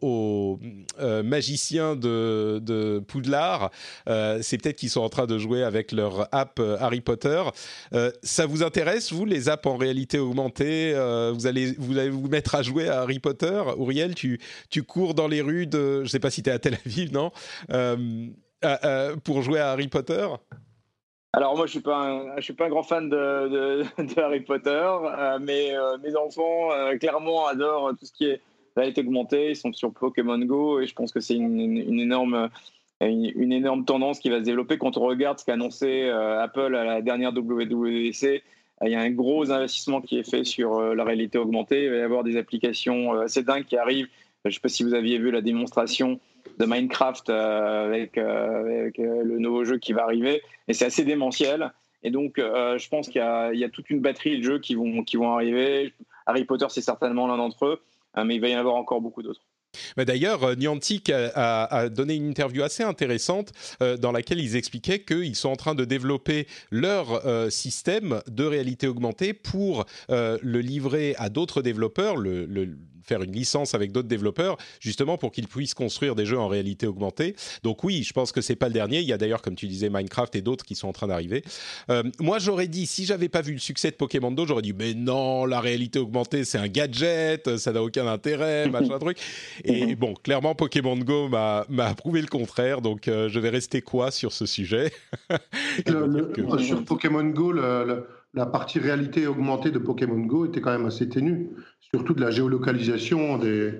aux, 1.01 1.23
magiciens 1.23 1.95
de, 1.95 2.99
Poudlard, 3.07 3.71
c'est 4.05 4.57
peut-être 4.61 4.77
qu'ils 4.77 4.89
sont 4.89 5.01
en 5.01 5.09
train 5.09 5.25
de 5.25 5.37
jouer 5.37 5.63
avec 5.63 5.91
leur 5.91 6.27
app 6.31 6.59
Harry 6.79 7.01
Potter. 7.01 7.43
Ça 8.23 8.45
vous 8.45 8.63
intéresse, 8.63 9.11
vous, 9.11 9.25
les 9.25 9.49
apps 9.49 9.65
en 9.65 9.77
réalité 9.77 10.19
augmentée 10.19 10.93
euh, 10.95 11.31
vous, 11.33 11.47
allez, 11.47 11.71
vous 11.71 12.27
mettre 12.27 12.55
à 12.55 12.61
jouer 12.61 12.89
à 12.89 13.01
Harry 13.01 13.19
Potter? 13.19 13.61
Auriel, 13.77 14.15
tu, 14.15 14.39
tu 14.69 14.83
cours 14.83 15.13
dans 15.13 15.27
les 15.27 15.41
rues 15.41 15.67
de... 15.67 15.97
Je 15.97 16.01
ne 16.01 16.07
sais 16.07 16.19
pas 16.19 16.29
si 16.29 16.43
tu 16.43 16.49
es 16.49 16.53
à 16.53 16.59
Tel 16.59 16.77
Aviv, 16.85 17.11
non? 17.13 17.31
Euh, 17.71 18.27
euh, 18.63 19.15
Pour 19.23 19.41
jouer 19.41 19.59
à 19.59 19.71
Harry 19.71 19.87
Potter? 19.87 20.27
Alors 21.33 21.55
moi 21.55 21.65
je 21.65 21.71
suis 21.71 21.79
pas 21.79 22.35
je 22.35 22.41
suis 22.41 22.53
pas 22.53 22.65
un 22.65 22.69
grand 22.69 22.83
fan 22.83 23.09
de, 23.09 23.85
Harry 24.19 24.41
Potter, 24.41 24.85
mais 25.39 25.71
mes 26.03 26.13
enfants 26.17 26.71
clairement 26.99 27.47
adorent 27.47 27.91
tout 27.97 28.05
ce 28.05 28.11
qui 28.11 28.25
est 28.25 28.41
réalité 28.75 29.01
augmentée. 29.01 29.51
Ils 29.51 29.55
sont 29.55 29.73
sur 29.73 29.93
Pokémon 29.93 30.39
Go 30.39 30.79
et 30.79 30.87
je 30.87 30.93
pense 30.93 31.11
que 31.11 31.19
c'est 31.19 31.35
une, 31.35 31.99
énorme 31.99 32.49
une, 33.07 33.51
énorme 33.51 33.85
tendance 33.85 34.19
qui 34.19 34.29
va 34.29 34.39
se 34.39 34.43
développer. 34.43 34.77
Quand 34.77 34.97
on 34.97 35.01
regarde 35.01 35.39
ce 35.39 35.45
qu'a 35.45 35.53
annoncé 35.53 36.03
euh, 36.03 36.41
Apple 36.41 36.75
à 36.75 36.83
la 36.83 37.01
dernière 37.01 37.31
WWDC, 37.31 38.23
euh, 38.23 38.39
il 38.83 38.91
y 38.91 38.95
a 38.95 39.01
un 39.01 39.11
gros 39.11 39.51
investissement 39.51 40.01
qui 40.01 40.19
est 40.19 40.29
fait 40.29 40.43
sur 40.43 40.75
euh, 40.75 40.95
la 40.95 41.03
réalité 41.03 41.37
augmentée. 41.37 41.85
Il 41.85 41.89
va 41.89 41.97
y 41.97 42.01
avoir 42.01 42.23
des 42.23 42.37
applications 42.37 43.13
assez 43.13 43.43
dingues 43.43 43.65
qui 43.65 43.77
arrivent. 43.77 44.07
Je 44.45 44.49
ne 44.49 44.53
sais 44.53 44.59
pas 44.59 44.69
si 44.69 44.83
vous 44.83 44.93
aviez 44.93 45.17
vu 45.19 45.31
la 45.31 45.41
démonstration 45.41 46.19
de 46.57 46.65
Minecraft 46.65 47.29
avec, 47.29 48.17
le 48.17 49.37
nouveau 49.37 49.63
jeu 49.65 49.77
qui 49.77 49.93
va 49.93 50.03
arriver. 50.03 50.41
Et 50.67 50.73
c'est 50.73 50.85
assez 50.85 51.03
démentiel. 51.03 51.71
Et 52.01 52.09
donc, 52.09 52.33
je 52.37 52.89
pense 52.89 53.07
qu'il 53.07 53.21
y, 53.21 53.63
a 53.63 53.69
toute 53.69 53.91
une 53.91 53.99
batterie 53.99 54.39
de 54.39 54.43
jeux 54.43 54.57
qui 54.57 54.73
vont 54.73 55.33
arriver. 55.35 55.93
Harry 56.25 56.45
Potter, 56.45 56.65
c'est 56.69 56.81
certainement 56.81 57.27
l'un 57.27 57.37
d'entre 57.37 57.65
eux, 57.65 57.81
mais 58.17 58.35
il 58.35 58.41
va 58.41 58.49
y 58.49 58.55
en 58.55 58.59
avoir 58.59 58.75
encore 58.75 59.01
beaucoup 59.01 59.23
d'autres. 59.23 59.41
D'ailleurs, 59.97 60.43
euh, 60.43 60.55
Niantic 60.55 61.09
a, 61.09 61.89
donné 61.89 62.15
une 62.15 62.27
interview 62.27 62.63
assez 62.63 62.83
intéressante 62.83 63.51
euh, 63.81 63.97
dans 63.97 64.11
laquelle 64.11 64.39
ils 64.39 64.55
expliquaient 64.55 64.99
qu'ils 64.99 65.35
sont 65.35 65.49
en 65.49 65.55
train 65.55 65.75
de 65.75 65.85
développer 65.85 66.47
leur 66.71 67.25
euh, 67.25 67.49
système 67.49 68.21
de 68.27 68.43
réalité 68.43 68.87
augmentée 68.87 69.33
pour 69.33 69.85
le 70.09 70.59
livrer 70.59 71.15
à 71.17 71.29
d'autres 71.29 71.61
développeurs, 71.61 72.15
faire 73.03 73.23
une 73.23 73.31
licence 73.31 73.73
avec 73.75 73.91
d'autres 73.91 74.07
développeurs, 74.07 74.57
justement 74.79 75.17
pour 75.17 75.31
qu'ils 75.31 75.47
puissent 75.47 75.73
construire 75.73 76.15
des 76.15 76.25
jeux 76.25 76.39
en 76.39 76.47
réalité 76.47 76.87
augmentée. 76.87 77.35
Donc 77.63 77.83
oui, 77.83 78.03
je 78.03 78.13
pense 78.13 78.31
que 78.31 78.41
c'est 78.41 78.55
pas 78.55 78.67
le 78.67 78.73
dernier. 78.73 78.99
Il 78.99 79.07
y 79.07 79.13
a 79.13 79.17
d'ailleurs, 79.17 79.41
comme 79.41 79.55
tu 79.55 79.67
disais, 79.67 79.89
Minecraft 79.89 80.35
et 80.35 80.41
d'autres 80.41 80.65
qui 80.65 80.75
sont 80.75 80.87
en 80.87 80.93
train 80.93 81.07
d'arriver. 81.07 81.43
Euh, 81.89 82.03
moi, 82.19 82.39
j'aurais 82.39 82.67
dit, 82.67 82.85
si 82.85 83.05
j'avais 83.05 83.29
pas 83.29 83.41
vu 83.41 83.53
le 83.53 83.59
succès 83.59 83.91
de 83.91 83.95
Pokémon 83.95 84.31
Go, 84.31 84.45
j'aurais 84.45 84.61
dit, 84.61 84.73
mais 84.73 84.93
non, 84.93 85.45
la 85.45 85.59
réalité 85.59 85.99
augmentée, 85.99 86.45
c'est 86.45 86.57
un 86.57 86.67
gadget, 86.67 87.57
ça 87.57 87.71
n'a 87.71 87.83
aucun 87.83 88.07
intérêt, 88.07 88.69
machin 88.71 88.99
truc. 88.99 89.17
Et 89.63 89.95
bon, 89.95 90.13
clairement, 90.13 90.55
Pokémon 90.55 90.97
Go 90.97 91.29
m'a 91.29 91.65
prouvé 91.95 92.21
le 92.21 92.27
contraire, 92.27 92.81
donc 92.81 93.07
euh, 93.07 93.29
je 93.29 93.39
vais 93.39 93.49
rester 93.49 93.81
quoi 93.81 94.11
sur 94.11 94.31
ce 94.31 94.45
sujet? 94.45 94.91
Sur 96.59 96.83
Pokémon 96.85 97.23
Go, 97.23 97.53
la 97.53 98.45
partie 98.45 98.79
réalité 98.79 99.27
augmentée 99.27 99.71
de 99.71 99.79
Pokémon 99.79 100.19
Go 100.19 100.45
était 100.45 100.61
quand 100.61 100.71
même 100.71 100.85
assez 100.85 101.07
ténue 101.09 101.49
surtout 101.93 102.13
de 102.13 102.21
la 102.21 102.31
géolocalisation. 102.31 103.37
Des, 103.37 103.73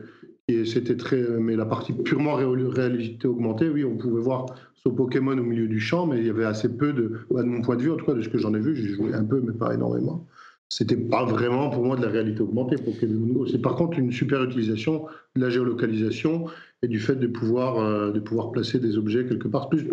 c'était 0.66 0.97
très, 0.97 1.22
mais 1.39 1.55
la 1.55 1.66
partie 1.66 1.93
purement 1.93 2.36
réalité 2.36 3.28
augmentée, 3.28 3.70
oui, 3.70 3.86
on 3.86 3.97
pouvait 3.97 4.22
voir 4.22 4.47
ce 4.84 4.89
Pokémon 4.89 5.38
au 5.38 5.43
milieu 5.43 5.68
du 5.68 5.80
champ, 5.80 6.07
mais 6.07 6.18
il 6.20 6.26
y 6.26 6.30
avait 6.30 6.45
assez 6.45 6.76
peu 6.76 6.91
de, 6.91 7.20
de 7.30 7.43
mon 7.43 7.62
point 7.62 7.76
de 7.76 7.82
vue, 7.82 7.91
en 7.91 7.97
tout 7.97 8.05
cas 8.05 8.14
de 8.14 8.22
ce 8.22 8.30
que 8.30 8.38
j'en 8.38 8.53
ai 8.53 8.59
vu, 8.59 8.76
j'ai 8.76 8.89
joué 8.89 9.14
un 9.14 9.24
peu, 9.24 9.41
mais 9.45 9.53
pas 9.53 9.74
énormément. 9.74 10.26
C'était 10.70 10.97
pas 10.97 11.26
vraiment 11.26 11.70
pour 11.70 11.86
moi 11.86 11.97
de 11.97 12.01
la 12.01 12.09
réalité 12.09 12.41
augmentée 12.41 12.78
Pokémon 12.78 13.28
Go. 13.34 13.45
C'est 13.45 13.62
par 13.62 13.76
contre 13.76 13.99
une 13.99 14.12
super 14.12 14.43
utilisation 14.43 15.05
de 15.36 15.41
la 15.41 15.49
géolocalisation 15.49 16.45
et 16.82 16.88
du 16.88 16.99
fait 16.99 17.16
de 17.16 17.28
pouvoir, 17.28 17.78
euh, 17.80 18.12
de 18.12 18.20
pouvoir 18.20 18.51
placer 18.51 18.80
des 18.80 18.97
objets 18.97 19.26
quelque 19.26 19.49
part 19.49 19.70
plus, 19.70 19.88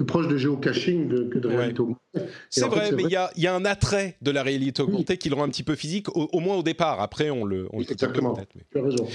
plus 0.00 0.06
proche 0.06 0.28
de 0.28 0.38
géocaching 0.38 1.28
que 1.28 1.38
de 1.38 1.46
réalité 1.46 1.80
augmentée. 1.80 2.00
C'est 2.48 2.66
vrai, 2.66 2.90
mais 2.92 3.02
il 3.02 3.10
y, 3.10 3.42
y, 3.42 3.46
a 3.46 3.54
un 3.54 3.64
attrait 3.66 4.16
de 4.22 4.30
la 4.30 4.42
réalité 4.42 4.80
augmentée 4.80 5.18
qui 5.18 5.28
le 5.28 5.34
rend 5.34 5.44
un 5.44 5.50
petit 5.50 5.62
peu 5.62 5.74
physique, 5.74 6.06
au, 6.16 6.40
moins 6.40 6.56
au 6.56 6.62
départ. 6.62 7.02
Après, 7.02 7.28
on 7.28 7.44
le. 7.44 7.68
On 7.70 7.82
Exactement. 7.82 8.34
Tu 8.72 8.78
as 8.78 8.82
raison. 8.82 9.06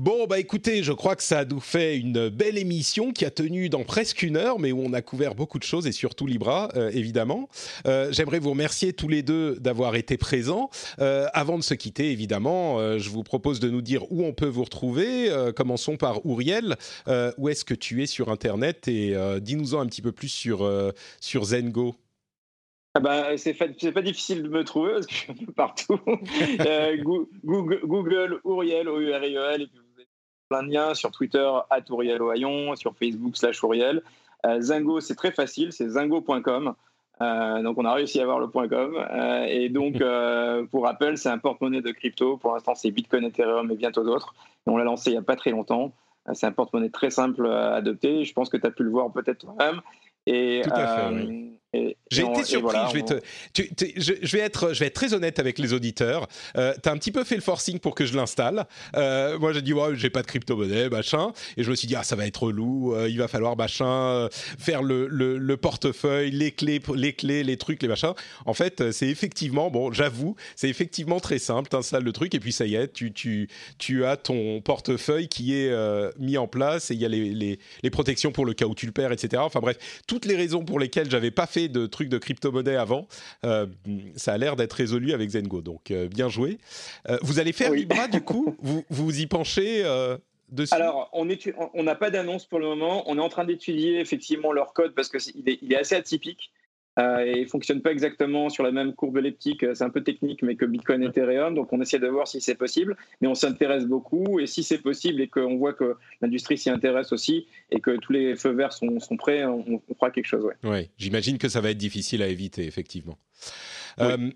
Bon, 0.00 0.26
bah 0.26 0.38
écoutez, 0.38 0.82
je 0.82 0.92
crois 0.92 1.14
que 1.14 1.22
ça 1.22 1.44
nous 1.44 1.60
fait 1.60 1.98
une 1.98 2.30
belle 2.30 2.56
émission 2.56 3.12
qui 3.12 3.26
a 3.26 3.30
tenu 3.30 3.68
dans 3.68 3.84
presque 3.84 4.22
une 4.22 4.38
heure, 4.38 4.58
mais 4.58 4.72
où 4.72 4.80
on 4.82 4.94
a 4.94 5.02
couvert 5.02 5.34
beaucoup 5.34 5.58
de 5.58 5.62
choses 5.62 5.86
et 5.86 5.92
surtout 5.92 6.26
Libra, 6.26 6.70
euh, 6.74 6.90
évidemment. 6.94 7.50
Euh, 7.86 8.10
j'aimerais 8.10 8.38
vous 8.38 8.48
remercier 8.48 8.94
tous 8.94 9.08
les 9.08 9.22
deux 9.22 9.56
d'avoir 9.60 9.96
été 9.96 10.16
présents. 10.16 10.70
Euh, 11.00 11.26
avant 11.34 11.58
de 11.58 11.62
se 11.62 11.74
quitter, 11.74 12.12
évidemment, 12.12 12.96
je 12.96 13.10
vous 13.10 13.22
propose 13.22 13.60
de 13.60 13.68
nous 13.68 13.82
dire 13.82 14.10
où 14.10 14.24
on 14.24 14.32
peut 14.32 14.46
vous 14.46 14.64
retrouver. 14.64 15.28
commençons 15.54 15.98
par 15.98 16.24
Ouriel. 16.24 16.76
où 17.36 17.50
est-ce 17.50 17.66
que 17.66 17.74
tu 17.74 18.02
es 18.02 18.06
sur 18.06 18.30
Internet? 18.30 18.88
Et 18.88 19.14
dis-nous-en 19.42 19.80
un 19.80 19.86
petit 19.86 19.99
peu 20.00 20.12
plus 20.12 20.28
sur, 20.28 20.70
sur 21.20 21.44
Zengo. 21.44 21.94
Ah 22.94 22.98
bah, 22.98 23.36
c'est 23.36 23.54
pas 23.54 24.02
difficile 24.02 24.42
de 24.42 24.48
me 24.48 24.64
trouver 24.64 24.94
parce 24.94 25.06
que 25.06 25.12
je 25.12 25.18
suis 25.18 25.32
un 25.32 25.46
peu 25.46 25.52
partout. 25.52 25.98
Euh, 26.66 26.96
Google, 27.44 27.80
Google, 27.84 28.40
Ouriel, 28.44 28.88
O-U-R-I-E-L, 28.88 29.62
et 29.62 29.66
puis 29.66 29.78
vous 29.78 29.94
avez 29.96 30.08
plein 30.48 30.62
de 30.64 30.72
liens 30.72 30.94
sur 30.94 31.10
Twitter, 31.10 31.48
at 31.70 31.82
Ouriel 31.90 32.20
Ohaillon, 32.20 32.74
sur 32.76 32.96
Facebook, 32.96 33.36
slash 33.36 33.62
Ouriel. 33.62 34.02
Euh, 34.44 34.60
Zingo, 34.60 35.00
c'est 35.00 35.14
très 35.14 35.30
facile, 35.30 35.72
c'est 35.72 35.88
zingo.com. 35.88 36.74
Euh, 37.22 37.62
donc 37.62 37.78
on 37.78 37.84
a 37.84 37.92
réussi 37.92 38.18
à 38.18 38.22
avoir 38.24 38.40
le 38.40 38.48
.com. 38.48 39.06
et 39.46 39.68
donc, 39.68 40.02
pour 40.70 40.84
rappel, 40.84 41.16
c'est 41.16 41.28
un 41.28 41.38
porte-monnaie 41.38 41.82
de 41.82 41.92
crypto. 41.92 42.36
Pour 42.38 42.54
l'instant, 42.54 42.74
c'est 42.74 42.90
Bitcoin, 42.90 43.24
Ethereum 43.24 43.70
et 43.70 43.76
bientôt 43.76 44.02
d'autres. 44.02 44.34
On 44.66 44.76
l'a 44.76 44.84
lancé 44.84 45.10
il 45.10 45.12
n'y 45.12 45.18
a 45.18 45.22
pas 45.22 45.36
très 45.36 45.50
longtemps. 45.50 45.92
C'est 46.32 46.46
un 46.46 46.52
porte-monnaie 46.52 46.90
très 46.90 47.10
simple 47.10 47.46
à 47.46 47.74
adopter. 47.76 48.24
Je 48.24 48.32
pense 48.32 48.48
que 48.48 48.56
tu 48.56 48.66
as 48.66 48.70
pu 48.70 48.84
le 48.84 48.90
voir 48.90 49.12
peut-être 49.12 49.38
toi-même. 49.38 49.80
Et, 50.26 50.60
Tout 50.64 50.70
à 50.72 50.86
fait, 50.86 51.14
oui. 51.14 51.59
J'ai 51.72 52.22
été 52.22 52.42
surpris. 52.42 52.76
je, 52.88 52.94
vais 52.94 53.02
te, 53.04 53.14
je, 53.96 54.36
vais 54.36 54.42
être, 54.42 54.74
je 54.74 54.80
vais 54.80 54.86
être 54.86 54.94
très 54.94 55.14
honnête 55.14 55.38
avec 55.38 55.56
les 55.60 55.72
auditeurs. 55.72 56.26
Euh, 56.56 56.74
tu 56.82 56.88
as 56.88 56.92
un 56.92 56.96
petit 56.96 57.12
peu 57.12 57.22
fait 57.22 57.36
le 57.36 57.40
forcing 57.40 57.78
pour 57.78 57.94
que 57.94 58.04
je 58.04 58.16
l'installe. 58.16 58.66
Euh, 58.96 59.38
moi, 59.38 59.52
j'ai 59.52 59.62
dit, 59.62 59.72
ouais, 59.72 59.94
j'ai 59.94 60.10
pas 60.10 60.22
de 60.22 60.26
crypto-monnaie, 60.26 60.88
machin. 60.88 61.32
Et 61.56 61.62
je 61.62 61.70
me 61.70 61.76
suis 61.76 61.86
dit, 61.86 61.94
ah, 61.94 62.02
ça 62.02 62.16
va 62.16 62.26
être 62.26 62.42
relou. 62.42 62.92
Euh, 62.94 63.08
il 63.08 63.18
va 63.18 63.28
falloir, 63.28 63.56
machin, 63.56 63.86
euh, 63.86 64.28
faire 64.32 64.82
le, 64.82 65.06
le, 65.06 65.56
portefeuille, 65.56 66.32
les 66.32 66.50
clés, 66.50 66.80
les 66.96 67.12
clés, 67.12 67.44
les 67.44 67.56
trucs, 67.56 67.82
les 67.82 67.88
machins. 67.88 68.14
En 68.46 68.54
fait, 68.54 68.90
c'est 68.90 69.08
effectivement, 69.08 69.70
bon, 69.70 69.92
j'avoue, 69.92 70.34
c'est 70.56 70.68
effectivement 70.68 71.20
très 71.20 71.38
simple. 71.38 71.68
Tu 71.70 71.76
installes 71.76 72.02
le 72.02 72.12
truc 72.12 72.34
et 72.34 72.40
puis 72.40 72.52
ça 72.52 72.66
y 72.66 72.74
est, 72.74 72.92
tu, 72.92 73.12
tu, 73.12 73.48
tu 73.78 74.04
as 74.04 74.16
ton 74.16 74.60
portefeuille 74.60 75.28
qui 75.28 75.54
est 75.54 75.72
mis 76.18 76.36
en 76.36 76.48
place 76.48 76.90
et 76.90 76.94
il 76.94 77.00
y 77.00 77.04
a 77.04 77.08
les, 77.08 77.32
les, 77.32 77.58
les 77.82 77.90
protections 77.90 78.32
pour 78.32 78.46
le 78.46 78.54
cas 78.54 78.66
où 78.66 78.74
tu 78.74 78.86
le 78.86 78.92
perds, 78.92 79.12
etc. 79.12 79.42
Enfin 79.44 79.60
bref, 79.60 79.76
toutes 80.06 80.24
les 80.24 80.36
raisons 80.36 80.64
pour 80.64 80.80
lesquelles 80.80 81.10
j'avais 81.10 81.30
pas 81.30 81.46
fait 81.46 81.59
de 81.68 81.86
trucs 81.86 82.08
de 82.08 82.18
crypto-monnaie 82.18 82.76
avant. 82.76 83.06
Euh, 83.44 83.66
ça 84.16 84.32
a 84.32 84.38
l'air 84.38 84.56
d'être 84.56 84.72
résolu 84.72 85.12
avec 85.12 85.30
Zengo, 85.30 85.60
donc 85.60 85.90
euh, 85.90 86.08
bien 86.08 86.28
joué. 86.28 86.58
Euh, 87.08 87.18
vous 87.22 87.38
allez 87.38 87.52
faire 87.52 87.72
Libra 87.72 88.08
du 88.08 88.20
coup? 88.20 88.56
Vous, 88.60 88.84
vous 88.90 89.20
y 89.20 89.26
penchez 89.26 89.84
Dessus? 90.48 90.74
Alors, 90.74 91.10
on 91.12 91.82
n'a 91.82 91.94
pas 91.94 92.10
d'annonce 92.10 92.46
pour 92.46 92.58
le 92.58 92.66
moment. 92.66 93.04
On 93.06 93.18
est 93.18 93.22
en 93.22 93.28
train 93.28 93.44
d'étudier 93.44 94.00
effectivement 94.00 94.52
leur 94.52 94.72
code 94.72 94.94
parce 94.94 95.08
qu'il 95.08 95.48
est, 95.48 95.58
il 95.62 95.72
est 95.72 95.78
assez 95.78 95.94
atypique. 95.94 96.50
Euh, 97.00 97.24
et 97.24 97.40
il 97.40 97.48
fonctionne 97.48 97.80
pas 97.80 97.92
exactement 97.92 98.48
sur 98.48 98.62
la 98.62 98.72
même 98.72 98.94
courbe 98.94 99.18
elliptique. 99.18 99.64
C'est 99.74 99.84
un 99.84 99.90
peu 99.90 100.02
technique, 100.02 100.42
mais 100.42 100.56
que 100.56 100.64
Bitcoin 100.64 101.02
et 101.02 101.06
Ethereum. 101.06 101.54
Donc, 101.54 101.72
on 101.72 101.80
essaie 101.80 101.98
de 101.98 102.06
voir 102.06 102.28
si 102.28 102.40
c'est 102.40 102.54
possible, 102.54 102.96
mais 103.20 103.28
on 103.28 103.34
s'intéresse 103.34 103.84
beaucoup. 103.86 104.38
Et 104.40 104.46
si 104.46 104.62
c'est 104.62 104.78
possible 104.78 105.20
et 105.20 105.28
qu'on 105.28 105.56
voit 105.56 105.72
que 105.72 105.96
l'industrie 106.20 106.58
s'y 106.58 106.70
intéresse 106.70 107.12
aussi 107.12 107.46
et 107.70 107.80
que 107.80 107.96
tous 107.96 108.12
les 108.12 108.36
feux 108.36 108.52
verts 108.52 108.72
sont, 108.72 109.00
sont 109.00 109.16
prêts, 109.16 109.44
on, 109.44 109.80
fera 109.98 110.10
quelque 110.10 110.26
chose. 110.26 110.44
Oui, 110.62 110.70
ouais, 110.70 110.90
j'imagine 110.98 111.38
que 111.38 111.48
ça 111.48 111.60
va 111.60 111.70
être 111.70 111.78
difficile 111.78 112.22
à 112.22 112.28
éviter, 112.28 112.66
effectivement. 112.66 113.18
Euh, 114.00 114.30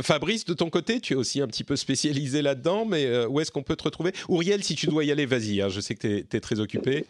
Fabrice, 0.00 0.44
de 0.44 0.54
ton 0.54 0.70
côté, 0.70 1.00
tu 1.00 1.14
es 1.14 1.16
aussi 1.16 1.40
un 1.40 1.48
petit 1.48 1.64
peu 1.64 1.76
spécialisé 1.76 2.40
là-dedans, 2.42 2.84
mais 2.84 3.06
euh, 3.06 3.26
où 3.28 3.40
est-ce 3.40 3.50
qu'on 3.50 3.64
peut 3.64 3.76
te 3.76 3.84
retrouver? 3.84 4.12
Ouriel, 4.28 4.62
si 4.62 4.76
tu 4.76 4.86
dois 4.86 5.04
y 5.04 5.10
aller, 5.10 5.26
vas-y, 5.26 5.60
hein, 5.60 5.68
je 5.68 5.80
sais 5.80 5.94
que 5.94 6.20
tu 6.20 6.36
es, 6.36 6.40
très 6.40 6.60
occupé. 6.60 7.04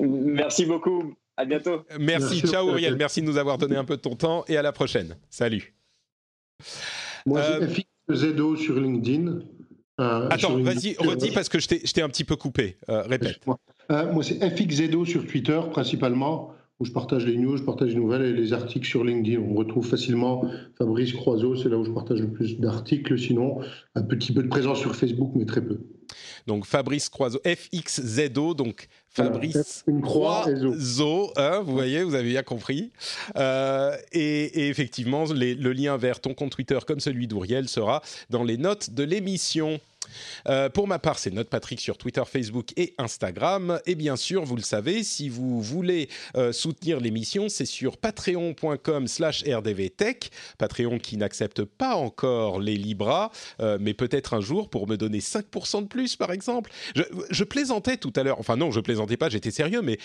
Merci 0.00 0.66
beaucoup. 0.66 1.14
À 1.42 1.44
bientôt. 1.44 1.84
Merci, 1.98 2.40
ciao 2.42 2.68
Uriel, 2.68 2.94
merci 2.94 3.20
de 3.20 3.26
nous 3.26 3.36
avoir 3.36 3.58
donné 3.58 3.74
un 3.74 3.84
peu 3.84 3.96
de 3.96 4.00
ton 4.00 4.14
temps 4.14 4.44
et 4.46 4.56
à 4.56 4.62
la 4.62 4.70
prochaine. 4.70 5.16
Salut. 5.28 5.74
Moi, 7.26 7.42
j'ai 7.42 7.84
euh... 8.12 8.14
Zedo 8.14 8.54
sur 8.54 8.78
LinkedIn. 8.78 9.40
Euh, 10.00 10.28
Attends, 10.30 10.56
vas-y, 10.58 10.94
redis 11.00 11.32
parce 11.32 11.48
que 11.48 11.58
je 11.58 11.66
t'ai 11.66 12.00
un 12.00 12.08
petit 12.08 12.22
peu 12.22 12.36
coupé. 12.36 12.76
Euh, 12.88 13.02
répète. 13.02 13.40
Euh, 13.90 14.12
moi, 14.12 14.22
c'est 14.22 14.38
FXZedo 14.56 15.04
sur 15.04 15.26
Twitter 15.26 15.60
principalement, 15.72 16.54
où 16.82 16.84
je 16.84 16.90
partage 16.90 17.24
les 17.26 17.36
news, 17.36 17.56
je 17.56 17.62
partage 17.62 17.90
les 17.90 17.94
nouvelles 17.94 18.22
et 18.22 18.32
les 18.32 18.52
articles 18.52 18.86
sur 18.86 19.04
LinkedIn. 19.04 19.40
On 19.40 19.54
retrouve 19.54 19.86
facilement 19.86 20.44
Fabrice 20.76 21.12
Croiseau, 21.12 21.54
c'est 21.54 21.68
là 21.68 21.78
où 21.78 21.84
je 21.84 21.92
partage 21.92 22.20
le 22.20 22.28
plus 22.28 22.58
d'articles. 22.58 23.16
Sinon, 23.16 23.60
un 23.94 24.02
petit 24.02 24.32
peu 24.32 24.42
de 24.42 24.48
présence 24.48 24.80
sur 24.80 24.96
Facebook, 24.96 25.30
mais 25.36 25.44
très 25.44 25.64
peu. 25.64 25.78
Donc 26.48 26.66
Fabrice 26.66 27.08
Croiseau, 27.08 27.40
FXZO, 27.46 28.54
donc 28.54 28.88
Fabrice 29.10 29.84
Croiseau, 30.02 31.30
hein, 31.36 31.60
vous 31.64 31.72
voyez, 31.72 32.02
vous 32.02 32.16
avez 32.16 32.30
bien 32.30 32.42
compris. 32.42 32.90
Euh, 33.36 33.96
et, 34.10 34.68
effectivement, 34.68 35.24
le 35.26 35.72
lien 35.72 35.96
vers 35.96 36.20
ton 36.20 36.34
compte 36.34 36.50
Twitter 36.50 36.78
comme 36.84 36.98
celui 36.98 37.28
d'Ouriel 37.28 37.68
sera 37.68 38.02
dans 38.28 38.42
les 38.42 38.56
notes 38.56 38.90
de 38.90 39.04
l'émission. 39.04 39.78
Euh, 40.48 40.68
pour 40.68 40.88
ma 40.88 40.98
part, 40.98 41.18
c'est 41.18 41.30
Note 41.30 41.48
Patrick 41.48 41.80
sur 41.80 41.98
Twitter, 41.98 42.22
Facebook 42.26 42.72
et 42.76 42.94
Instagram. 42.98 43.80
Et 43.86 43.94
bien 43.94 44.16
sûr, 44.16 44.44
vous 44.44 44.56
le 44.56 44.62
savez, 44.62 45.02
si 45.02 45.28
vous 45.28 45.60
voulez 45.60 46.08
euh, 46.36 46.52
soutenir 46.52 47.00
l'émission, 47.00 47.48
c'est 47.48 47.66
sur 47.66 47.96
patreon.com 47.96 49.06
slash 49.06 49.44
rdvtech. 49.44 50.30
Patreon 50.58 50.98
qui 50.98 51.16
n'accepte 51.16 51.64
pas 51.64 51.94
encore 51.94 52.60
les 52.60 52.76
Libras, 52.76 53.30
euh, 53.60 53.78
mais 53.80 53.94
peut-être 53.94 54.34
un 54.34 54.40
jour 54.40 54.70
pour 54.70 54.88
me 54.88 54.96
donner 54.96 55.20
5% 55.20 55.82
de 55.82 55.88
plus, 55.88 56.16
par 56.16 56.32
exemple. 56.32 56.70
Je, 56.94 57.02
je 57.30 57.44
plaisantais 57.44 57.96
tout 57.96 58.12
à 58.16 58.22
l'heure. 58.22 58.38
Enfin 58.38 58.56
non, 58.56 58.70
je 58.70 58.80
plaisantais 58.80 59.16
pas, 59.16 59.28
j'étais 59.28 59.50
sérieux, 59.50 59.82
mais 59.82 59.98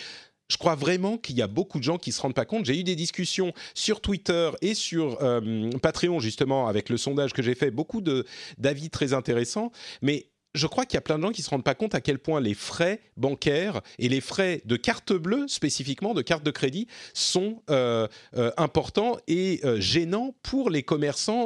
je 0.47 0.57
crois 0.57 0.75
vraiment 0.75 1.17
qu'il 1.17 1.35
y 1.35 1.41
a 1.41 1.47
beaucoup 1.47 1.79
de 1.79 1.83
gens 1.83 1.97
qui 1.97 2.11
se 2.11 2.21
rendent 2.21 2.33
pas 2.33 2.45
compte. 2.45 2.65
J'ai 2.65 2.79
eu 2.79 2.83
des 2.83 2.95
discussions 2.95 3.53
sur 3.73 4.01
Twitter 4.01 4.51
et 4.61 4.73
sur 4.73 5.21
euh, 5.21 5.69
Patreon 5.81 6.19
justement 6.19 6.67
avec 6.67 6.89
le 6.89 6.97
sondage 6.97 7.33
que 7.33 7.41
j'ai 7.41 7.55
fait, 7.55 7.71
beaucoup 7.71 8.01
d'avis 8.57 8.89
très 8.89 9.13
intéressants, 9.13 9.71
mais 10.01 10.27
je 10.57 10.67
crois 10.67 10.85
qu'il 10.85 10.95
y 10.95 10.97
a 10.97 11.01
plein 11.01 11.17
de 11.17 11.23
gens 11.23 11.31
qui 11.31 11.41
se 11.41 11.49
rendent 11.49 11.63
pas 11.63 11.75
compte 11.75 11.95
à 11.95 12.01
quel 12.01 12.19
point 12.19 12.41
les 12.41 12.53
frais 12.53 12.99
bancaires 13.15 13.81
et 13.99 14.09
les 14.09 14.21
frais 14.21 14.61
de 14.65 14.75
carte 14.75 15.13
bleue 15.13 15.47
spécifiquement, 15.47 16.13
de 16.13 16.21
carte 16.21 16.43
de 16.43 16.51
crédit, 16.51 16.87
sont 17.13 17.61
euh, 17.69 18.07
euh, 18.35 18.51
importants 18.57 19.17
et 19.27 19.61
euh, 19.63 19.79
gênants 19.79 20.35
pour 20.43 20.69
les 20.69 20.83
commerçants 20.83 21.37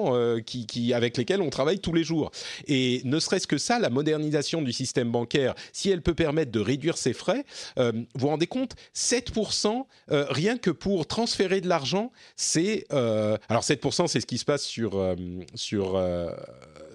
qui, 0.46 0.94
avec 0.94 1.18
lesquels 1.18 1.42
on 1.42 1.50
travaille 1.50 1.80
tous 1.80 1.94
les 1.94 2.04
jours. 2.04 2.32
Et 2.68 3.02
ne 3.04 3.20
serait-ce 3.20 3.48
que 3.48 3.58
ça, 3.58 3.80
la 3.80 3.90
modernisation 3.90 4.62
du 4.62 4.72
système 4.72 5.12
bancaire, 5.12 5.54
si 5.74 5.90
elle 5.90 6.02
peut 6.02 6.14
permettre 6.14 6.52
de 6.52 6.60
réduire 6.60 6.98
ces 6.98 7.14
frais, 7.14 7.44
vous 7.78 8.04
vous 8.16 8.28
rendez 8.28 8.48
compte, 8.48 8.76
7% 8.96 9.86
rien 10.10 10.58
que 10.58 10.72
pour 10.72 11.08
transférer 11.08 11.62
de 11.62 11.68
l'argent, 11.68 12.12
c'est 12.36 12.86
alors 12.92 13.64
7% 13.64 14.08
c'est 14.08 14.22
ce 14.22 14.26
qui 14.26 14.38
se 14.38 14.46
passe 14.46 14.64
sur 14.64 15.16
sur 15.56 16.02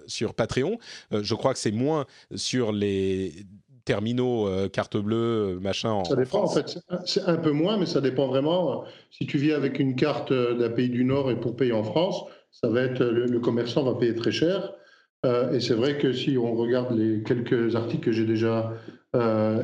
sur 0.07 0.33
Patreon. 0.33 0.77
Euh, 1.13 1.21
je 1.23 1.35
crois 1.35 1.53
que 1.53 1.59
c'est 1.59 1.71
moins 1.71 2.05
sur 2.35 2.71
les 2.71 3.33
terminaux 3.85 4.47
euh, 4.47 4.67
carte 4.67 4.97
bleue, 4.97 5.59
machin. 5.61 6.03
ça 6.03 6.15
dépend, 6.15 6.43
en, 6.43 6.47
fait. 6.47 6.79
C'est 7.05 7.23
un 7.23 7.37
peu 7.37 7.51
moins, 7.51 7.77
mais 7.77 7.85
ça 7.85 8.01
dépend 8.01 8.27
vraiment. 8.27 8.83
Si 9.11 9.25
tu 9.25 9.37
vis 9.37 9.53
avec 9.53 9.79
une 9.79 9.95
carte 9.95 10.33
d'un 10.33 10.69
pays 10.69 10.89
du 10.89 11.05
Nord 11.05 11.31
et 11.31 11.39
pour 11.39 11.55
payer 11.55 11.71
en 11.71 11.83
France, 11.83 12.23
ça 12.51 12.69
va 12.69 12.81
être 12.81 13.03
le, 13.03 13.39
commerçant 13.39 13.83
va 13.83 13.95
payer 13.97 14.15
très 14.15 14.31
cher. 14.31 14.73
Euh, 15.25 15.53
et 15.53 15.61
c'est 15.61 15.73
vrai 15.73 15.97
que 15.97 16.11
si 16.11 16.37
on 16.37 16.53
regarde 16.53 16.97
les 16.97 17.23
quelques 17.23 17.75
articles 17.75 18.03
que 18.03 18.11
j'ai 18.11 18.25
déjà 18.25 18.73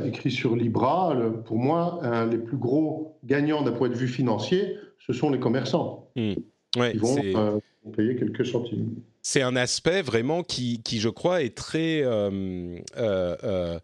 écrits 0.07 0.31
sur 0.31 0.55
Libra, 0.55 1.15
pour 1.45 1.57
moi, 1.57 1.99
les 2.31 2.39
plus 2.39 2.57
gros 2.57 3.19
gagnants 3.23 3.61
d'un 3.61 3.71
point 3.71 3.89
de 3.89 3.93
vue 3.93 4.07
financier, 4.07 4.77
ce 5.05 5.13
sont 5.13 5.29
les 5.29 5.39
commerçants. 5.39 6.09
Mmh. 6.15 6.33
Ils 6.77 6.99
vont 6.99 7.61
payer 7.95 8.15
quelques 8.15 8.47
centimes 8.47 8.95
c'est 9.23 9.41
un 9.41 9.55
aspect 9.55 10.01
vraiment 10.01 10.43
qui, 10.43 10.81
je 10.85 11.09
crois, 11.09 11.41
est 11.41 11.55
très, 11.55 12.03
euh, 12.03 12.77
euh, 12.97 13.37
euh, 13.43 13.79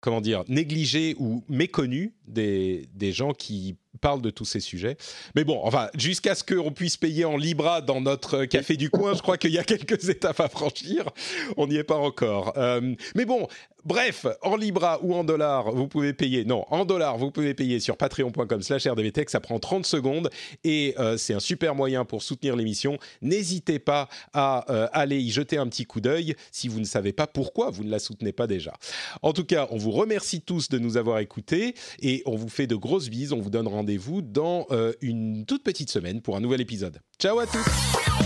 comment 0.00 0.22
négligé 0.48 1.16
ou 1.18 1.44
méconnu 1.48 2.14
des 2.28 2.86
gens 3.12 3.32
qui 3.32 3.76
parle 3.96 4.22
de 4.22 4.30
tous 4.30 4.44
ces 4.44 4.60
sujets. 4.60 4.96
Mais 5.34 5.44
bon, 5.44 5.60
enfin, 5.62 5.88
jusqu'à 5.94 6.34
ce 6.34 6.44
qu'on 6.44 6.72
puisse 6.72 6.96
payer 6.96 7.24
en 7.24 7.36
Libra 7.36 7.80
dans 7.80 8.00
notre 8.00 8.44
café 8.44 8.76
du 8.76 8.90
coin, 8.90 9.14
je 9.14 9.22
crois 9.22 9.38
qu'il 9.38 9.52
y 9.52 9.58
a 9.58 9.64
quelques 9.64 10.08
étapes 10.08 10.40
à 10.40 10.48
franchir. 10.48 11.08
On 11.56 11.66
n'y 11.66 11.76
est 11.76 11.84
pas 11.84 11.96
encore. 11.96 12.52
Euh, 12.56 12.94
mais 13.14 13.24
bon, 13.24 13.48
bref, 13.84 14.26
en 14.42 14.56
Libra 14.56 14.98
ou 15.02 15.14
en 15.14 15.24
dollars, 15.24 15.72
vous 15.72 15.88
pouvez 15.88 16.12
payer. 16.12 16.44
Non, 16.44 16.64
en 16.70 16.84
dollars, 16.84 17.18
vous 17.18 17.30
pouvez 17.30 17.54
payer 17.54 17.80
sur 17.80 17.96
patreon.com/slash 17.96 18.86
rdvtech. 18.86 19.30
Ça 19.30 19.40
prend 19.40 19.58
30 19.58 19.86
secondes 19.86 20.30
et 20.64 20.94
euh, 20.98 21.16
c'est 21.16 21.34
un 21.34 21.40
super 21.40 21.74
moyen 21.74 22.04
pour 22.04 22.22
soutenir 22.22 22.56
l'émission. 22.56 22.98
N'hésitez 23.22 23.78
pas 23.78 24.08
à 24.32 24.70
euh, 24.70 24.88
aller 24.92 25.18
y 25.18 25.30
jeter 25.30 25.58
un 25.58 25.66
petit 25.68 25.86
coup 25.86 26.00
d'œil 26.00 26.34
si 26.50 26.68
vous 26.68 26.80
ne 26.80 26.84
savez 26.84 27.12
pas 27.12 27.26
pourquoi 27.26 27.70
vous 27.70 27.84
ne 27.84 27.90
la 27.90 27.98
soutenez 27.98 28.32
pas 28.32 28.46
déjà. 28.46 28.74
En 29.22 29.32
tout 29.32 29.44
cas, 29.44 29.68
on 29.70 29.76
vous 29.76 29.92
remercie 29.92 30.40
tous 30.40 30.68
de 30.68 30.78
nous 30.78 30.96
avoir 30.96 31.18
écoutés 31.20 31.74
et 32.00 32.22
on 32.26 32.36
vous 32.36 32.48
fait 32.48 32.66
de 32.66 32.76
grosses 32.76 33.08
bises. 33.08 33.32
On 33.32 33.40
vous 33.40 33.50
donne 33.50 33.68
rendez-vous 33.86 34.16
vous 34.16 34.22
dans 34.22 34.66
euh, 34.72 34.92
une 35.00 35.46
toute 35.46 35.62
petite 35.62 35.90
semaine 35.90 36.20
pour 36.20 36.36
un 36.36 36.40
nouvel 36.40 36.60
épisode. 36.60 36.98
Ciao 37.20 37.38
à 37.38 37.46
tous 37.46 38.25